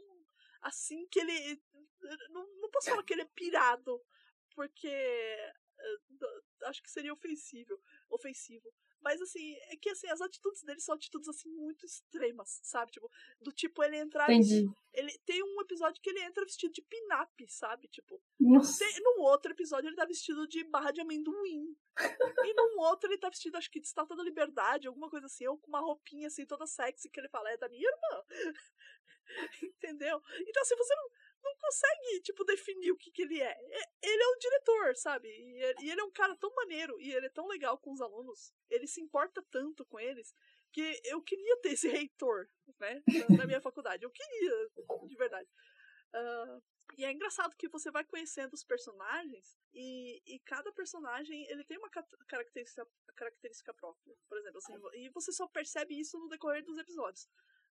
assim 0.61 1.07
que 1.07 1.19
ele, 1.19 1.59
não, 2.29 2.45
não 2.61 2.69
posso 2.69 2.89
falar 2.89 3.03
que 3.03 3.13
ele 3.13 3.23
é 3.23 3.29
pirado, 3.33 3.99
porque 4.53 4.87
eh, 4.87 5.51
acho 6.65 6.81
que 6.83 6.91
seria 6.91 7.13
ofensivo, 7.13 7.79
ofensivo, 8.09 8.71
Mas 9.01 9.21
assim, 9.21 9.55
é 9.69 9.77
que 9.77 9.89
assim, 9.89 10.07
as 10.07 10.21
atitudes 10.21 10.63
dele 10.63 10.79
são 10.79 10.95
atitudes 10.95 11.27
assim 11.27 11.49
muito 11.49 11.85
extremas, 11.85 12.59
sabe? 12.63 12.91
Tipo, 12.91 13.09
do 13.41 13.51
tipo 13.51 13.83
ele 13.83 13.97
entrar. 13.97 14.31
Entendi. 14.31 14.69
Ele 14.93 15.17
tem 15.25 15.41
um 15.43 15.61
episódio 15.61 16.01
que 16.01 16.09
ele 16.09 16.21
entra 16.21 16.45
vestido 16.45 16.71
de 16.71 16.81
pin-up, 16.81 17.47
sabe? 17.49 17.87
Tipo, 17.87 18.21
Nossa. 18.39 18.79
tem, 18.79 19.03
num 19.03 19.21
outro 19.21 19.51
episódio 19.51 19.87
ele 19.87 19.95
tá 19.95 20.05
vestido 20.05 20.47
de 20.47 20.63
barra 20.65 20.91
de 20.91 21.01
amendoim. 21.01 21.75
e 21.97 22.53
num 22.53 22.79
outro 22.79 23.09
ele 23.09 23.17
tá 23.17 23.29
vestido, 23.29 23.57
acho 23.57 23.71
que 23.71 23.79
de 23.79 23.87
estátua 23.87 24.15
da 24.15 24.23
liberdade, 24.23 24.87
alguma 24.87 25.09
coisa 25.09 25.25
assim, 25.25 25.47
ou 25.47 25.57
com 25.57 25.67
uma 25.67 25.79
roupinha 25.79 26.27
assim 26.27 26.45
toda 26.45 26.65
sexy 26.67 27.09
que 27.09 27.19
ele 27.19 27.29
fala, 27.29 27.49
é 27.51 27.57
da 27.57 27.69
minha 27.69 27.87
irmã. 27.87 28.23
Entendeu? 29.63 30.21
Então, 30.47 30.61
assim, 30.61 30.75
você 30.75 30.95
não, 30.95 31.09
não 31.43 31.55
consegue, 31.57 32.21
tipo, 32.21 32.43
definir 32.45 32.91
o 32.91 32.97
que, 32.97 33.11
que 33.11 33.21
ele 33.23 33.39
é. 33.41 33.51
É- 33.51 33.89
Ele 34.03 34.23
é 34.23 34.27
o 34.27 34.39
diretor, 34.39 34.95
sabe? 34.95 35.27
E 35.29 35.63
ele, 35.89 35.99
é 36.01 36.03
um 36.03 36.11
cara 36.11 36.35
tão 36.35 36.53
maneiro 36.55 36.99
e 36.99 37.11
ele 37.13 37.25
é 37.27 37.29
tão 37.29 37.47
legal 37.47 37.77
com 37.77 37.91
os 37.91 38.01
alunos. 38.01 38.53
Ele 38.69 38.87
se 38.87 39.01
importa 39.01 39.41
tanto 39.49 39.85
com 39.85 39.99
eles 39.99 40.33
que 40.71 41.01
eu 41.05 41.21
queria 41.21 41.57
ter 41.61 41.73
esse 41.73 41.87
reitor, 41.89 42.47
né? 42.79 43.03
Na, 43.37 43.45
minha 43.45 43.61
faculdade. 43.61 44.03
Eu 44.03 44.11
queria, 44.11 44.69
de 45.07 45.15
verdade. 45.15 45.49
Ah, 46.13 46.59
e 46.97 47.05
é 47.05 47.11
engraçado 47.11 47.55
que 47.55 47.69
você 47.69 47.89
vai 47.89 48.03
conhecendo 48.03 48.53
os 48.53 48.63
personagens 48.65 49.57
e, 49.73 50.21
e 50.25 50.39
cada 50.39 50.71
personagem 50.73 51.45
ele 51.49 51.63
tem 51.63 51.77
uma 51.77 51.89
ca- 51.89 52.05
característica, 52.27 52.85
característica 53.15 53.73
própria. 53.73 54.13
Por 54.27 54.37
exemplo, 54.37 54.57
assim, 54.57 54.73
e 54.99 55.09
você 55.09 55.31
só 55.31 55.47
percebe 55.47 55.97
isso 55.97 56.17
no 56.19 56.27
decorrer 56.27 56.63
dos 56.65 56.77
episódios. 56.77 57.29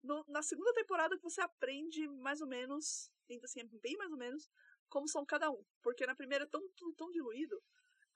No- 0.07 0.25
na 0.27 0.41
segunda 0.41 0.73
temporada 0.73 1.17
que 1.17 1.23
você 1.23 1.41
aprende 1.41 2.07
mais 2.07 2.41
ou 2.41 2.47
menos, 2.47 3.11
ainda 3.29 3.45
assim, 3.45 3.61
bem 3.81 3.95
mais 3.97 4.11
ou 4.11 4.17
menos, 4.17 4.49
como 4.89 5.07
são 5.07 5.25
cada 5.25 5.51
um. 5.51 5.63
Porque 5.83 6.05
na 6.05 6.15
primeira 6.15 6.45
é 6.45 6.47
tão, 6.47 6.61
tão, 6.77 6.93
tão 6.93 7.11
diluído 7.11 7.61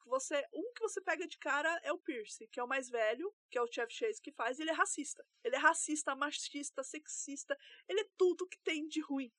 que 0.02 0.10
você. 0.10 0.44
Um 0.54 0.72
que 0.74 0.82
você 0.82 1.02
pega 1.02 1.28
de 1.28 1.38
cara 1.38 1.70
é 1.84 1.92
o 1.92 2.00
Pierce, 2.00 2.48
que 2.48 2.60
é 2.60 2.64
o 2.64 2.68
mais 2.68 2.90
velho, 2.90 3.34
que 3.50 3.58
é 3.58 3.62
o 3.62 3.68
Chef 3.72 3.92
Chase 3.94 4.22
que 4.22 4.32
faz, 4.32 4.58
e 4.58 4.64
ele 4.64 4.72
é 4.72 4.74
racista. 4.74 5.26
Ele 5.44 5.56
é 5.56 5.60
racista, 5.60 6.16
machista, 6.16 6.84
sexista, 6.84 7.58
ele 7.88 8.02
é 8.02 8.10
tudo 8.18 8.48
que 8.48 8.58
tem 8.60 8.88
de 8.88 9.02
ruim. 9.02 9.32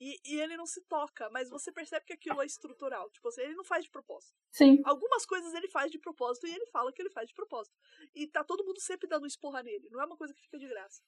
E, 0.00 0.20
e 0.24 0.40
ele 0.40 0.56
não 0.56 0.66
se 0.66 0.80
toca, 0.82 1.30
mas 1.30 1.48
você 1.48 1.70
percebe 1.70 2.04
que 2.04 2.12
aquilo 2.12 2.42
é 2.42 2.46
estrutural. 2.46 3.08
Tipo 3.10 3.28
assim, 3.28 3.42
ele 3.42 3.54
não 3.54 3.62
faz 3.62 3.84
de 3.84 3.90
propósito. 3.90 4.34
Sim. 4.50 4.82
Algumas 4.84 5.24
coisas 5.24 5.54
ele 5.54 5.68
faz 5.68 5.92
de 5.92 5.98
propósito 6.00 6.44
e 6.48 6.52
ele 6.52 6.66
fala 6.66 6.92
que 6.92 7.00
ele 7.00 7.10
faz 7.10 7.28
de 7.28 7.34
propósito. 7.34 7.76
E 8.12 8.26
tá 8.26 8.42
todo 8.42 8.64
mundo 8.64 8.80
sempre 8.80 9.08
dando 9.08 9.28
esporra 9.28 9.62
nele. 9.62 9.88
Não 9.90 10.00
é 10.00 10.04
uma 10.04 10.16
coisa 10.16 10.34
que 10.34 10.40
fica 10.42 10.58
de 10.58 10.66
graça. 10.66 11.00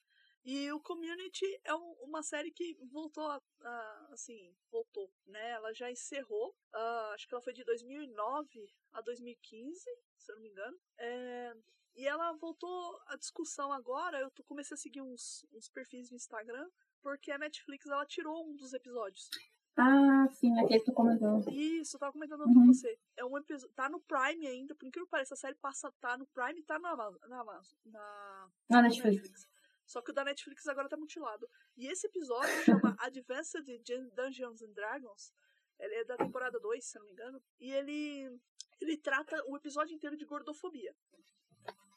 E 0.45 0.71
o 0.73 0.81
Community 0.81 1.47
é 1.65 1.75
um- 1.75 1.93
uma 2.03 2.23
série 2.23 2.51
que 2.51 2.77
voltou 2.93 3.27
a, 3.27 3.41
a- 3.63 4.09
assim, 4.13 4.55
voltou, 4.71 5.11
né? 5.27 5.53
Ela 5.53 5.73
já 5.73 5.91
encerrou, 5.91 6.55
ah, 6.73 7.13
acho 7.15 7.27
que 7.27 7.35
ela 7.35 7.43
foi 7.43 7.55
de 7.55 7.65
2009 7.65 8.69
a 8.93 9.01
2015, 9.01 9.81
se 10.19 10.31
eu 10.31 10.37
não 10.37 10.43
me 10.43 10.51
engano. 10.51 10.79
É, 10.99 11.55
e 11.97 12.07
ela 12.07 12.33
voltou 12.35 13.01
à 13.07 13.17
discussão 13.17 13.73
agora, 13.73 14.21
eu 14.21 14.31
comecei 14.45 14.75
a 14.75 14.79
seguir 14.79 15.01
uns, 15.01 15.47
uns 15.53 15.69
perfis 15.71 16.11
no 16.11 16.17
Instagram, 16.17 16.69
porque 17.03 17.31
a 17.31 17.39
Netflix, 17.39 17.87
ela 17.87 18.05
tirou 18.05 18.47
um 18.47 18.55
dos 18.57 18.75
episódios. 18.75 19.29
Ah, 19.77 20.29
sim, 20.31 20.57
aquele 20.61 20.81
que 20.81 20.85
tu 20.87 20.93
comentou. 20.93 21.41
Isso, 21.51 21.97
eu 21.97 22.01
tava 22.01 22.13
comentando 22.13 22.43
Uhum. 22.47 22.55
com 22.55 22.67
você. 22.67 22.97
É 23.17 23.25
um 23.25 23.37
episódio. 23.37 23.75
Tá 23.75 23.89
no 23.89 24.01
Prime 24.01 24.47
ainda, 24.47 24.75
por 24.75 24.87
incrível 24.87 25.07
que 25.07 25.11
pareça, 25.11 25.35
a 25.35 25.37
série 25.37 25.57
passa, 25.57 25.91
tá 26.01 26.17
no 26.17 26.27
Prime 26.29 26.61
e 26.61 26.63
tá 26.65 26.79
na, 26.79 26.95
na, 26.95 27.11
na, 27.11 27.45
Na 27.87 28.51
na 28.71 28.83
Netflix. 28.83 29.49
Só 29.87 30.01
que 30.03 30.11
o 30.11 30.15
da 30.15 30.25
Netflix 30.25 30.67
agora 30.67 30.89
tá 30.89 30.97
mutilado. 30.97 31.49
E 31.77 31.87
esse 31.87 32.07
episódio 32.07 32.49
chama 32.65 32.97
Advanced 33.01 33.65
Dun- 33.85 34.09
Dungeons 34.15 34.63
and 34.63 34.73
Dragons. 34.73 35.33
Ele 35.79 35.95
é 35.97 36.05
da 36.05 36.17
temporada 36.17 36.59
2, 36.61 36.85
se 36.85 36.99
não 36.99 37.07
me 37.07 37.13
engano. 37.13 37.43
E 37.61 37.71
ele, 37.73 38.41
ele 38.81 38.97
trata 38.97 39.43
o 39.47 39.57
episódio 39.57 39.95
inteiro 39.95 40.17
de 40.17 40.25
gordofobia. 40.25 40.95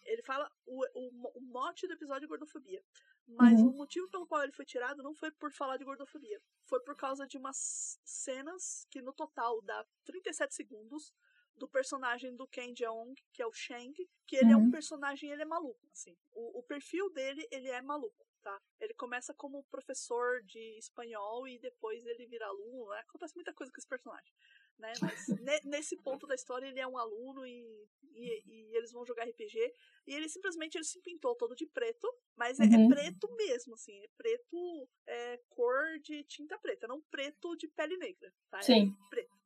Ele 0.06 0.22
fala 0.24 0.50
o, 0.66 0.84
o, 0.96 1.38
o 1.38 1.42
mote 1.42 1.86
do 1.88 1.94
episódio 1.94 2.26
é 2.26 2.28
gordofobia. 2.28 2.84
Mas 3.28 3.60
Uhum. 3.60 3.68
o 3.72 3.74
motivo 3.74 4.10
pelo 4.10 4.26
qual 4.26 4.42
ele 4.42 4.54
foi 4.54 4.64
tirado 4.64 5.04
não 5.04 5.14
foi 5.14 5.30
por 5.32 5.52
falar 5.52 5.76
de 5.78 5.84
gordofobia. 5.84 6.42
Foi 6.64 6.80
por 6.82 6.96
causa 6.96 7.28
de 7.28 7.38
umas 7.38 8.00
cenas 8.06 8.88
que 8.90 9.02
no 9.02 9.12
total 9.14 9.62
dá 9.64 9.86
37 10.06 10.56
segundos 10.56 11.14
do 11.58 11.68
personagem 11.68 12.36
do 12.36 12.48
Ken 12.48 12.74
Jeong, 12.76 13.14
que 13.34 13.42
é 13.42 13.48
o 13.48 13.52
Shang, 13.54 13.94
que 14.26 14.36
ele 14.36 14.52
é 14.52 14.58
um 14.58 14.66
Uhum. 14.66 14.70
personagem, 14.70 15.32
ele 15.32 15.42
é 15.42 15.46
maluco, 15.46 15.88
assim. 15.92 16.16
O, 16.32 16.60
o 16.60 16.64
perfil 16.64 17.12
dele, 17.12 17.48
ele 17.52 17.70
é 17.70 17.82
maluco, 17.82 18.28
tá? 18.42 18.62
Ele 18.80 18.94
começa 18.94 19.34
como 19.34 19.64
professor 19.66 20.44
de 20.44 20.78
espanhol 20.78 21.48
e 21.48 21.60
depois 21.60 22.06
ele 22.06 22.26
vira 22.28 22.46
aluno, 22.48 22.90
né? 22.90 23.00
acontece 23.00 23.36
muita 23.36 23.54
coisa 23.54 23.72
com 23.72 23.80
esse 23.80 23.88
personagem, 23.88 24.34
né? 24.78 24.98
Mas 24.98 25.34
ne- 25.38 25.62
nesse 25.64 25.98
ponto 25.98 26.28
da 26.28 26.36
história 26.36 26.68
ele 26.68 26.80
é 26.80 26.88
um 26.88 26.98
aluno 26.98 27.46
e, 27.46 27.88
e, 28.14 28.44
e 28.46 28.76
eles 28.78 28.92
vão 28.92 29.06
jogar 29.06 29.28
RPG 29.28 29.74
e 30.06 30.14
ele 30.14 30.30
simplesmente 30.30 30.76
ele 30.76 30.84
se 30.86 31.02
pintou 31.02 31.36
todo 31.36 31.56
de 31.56 31.66
preto, 31.68 32.08
mas 32.36 32.60
é, 32.60 32.66
é 32.66 32.78
Uhum. 32.78 32.88
preto 32.88 33.28
mesmo, 33.36 33.74
assim, 33.76 34.04
é 34.04 34.08
preto 34.18 34.90
é, 35.08 35.38
cor 35.50 36.00
de 36.02 36.24
tinta 36.24 36.58
preta, 36.60 36.88
não 36.88 37.02
preto 37.10 37.56
de 37.56 37.68
pele 37.68 37.98
negra, 37.98 38.34
tá? 38.50 38.64
É 38.66 38.70
Sim. 38.70 38.96
preto. 39.10 39.37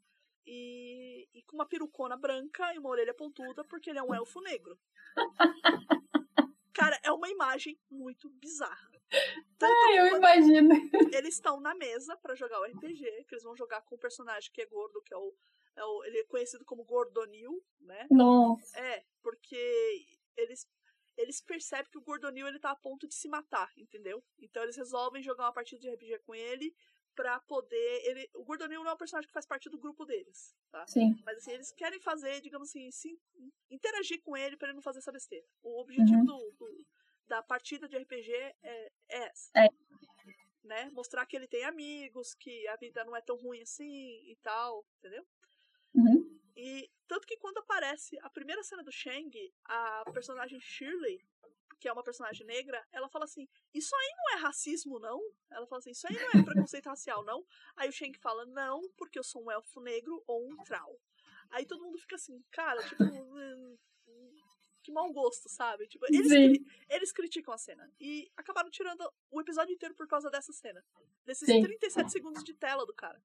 E, 0.54 1.30
e 1.34 1.42
com 1.44 1.56
uma 1.56 1.66
perucona 1.66 2.18
branca 2.18 2.74
e 2.74 2.78
uma 2.78 2.90
orelha 2.90 3.14
pontuda, 3.14 3.64
porque 3.64 3.90
ele 3.90 4.00
é 4.00 4.04
um 4.04 4.14
elfo 4.14 4.42
negro. 4.42 4.78
Cara, 6.74 7.00
é 7.04 7.12
uma 7.12 7.30
imagem 7.30 7.80
muito 7.90 8.30
bizarra. 8.30 8.92
Tanto 9.58 9.74
Ah, 9.74 9.96
eu 9.96 10.18
imagino. 10.18 10.74
eles 11.14 11.36
estão 11.36 11.60
na 11.60 11.76
mesa 11.76 12.18
pra 12.18 12.34
jogar 12.36 12.60
o 12.60 12.66
RPG, 12.66 13.26
que 13.28 13.34
eles 13.36 13.44
vão 13.44 13.56
jogar 13.56 13.82
com 13.84 13.96
o 13.96 14.00
personagem 14.00 14.52
que 14.54 14.62
é 14.62 14.66
gordo, 14.66 15.02
que 15.04 15.14
é 15.14 15.18
o, 15.18 15.34
é 15.76 15.84
o- 15.86 16.04
ele 16.06 16.20
é 16.20 16.24
conhecido 16.26 16.66
como 16.66 16.84
Gordonil, 16.86 17.64
né? 17.82 18.08
Nossa. 18.10 18.78
É, 18.80 19.04
porque 19.22 20.06
eles 20.38 20.68
eles 21.18 21.42
percebem 21.42 21.92
que 21.92 21.98
o 21.98 22.02
Gordonil 22.02 22.48
ele 22.48 22.58
tá 22.60 22.72
a 22.72 22.76
ponto 22.76 23.06
de 23.08 23.14
se 23.14 23.28
matar, 23.28 23.70
entendeu? 23.78 24.24
Então 24.40 24.64
eles 24.64 24.78
resolvem 24.78 25.22
jogar 25.22 25.44
uma 25.46 25.54
partida 25.54 25.80
de 25.80 25.90
RPG 25.90 26.20
com 26.20 26.34
ele 26.34 26.74
pra 27.16 27.40
poder 27.42 28.02
ele 28.06 28.30
o 28.34 28.44
Gordonil 28.44 28.84
não 28.84 28.92
é 28.92 28.94
um 28.94 28.98
personagem 28.98 29.28
que 29.28 29.34
faz 29.34 29.46
parte 29.46 29.70
do 29.70 29.78
grupo 29.80 30.06
deles, 30.06 30.56
tá? 30.72 30.86
Sim. 30.88 31.16
Mas 31.26 31.38
assim, 31.38 31.52
eles 31.52 31.72
querem 31.74 32.00
fazer, 32.00 32.42
digamos 32.42 32.70
assim, 32.70 32.90
interagir 33.70 34.22
com 34.22 34.36
ele 34.38 34.58
pra 34.58 34.68
ele 34.70 34.76
não 34.76 34.82
fazer 34.82 35.00
essa 35.00 35.12
besteira. 35.12 35.46
O 35.62 35.80
objetivo 35.82 36.18
Uhum. 36.20 36.26
do, 36.26 36.52
do- 36.58 36.86
da 37.28 37.42
partida 37.44 37.88
de 37.88 37.96
RPG 37.98 38.32
é, 38.34 38.56
é 38.64 38.92
essa. 39.24 39.52
É. 39.56 39.68
Né? 40.64 40.90
Mostrar 40.92 41.26
que 41.26 41.36
ele 41.36 41.48
tem 41.48 41.64
amigos, 41.64 42.34
que 42.36 42.68
a 42.68 42.76
vida 42.76 43.04
não 43.04 43.16
é 43.16 43.22
tão 43.22 43.36
ruim 43.36 43.62
assim 43.62 43.86
e 44.30 44.38
tal, 44.44 44.86
entendeu? 45.00 45.26
Uhum. 45.96 46.40
E 46.56 46.90
tanto 47.08 47.26
que 47.26 47.38
quando 47.38 47.58
aparece 47.60 48.18
a 48.22 48.30
primeira 48.30 48.62
cena 48.64 48.84
do 48.84 48.92
Shang, 48.92 49.32
a 49.66 50.04
personagem 50.14 50.60
Shirley, 50.60 51.20
que 51.82 51.88
é 51.90 51.92
uma 51.92 52.04
personagem 52.04 52.46
negra, 52.46 52.82
ela 52.94 53.10
fala 53.10 53.26
assim: 53.26 53.48
Isso 53.74 53.94
aí 53.96 54.14
não 54.16 54.38
é 54.38 54.42
racismo, 54.44 55.00
não? 55.00 55.20
Ela 55.50 55.66
fala 55.68 55.80
assim: 55.80 55.92
Isso 55.92 56.08
aí 56.08 56.14
não 56.16 56.40
é 56.42 56.46
preconceito 56.46 56.86
racial, 56.86 57.26
não? 57.26 57.44
Aí 57.76 57.90
o 57.90 57.92
Shang 57.92 58.18
fala: 58.20 58.46
Não, 58.46 58.80
porque 58.96 59.18
eu 59.20 59.24
sou 59.24 59.44
um 59.44 59.52
elfo 59.52 59.82
negro 59.82 60.24
ou 60.28 60.48
um 60.48 60.56
troll. 60.64 61.02
Aí 61.50 61.66
todo 61.66 61.84
mundo 61.84 61.98
fica 61.98 62.16
assim, 62.16 62.42
cara, 62.52 62.82
tipo. 62.88 63.04
hum, 63.04 63.78
Que 64.84 64.92
mau 64.92 65.12
gosto, 65.14 65.48
sabe? 65.50 65.88
Tipo, 65.88 66.06
eles, 66.08 66.28
cri- 66.28 66.66
eles 66.90 67.12
criticam 67.12 67.54
a 67.54 67.58
cena. 67.58 67.92
E 68.00 68.32
acabaram 68.38 68.70
tirando 68.72 69.02
o 69.30 69.40
episódio 69.42 69.74
inteiro 69.74 69.94
por 69.96 70.08
causa 70.08 70.30
dessa 70.30 70.52
cena. 70.54 70.84
Desses 71.26 71.46
Sim. 71.46 71.62
37 71.62 72.12
segundos 72.12 72.44
de 72.44 72.54
tela 72.56 72.84
do 72.86 72.94
cara. 72.94 73.22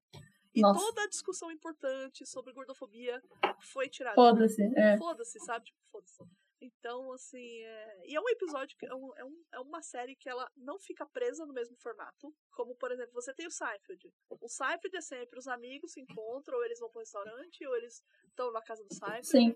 E 0.55 0.61
Nossa. 0.61 0.79
toda 0.81 1.03
a 1.03 1.09
discussão 1.09 1.51
importante 1.51 2.27
sobre 2.27 2.53
gordofobia 2.53 3.23
foi 3.61 3.89
tirada. 3.89 4.15
Foda-se. 4.17 4.63
É. 4.77 4.97
Foda-se, 4.99 5.39
sabe? 5.41 5.67
Tipo, 5.67 5.79
foda-se. 5.91 6.23
Então, 6.67 7.13
assim, 7.13 7.63
é... 7.65 8.03
e 8.11 8.15
é 8.15 8.21
um 8.21 8.29
episódio, 8.29 8.77
que 8.79 8.87
é, 8.87 8.95
um, 8.95 9.17
é, 9.17 9.25
um, 9.25 9.45
é 9.55 9.61
uma 9.61 9.83
série 9.83 10.17
que 10.17 10.29
ela 10.29 10.51
não 10.57 10.79
fica 10.79 11.07
presa 11.07 11.47
no 11.47 11.53
mesmo 11.53 11.77
formato. 11.77 12.35
Como, 12.53 12.75
por 12.77 12.91
exemplo, 12.93 13.13
você 13.13 13.33
tem 13.35 13.47
o 13.47 13.51
Seinfeld. 13.51 14.13
O 14.29 14.49
Seinfeld 14.49 14.97
é 14.97 15.01
sempre 15.01 15.39
os 15.39 15.47
amigos 15.47 15.93
se 15.93 16.01
encontram, 16.01 16.59
ou 16.59 16.65
eles 16.65 16.81
vão 16.81 16.91
pro 16.91 17.01
restaurante, 17.01 17.67
ou 17.67 17.77
eles 17.77 18.03
estão 18.29 18.51
na 18.53 18.63
casa 18.63 18.85
do 18.85 18.95
Seinfeld. 18.95 19.27
Sim. 19.27 19.55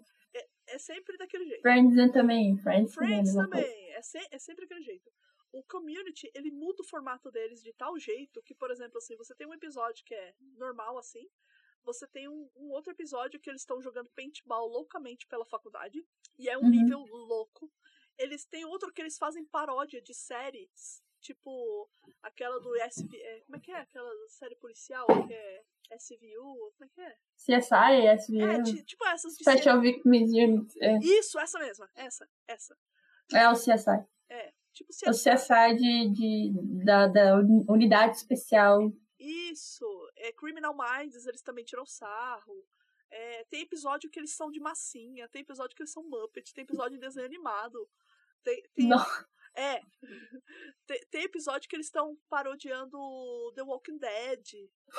É 0.69 0.79
sempre 0.79 1.17
daquele 1.17 1.45
jeito. 1.47 1.63
Friends 1.63 2.13
também. 2.13 2.57
Friends, 2.59 2.95
também. 2.95 3.09
Friends 3.09 3.35
mesma 3.35 3.49
coisa. 3.49 3.67
também, 3.67 3.91
é, 3.93 4.03
se- 4.03 4.29
é 4.31 4.39
sempre 4.39 4.65
aquele 4.65 4.83
jeito. 4.83 5.11
O 5.53 5.65
Community, 5.65 6.31
ele 6.33 6.53
muda 6.53 6.81
o 6.81 6.87
formato 6.87 7.29
deles 7.29 7.61
de 7.61 7.73
tal 7.73 7.99
jeito 7.99 8.41
que, 8.43 8.55
por 8.55 8.71
exemplo, 8.71 8.99
assim, 8.99 9.17
você 9.17 9.35
tem 9.35 9.49
um 9.49 9.55
episódio 9.55 10.05
que 10.05 10.15
é 10.15 10.33
normal, 10.57 10.97
assim, 10.97 11.29
você 11.85 12.07
tem 12.07 12.29
um, 12.29 12.51
um 12.57 12.71
outro 12.73 12.93
episódio 12.93 13.41
que 13.41 13.49
eles 13.51 13.63
estão 13.63 13.81
jogando 13.81 14.11
paintball 14.15 14.69
loucamente 14.69 15.27
pela 15.27 15.45
faculdade, 15.47 16.05
e 16.39 16.49
é 16.49 16.57
um 16.59 16.63
Uhum. 16.63 16.71
nível 16.71 17.01
louco. 17.01 17.71
Eles 18.19 18.45
têm 18.45 18.65
outro 18.65 18.93
que 18.93 19.01
eles 19.01 19.17
fazem 19.17 19.45
paródia 19.47 20.01
de 20.03 20.13
séries, 20.15 21.03
tipo 21.21 21.89
aquela 22.23 22.59
do 22.61 22.75
SV... 22.77 23.17
é, 23.17 23.41
como 23.43 23.57
é 23.57 23.61
que 23.61 23.71
é? 23.73 23.77
Aquela 23.81 24.11
série 24.29 24.57
policial 24.57 25.07
que 25.27 25.33
é 25.33 25.63
SVU, 25.99 26.73
como 26.77 26.85
é 26.85 26.89
que 26.95 27.01
é? 27.01 27.17
CSI, 27.37 28.23
SVU. 28.23 28.43
É, 28.43 28.63
ti- 28.63 28.85
tipo 28.85 29.05
essas 29.07 29.35
de 29.35 29.43
Special 29.43 29.81
Victims 29.81 30.31
Unit. 30.33 30.83
É, 30.83 30.99
Isso, 30.99 31.39
essa 31.39 31.59
mesma, 31.59 31.91
essa, 31.95 32.29
essa. 32.47 32.77
é 33.33 33.49
o 33.49 33.55
CSI. 33.55 34.07
É, 34.29 34.53
tipo 34.73 34.91
É 35.05 35.11
o 35.11 35.13
CSI 35.15 35.77
de, 35.77 36.11
de, 36.13 36.85
da, 36.85 37.07
da 37.09 37.37
unidade 37.69 38.17
especial. 38.17 38.93
Isso, 39.19 39.87
é 40.29 40.33
Criminal 40.33 40.77
Minds, 40.77 41.27
eles 41.27 41.43
também 41.43 41.65
tiram 41.65 41.85
sarro. 41.87 42.67
É, 43.11 43.45
tem 43.47 43.63
episódio 43.63 44.09
que 44.11 44.19
eles 44.21 44.33
são 44.37 44.51
de 44.51 44.61
massinha, 44.61 45.29
tem 45.29 45.43
episódio 45.43 45.75
que 45.77 45.83
eles 45.83 45.93
são 45.93 46.03
Muppet, 46.05 46.55
tem 46.55 46.63
episódio 46.63 46.93
de 46.99 47.05
desenho 47.05 47.27
animado. 47.27 47.89
Tem, 48.45 48.63
tem, 48.75 48.87
Não. 48.89 49.05
é. 49.55 49.81
tem, 50.87 51.01
tem 51.11 51.23
episódio 51.25 51.69
que 51.69 51.75
eles 51.77 51.87
estão 51.87 52.17
parodiando 52.29 52.97
The 53.55 53.63
Walking 53.63 53.99
Dead. 53.99 54.47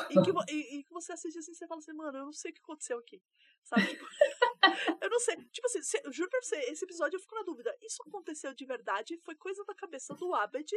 E 0.10 0.22
que, 0.22 0.53
e- 0.53 0.80
e 0.80 0.84
que 0.84 0.91
você 0.93 1.14
assiste 1.14 1.39
assim 1.39 1.52
e 1.52 1.56
você 1.56 1.68
fala 1.68 1.80
assim, 1.80 1.93
mano, 1.93 2.18
eu 2.18 2.26
não 2.26 2.34
sei 2.34 2.52
o 2.52 2.53
que 2.53 2.61
aconteceu 2.61 2.98
aqui. 2.99 3.22
Sabe? 3.64 3.88
Tipo, 3.88 4.06
eu 5.03 5.10
não 5.10 5.19
sei. 5.19 5.35
Tipo 5.45 5.68
assim, 5.68 5.80
eu 6.03 6.11
juro 6.11 6.30
pra 6.30 6.41
você, 6.41 6.57
esse 6.72 6.84
episódio 6.84 7.15
eu 7.15 7.22
fico 7.22 7.35
na 7.35 7.43
dúvida. 7.43 7.76
Isso 7.81 8.03
aconteceu 8.07 8.53
de 8.53 8.65
verdade? 8.65 9.18
Foi 9.23 9.35
coisa 9.35 9.64
da 9.65 9.73
cabeça 9.73 10.14
do 10.15 10.34
Abed? 10.35 10.69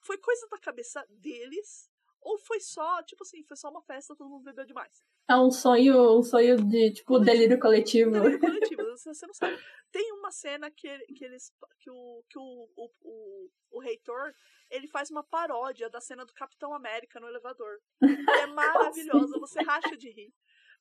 Foi 0.00 0.18
coisa 0.18 0.46
da 0.48 0.58
cabeça 0.58 1.04
deles? 1.08 1.90
Ou 2.24 2.38
foi 2.38 2.58
só, 2.58 3.02
tipo 3.02 3.22
assim, 3.22 3.44
foi 3.44 3.56
só 3.56 3.68
uma 3.68 3.82
festa, 3.82 4.16
todo 4.16 4.30
mundo 4.30 4.44
bebeu 4.44 4.64
demais? 4.64 5.04
É 5.28 5.36
um 5.36 5.50
sonho, 5.50 6.18
um 6.18 6.22
sonho 6.22 6.56
de, 6.56 6.90
tipo, 6.92 7.18
delírio 7.20 7.60
coletivo. 7.60 8.10
Delírio 8.10 8.40
coletivo, 8.40 8.82
você, 8.96 9.26
não 9.26 9.34
sabe. 9.34 9.58
Tem 9.92 10.10
uma 10.12 10.30
cena 10.30 10.70
que, 10.70 10.98
que 11.14 11.24
eles. 11.24 11.52
que 11.78 11.90
o, 11.90 12.24
que 12.28 12.38
o, 12.38 12.68
o, 12.76 12.90
o, 13.02 13.50
o 13.72 13.78
reitor 13.78 14.34
ele 14.70 14.88
faz 14.88 15.10
uma 15.10 15.22
paródia 15.22 15.90
da 15.90 16.00
cena 16.00 16.24
do 16.24 16.32
Capitão 16.32 16.74
América 16.74 17.20
no 17.20 17.28
elevador. 17.28 17.78
É 18.02 18.46
maravilhosa, 18.48 19.38
você 19.38 19.62
racha 19.62 19.96
de 19.96 20.10
rir. 20.10 20.32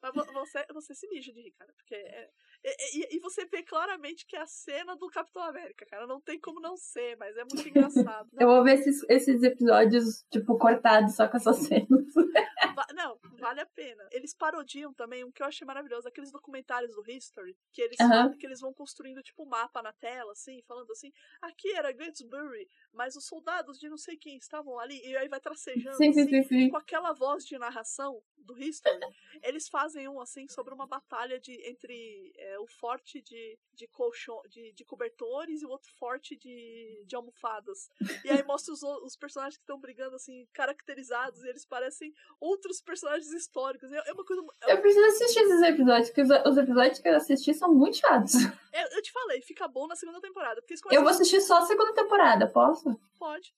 Mas 0.03 0.13
vo- 0.13 0.34
você, 0.34 0.65
você 0.73 0.93
se 0.93 1.07
mija 1.07 1.31
de 1.31 1.41
rir, 1.41 1.51
cara. 1.57 1.71
Porque 1.77 1.95
é, 1.95 2.30
é- 2.65 2.75
e, 2.97 3.15
e 3.15 3.19
você 3.21 3.45
vê 3.45 3.63
claramente 3.63 4.25
que 4.27 4.35
é 4.35 4.41
a 4.41 4.45
cena 4.45 4.95
do 4.97 5.07
Capitão 5.07 5.41
América, 5.43 5.85
cara. 5.85 6.05
Não 6.05 6.19
tem 6.19 6.38
como 6.39 6.59
não 6.59 6.75
ser, 6.75 7.15
mas 7.17 7.35
é 7.38 7.43
muito 7.45 7.65
engraçado. 7.69 8.30
Eu 8.39 8.47
vou 8.47 8.63
ver 8.63 8.80
esses, 8.80 9.01
esses 9.09 9.41
episódios, 9.41 10.25
tipo, 10.30 10.57
cortados 10.57 11.15
só 11.15 11.27
com 11.27 11.38
essas 11.38 11.57
cenas. 11.57 11.88
Não, 13.03 13.19
vale 13.38 13.59
a 13.59 13.65
pena. 13.65 14.07
Eles 14.11 14.34
parodiam 14.34 14.93
também 14.93 15.25
um 15.25 15.31
que 15.31 15.43
eu 15.43 15.47
achei 15.47 15.65
maravilhoso, 15.67 16.07
aqueles 16.07 16.31
documentários 16.31 16.95
do 16.95 17.03
History, 17.09 17.57
que 17.73 17.81
eles, 17.81 17.99
Aham. 17.99 18.30
fa- 18.30 18.38
que 18.38 18.45
eles 18.45 18.61
vão 18.61 18.73
construindo 18.73 19.21
tipo 19.21 19.43
um 19.43 19.45
mapa 19.45 19.81
na 19.81 19.91
tela, 19.91 20.31
assim, 20.31 20.61
falando 20.61 20.89
assim, 20.91 21.11
aqui 21.41 21.73
era 21.73 21.91
Gettysbury, 21.93 22.65
mas 22.93 23.17
os 23.17 23.25
soldados 23.25 23.77
de 23.77 23.89
não 23.89 23.97
sei 23.97 24.15
quem 24.15 24.38
estavam 24.38 24.80
ali, 24.80 25.05
e 25.05 25.17
aí 25.17 25.27
vai 25.27 25.41
tracejando 25.41 25.97
Sim, 25.97 26.13
sim, 26.13 26.21
assim, 26.21 26.43
sim, 26.43 26.43
sim. 26.43 26.69
com 26.69 26.77
aquela 26.77 27.11
voz 27.11 27.45
de 27.45 27.57
narração 27.57 28.23
do 28.38 28.57
History. 28.57 28.99
Eles 29.41 29.67
fazem 29.67 30.07
um 30.07 30.21
assim 30.21 30.47
sobre 30.47 30.73
uma 30.73 30.88
batalha 30.88 31.39
de 31.39 31.53
entre 31.69 32.34
é, 32.38 32.59
o 32.59 32.67
forte 32.67 33.21
de, 33.21 33.57
de 33.73 33.88
colchão, 33.88 34.41
de, 34.47 34.71
de 34.71 34.85
cobertores 34.85 35.61
e 35.61 35.65
o 35.65 35.69
outro 35.69 35.91
forte 35.97 36.38
de, 36.38 37.03
de 37.05 37.15
almofadas. 37.15 37.89
E 38.23 38.30
aí 38.31 38.43
mostra 38.43 38.73
os, 38.73 38.81
os 38.81 39.15
personagens 39.17 39.57
que 39.57 39.63
estão 39.63 39.80
brigando 39.80 40.15
assim, 40.15 40.47
caracterizados, 40.53 41.43
e 41.43 41.49
eles 41.49 41.65
parecem 41.65 42.13
outros 42.39 42.80
personagens 42.80 42.93
históricos. 42.94 43.91
É 43.91 44.03
é 44.06 44.14
uma 44.14 44.26
coisa. 44.26 44.44
é 44.64 44.74
Eu 44.74 44.82
preciso 44.82 45.06
assistir 45.06 45.40
esses 45.40 45.61
episódios, 45.61 46.10
porque 46.10 46.22
os, 46.22 46.30
os 46.30 46.57
episódios 46.57 46.99
que 46.99 47.07
eu 47.07 47.15
assisti 47.15 47.53
são 47.53 47.74
muito 47.74 47.98
chatos. 47.98 48.34
É, 48.72 48.98
eu 48.98 49.02
te 49.02 49.11
falei, 49.11 49.41
fica 49.41 49.68
bom 49.68 49.88
na 49.88 49.95
segunda 49.95 50.20
temporada. 50.20 50.61
Porque 50.61 50.76
Eu 50.91 51.02
vou 51.02 51.11
assistir 51.11 51.41
só 51.41 51.60
a 51.60 51.65
segunda 51.65 51.94
temporada, 51.94 52.48
posso? 52.48 52.99
Pode. 53.20 53.53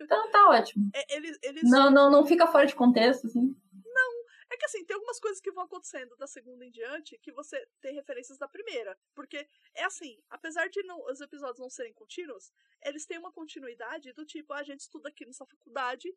Então 0.00 0.30
tá 0.30 0.50
ótimo. 0.50 0.90
É, 0.94 1.16
eles, 1.16 1.38
eles, 1.42 1.62
Não, 1.64 1.90
não, 1.90 2.10
não 2.10 2.26
fica 2.26 2.46
fora 2.46 2.66
de 2.66 2.74
contexto, 2.74 3.26
assim. 3.26 3.54
É 4.50 4.56
que 4.56 4.64
assim, 4.64 4.84
tem 4.84 4.94
algumas 4.94 5.20
coisas 5.20 5.40
que 5.40 5.50
vão 5.50 5.64
acontecendo 5.64 6.16
da 6.16 6.26
segunda 6.26 6.64
em 6.64 6.70
diante 6.70 7.18
que 7.18 7.30
você 7.32 7.66
tem 7.80 7.94
referências 7.94 8.38
da 8.38 8.48
primeira. 8.48 8.98
Porque 9.14 9.46
é 9.74 9.84
assim, 9.84 10.18
apesar 10.30 10.68
de 10.68 10.82
não, 10.84 11.04
os 11.04 11.20
episódios 11.20 11.58
não 11.58 11.68
serem 11.68 11.92
contínuos, 11.92 12.50
eles 12.82 13.04
têm 13.04 13.18
uma 13.18 13.32
continuidade 13.32 14.12
do 14.14 14.24
tipo, 14.24 14.52
ah, 14.54 14.58
a 14.58 14.62
gente 14.62 14.80
estuda 14.80 15.10
aqui 15.10 15.26
nessa 15.26 15.44
faculdade 15.44 16.08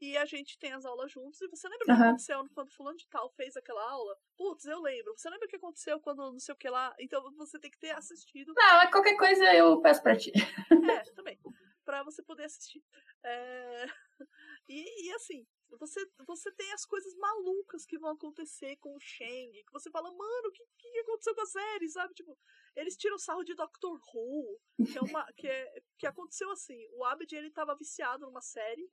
e 0.00 0.16
a 0.16 0.24
gente 0.24 0.58
tem 0.58 0.72
as 0.72 0.84
aulas 0.84 1.10
juntos. 1.12 1.40
E 1.40 1.48
você 1.48 1.68
lembra 1.68 1.84
o 1.84 1.86
que 1.86 2.02
aconteceu 2.02 2.48
quando 2.54 2.72
fulano 2.72 2.96
de 2.96 3.08
tal 3.08 3.30
fez 3.30 3.56
aquela 3.56 3.82
aula? 3.90 4.16
Putz, 4.36 4.64
eu 4.64 4.80
lembro. 4.80 5.12
Você 5.16 5.28
lembra 5.28 5.46
o 5.46 5.48
que 5.48 5.56
aconteceu 5.56 6.00
quando 6.00 6.32
não 6.32 6.38
sei 6.38 6.54
o 6.54 6.58
que 6.58 6.68
lá? 6.68 6.94
Então 6.98 7.22
você 7.36 7.58
tem 7.58 7.70
que 7.70 7.78
ter 7.78 7.90
assistido. 7.90 8.52
Não, 8.54 8.76
mas 8.76 8.90
qualquer 8.90 9.16
coisa 9.16 9.54
eu 9.54 9.80
peço 9.80 10.02
pra 10.02 10.16
ti. 10.16 10.32
É, 11.00 11.02
também. 11.14 11.38
Pra 11.84 12.02
você 12.02 12.22
poder 12.22 12.44
assistir. 12.44 12.82
É, 13.24 13.86
E, 14.68 15.08
e 15.08 15.12
assim, 15.14 15.44
você, 15.80 16.08
você 16.24 16.52
tem 16.52 16.72
as 16.72 16.84
coisas 16.84 17.12
malucas 17.16 17.84
que 17.84 17.98
vão 17.98 18.10
acontecer 18.10 18.76
com 18.76 18.94
o 18.94 19.00
Shang, 19.00 19.50
que 19.52 19.72
você 19.72 19.90
fala, 19.90 20.08
mano, 20.10 20.48
o 20.48 20.52
que, 20.52 20.64
que 20.78 20.98
aconteceu 21.00 21.34
com 21.34 21.40
a 21.40 21.46
série, 21.46 21.88
sabe? 21.88 22.14
Tipo, 22.14 22.38
eles 22.76 22.96
tiram 22.96 23.18
sarro 23.18 23.42
de 23.42 23.54
Doctor 23.54 24.00
Who, 24.14 24.60
que 24.86 24.96
é 24.96 25.00
uma. 25.00 25.26
que, 25.32 25.48
é, 25.48 25.82
que 25.98 26.06
aconteceu 26.06 26.48
assim, 26.52 26.78
o 26.92 27.04
Abed 27.04 27.34
ele 27.34 27.50
tava 27.50 27.74
viciado 27.74 28.26
numa 28.26 28.40
série, 28.40 28.88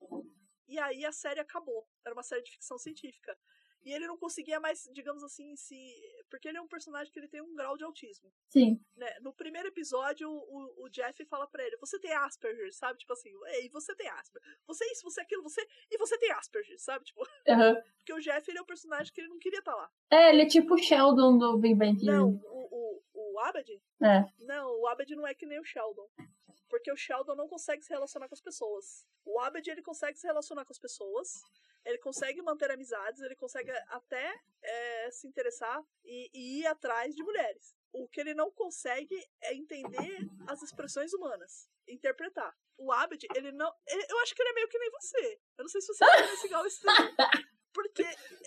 e 0.68 0.78
aí 0.80 1.06
a 1.06 1.12
série 1.12 1.40
acabou. 1.40 1.88
Era 2.06 2.14
uma 2.14 2.24
série 2.24 2.44
de 2.44 2.52
ficção 2.52 2.78
científica. 2.78 3.38
E 3.88 3.94
ele 3.94 4.06
não 4.06 4.18
conseguia 4.18 4.60
mais, 4.60 4.84
digamos 4.92 5.24
assim, 5.24 5.56
se. 5.56 5.78
Porque 6.30 6.50
ele 6.50 6.58
é 6.58 6.62
um 6.62 6.68
personagem 6.68 7.12
que 7.12 7.18
ele 7.18 7.28
tem 7.30 7.42
um 7.42 7.56
grau 7.56 7.78
de 7.78 7.86
autismo 7.86 8.30
Sim. 8.50 8.78
né, 8.98 9.08
no 9.22 9.34
primeiro 9.34 9.70
episódio, 9.70 10.30
o, 10.30 10.84
o 10.84 10.90
Jeff 10.90 11.24
fala 11.26 11.48
pra 11.48 11.64
ele, 11.64 11.78
você 11.78 11.98
tem 11.98 12.12
Asperger, 12.12 12.74
sabe? 12.74 13.00
Tipo 13.00 13.14
assim, 13.14 13.30
ei, 13.54 13.70
você 13.70 13.96
tem 13.96 14.10
Asperger. 14.10 14.58
Você 14.68 14.84
é 14.84 14.92
isso, 14.92 15.04
você 15.04 15.22
é 15.22 15.24
aquilo, 15.24 15.42
você. 15.42 15.66
E 15.90 15.98
você 15.98 16.18
tem 16.18 16.32
Asperger, 16.32 16.78
sabe? 16.80 17.06
Tipo, 17.06 17.26
Aham. 17.48 17.76
porque 18.00 18.14
o 18.14 18.20
Jeff 18.20 18.50
ele 18.52 18.60
é 18.60 18.62
um 18.62 18.66
personagem 18.66 19.14
que 19.14 19.22
ele 19.22 19.30
não 19.30 19.40
queria 19.40 19.60
estar 19.60 19.74
lá. 19.74 19.90
É, 20.12 20.30
ele 20.32 20.42
é 20.42 20.48
tipo 20.48 20.74
o 20.74 20.78
Sheldon 20.78 21.38
do 21.38 21.58
Big 21.58 21.76
Bang 21.76 21.98
Theory. 21.98 22.18
Não, 22.18 22.42
o, 22.44 23.02
o, 23.14 23.36
o 23.36 23.40
Abed? 23.40 23.72
É. 24.04 24.26
Não, 24.40 24.82
o 24.82 24.88
Abed 24.88 25.16
não 25.16 25.26
é 25.26 25.34
que 25.34 25.46
nem 25.46 25.62
o 25.62 25.64
Sheldon. 25.64 26.10
Porque 26.70 26.92
o 26.92 26.96
Sheldon 26.96 27.36
não 27.36 27.48
consegue 27.48 27.84
se 27.84 27.90
relacionar 27.90 28.28
com 28.28 28.36
as 28.36 28.42
pessoas. 28.42 29.06
O 29.26 29.40
Abed 29.40 29.70
ele 29.70 29.82
consegue 29.82 30.18
se 30.18 30.28
relacionar 30.28 30.66
com 30.66 30.72
as 30.72 30.80
pessoas. 30.80 31.42
Ele 31.86 31.98
consegue 32.00 32.42
manter 32.42 32.70
amizades, 32.70 33.22
ele 33.22 33.36
consegue 33.36 33.72
até 33.88 34.34
é, 34.62 35.12
se 35.12 35.26
interessar 35.26 35.82
e, 36.04 36.30
e 36.34 36.60
ir 36.60 36.68
atrás 36.68 37.16
de 37.16 37.24
mulheres. 37.24 37.76
O 37.94 38.08
que 38.10 38.20
ele 38.20 38.34
não 38.34 38.52
consegue 38.52 39.16
é 39.42 39.54
entender 39.54 40.18
as 40.48 40.62
expressões 40.62 41.14
humanas, 41.14 41.70
interpretar. 41.88 42.54
O 42.78 42.92
Abed, 42.92 43.26
ele 43.36 43.52
não. 43.54 43.74
eu 43.88 44.20
acho 44.20 44.36
que 44.36 44.42
ele 44.42 44.50
é 44.50 44.54
meio 44.54 44.68
que 44.68 44.78
nem 44.78 44.92
você. 44.92 45.40
Eu 45.58 45.64
não 45.64 45.70
sei 45.70 45.82
se 45.82 45.88
você 45.88 46.04
é 46.06 46.46
igual 46.46 46.66
esse 46.66 46.82
também. 46.82 47.16
Porque 47.74 48.04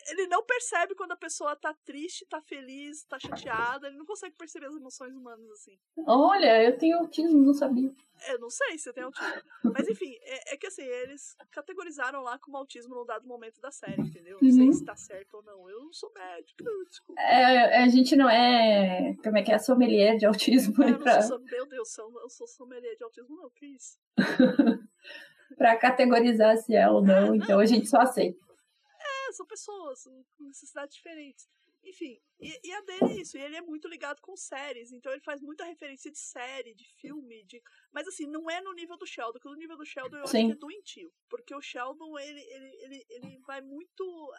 ele 0.08 0.26
não 0.26 0.44
percebe 0.44 0.94
quando 0.96 1.12
a 1.12 1.16
pessoa 1.16 1.54
tá 1.54 1.72
triste, 1.84 2.26
tá 2.26 2.40
feliz, 2.42 3.04
tá 3.04 3.18
chateada. 3.18 3.86
Ele 3.86 3.96
não 3.96 4.04
consegue 4.06 4.34
perceber 4.36 4.66
as 4.66 4.74
emoções 4.74 5.14
humanas 5.14 5.48
assim. 5.52 5.78
Olha, 6.06 6.62
eu 6.64 6.76
tenho 6.76 6.98
autismo, 6.98 7.38
não 7.38 7.54
sabia. 7.54 7.92
Eu 8.28 8.38
não 8.40 8.50
sei 8.50 8.76
se 8.76 8.84
você 8.84 8.92
tem 8.92 9.04
autismo. 9.04 9.32
Mas 9.72 9.88
enfim, 9.88 10.12
é, 10.22 10.54
é 10.54 10.56
que 10.56 10.66
assim, 10.66 10.82
eles 10.82 11.34
categorizaram 11.50 12.22
lá 12.22 12.38
como 12.38 12.56
autismo 12.56 12.94
num 12.94 13.06
dado 13.06 13.26
momento 13.26 13.60
da 13.60 13.70
série, 13.70 14.02
entendeu? 14.02 14.38
Não 14.42 14.50
sei 14.50 14.66
Uhum. 14.66 14.72
se 14.72 14.84
tá 14.84 14.96
certo 14.96 15.34
ou 15.34 15.42
não. 15.44 15.70
Eu 15.70 15.84
não 15.84 15.92
sou 15.92 16.12
médica, 16.12 16.64
desculpa. 16.88 17.20
É, 17.22 17.82
a 17.84 17.88
gente 17.88 18.16
não 18.16 18.28
é. 18.28 19.14
Como 19.22 19.38
é 19.38 19.42
que 19.42 19.52
é? 19.52 19.58
Sommelier 19.58 20.16
de 20.16 20.26
autismo 20.26 20.74
Eu 20.82 20.86
né, 20.86 20.92
não 20.92 20.98
pra, 21.00 21.22
sou, 21.22 21.38
meu 21.38 21.66
Deus, 21.68 21.96
eu 21.98 22.10
não 22.10 22.28
sou 22.28 22.46
sommelier 22.48 22.96
de 22.96 23.04
autismo, 23.04 23.36
não. 23.36 23.48
Que 23.50 23.66
isso? 23.66 23.96
pra 25.56 25.76
categorizar 25.76 26.56
se 26.58 26.74
é 26.74 26.88
ou 26.90 27.02
não, 27.02 27.34
então 27.34 27.58
a 27.58 27.66
gente 27.66 27.88
só 27.88 27.98
aceita. 27.98 28.38
É, 29.30 29.32
são 29.32 29.46
pessoas 29.46 30.04
com 30.36 30.44
necessidades 30.44 30.96
diferentes. 30.96 31.48
Enfim, 31.82 32.18
e, 32.38 32.60
e 32.62 32.72
a 32.72 32.80
dele 32.82 33.12
é 33.12 33.20
isso. 33.20 33.38
E 33.38 33.40
ele 33.40 33.56
é 33.56 33.62
muito 33.62 33.88
ligado 33.88 34.20
com 34.20 34.36
séries. 34.36 34.92
Então 34.92 35.10
ele 35.12 35.22
faz 35.22 35.40
muita 35.40 35.64
referência 35.64 36.10
de 36.10 36.18
série, 36.18 36.74
de 36.74 36.84
filme, 37.00 37.42
de. 37.44 37.62
Mas 37.92 38.06
assim, 38.06 38.26
não 38.26 38.50
é 38.50 38.60
no 38.60 38.72
nível 38.74 38.98
do 38.98 39.06
Sheldon, 39.06 39.32
porque 39.32 39.48
no 39.48 39.56
nível 39.56 39.76
do 39.76 39.86
Sheldon 39.86 40.18
eu 40.18 40.26
Sim. 40.26 40.38
acho 40.38 40.46
que 40.46 40.52
é 40.52 40.56
doentio. 40.56 41.12
Porque 41.28 41.54
o 41.54 41.60
Sheldon, 41.60 42.18
ele, 42.18 42.40
ele, 42.40 42.76
ele, 42.80 43.06
ele 43.08 43.38
vai 43.46 43.60
muito. 43.62 44.32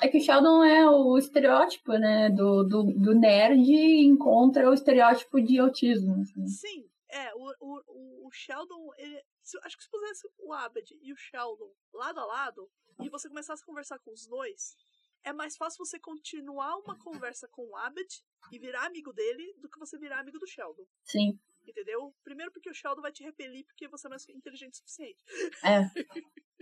É 0.00 0.08
que 0.08 0.18
o 0.18 0.20
Sheldon 0.20 0.64
é 0.64 0.88
o 0.88 1.16
estereótipo, 1.16 1.92
né? 1.92 2.30
Do, 2.30 2.64
do, 2.64 2.82
do 2.84 3.14
nerd 3.14 3.70
encontra 4.04 4.68
o 4.68 4.74
estereótipo 4.74 5.40
de 5.40 5.58
autismo. 5.58 6.20
assim. 6.22 6.46
Sim, 6.46 6.90
é, 7.12 7.34
o, 7.34 7.54
o, 7.60 8.26
o- 8.26 8.30
Sheldon, 8.32 8.90
ele, 8.96 9.22
se- 9.42 9.58
acho 9.62 9.76
que 9.76 9.84
se 9.84 9.90
pusesse 9.90 10.26
o 10.38 10.52
Abed 10.52 10.98
e 11.00 11.12
o 11.12 11.16
Sheldon 11.16 11.72
lado 11.92 12.18
a 12.20 12.24
lado, 12.24 12.70
e 13.02 13.08
você 13.08 13.28
começasse 13.28 13.62
a 13.62 13.66
conversar 13.66 13.98
com 13.98 14.12
os 14.12 14.26
dois, 14.26 14.76
é 15.22 15.32
mais 15.32 15.56
fácil 15.56 15.84
você 15.84 15.98
continuar 16.00 16.76
uma 16.78 16.98
conversa 16.98 17.46
com 17.48 17.66
o 17.68 17.76
Abed 17.76 18.24
e 18.50 18.58
virar 18.58 18.86
amigo 18.86 19.12
dele 19.12 19.54
do 19.58 19.68
que 19.68 19.78
você 19.78 19.98
virar 19.98 20.18
amigo 20.20 20.38
do 20.38 20.46
Sheldon. 20.46 20.86
Sim. 21.04 21.38
Entendeu? 21.66 22.12
Primeiro 22.24 22.50
porque 22.50 22.68
o 22.70 22.74
Sheldon 22.74 23.02
vai 23.02 23.12
te 23.12 23.22
repelir 23.22 23.64
porque 23.66 23.86
você 23.86 24.08
não 24.08 24.16
é 24.16 24.32
inteligente 24.32 24.74
o 24.74 24.76
suficiente. 24.78 25.20
É. 25.64 25.82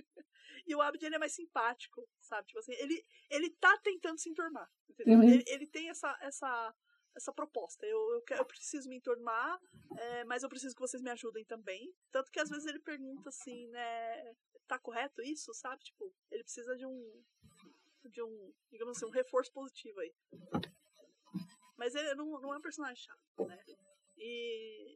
E 0.66 0.74
o 0.74 0.80
Abed, 0.82 1.04
ele 1.04 1.16
é 1.16 1.18
mais 1.18 1.32
simpático, 1.32 2.06
sabe? 2.20 2.46
Tipo 2.48 2.60
assim, 2.60 2.72
ele, 2.74 3.04
ele 3.28 3.50
tá 3.50 3.76
tentando 3.78 4.18
se 4.18 4.28
enturmar, 4.28 4.70
entendeu? 4.88 5.18
Uhum. 5.18 5.24
Ele, 5.28 5.42
ele 5.48 5.66
tem 5.66 5.88
essa, 5.88 6.16
essa, 6.20 6.74
essa 7.16 7.32
proposta. 7.32 7.84
Eu, 7.86 7.98
eu, 8.14 8.22
quero- 8.22 8.40
eu 8.40 8.44
preciso 8.46 8.88
me 8.88 8.96
enturmar, 8.96 9.60
é, 9.98 10.24
mas 10.24 10.42
eu 10.42 10.48
preciso 10.48 10.74
que 10.74 10.80
vocês 10.80 11.02
me 11.02 11.10
ajudem 11.10 11.44
também. 11.44 11.92
Tanto 12.10 12.30
que 12.30 12.40
às 12.40 12.48
vezes 12.48 12.66
ele 12.66 12.78
pergunta 12.80 13.28
assim, 13.28 13.66
né? 13.68 14.34
Tá 14.68 14.78
correto 14.78 15.20
isso, 15.22 15.52
sabe? 15.54 15.82
Tipo, 15.82 16.12
ele 16.30 16.42
precisa 16.44 16.76
de 16.76 16.86
um. 16.86 17.24
De 18.04 18.22
um, 18.22 18.52
digamos 18.70 18.96
assim, 18.96 19.06
um 19.06 19.10
reforço 19.10 19.52
positivo 19.52 20.00
aí. 20.00 20.14
Mas 21.76 21.94
ele 21.94 22.14
não, 22.14 22.40
não 22.40 22.54
é 22.54 22.58
um 22.58 22.62
personagem 22.62 22.96
chato, 23.02 23.46
né? 23.46 23.62
E, 24.16 24.94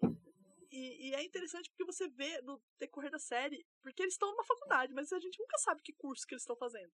e, 0.70 1.08
e 1.10 1.14
é 1.14 1.22
interessante 1.22 1.70
porque 1.70 1.84
você 1.84 2.08
vê 2.08 2.40
no 2.42 2.62
decorrer 2.78 3.10
da 3.10 3.18
série, 3.18 3.66
porque 3.82 4.02
eles 4.02 4.14
estão 4.14 4.30
numa 4.30 4.44
faculdade, 4.44 4.92
mas 4.94 5.12
a 5.12 5.18
gente 5.18 5.38
nunca 5.38 5.56
sabe 5.58 5.82
que 5.82 5.92
curso 5.94 6.26
que 6.26 6.34
eles 6.34 6.42
estão 6.42 6.56
fazendo. 6.56 6.92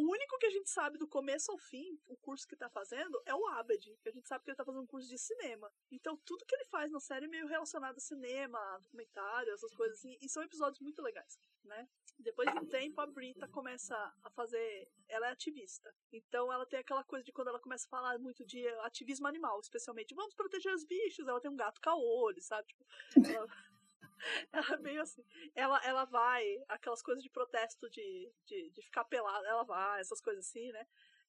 O 0.00 0.10
único 0.10 0.38
que 0.38 0.46
a 0.46 0.50
gente 0.50 0.70
sabe 0.70 0.96
do 0.96 1.06
começo 1.06 1.52
ao 1.52 1.58
fim, 1.58 2.00
o 2.08 2.16
curso 2.16 2.48
que 2.48 2.56
tá 2.56 2.70
fazendo 2.70 3.20
é 3.26 3.34
o 3.34 3.46
Abed, 3.48 3.98
que 4.02 4.08
a 4.08 4.12
gente 4.12 4.26
sabe 4.26 4.42
que 4.42 4.50
ele 4.50 4.56
tá 4.56 4.64
fazendo 4.64 4.84
um 4.84 4.86
curso 4.86 5.06
de 5.06 5.18
cinema. 5.18 5.70
Então 5.90 6.16
tudo 6.24 6.46
que 6.46 6.54
ele 6.54 6.64
faz 6.64 6.90
na 6.90 6.98
série 6.98 7.26
é 7.26 7.28
meio 7.28 7.46
relacionado 7.46 7.98
a 7.98 8.00
cinema, 8.00 8.78
documentário, 8.78 9.52
essas 9.52 9.74
coisas 9.74 9.98
assim, 9.98 10.16
e 10.18 10.26
são 10.26 10.42
episódios 10.42 10.80
muito 10.80 11.02
legais, 11.02 11.38
né? 11.62 11.86
Depois 12.18 12.50
de 12.50 12.58
um 12.58 12.66
tempo, 12.66 12.98
a 12.98 13.06
Brita 13.06 13.46
começa 13.48 13.94
a 14.22 14.30
fazer. 14.30 14.90
Ela 15.06 15.28
é 15.28 15.32
ativista. 15.32 15.94
Então 16.10 16.50
ela 16.50 16.64
tem 16.64 16.78
aquela 16.78 17.04
coisa 17.04 17.24
de 17.24 17.32
quando 17.32 17.48
ela 17.48 17.60
começa 17.60 17.86
a 17.86 17.90
falar 17.90 18.18
muito 18.18 18.44
de 18.44 18.66
ativismo 18.80 19.26
animal, 19.26 19.60
especialmente. 19.60 20.14
Vamos 20.14 20.34
proteger 20.34 20.72
os 20.74 20.84
bichos. 20.84 21.28
Ela 21.28 21.40
tem 21.40 21.50
um 21.50 21.56
gato 21.56 21.80
caolho, 21.80 22.40
sabe? 22.40 22.68
Tipo, 22.68 22.86
ela, 23.26 23.46
ela 24.52 24.74
é 24.74 24.78
meio 24.78 25.02
assim. 25.02 25.24
Ela, 25.54 25.80
ela 25.84 26.04
vai, 26.04 26.44
aquelas 26.68 27.02
coisas 27.02 27.22
de 27.22 27.30
protesto 27.30 27.88
de, 27.90 28.32
de, 28.46 28.70
de 28.70 28.82
ficar 28.82 29.04
pelada, 29.04 29.46
ela 29.48 29.64
vai, 29.64 30.00
essas 30.00 30.20
coisas 30.20 30.46
assim, 30.46 30.70
né? 30.72 30.86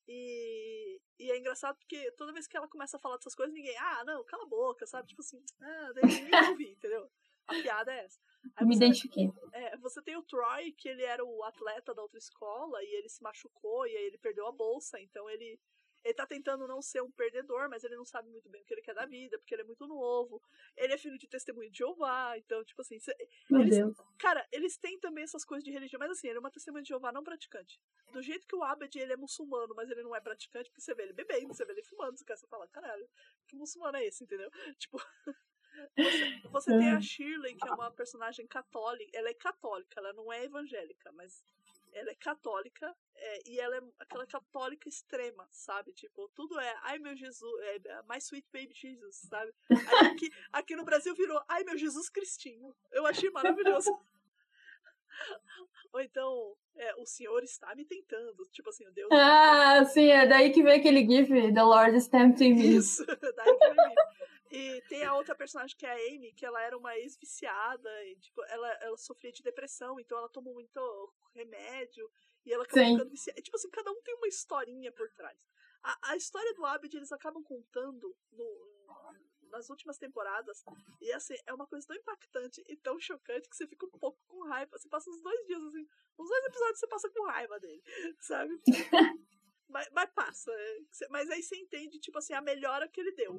E, 0.08 1.00
e 1.20 1.32
é 1.32 1.38
engraçado 1.38 1.78
porque 1.78 2.12
toda 2.14 2.34
vez 2.34 2.48
que 2.48 2.58
ela 2.58 2.68
começa 2.68 2.98
a 2.98 3.00
falar 3.00 3.18
dessas 3.18 3.36
coisas, 3.36 3.54
ninguém, 3.54 3.78
ah, 3.78 4.04
não, 4.04 4.24
cala 4.26 4.44
a 4.44 4.48
boca, 4.48 4.86
sabe? 4.86 5.08
Tipo 5.08 5.22
assim, 5.22 5.42
ah, 5.62 5.92
ninguém 6.04 6.50
ouvir, 6.50 6.72
entendeu? 6.78 7.10
A 7.48 7.54
piada 7.54 7.94
é 7.94 8.06
essa. 8.06 8.20
Aí 8.56 8.66
Me 8.66 8.76
você- 8.76 8.86
identifiquei. 8.86 9.30
é, 9.54 9.78
você 9.78 10.02
tem 10.02 10.18
o 10.18 10.24
Troy, 10.24 10.72
que 10.74 10.90
ele 10.90 11.04
era 11.04 11.24
o 11.24 11.44
atleta 11.44 11.94
da 11.94 12.02
outra 12.02 12.18
escola, 12.18 12.84
e 12.84 12.98
ele 12.98 13.10
se 13.10 13.22
machucou, 13.22 13.86
e 13.88 13.96
aí 13.96 14.06
ele 14.06 14.18
perdeu 14.18 14.48
a 14.48 14.52
bolsa, 14.52 15.00
então 15.00 15.30
ele. 15.30 15.60
Ele 16.04 16.14
tá 16.14 16.26
tentando 16.26 16.68
não 16.68 16.82
ser 16.82 17.02
um 17.02 17.12
perdedor, 17.12 17.70
mas 17.70 17.84
ele 17.84 17.96
não 17.96 18.06
sabe 18.06 18.30
muito 18.30 18.50
bem 18.50 18.62
o 18.62 18.66
que 18.66 18.74
ele 18.74 18.82
quer 18.82 18.96
da 18.96 19.06
vida, 19.06 19.38
porque 19.38 19.54
ele 19.54 19.62
é 19.62 19.66
muito 19.66 19.86
novo. 19.88 20.42
Ele 20.76 20.94
é 20.94 20.98
filho 20.98 21.18
de 21.18 21.28
testemunho 21.28 21.70
de 21.72 21.78
Jeová, 21.78 22.38
então, 22.38 22.64
tipo 22.64 22.82
assim, 22.82 23.00
cê- 23.00 23.16
eles-. 23.62 23.78
Cara, 24.18 24.48
eles 24.52 24.78
têm 24.78 25.00
também 25.00 25.24
essas 25.24 25.46
coisas 25.46 25.64
de 25.64 25.72
religião, 25.72 26.00
mas 26.00 26.12
assim, 26.12 26.28
ele 26.28 26.38
é 26.38 26.40
uma 26.40 26.52
testemunha 26.52 26.82
de 26.84 26.90
Jeová 26.90 27.12
não 27.12 27.24
praticante. 27.24 27.80
Do 28.12 28.22
jeito 28.22 28.48
que 28.48 28.56
o 28.56 28.64
Abed, 28.64 28.98
ele 28.98 29.14
é 29.14 29.18
muçulmano, 29.18 29.74
mas 29.76 29.90
ele 29.90 30.04
não 30.04 30.16
é 30.16 30.20
praticante, 30.20 30.70
porque 30.70 30.82
você 30.82 30.94
vê 30.96 31.04
ele 31.04 31.14
bebendo, 31.14 31.54
você 31.54 31.64
vê 31.66 31.72
ele 31.74 31.84
fumando, 31.84 32.18
você 32.18 32.48
fala, 32.48 32.68
caralho, 32.68 33.08
que 33.48 33.56
muçulmano 33.56 33.98
é 33.98 34.06
esse, 34.06 34.24
entendeu? 34.24 34.50
Tipo, 34.78 34.98
você, 35.96 36.42
você 36.50 36.72
tem 36.78 36.90
a 36.90 37.02
Shirley, 37.02 37.56
que 37.56 37.68
é 37.68 37.72
uma 37.72 37.92
personagem 37.92 38.46
católica, 38.48 39.10
ela 39.18 39.30
é 39.30 39.34
católica, 39.34 40.00
ela 40.00 40.14
não 40.14 40.32
é 40.32 40.44
evangélica, 40.44 41.12
mas 41.14 41.44
ela 41.94 42.12
é 42.12 42.16
católica, 42.16 42.96
é, 43.16 43.50
e 43.50 43.60
ela 43.60 43.78
é 43.78 43.82
aquela 44.00 44.26
católica 44.26 44.90
extrema, 44.90 45.48
sabe? 45.52 45.94
Tipo, 45.94 46.30
tudo 46.36 46.60
é, 46.60 46.76
ai 46.84 47.00
meu 47.00 47.16
Jesus, 47.16 47.52
é, 47.62 47.80
my 48.10 48.18
sweet 48.20 48.48
baby 48.52 48.74
Jesus, 48.74 49.18
sabe? 49.30 49.54
Aí 49.70 50.08
aqui, 50.08 50.30
aqui 50.52 50.76
no 50.76 50.86
Brasil 50.86 51.14
virou, 51.16 51.42
ai 51.48 51.64
meu 51.64 51.78
Jesus 51.78 52.10
Cristinho. 52.10 52.76
Eu 52.92 53.06
achei 53.06 53.30
maravilhoso. 53.30 53.92
Ou 55.94 56.02
então, 56.02 56.56
é, 56.76 56.96
o 56.96 57.06
senhor 57.06 57.44
está 57.44 57.76
me 57.76 57.86
tentando. 57.86 58.44
Tipo 58.52 58.70
assim, 58.70 58.88
o 58.88 58.92
Deus. 58.92 59.10
Ah, 59.12 59.84
sim, 59.86 60.08
é 60.08 60.26
daí 60.26 60.52
que 60.52 60.64
vem 60.64 60.80
aquele 60.80 61.06
gif, 61.06 61.30
The 61.54 61.64
Lord 61.64 61.98
is 61.98 62.08
tempting 62.08 62.56
me. 62.56 62.78
Isso, 62.78 63.06
daí 63.36 63.58
que 63.58 63.70
vi. 63.70 63.96
E 64.52 64.82
tem 64.90 65.04
a 65.06 65.16
outra 65.16 65.34
personagem 65.34 65.76
que 65.78 65.86
é 65.86 65.92
a 65.92 66.14
Amy, 66.14 66.34
que 66.34 66.46
ela 66.46 66.62
era 66.62 66.78
uma 66.78 66.98
ex-viciada, 66.98 67.90
e, 68.06 68.18
tipo, 68.18 68.44
ela, 68.46 68.68
ela 68.82 68.98
sofria 68.98 69.32
de 69.32 69.42
depressão, 69.42 69.98
então 70.00 70.18
ela 70.18 70.30
tomou 70.30 70.54
muito 70.54 71.14
remédio, 71.34 72.12
e 72.46 72.52
ela 72.52 72.64
acabou 72.64 72.84
Sim. 72.84 72.92
ficando 72.94 73.10
viciada. 73.10 73.40
E, 73.40 73.44
tipo 73.44 73.56
assim, 73.56 73.70
cada 73.70 73.92
um 73.92 74.02
tem 74.02 74.14
uma 74.16 74.28
historinha 74.28 74.92
por 74.92 75.10
trás. 75.14 75.40
A, 75.84 76.12
a 76.12 76.16
história 76.18 76.54
do 76.54 76.66
Abed, 76.66 76.96
eles 76.96 77.12
acabam 77.12 77.42
contando 77.44 78.14
no- 78.32 78.82
nas 79.52 79.70
últimas 79.70 79.98
temporadas, 79.98 80.64
e 81.02 81.12
assim, 81.14 81.36
é 81.46 81.54
uma 81.54 81.68
coisa 81.68 81.86
tão 81.86 81.96
impactante 81.96 82.64
e 82.68 82.78
tão 82.78 83.00
chocante 83.00 83.50
que 83.50 83.56
você 83.56 83.68
fica 83.68 83.86
um 83.86 84.00
pouco 84.00 84.20
com 84.28 84.48
raiva. 84.48 84.78
Você 84.78 84.88
passa 84.90 85.10
uns 85.10 85.22
dois 85.22 85.46
dias 85.46 85.62
assim, 85.64 85.86
uns 86.20 86.30
dois 86.30 86.46
episódios 86.46 86.80
você 86.80 86.88
passa 86.88 87.10
com 87.10 87.26
raiva 87.26 87.60
dele, 87.60 87.82
sabe? 88.22 88.62
Mas, 89.72 89.90
mas 89.92 90.10
passa. 90.12 90.52
é, 90.52 91.08
Mas 91.10 91.30
aí 91.30 91.42
você 91.42 91.56
entende, 91.56 92.00
tipo 92.00 92.18
assim, 92.18 92.34
a 92.34 92.42
melhora 92.42 92.88
que 92.88 93.02
ele 93.02 93.12
deu, 93.14 93.34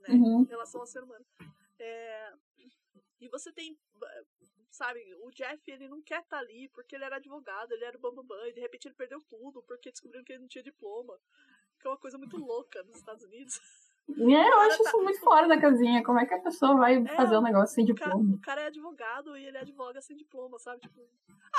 né? 0.00 0.08
Uhum. 0.10 0.42
Em 0.42 0.46
relação 0.46 0.80
ao 0.80 0.86
ser 0.86 1.02
humano. 1.02 1.24
É, 1.78 2.32
E 3.20 3.28
você 3.28 3.52
tem, 3.52 3.78
sabe, 4.70 5.00
o 5.16 5.30
Jeff, 5.30 5.62
ele 5.70 5.88
não 5.88 6.02
quer 6.02 6.22
estar 6.22 6.38
ali 6.38 6.68
porque 6.70 6.94
ele 6.96 7.04
era 7.04 7.16
advogado, 7.16 7.72
ele 7.72 7.84
era 7.84 7.96
o 7.96 8.00
bambambam, 8.00 8.46
e 8.46 8.52
de 8.52 8.60
repente 8.60 8.88
ele 8.88 8.94
perdeu 8.94 9.20
tudo 9.22 9.62
porque 9.62 9.90
descobriram 9.90 10.24
que 10.24 10.32
ele 10.32 10.42
não 10.42 10.48
tinha 10.48 10.64
diploma. 10.64 11.18
Que 11.78 11.86
é 11.86 11.90
uma 11.90 11.98
coisa 11.98 12.16
muito 12.18 12.36
louca 12.36 12.82
nos 12.82 12.96
Estados 12.96 13.22
Unidos. 13.24 13.60
É, 14.08 14.48
eu 14.48 14.60
acho 14.60 14.82
isso 14.82 15.02
muito 15.02 15.20
fora 15.20 15.48
da 15.48 15.60
casinha. 15.60 16.02
Como 16.02 16.18
é 16.18 16.26
que 16.26 16.34
a 16.34 16.40
pessoa 16.40 16.76
vai 16.76 17.04
fazer 17.08 17.36
um 17.36 17.42
negócio 17.42 17.74
sem 17.74 17.84
O 17.84 17.94
cara, 17.94 18.10
diploma? 18.10 18.34
o 18.36 18.40
cara 18.40 18.60
é 18.62 18.66
advogado 18.66 19.36
e 19.36 19.44
ele 19.46 19.58
advoga 19.58 20.00
sem 20.00 20.16
diploma, 20.16 20.58
sabe? 20.58 20.80
Tipo, 20.80 21.00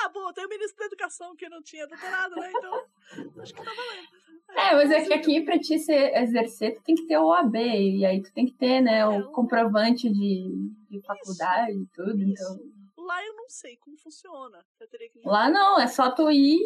ah, 0.03 0.09
bom, 0.09 0.31
tem 0.31 0.45
o 0.45 0.49
ministro 0.49 0.77
da 0.77 0.85
educação 0.85 1.35
que 1.35 1.49
não 1.49 1.61
tinha 1.61 1.85
doutorado, 1.87 2.35
né? 2.35 2.51
Então, 2.55 2.83
acho 3.41 3.53
que 3.53 3.63
tá 3.63 3.71
valendo. 3.71 4.27
É, 4.49 4.75
mas 4.75 4.91
é 4.91 5.05
que 5.05 5.13
aqui 5.13 5.41
pra 5.41 5.59
te 5.59 5.77
ser, 5.77 6.15
exercer, 6.15 6.75
tu 6.75 6.83
tem 6.83 6.95
que 6.95 7.05
ter 7.05 7.17
o 7.17 7.27
OAB, 7.27 7.55
e 7.55 8.05
aí 8.05 8.21
tu 8.21 8.31
tem 8.33 8.45
que 8.45 8.53
ter, 8.53 8.81
né, 8.81 8.99
É, 8.99 9.07
o 9.07 9.29
comprovante 9.31 10.09
de, 10.09 10.71
de 10.89 11.01
faculdade 11.01 11.77
e 11.77 11.85
tudo. 11.87 12.17
Isso. 12.17 12.43
Então. 12.43 13.05
Lá 13.05 13.25
eu 13.25 13.35
não 13.35 13.49
sei 13.49 13.77
como 13.77 13.97
funciona. 13.97 14.65
Eu 14.79 14.87
teria 14.87 15.09
que 15.09 15.21
Lá 15.23 15.49
não, 15.49 15.79
é 15.79 15.87
só 15.87 16.11
tu 16.11 16.29
ir, 16.31 16.59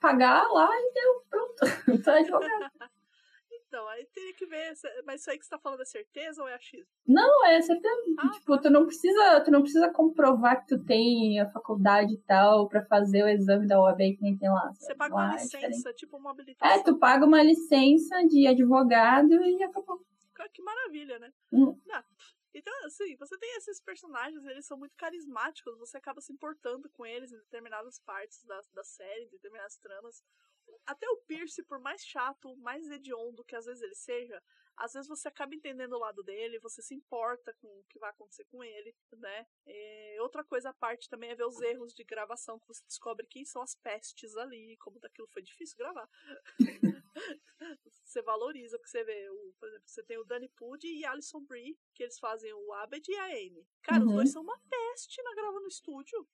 pagar 0.00 0.46
lá 0.48 0.68
e 0.72 0.92
deu, 0.92 1.22
pronto. 1.30 1.54
Tu 2.04 2.10
é 2.10 2.18
advogado. 2.20 2.70
Então, 3.74 3.88
aí 3.88 4.06
teria 4.06 4.32
que 4.34 4.46
ver. 4.46 4.72
Mas 5.04 5.20
isso 5.20 5.30
aí 5.32 5.36
que 5.36 5.44
você 5.44 5.50
tá 5.50 5.58
falando 5.58 5.82
é 5.82 5.84
certeza 5.84 6.40
ou 6.40 6.48
é 6.48 6.54
achismo? 6.54 6.86
Não, 7.08 7.44
é 7.44 7.60
certeza. 7.60 7.96
Ah, 8.20 8.30
tipo, 8.30 8.60
tu 8.60 8.70
não 8.70 8.86
precisa, 8.86 9.40
tu 9.40 9.50
não 9.50 9.62
precisa 9.62 9.90
comprovar 9.90 10.60
que 10.60 10.68
tu 10.68 10.84
tem 10.84 11.40
a 11.40 11.50
faculdade 11.50 12.14
e 12.14 12.18
tal 12.18 12.68
pra 12.68 12.84
fazer 12.86 13.24
o 13.24 13.28
exame 13.28 13.66
da 13.66 13.80
OAB 13.80 13.98
que 13.98 14.22
nem 14.22 14.38
tem 14.38 14.48
lá. 14.48 14.72
Você 14.72 14.86
sabe? 14.86 14.98
paga 14.98 15.14
Lá 15.16 15.24
uma 15.24 15.34
é 15.34 15.42
licença, 15.42 15.92
tipo 15.92 16.16
uma 16.16 16.30
habilitação. 16.30 16.72
É, 16.72 16.84
tu 16.84 16.96
paga 16.96 17.26
uma 17.26 17.42
licença 17.42 18.24
de 18.28 18.46
advogado 18.46 19.34
e 19.42 19.60
acabou. 19.64 20.00
Cara, 20.32 20.48
Que 20.50 20.62
maravilha, 20.62 21.18
né? 21.18 21.32
Hum. 21.52 21.76
Ah, 21.90 22.04
então, 22.54 22.72
assim, 22.86 23.16
você 23.16 23.36
tem 23.36 23.56
esses 23.56 23.80
personagens, 23.80 24.44
eles 24.44 24.64
são 24.66 24.78
muito 24.78 24.94
carismáticos, 24.96 25.76
você 25.76 25.96
acaba 25.96 26.20
se 26.20 26.32
importando 26.32 26.88
com 26.90 27.04
eles 27.04 27.32
em 27.32 27.38
determinadas 27.38 27.98
partes 27.98 28.44
da, 28.44 28.60
da 28.72 28.84
série, 28.84 29.24
em 29.24 29.30
determinadas 29.30 29.76
tramas. 29.78 30.22
Até 30.86 31.08
o 31.08 31.16
Pierce, 31.18 31.62
por 31.64 31.78
mais 31.80 32.04
chato, 32.04 32.56
mais 32.58 32.88
hediondo 32.90 33.44
que 33.44 33.56
às 33.56 33.64
vezes 33.64 33.82
ele 33.82 33.94
seja, 33.94 34.42
às 34.76 34.92
vezes 34.92 35.08
você 35.08 35.28
acaba 35.28 35.54
entendendo 35.54 35.94
o 35.94 35.98
lado 35.98 36.22
dele, 36.22 36.58
você 36.58 36.82
se 36.82 36.94
importa 36.94 37.54
com 37.54 37.68
o 37.68 37.84
que 37.88 37.98
vai 37.98 38.10
acontecer 38.10 38.44
com 38.44 38.62
ele, 38.62 38.94
né? 39.12 39.46
E 39.66 40.18
outra 40.20 40.44
coisa 40.44 40.70
à 40.70 40.74
parte 40.74 41.08
também 41.08 41.30
é 41.30 41.34
ver 41.34 41.46
os 41.46 41.60
erros 41.60 41.94
de 41.94 42.04
gravação, 42.04 42.58
que 42.58 42.66
você 42.68 42.84
descobre 42.86 43.26
quem 43.26 43.44
são 43.44 43.62
as 43.62 43.74
pestes 43.76 44.36
ali, 44.36 44.76
como 44.78 44.98
daquilo 45.00 45.28
foi 45.28 45.42
difícil 45.42 45.78
gravar. 45.78 46.08
você 48.04 48.20
valoriza, 48.22 48.76
porque 48.78 48.90
você 48.90 49.04
vê, 49.04 49.30
o, 49.30 49.54
por 49.58 49.68
exemplo, 49.68 49.88
você 49.88 50.02
tem 50.02 50.18
o 50.18 50.24
Danny 50.24 50.48
Pudi 50.50 50.88
e 50.88 51.04
Alison 51.06 51.40
Brie, 51.44 51.78
que 51.94 52.02
eles 52.02 52.18
fazem 52.18 52.52
o 52.52 52.72
Abed 52.74 53.10
e 53.10 53.16
a 53.16 53.24
Amy. 53.26 53.66
Cara, 53.82 54.02
os 54.04 54.08
Uhum. 54.10 54.16
dois 54.16 54.30
são 54.32 54.42
uma 54.42 54.58
peste 54.68 55.22
na 55.22 55.34
grava 55.34 55.60
no 55.60 55.68
estúdio. 55.68 56.28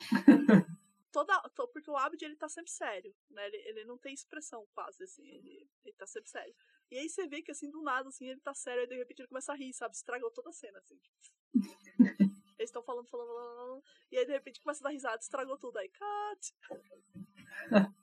Toda, 1.12 1.40
to- 1.50 1.68
porque 1.68 1.90
o 1.90 1.96
Abed, 1.96 2.24
ele 2.24 2.36
tá 2.36 2.48
sempre 2.48 2.70
sério, 2.70 3.14
né? 3.30 3.46
Ele, 3.46 3.56
ele 3.68 3.84
não 3.84 3.98
tem 3.98 4.14
expressão 4.14 4.66
quase, 4.72 5.02
assim, 5.02 5.26
ele, 5.28 5.68
ele 5.84 5.96
tá 5.96 6.06
sempre 6.06 6.30
sério. 6.30 6.54
E 6.90 6.98
aí 6.98 7.08
você 7.08 7.26
vê 7.26 7.42
que, 7.42 7.50
assim, 7.50 7.70
do 7.70 7.82
nada, 7.82 8.08
assim, 8.08 8.28
ele 8.28 8.40
tá 8.40 8.54
sério, 8.54 8.84
e 8.84 8.86
de 8.86 8.96
repente 8.96 9.20
ele 9.20 9.28
começa 9.28 9.52
a 9.52 9.56
rir, 9.56 9.72
sabe? 9.72 9.94
Estragou 9.94 10.30
toda 10.30 10.50
a 10.50 10.52
cena, 10.52 10.78
assim. 10.78 11.00
Eles 12.58 12.68
estão 12.68 12.82
falando, 12.82 13.08
falando, 13.08 13.28
falando, 13.28 13.56
falando, 13.56 13.84
e 14.12 14.18
aí 14.18 14.26
de 14.26 14.32
repente 14.32 14.60
começa 14.60 14.82
a 14.82 14.84
dar 14.84 14.90
risada, 14.90 15.16
estragou 15.18 15.56
tudo. 15.56 15.78
Aí, 15.78 15.88
cut! 15.88 16.54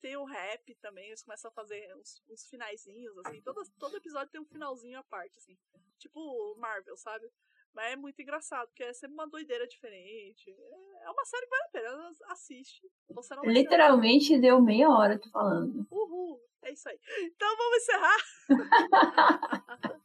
tem 0.00 0.16
o 0.16 0.24
rap 0.24 0.74
também, 0.76 1.08
eles 1.08 1.22
começam 1.22 1.50
a 1.50 1.52
fazer 1.52 1.96
uns, 1.96 2.22
uns 2.28 2.46
finaizinhos, 2.48 3.18
assim. 3.18 3.42
Todo, 3.42 3.60
todo 3.76 3.96
episódio 3.96 4.30
tem 4.30 4.40
um 4.40 4.46
finalzinho 4.46 5.00
à 5.00 5.02
parte, 5.02 5.36
assim. 5.38 5.58
Tipo 5.98 6.54
Marvel, 6.56 6.96
sabe? 6.96 7.28
Mas 7.74 7.92
é 7.92 7.96
muito 7.96 8.20
engraçado, 8.20 8.68
porque 8.68 8.82
é 8.82 8.92
sempre 8.92 9.14
uma 9.14 9.28
doideira 9.28 9.66
diferente. 9.66 10.50
É 10.50 10.88
é 11.08 11.10
uma 11.10 11.24
série 11.24 11.46
que 11.46 11.50
vale 11.50 11.62
a 11.62 11.68
pena, 11.68 12.10
assiste. 12.26 12.90
Você 13.10 13.34
não 13.34 13.42
vai 13.42 13.52
Literalmente 13.54 14.38
deu 14.38 14.60
meia 14.60 14.90
hora 14.90 15.18
tu 15.18 15.30
falando. 15.30 15.86
Uhul, 15.90 16.38
é 16.62 16.72
isso 16.72 16.88
aí. 16.88 16.98
Então 17.22 17.56
vamos 17.56 17.76
encerrar. 17.78 18.16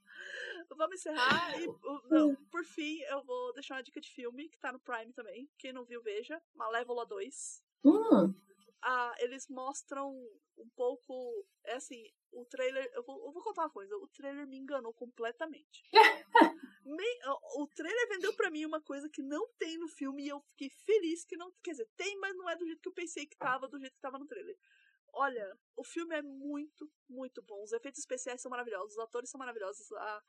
vamos 0.77 0.95
encerrar 0.95 1.61
e 1.61 1.67
não, 2.09 2.35
por 2.49 2.63
fim 2.63 2.99
eu 3.01 3.21
vou 3.23 3.53
deixar 3.53 3.75
uma 3.75 3.83
dica 3.83 3.99
de 3.99 4.09
filme 4.09 4.47
que 4.47 4.57
tá 4.59 4.71
no 4.71 4.79
Prime 4.79 5.11
também. 5.13 5.49
Quem 5.57 5.73
não 5.73 5.83
viu, 5.83 6.01
veja. 6.01 6.41
Malévola 6.55 7.05
2. 7.05 7.63
Hum, 7.83 8.33
Ah, 8.81 9.13
eles 9.19 9.47
mostram 9.49 10.09
um 10.57 10.69
pouco. 10.75 11.45
É 11.65 11.73
assim, 11.75 12.09
o 12.31 12.45
trailer. 12.45 12.89
Eu 12.93 13.03
vou, 13.03 13.25
eu 13.25 13.31
vou 13.33 13.43
contar 13.43 13.63
uma 13.63 13.69
coisa. 13.69 13.93
O 13.97 14.07
trailer 14.07 14.47
me 14.47 14.57
enganou 14.57 14.93
completamente. 14.93 15.83
O- 16.85 17.67
trailer 17.67 18.07
vendeu 18.09 18.33
pra 18.35 18.51
mim 18.51 18.65
uma 18.65 18.81
coisa 18.81 19.09
que 19.09 19.21
não 19.21 19.47
tem 19.57 19.77
no 19.77 19.87
filme 19.87 20.23
e 20.25 20.29
eu 20.29 20.41
fiquei 20.41 20.69
feliz 20.69 21.23
que 21.25 21.37
não. 21.37 21.51
Quer 21.63 21.71
dizer, 21.71 21.89
tem, 21.95 22.17
mas 22.19 22.35
não 22.35 22.49
é 22.49 22.55
do 22.55 22.65
jeito 22.65 22.81
que 22.81 22.89
eu 22.89 22.93
pensei 22.93 23.25
que 23.25 23.37
tava, 23.37 23.67
do 23.67 23.79
jeito 23.79 23.93
que 23.95 24.01
tava 24.01 24.19
no 24.19 24.27
trailer. 24.27 24.57
Olha, 25.13 25.57
o 25.75 25.83
filme 25.83 26.15
é 26.15 26.21
muito, 26.21 26.91
muito 27.07 27.41
bom. 27.43 27.63
Os 27.63 27.71
efeitos 27.71 27.99
especiais 27.99 28.41
são 28.41 28.49
maravilhosos, 28.49 28.93
os 28.93 28.99
atores 28.99 29.29
são 29.29 29.37
maravilhosos. 29.37 29.91
A, 29.93 30.23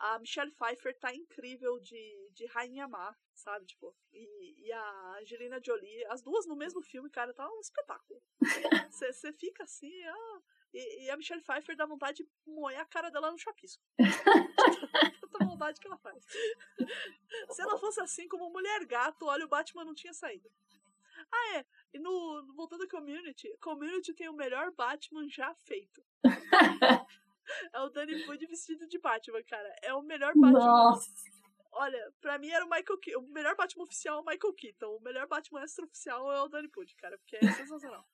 a 0.00 0.18
Michelle 0.20 0.52
Pfeiffer 0.52 0.96
tá 0.98 1.12
incrível 1.12 1.78
de, 1.80 2.30
de 2.32 2.46
Rainha 2.46 2.86
Má, 2.86 3.14
sabe? 3.34 3.66
Tipo, 3.66 3.94
e, 4.12 4.66
e 4.66 4.72
a 4.72 5.18
Angelina 5.20 5.60
Jolie, 5.62 6.04
as 6.06 6.22
duas 6.22 6.46
no 6.46 6.54
mesmo 6.56 6.80
filme, 6.80 7.10
cara, 7.10 7.34
tá 7.34 7.48
um 7.50 7.60
espetáculo. 7.60 8.22
Você 8.90 9.32
fica 9.32 9.64
assim, 9.64 9.92
ah, 10.04 10.40
e, 10.72 11.06
e, 11.06 11.10
a 11.10 11.16
Michelle 11.16 11.42
Pfeiffer 11.42 11.76
dá 11.76 11.86
vontade 11.86 12.18
de 12.22 12.28
moer 12.46 12.78
a 12.78 12.84
cara 12.84 13.10
dela 13.10 13.30
no 13.32 13.38
chapisco. 13.38 13.82
Tanta 15.20 15.44
vontade 15.44 15.80
que 15.80 15.86
ela 15.86 15.98
faz. 15.98 16.24
Se 17.50 17.62
ela 17.62 17.78
fosse 17.78 18.00
assim 18.00 18.28
como 18.28 18.50
mulher 18.50 18.84
gato, 18.86 19.26
olha, 19.26 19.44
o 19.44 19.48
Batman 19.48 19.84
não 19.84 19.94
tinha 19.94 20.12
saído. 20.12 20.50
Ah, 21.30 21.56
é. 21.56 21.66
E 21.92 21.98
no, 21.98 22.46
voltando 22.54 22.82
ao 22.82 22.88
Community, 22.88 23.48
Community 23.60 24.14
tem 24.14 24.28
o 24.28 24.36
melhor 24.36 24.72
Batman 24.72 25.28
já 25.28 25.54
feito. 25.54 26.02
é 27.72 27.80
o 27.80 27.88
Danny 27.90 28.24
Wood 28.26 28.46
vestido 28.46 28.86
de 28.86 28.98
Batman, 28.98 29.42
cara. 29.44 29.74
É 29.82 29.92
o 29.94 30.02
melhor 30.02 30.32
Batman. 30.34 30.58
Nossa. 30.58 31.10
Olha, 31.72 32.12
pra 32.20 32.38
mim 32.38 32.48
era 32.48 32.64
o 32.64 32.68
Michael 32.68 32.98
Keaton. 32.98 33.20
O 33.20 33.32
melhor 33.32 33.54
Batman 33.56 33.84
oficial 33.84 34.18
é 34.18 34.20
o 34.20 34.24
Michael 34.24 34.54
Keaton. 34.54 34.96
O 34.96 35.00
melhor 35.00 35.26
Batman 35.26 35.62
extra-oficial 35.62 36.32
é 36.32 36.42
o 36.42 36.48
Danny 36.48 36.70
Wood, 36.74 36.94
cara. 36.96 37.18
Porque 37.18 37.36
é 37.36 37.52
sensacional. 37.52 38.04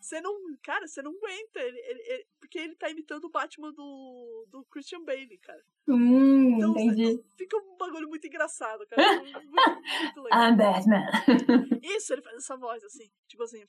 Você 0.00 0.20
não. 0.20 0.32
Cara, 0.62 0.86
você 0.86 1.02
não 1.02 1.12
aguenta. 1.12 1.60
Ele, 1.60 1.78
ele, 1.78 2.02
ele, 2.02 2.26
porque 2.38 2.58
ele 2.58 2.76
tá 2.76 2.88
imitando 2.88 3.24
o 3.24 3.30
Batman 3.30 3.72
do, 3.72 4.46
do 4.48 4.64
Christian 4.66 5.04
Bale, 5.04 5.38
cara. 5.38 5.64
Hum, 5.88 6.56
então, 6.56 6.70
entendi. 6.72 7.22
Fica 7.36 7.56
um 7.56 7.76
bagulho 7.76 8.08
muito 8.08 8.26
engraçado, 8.26 8.86
cara. 8.86 9.20
Muito, 9.20 9.40
muito 9.40 10.22
legal. 10.22 10.50
I'm 10.50 10.56
Batman. 10.56 11.06
Isso, 11.82 12.12
ele 12.12 12.22
faz 12.22 12.36
essa 12.36 12.56
voz 12.56 12.82
assim. 12.84 13.10
Tipo 13.26 13.42
assim. 13.42 13.64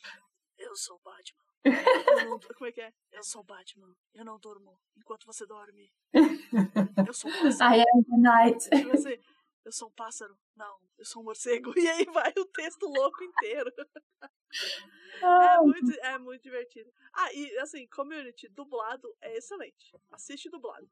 Eu 0.57 0.75
sou 0.75 0.97
o 0.97 0.99
Batman. 0.99 1.49
Não, 2.25 2.39
como 2.39 2.65
é 2.67 2.71
que 2.71 2.81
é? 2.81 2.93
Eu 3.11 3.23
sou 3.23 3.41
o 3.41 3.45
Batman. 3.45 3.95
Eu 4.13 4.25
não 4.25 4.37
durmo 4.39 4.77
enquanto 4.97 5.25
você 5.25 5.45
dorme. 5.45 5.91
Eu 7.07 7.13
sou 7.13 7.31
um 7.31 7.41
pássaro. 7.41 7.75
I 7.79 7.81
am 7.81 8.03
the 8.03 8.17
night. 8.17 8.69
Tipo 8.69 8.91
assim, 8.91 9.17
eu 9.65 9.71
sou 9.71 9.89
um 9.89 9.91
pássaro. 9.91 10.37
Não, 10.55 10.79
eu 10.97 11.05
sou 11.05 11.21
um 11.21 11.25
morcego. 11.25 11.73
E 11.77 11.87
aí 11.87 12.05
vai 12.05 12.33
o 12.37 12.45
texto 12.45 12.85
louco 12.85 13.23
inteiro. 13.23 13.71
É 15.21 15.57
muito, 15.61 15.91
é 15.99 16.17
muito 16.17 16.41
divertido. 16.41 16.91
Ah, 17.13 17.33
e 17.33 17.57
assim, 17.59 17.85
community 17.87 18.47
dublado 18.49 19.15
é 19.21 19.37
excelente. 19.37 19.95
Assiste 20.11 20.49
dublado. 20.49 20.89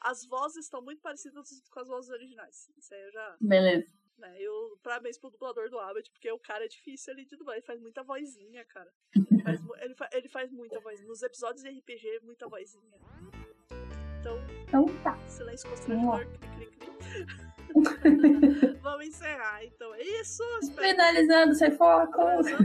As 0.00 0.24
vozes 0.26 0.64
estão 0.64 0.82
muito 0.82 1.00
parecidas 1.00 1.62
com 1.70 1.80
as 1.80 1.88
vozes 1.88 2.10
originais. 2.10 2.70
Isso 2.76 2.94
aí 2.94 3.00
eu 3.00 3.12
já. 3.12 3.36
Beleza. 3.40 3.90
Né, 4.18 4.36
eu, 4.38 4.78
parabéns 4.82 5.18
pro 5.18 5.30
dublador 5.30 5.70
do 5.70 5.78
Abbott, 5.78 6.10
porque 6.10 6.30
o 6.30 6.38
cara 6.38 6.66
é 6.66 6.68
difícil 6.68 7.12
ali 7.12 7.24
de 7.24 7.36
dublar. 7.36 7.56
Ele 7.56 7.64
faz 7.64 7.80
muita 7.80 8.02
vozinha, 8.02 8.64
cara. 8.66 8.92
Ele 9.16 9.42
faz, 9.42 9.60
ele, 9.80 9.94
fa, 9.94 10.10
ele 10.12 10.28
faz 10.28 10.52
muita 10.52 10.78
vozinha. 10.80 11.08
Nos 11.08 11.22
episódios 11.22 11.62
de 11.62 11.70
RPG, 11.70 12.20
muita 12.22 12.46
vozinha. 12.48 12.98
Então. 14.20 14.36
Então 14.68 14.86
tá. 15.02 15.18
Silêncio 15.26 15.68
constrangedor, 15.70 16.26
cri, 16.38 16.66
cri, 16.66 16.96
cri. 16.96 17.49
Vamos 18.82 19.06
encerrar, 19.06 19.64
então. 19.64 19.94
É 19.94 20.02
isso. 20.02 20.42
Espero... 20.62 20.88
Finalizando 20.88 21.54
sem 21.54 21.70
foco. 21.70 22.18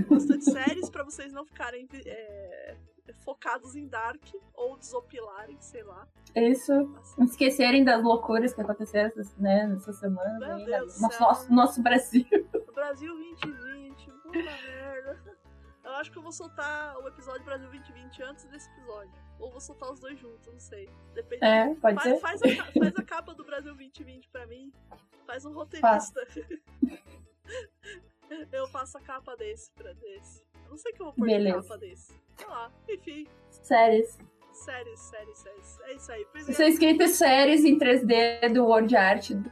Bastante 0.10 0.46
séries 0.46 0.90
pra 0.90 1.04
vocês 1.04 1.32
não 1.32 1.46
ficarem 1.46 1.88
é, 2.06 2.76
focados 3.24 3.76
em 3.76 3.88
Dark 3.88 4.22
ou 4.54 4.78
desopilarem, 4.78 5.58
sei 5.60 5.84
lá. 5.84 6.08
Isso. 6.36 6.72
Assim. 6.74 7.16
Não 7.18 7.26
esquecerem 7.26 7.84
das 7.84 8.04
loucuras 8.04 8.54
que 8.54 8.62
aconteceram 8.62 9.12
né, 9.38 9.68
nessa 9.68 9.94
semana. 9.94 10.40
Meu 10.40 10.56
aí, 10.56 10.66
Deus 10.66 11.02
nosso, 11.02 11.22
nosso, 11.22 11.54
nosso 11.54 11.84
Brasil. 11.84 12.26
Brasil 12.74 13.14
2020, 13.14 14.12
puta 14.24 14.38
merda. 14.40 14.85
Eu 15.86 15.94
acho 15.94 16.12
que 16.12 16.18
eu 16.18 16.24
vou 16.24 16.32
soltar 16.32 16.98
o 16.98 17.08
episódio 17.08 17.46
Brasil 17.46 17.70
2020 17.70 18.24
antes 18.24 18.44
desse 18.46 18.68
episódio. 18.72 19.14
Ou 19.40 19.52
vou 19.52 19.62
soltar 19.62 19.92
os 19.92 20.00
dois 20.00 20.20
juntos, 20.20 20.52
não 20.52 20.60
sei. 20.60 20.90
Depende. 21.14 21.46
É, 21.46 21.76
pode 21.76 21.96
faz, 21.96 22.04
ser. 22.04 22.20
Faz 22.20 22.42
a, 22.42 22.48
faz 22.80 22.96
a 22.98 23.04
capa 23.04 23.36
do 23.36 23.46
Brasil 23.46 23.76
2020 23.76 24.28
pra 24.30 24.48
mim. 24.48 24.74
Faz 25.28 25.46
um 25.46 25.54
roteirista. 25.54 26.26
eu 28.52 28.68
faço 28.68 28.98
a 28.98 29.02
capa 29.02 29.38
desse 29.38 29.72
pra 29.74 29.94
desse. 29.94 30.44
Eu 30.64 30.72
não 30.72 30.78
sei 30.78 30.92
o 30.92 30.96
que 30.96 31.02
eu 31.02 31.06
vou 31.06 31.14
pôr 31.14 31.28
Beleza. 31.28 31.62
de 31.62 31.68
capa 31.68 31.78
desse. 31.78 32.20
Sei 32.36 32.48
lá, 32.48 32.72
enfim. 32.90 33.28
Séries. 33.52 34.18
Séries, 34.54 35.00
séries, 35.00 35.38
séries. 35.38 35.80
É 35.82 35.94
isso 35.94 36.12
aí. 36.12 36.26
Pois 36.32 36.50
Isso 36.50 36.64
é 36.64 36.70
escrito 36.70 37.08
séries 37.10 37.64
em 37.64 37.78
3D 37.78 38.52
do 38.54 38.66
Word 38.66 38.96
Art 38.96 39.32
do, 39.32 39.52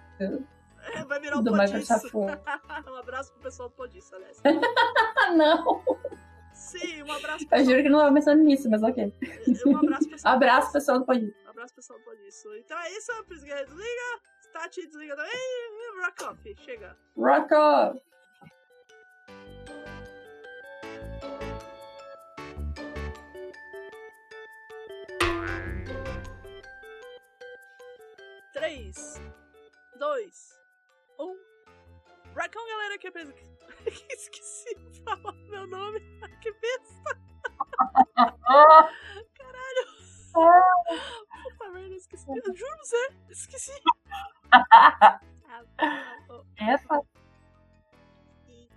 é, 0.91 1.05
vai 1.05 1.19
virar 1.19 1.37
um 1.37 1.43
do. 1.43 1.55
Microsoft 1.55 2.13
um 2.13 2.95
abraço 2.95 3.31
pro 3.33 3.41
pessoal 3.41 3.69
do 3.69 3.75
Podiço, 3.75 4.15
aliás. 4.15 4.41
Ah, 4.43 5.31
não! 5.35 5.83
Sim, 6.73 7.03
um 7.03 7.11
abraço 7.11 7.47
pro 7.47 7.59
Eu 7.59 7.65
juro 7.65 7.83
que 7.83 7.89
não 7.89 7.99
tava 7.99 8.13
pensando 8.15 8.43
nisso, 8.43 8.69
mas 8.69 8.81
ok. 8.81 9.13
Um 9.65 9.77
abraço 9.77 10.09
pessoal. 10.09 10.33
Abraço, 10.35 10.73
pessoal 10.73 10.99
do. 10.99 11.05
Um 11.05 11.49
abraço 11.49 11.75
pessoal 11.75 11.99
do 11.99 12.05
Podiço. 12.05 12.55
Então 12.55 12.79
é 12.79 12.91
isso, 12.91 13.11
Prisgueira 13.25 13.63
desliga. 13.65 14.21
Tati 14.51 14.87
desliga 14.87 15.15
também. 15.15 15.31
Rock 16.01 16.23
off, 16.23 16.55
chega. 16.63 16.97
Rock 17.15 17.53
off! 17.53 18.01
Três, 28.53 29.21
dois, 29.97 30.59
um. 31.19 31.37
Racão, 32.35 32.67
galera, 32.67 32.97
que 32.97 33.07
é. 33.07 33.52
Esqueci 34.11 34.75
de 34.75 35.01
falar 35.03 35.33
meu 35.49 35.67
nome. 35.67 35.99
que 36.41 36.51
besta. 36.53 37.17
Caralho. 39.35 39.85
Puta 41.43 41.69
merda, 41.71 41.95
esqueci. 41.95 42.25
Eu 42.29 42.55
juro 42.55 42.71
pra 42.71 42.77
você, 42.83 43.07
esqueci. 43.29 43.71
Ah, 44.51 45.19
É. 46.57 46.75
E- 48.49 48.69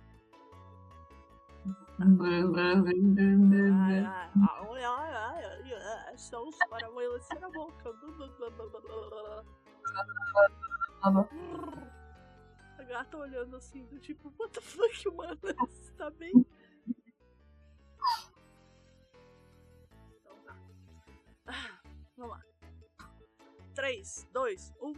ai, 6.07 6.17
São 6.17 6.47
os 6.47 6.57
paramoilas 6.69 7.27
na 7.39 7.49
boca. 7.49 7.93
Gata 12.87 13.17
olhando 13.17 13.55
assim, 13.57 13.85
do 13.85 13.99
tipo, 13.99 14.33
what 14.39 14.53
the 14.53 14.61
fuck, 14.61 15.09
mano? 15.15 15.37
Você 15.41 15.91
tá 15.93 16.09
bem? 16.09 16.31
Então 20.19 20.35
tá. 20.43 20.57
Ah, 21.47 21.81
vamos 22.15 22.31
lá. 22.31 22.43
3, 23.75 24.27
2, 24.31 24.73
1. 24.81 24.93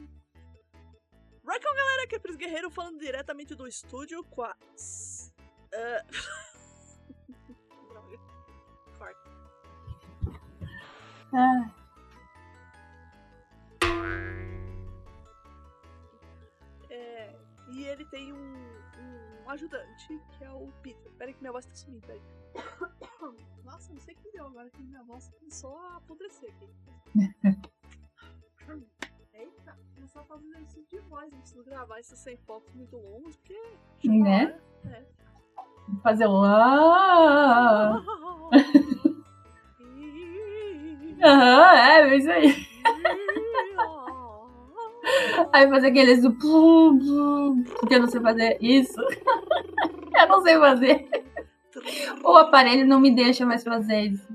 Raikon, 1.46 1.76
galera, 1.76 2.08
que 2.08 2.16
é 2.16 2.20
Pris 2.20 2.36
Guerreiro 2.36 2.70
falando 2.70 3.00
diretamente 3.00 3.56
do 3.56 3.68
estúdio 3.68 4.24
com 4.26 4.44
a. 4.44 4.56
ah, 5.74 6.06
Droga. 7.90 8.18
Corta. 8.98 9.30
Ah, 11.34 11.74
e 17.72 17.84
ele 17.86 18.06
tem 18.06 18.34
um, 18.34 18.56
um 19.46 19.50
ajudante, 19.50 20.20
que 20.38 20.44
é 20.44 20.52
o 20.52 20.72
Peter. 20.82 21.12
Peraí 21.14 21.34
que 21.34 21.42
minha 21.42 21.52
voz 21.52 21.66
tá 21.66 21.76
sumindo, 21.76 22.06
peraí. 22.06 22.22
Nossa, 23.64 23.94
não 23.94 24.00
sei 24.00 24.16
o 24.16 24.18
que 24.18 24.32
deu 24.32 24.46
agora 24.48 24.70
que 24.70 24.82
minha 24.82 25.04
voz 25.04 25.30
começou 25.30 25.78
a 25.78 25.98
apodrecer 25.98 26.52
aqui. 26.52 26.70
Eita, 29.34 29.78
começar 29.96 30.22
a 30.22 30.26
fazer 30.26 30.48
exercício 30.48 30.86
de 30.90 31.00
voz, 31.08 31.32
não 31.32 31.40
preciso 31.40 31.64
gravar 31.64 32.00
esses 32.00 32.20
sem 32.20 32.36
focos 32.38 32.74
muito 32.74 32.98
longos, 32.98 33.38
porque... 33.38 33.58
Né? 34.04 34.60
É. 34.86 35.06
fazer 36.04 36.28
um. 36.28 36.44
Ah! 36.44 38.04
Aham, 41.22 41.76
é, 41.76 42.02
é 42.02 42.18
isso 42.18 42.32
aí. 42.32 42.56
Aí 45.54 45.70
fazer 45.70 45.88
aqueles 45.88 46.22
do 46.22 46.34
plum, 46.34 47.00
plum, 47.00 47.64
porque 47.80 47.96
eu 47.96 48.00
não 48.02 48.08
sei 48.08 48.22
fazer 48.22 48.58
isso. 48.62 49.00
Eu 50.12 50.28
não 50.28 50.42
sei 50.42 50.60
fazer. 50.60 51.08
O 52.26 52.36
aparelho 52.36 52.86
não 52.86 53.00
me 53.00 53.16
deixa 53.16 53.46
mais 53.46 53.64
fazer 53.64 54.02
isso. 54.02 54.28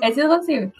Esse 0.00 0.20
eu 0.20 0.28
consigo. 0.28 0.72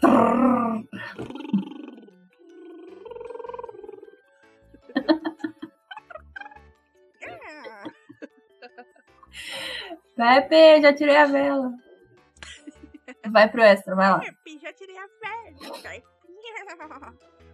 Pepe, 10.15 10.81
já 10.81 10.93
tirei 10.93 11.17
a 11.17 11.25
vela. 11.25 11.73
Vai 13.29 13.49
pro 13.49 13.61
extra, 13.61 13.95
vai 13.95 14.09
lá. 14.09 14.19
Pepe, 14.19 14.59
já 14.59 14.71
tirei 14.71 14.97
a 14.97 15.07
velha. 15.07 16.03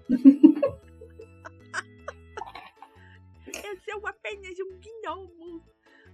Eu 0.10 0.18
sou 3.84 4.08
é 4.08 4.10
apenas 4.10 4.58
um 4.60 4.80
gnomo, 4.80 5.64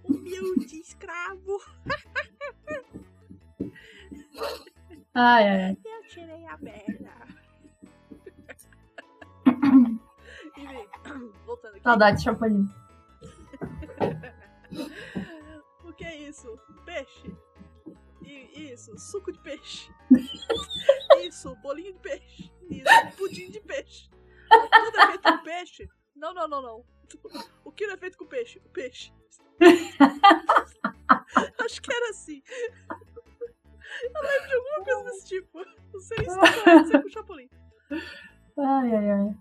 humilde 0.02 0.80
escravo. 0.80 1.60
Ai, 5.14 5.48
ai. 5.48 5.78
Eu 5.84 6.02
tirei 6.08 6.44
a 6.46 6.58
merda. 6.58 7.14
Voltando 11.46 11.72
aqui. 11.72 11.82
Saudade 11.82 12.22
de 12.22 12.28
o 15.84 15.92
que 15.92 16.04
é 16.04 16.28
isso? 16.28 16.58
Peixe. 16.84 17.32
Isso, 18.54 18.96
suco 18.98 19.32
de 19.32 19.38
peixe. 19.40 19.90
Isso, 21.22 21.54
bolinho 21.56 21.92
de 21.94 22.00
peixe. 22.00 22.52
Isso, 22.70 23.16
pudim 23.16 23.50
de 23.50 23.60
peixe. 23.60 24.10
Tudo 24.48 24.98
é 24.98 25.06
feito 25.08 25.22
com 25.22 25.42
peixe? 25.42 25.88
Não, 26.14 26.32
não, 26.34 26.48
não, 26.48 26.62
não. 26.62 26.84
O 27.64 27.72
que 27.72 27.86
não 27.86 27.94
é 27.94 27.96
feito 27.96 28.16
com 28.18 28.26
peixe? 28.26 28.58
O 28.64 28.68
peixe. 28.70 29.12
Acho 31.64 31.82
que 31.82 31.92
era 31.92 32.10
assim. 32.10 32.42
Eu 34.02 34.22
lembro 34.22 34.48
de 34.48 34.54
alguma 34.54 34.84
coisa 34.84 35.04
desse 35.04 35.26
tipo. 35.26 35.64
Não 35.92 36.00
sei 36.00 36.18
se 36.18 36.64
pode 36.64 36.88
ser 36.88 37.00
com 37.02 37.08
o 37.08 37.10
Chapolin. 37.10 37.50
Ai, 38.58 38.94
ai, 38.94 39.10
ai. 39.10 39.38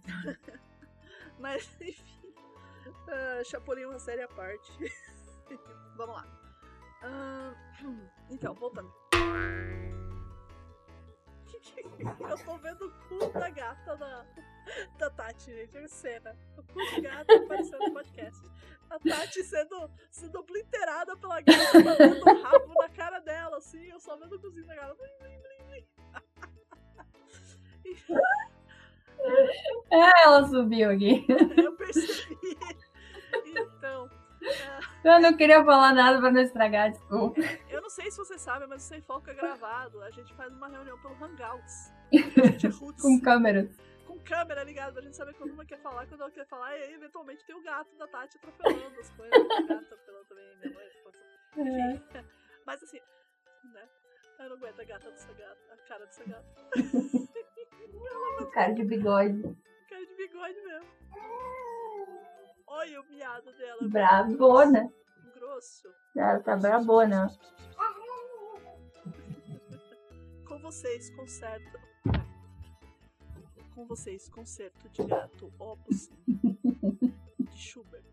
Mas, 1.40 1.70
enfim. 1.82 2.34
ah, 3.10 3.44
Chapolin 3.44 3.82
é 3.84 3.88
uma 3.88 4.00
série 4.00 4.22
à 4.22 4.28
parte. 4.28 4.72
Vamos 5.98 6.16
lá. 6.16 6.26
Ah, 7.04 7.54
então, 8.30 8.54
voltando. 8.54 8.94
Eu 12.30 12.38
tô 12.46 12.58
vendo 12.58 12.86
o 12.86 12.92
cu 13.08 13.18
da 13.40 13.50
gata 13.50 13.96
da, 13.96 14.26
da 14.98 15.10
Tati, 15.10 15.54
gente. 15.54 15.78
É 15.78 15.88
cena. 15.88 16.36
O 16.58 16.64
cu 16.64 16.80
de 16.80 17.00
gata 17.02 17.36
aparecendo 17.36 17.88
no 17.88 17.94
podcast. 17.94 18.42
A 18.90 19.00
Tati 19.00 19.42
sendo, 19.44 19.90
sendo 20.12 20.40
obliterada 20.40 21.16
pela 21.16 21.40
gata, 21.42 21.82
batendo 21.84 22.30
o 22.30 22.42
rabo 22.42 22.74
na 22.82 22.90
cara 22.90 23.20
dela, 23.20 23.58
assim. 23.58 23.86
Eu 23.86 24.00
só 24.00 24.18
vendo 24.18 24.36
o 24.36 24.40
cozinho 24.40 24.66
da 24.66 24.76
gata. 24.76 24.96
Blim, 24.96 25.18
blim, 25.20 25.40
blim, 25.40 25.64
blim. 25.68 25.86
É, 29.92 30.24
ela 30.26 30.48
subiu 30.48 30.90
aqui. 30.90 31.24
Eu 31.30 31.76
percebi. 31.76 32.58
Então, 33.46 33.70
Eu 35.04 35.20
não 35.22 35.36
queria 35.36 35.64
falar 35.64 35.94
nada 35.94 36.20
pra 36.20 36.32
não 36.32 36.42
estragar, 36.42 36.92
desculpa. 36.92 37.42
eu 37.70 37.82
não 37.82 37.90
sei 37.90 38.10
se 38.10 38.18
você 38.18 38.38
sabe, 38.38 38.66
mas 38.68 38.84
o 38.84 38.88
Sem 38.88 39.02
Foco 39.02 39.30
é 39.30 39.34
gravado. 39.34 40.02
A 40.02 40.10
gente 40.12 40.34
faz 40.36 40.54
uma 40.54 40.68
reunião 40.70 40.98
pelo 41.02 41.16
Hangouts. 41.16 41.92
É. 42.14 43.02
Com 43.02 43.20
câmeras. 43.20 43.70
com 44.06 44.20
câmera 44.20 44.64
ligada 44.64 44.94
pra 44.94 45.02
gente 45.02 45.16
saber 45.18 45.34
quando 45.34 45.52
uma 45.52 45.66
quer 45.66 45.80
falar, 45.82 46.06
quando 46.06 46.22
ela 46.22 46.32
quer 46.32 46.46
falar, 46.48 46.78
e 46.78 46.84
aí 46.84 46.94
eventualmente 46.94 47.44
tem 47.46 47.56
o 47.56 47.62
gato 47.64 47.96
da 47.98 48.08
Tati 48.08 48.38
atropelando 48.38 49.00
as 49.00 49.10
coisas. 49.12 49.36
O 49.36 49.48
gato 49.68 49.84
atropelando 49.84 50.26
também, 50.30 50.58
minha 50.60 50.74
mãe. 50.74 50.86
É. 52.16 52.24
Mas 52.66 52.82
assim, 52.84 53.00
né? 53.74 53.88
Eu 54.40 54.50
não 54.50 54.58
aguento 54.58 54.80
a 54.80 54.84
gata 54.84 55.10
dessa 55.12 55.34
gata, 55.34 55.58
a 55.72 55.78
cara 55.88 56.06
dessa 56.06 56.24
gata. 56.24 56.46
Cara 58.54 58.74
de 58.74 58.84
bigode. 58.84 59.42
Cara 59.90 60.06
de 60.06 60.16
bigode 60.16 60.62
mesmo. 60.62 60.88
Olha 62.76 63.02
o 63.02 63.06
miado 63.06 63.54
dela. 63.54 63.78
é 63.84 63.88
Bravona. 63.88 64.92
Grosso. 65.36 65.88
Ela 66.16 66.40
tá 66.40 66.56
brabona. 66.56 67.28
Com 70.48 70.58
vocês, 70.58 71.12
concerto. 71.16 71.80
Com 73.76 73.86
vocês, 73.86 74.28
concerto 74.28 74.90
de 74.90 75.04
gato 75.04 75.54
Opus 75.60 76.10
de 76.28 77.58
Schubert. 77.58 78.04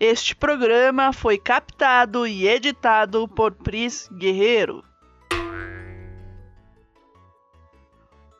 Este 0.00 0.34
programa 0.34 1.12
foi 1.12 1.38
captado 1.38 2.26
e 2.26 2.48
editado 2.48 3.28
por 3.28 3.54
Pris 3.54 4.08
Guerreiro. 4.08 4.84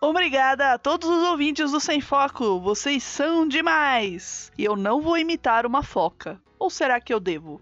Obrigada 0.01 0.75
a 0.75 0.79
todos 0.79 1.09
os 1.09 1.23
ouvintes 1.25 1.71
do 1.73 1.81
Sem 1.81 2.01
Foco, 2.01 2.61
vocês 2.61 3.03
são 3.03 3.47
demais! 3.49 4.53
E 4.57 4.65
eu 4.65 4.77
não 4.77 5.01
vou 5.01 5.17
imitar 5.17 5.67
uma 5.67 5.83
foca. 5.83 6.41
Ou 6.59 6.71
será 6.71 7.01
que 7.01 7.13
eu 7.13 7.21
devo? 7.21 7.61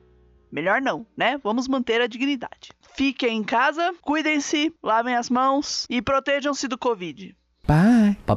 Melhor 0.50 0.80
não, 0.80 1.06
né? 1.16 1.38
Vamos 1.42 1.66
manter 1.66 2.00
a 2.00 2.06
dignidade. 2.06 2.70
Fiquem 2.94 3.38
em 3.38 3.42
casa, 3.42 3.92
cuidem-se, 4.02 4.72
lavem 4.82 5.16
as 5.16 5.28
mãos 5.28 5.86
e 5.90 6.00
protejam-se 6.00 6.68
do 6.68 6.78
Covid. 6.78 7.36
Bye. 7.66 8.16
Bye 8.26 8.36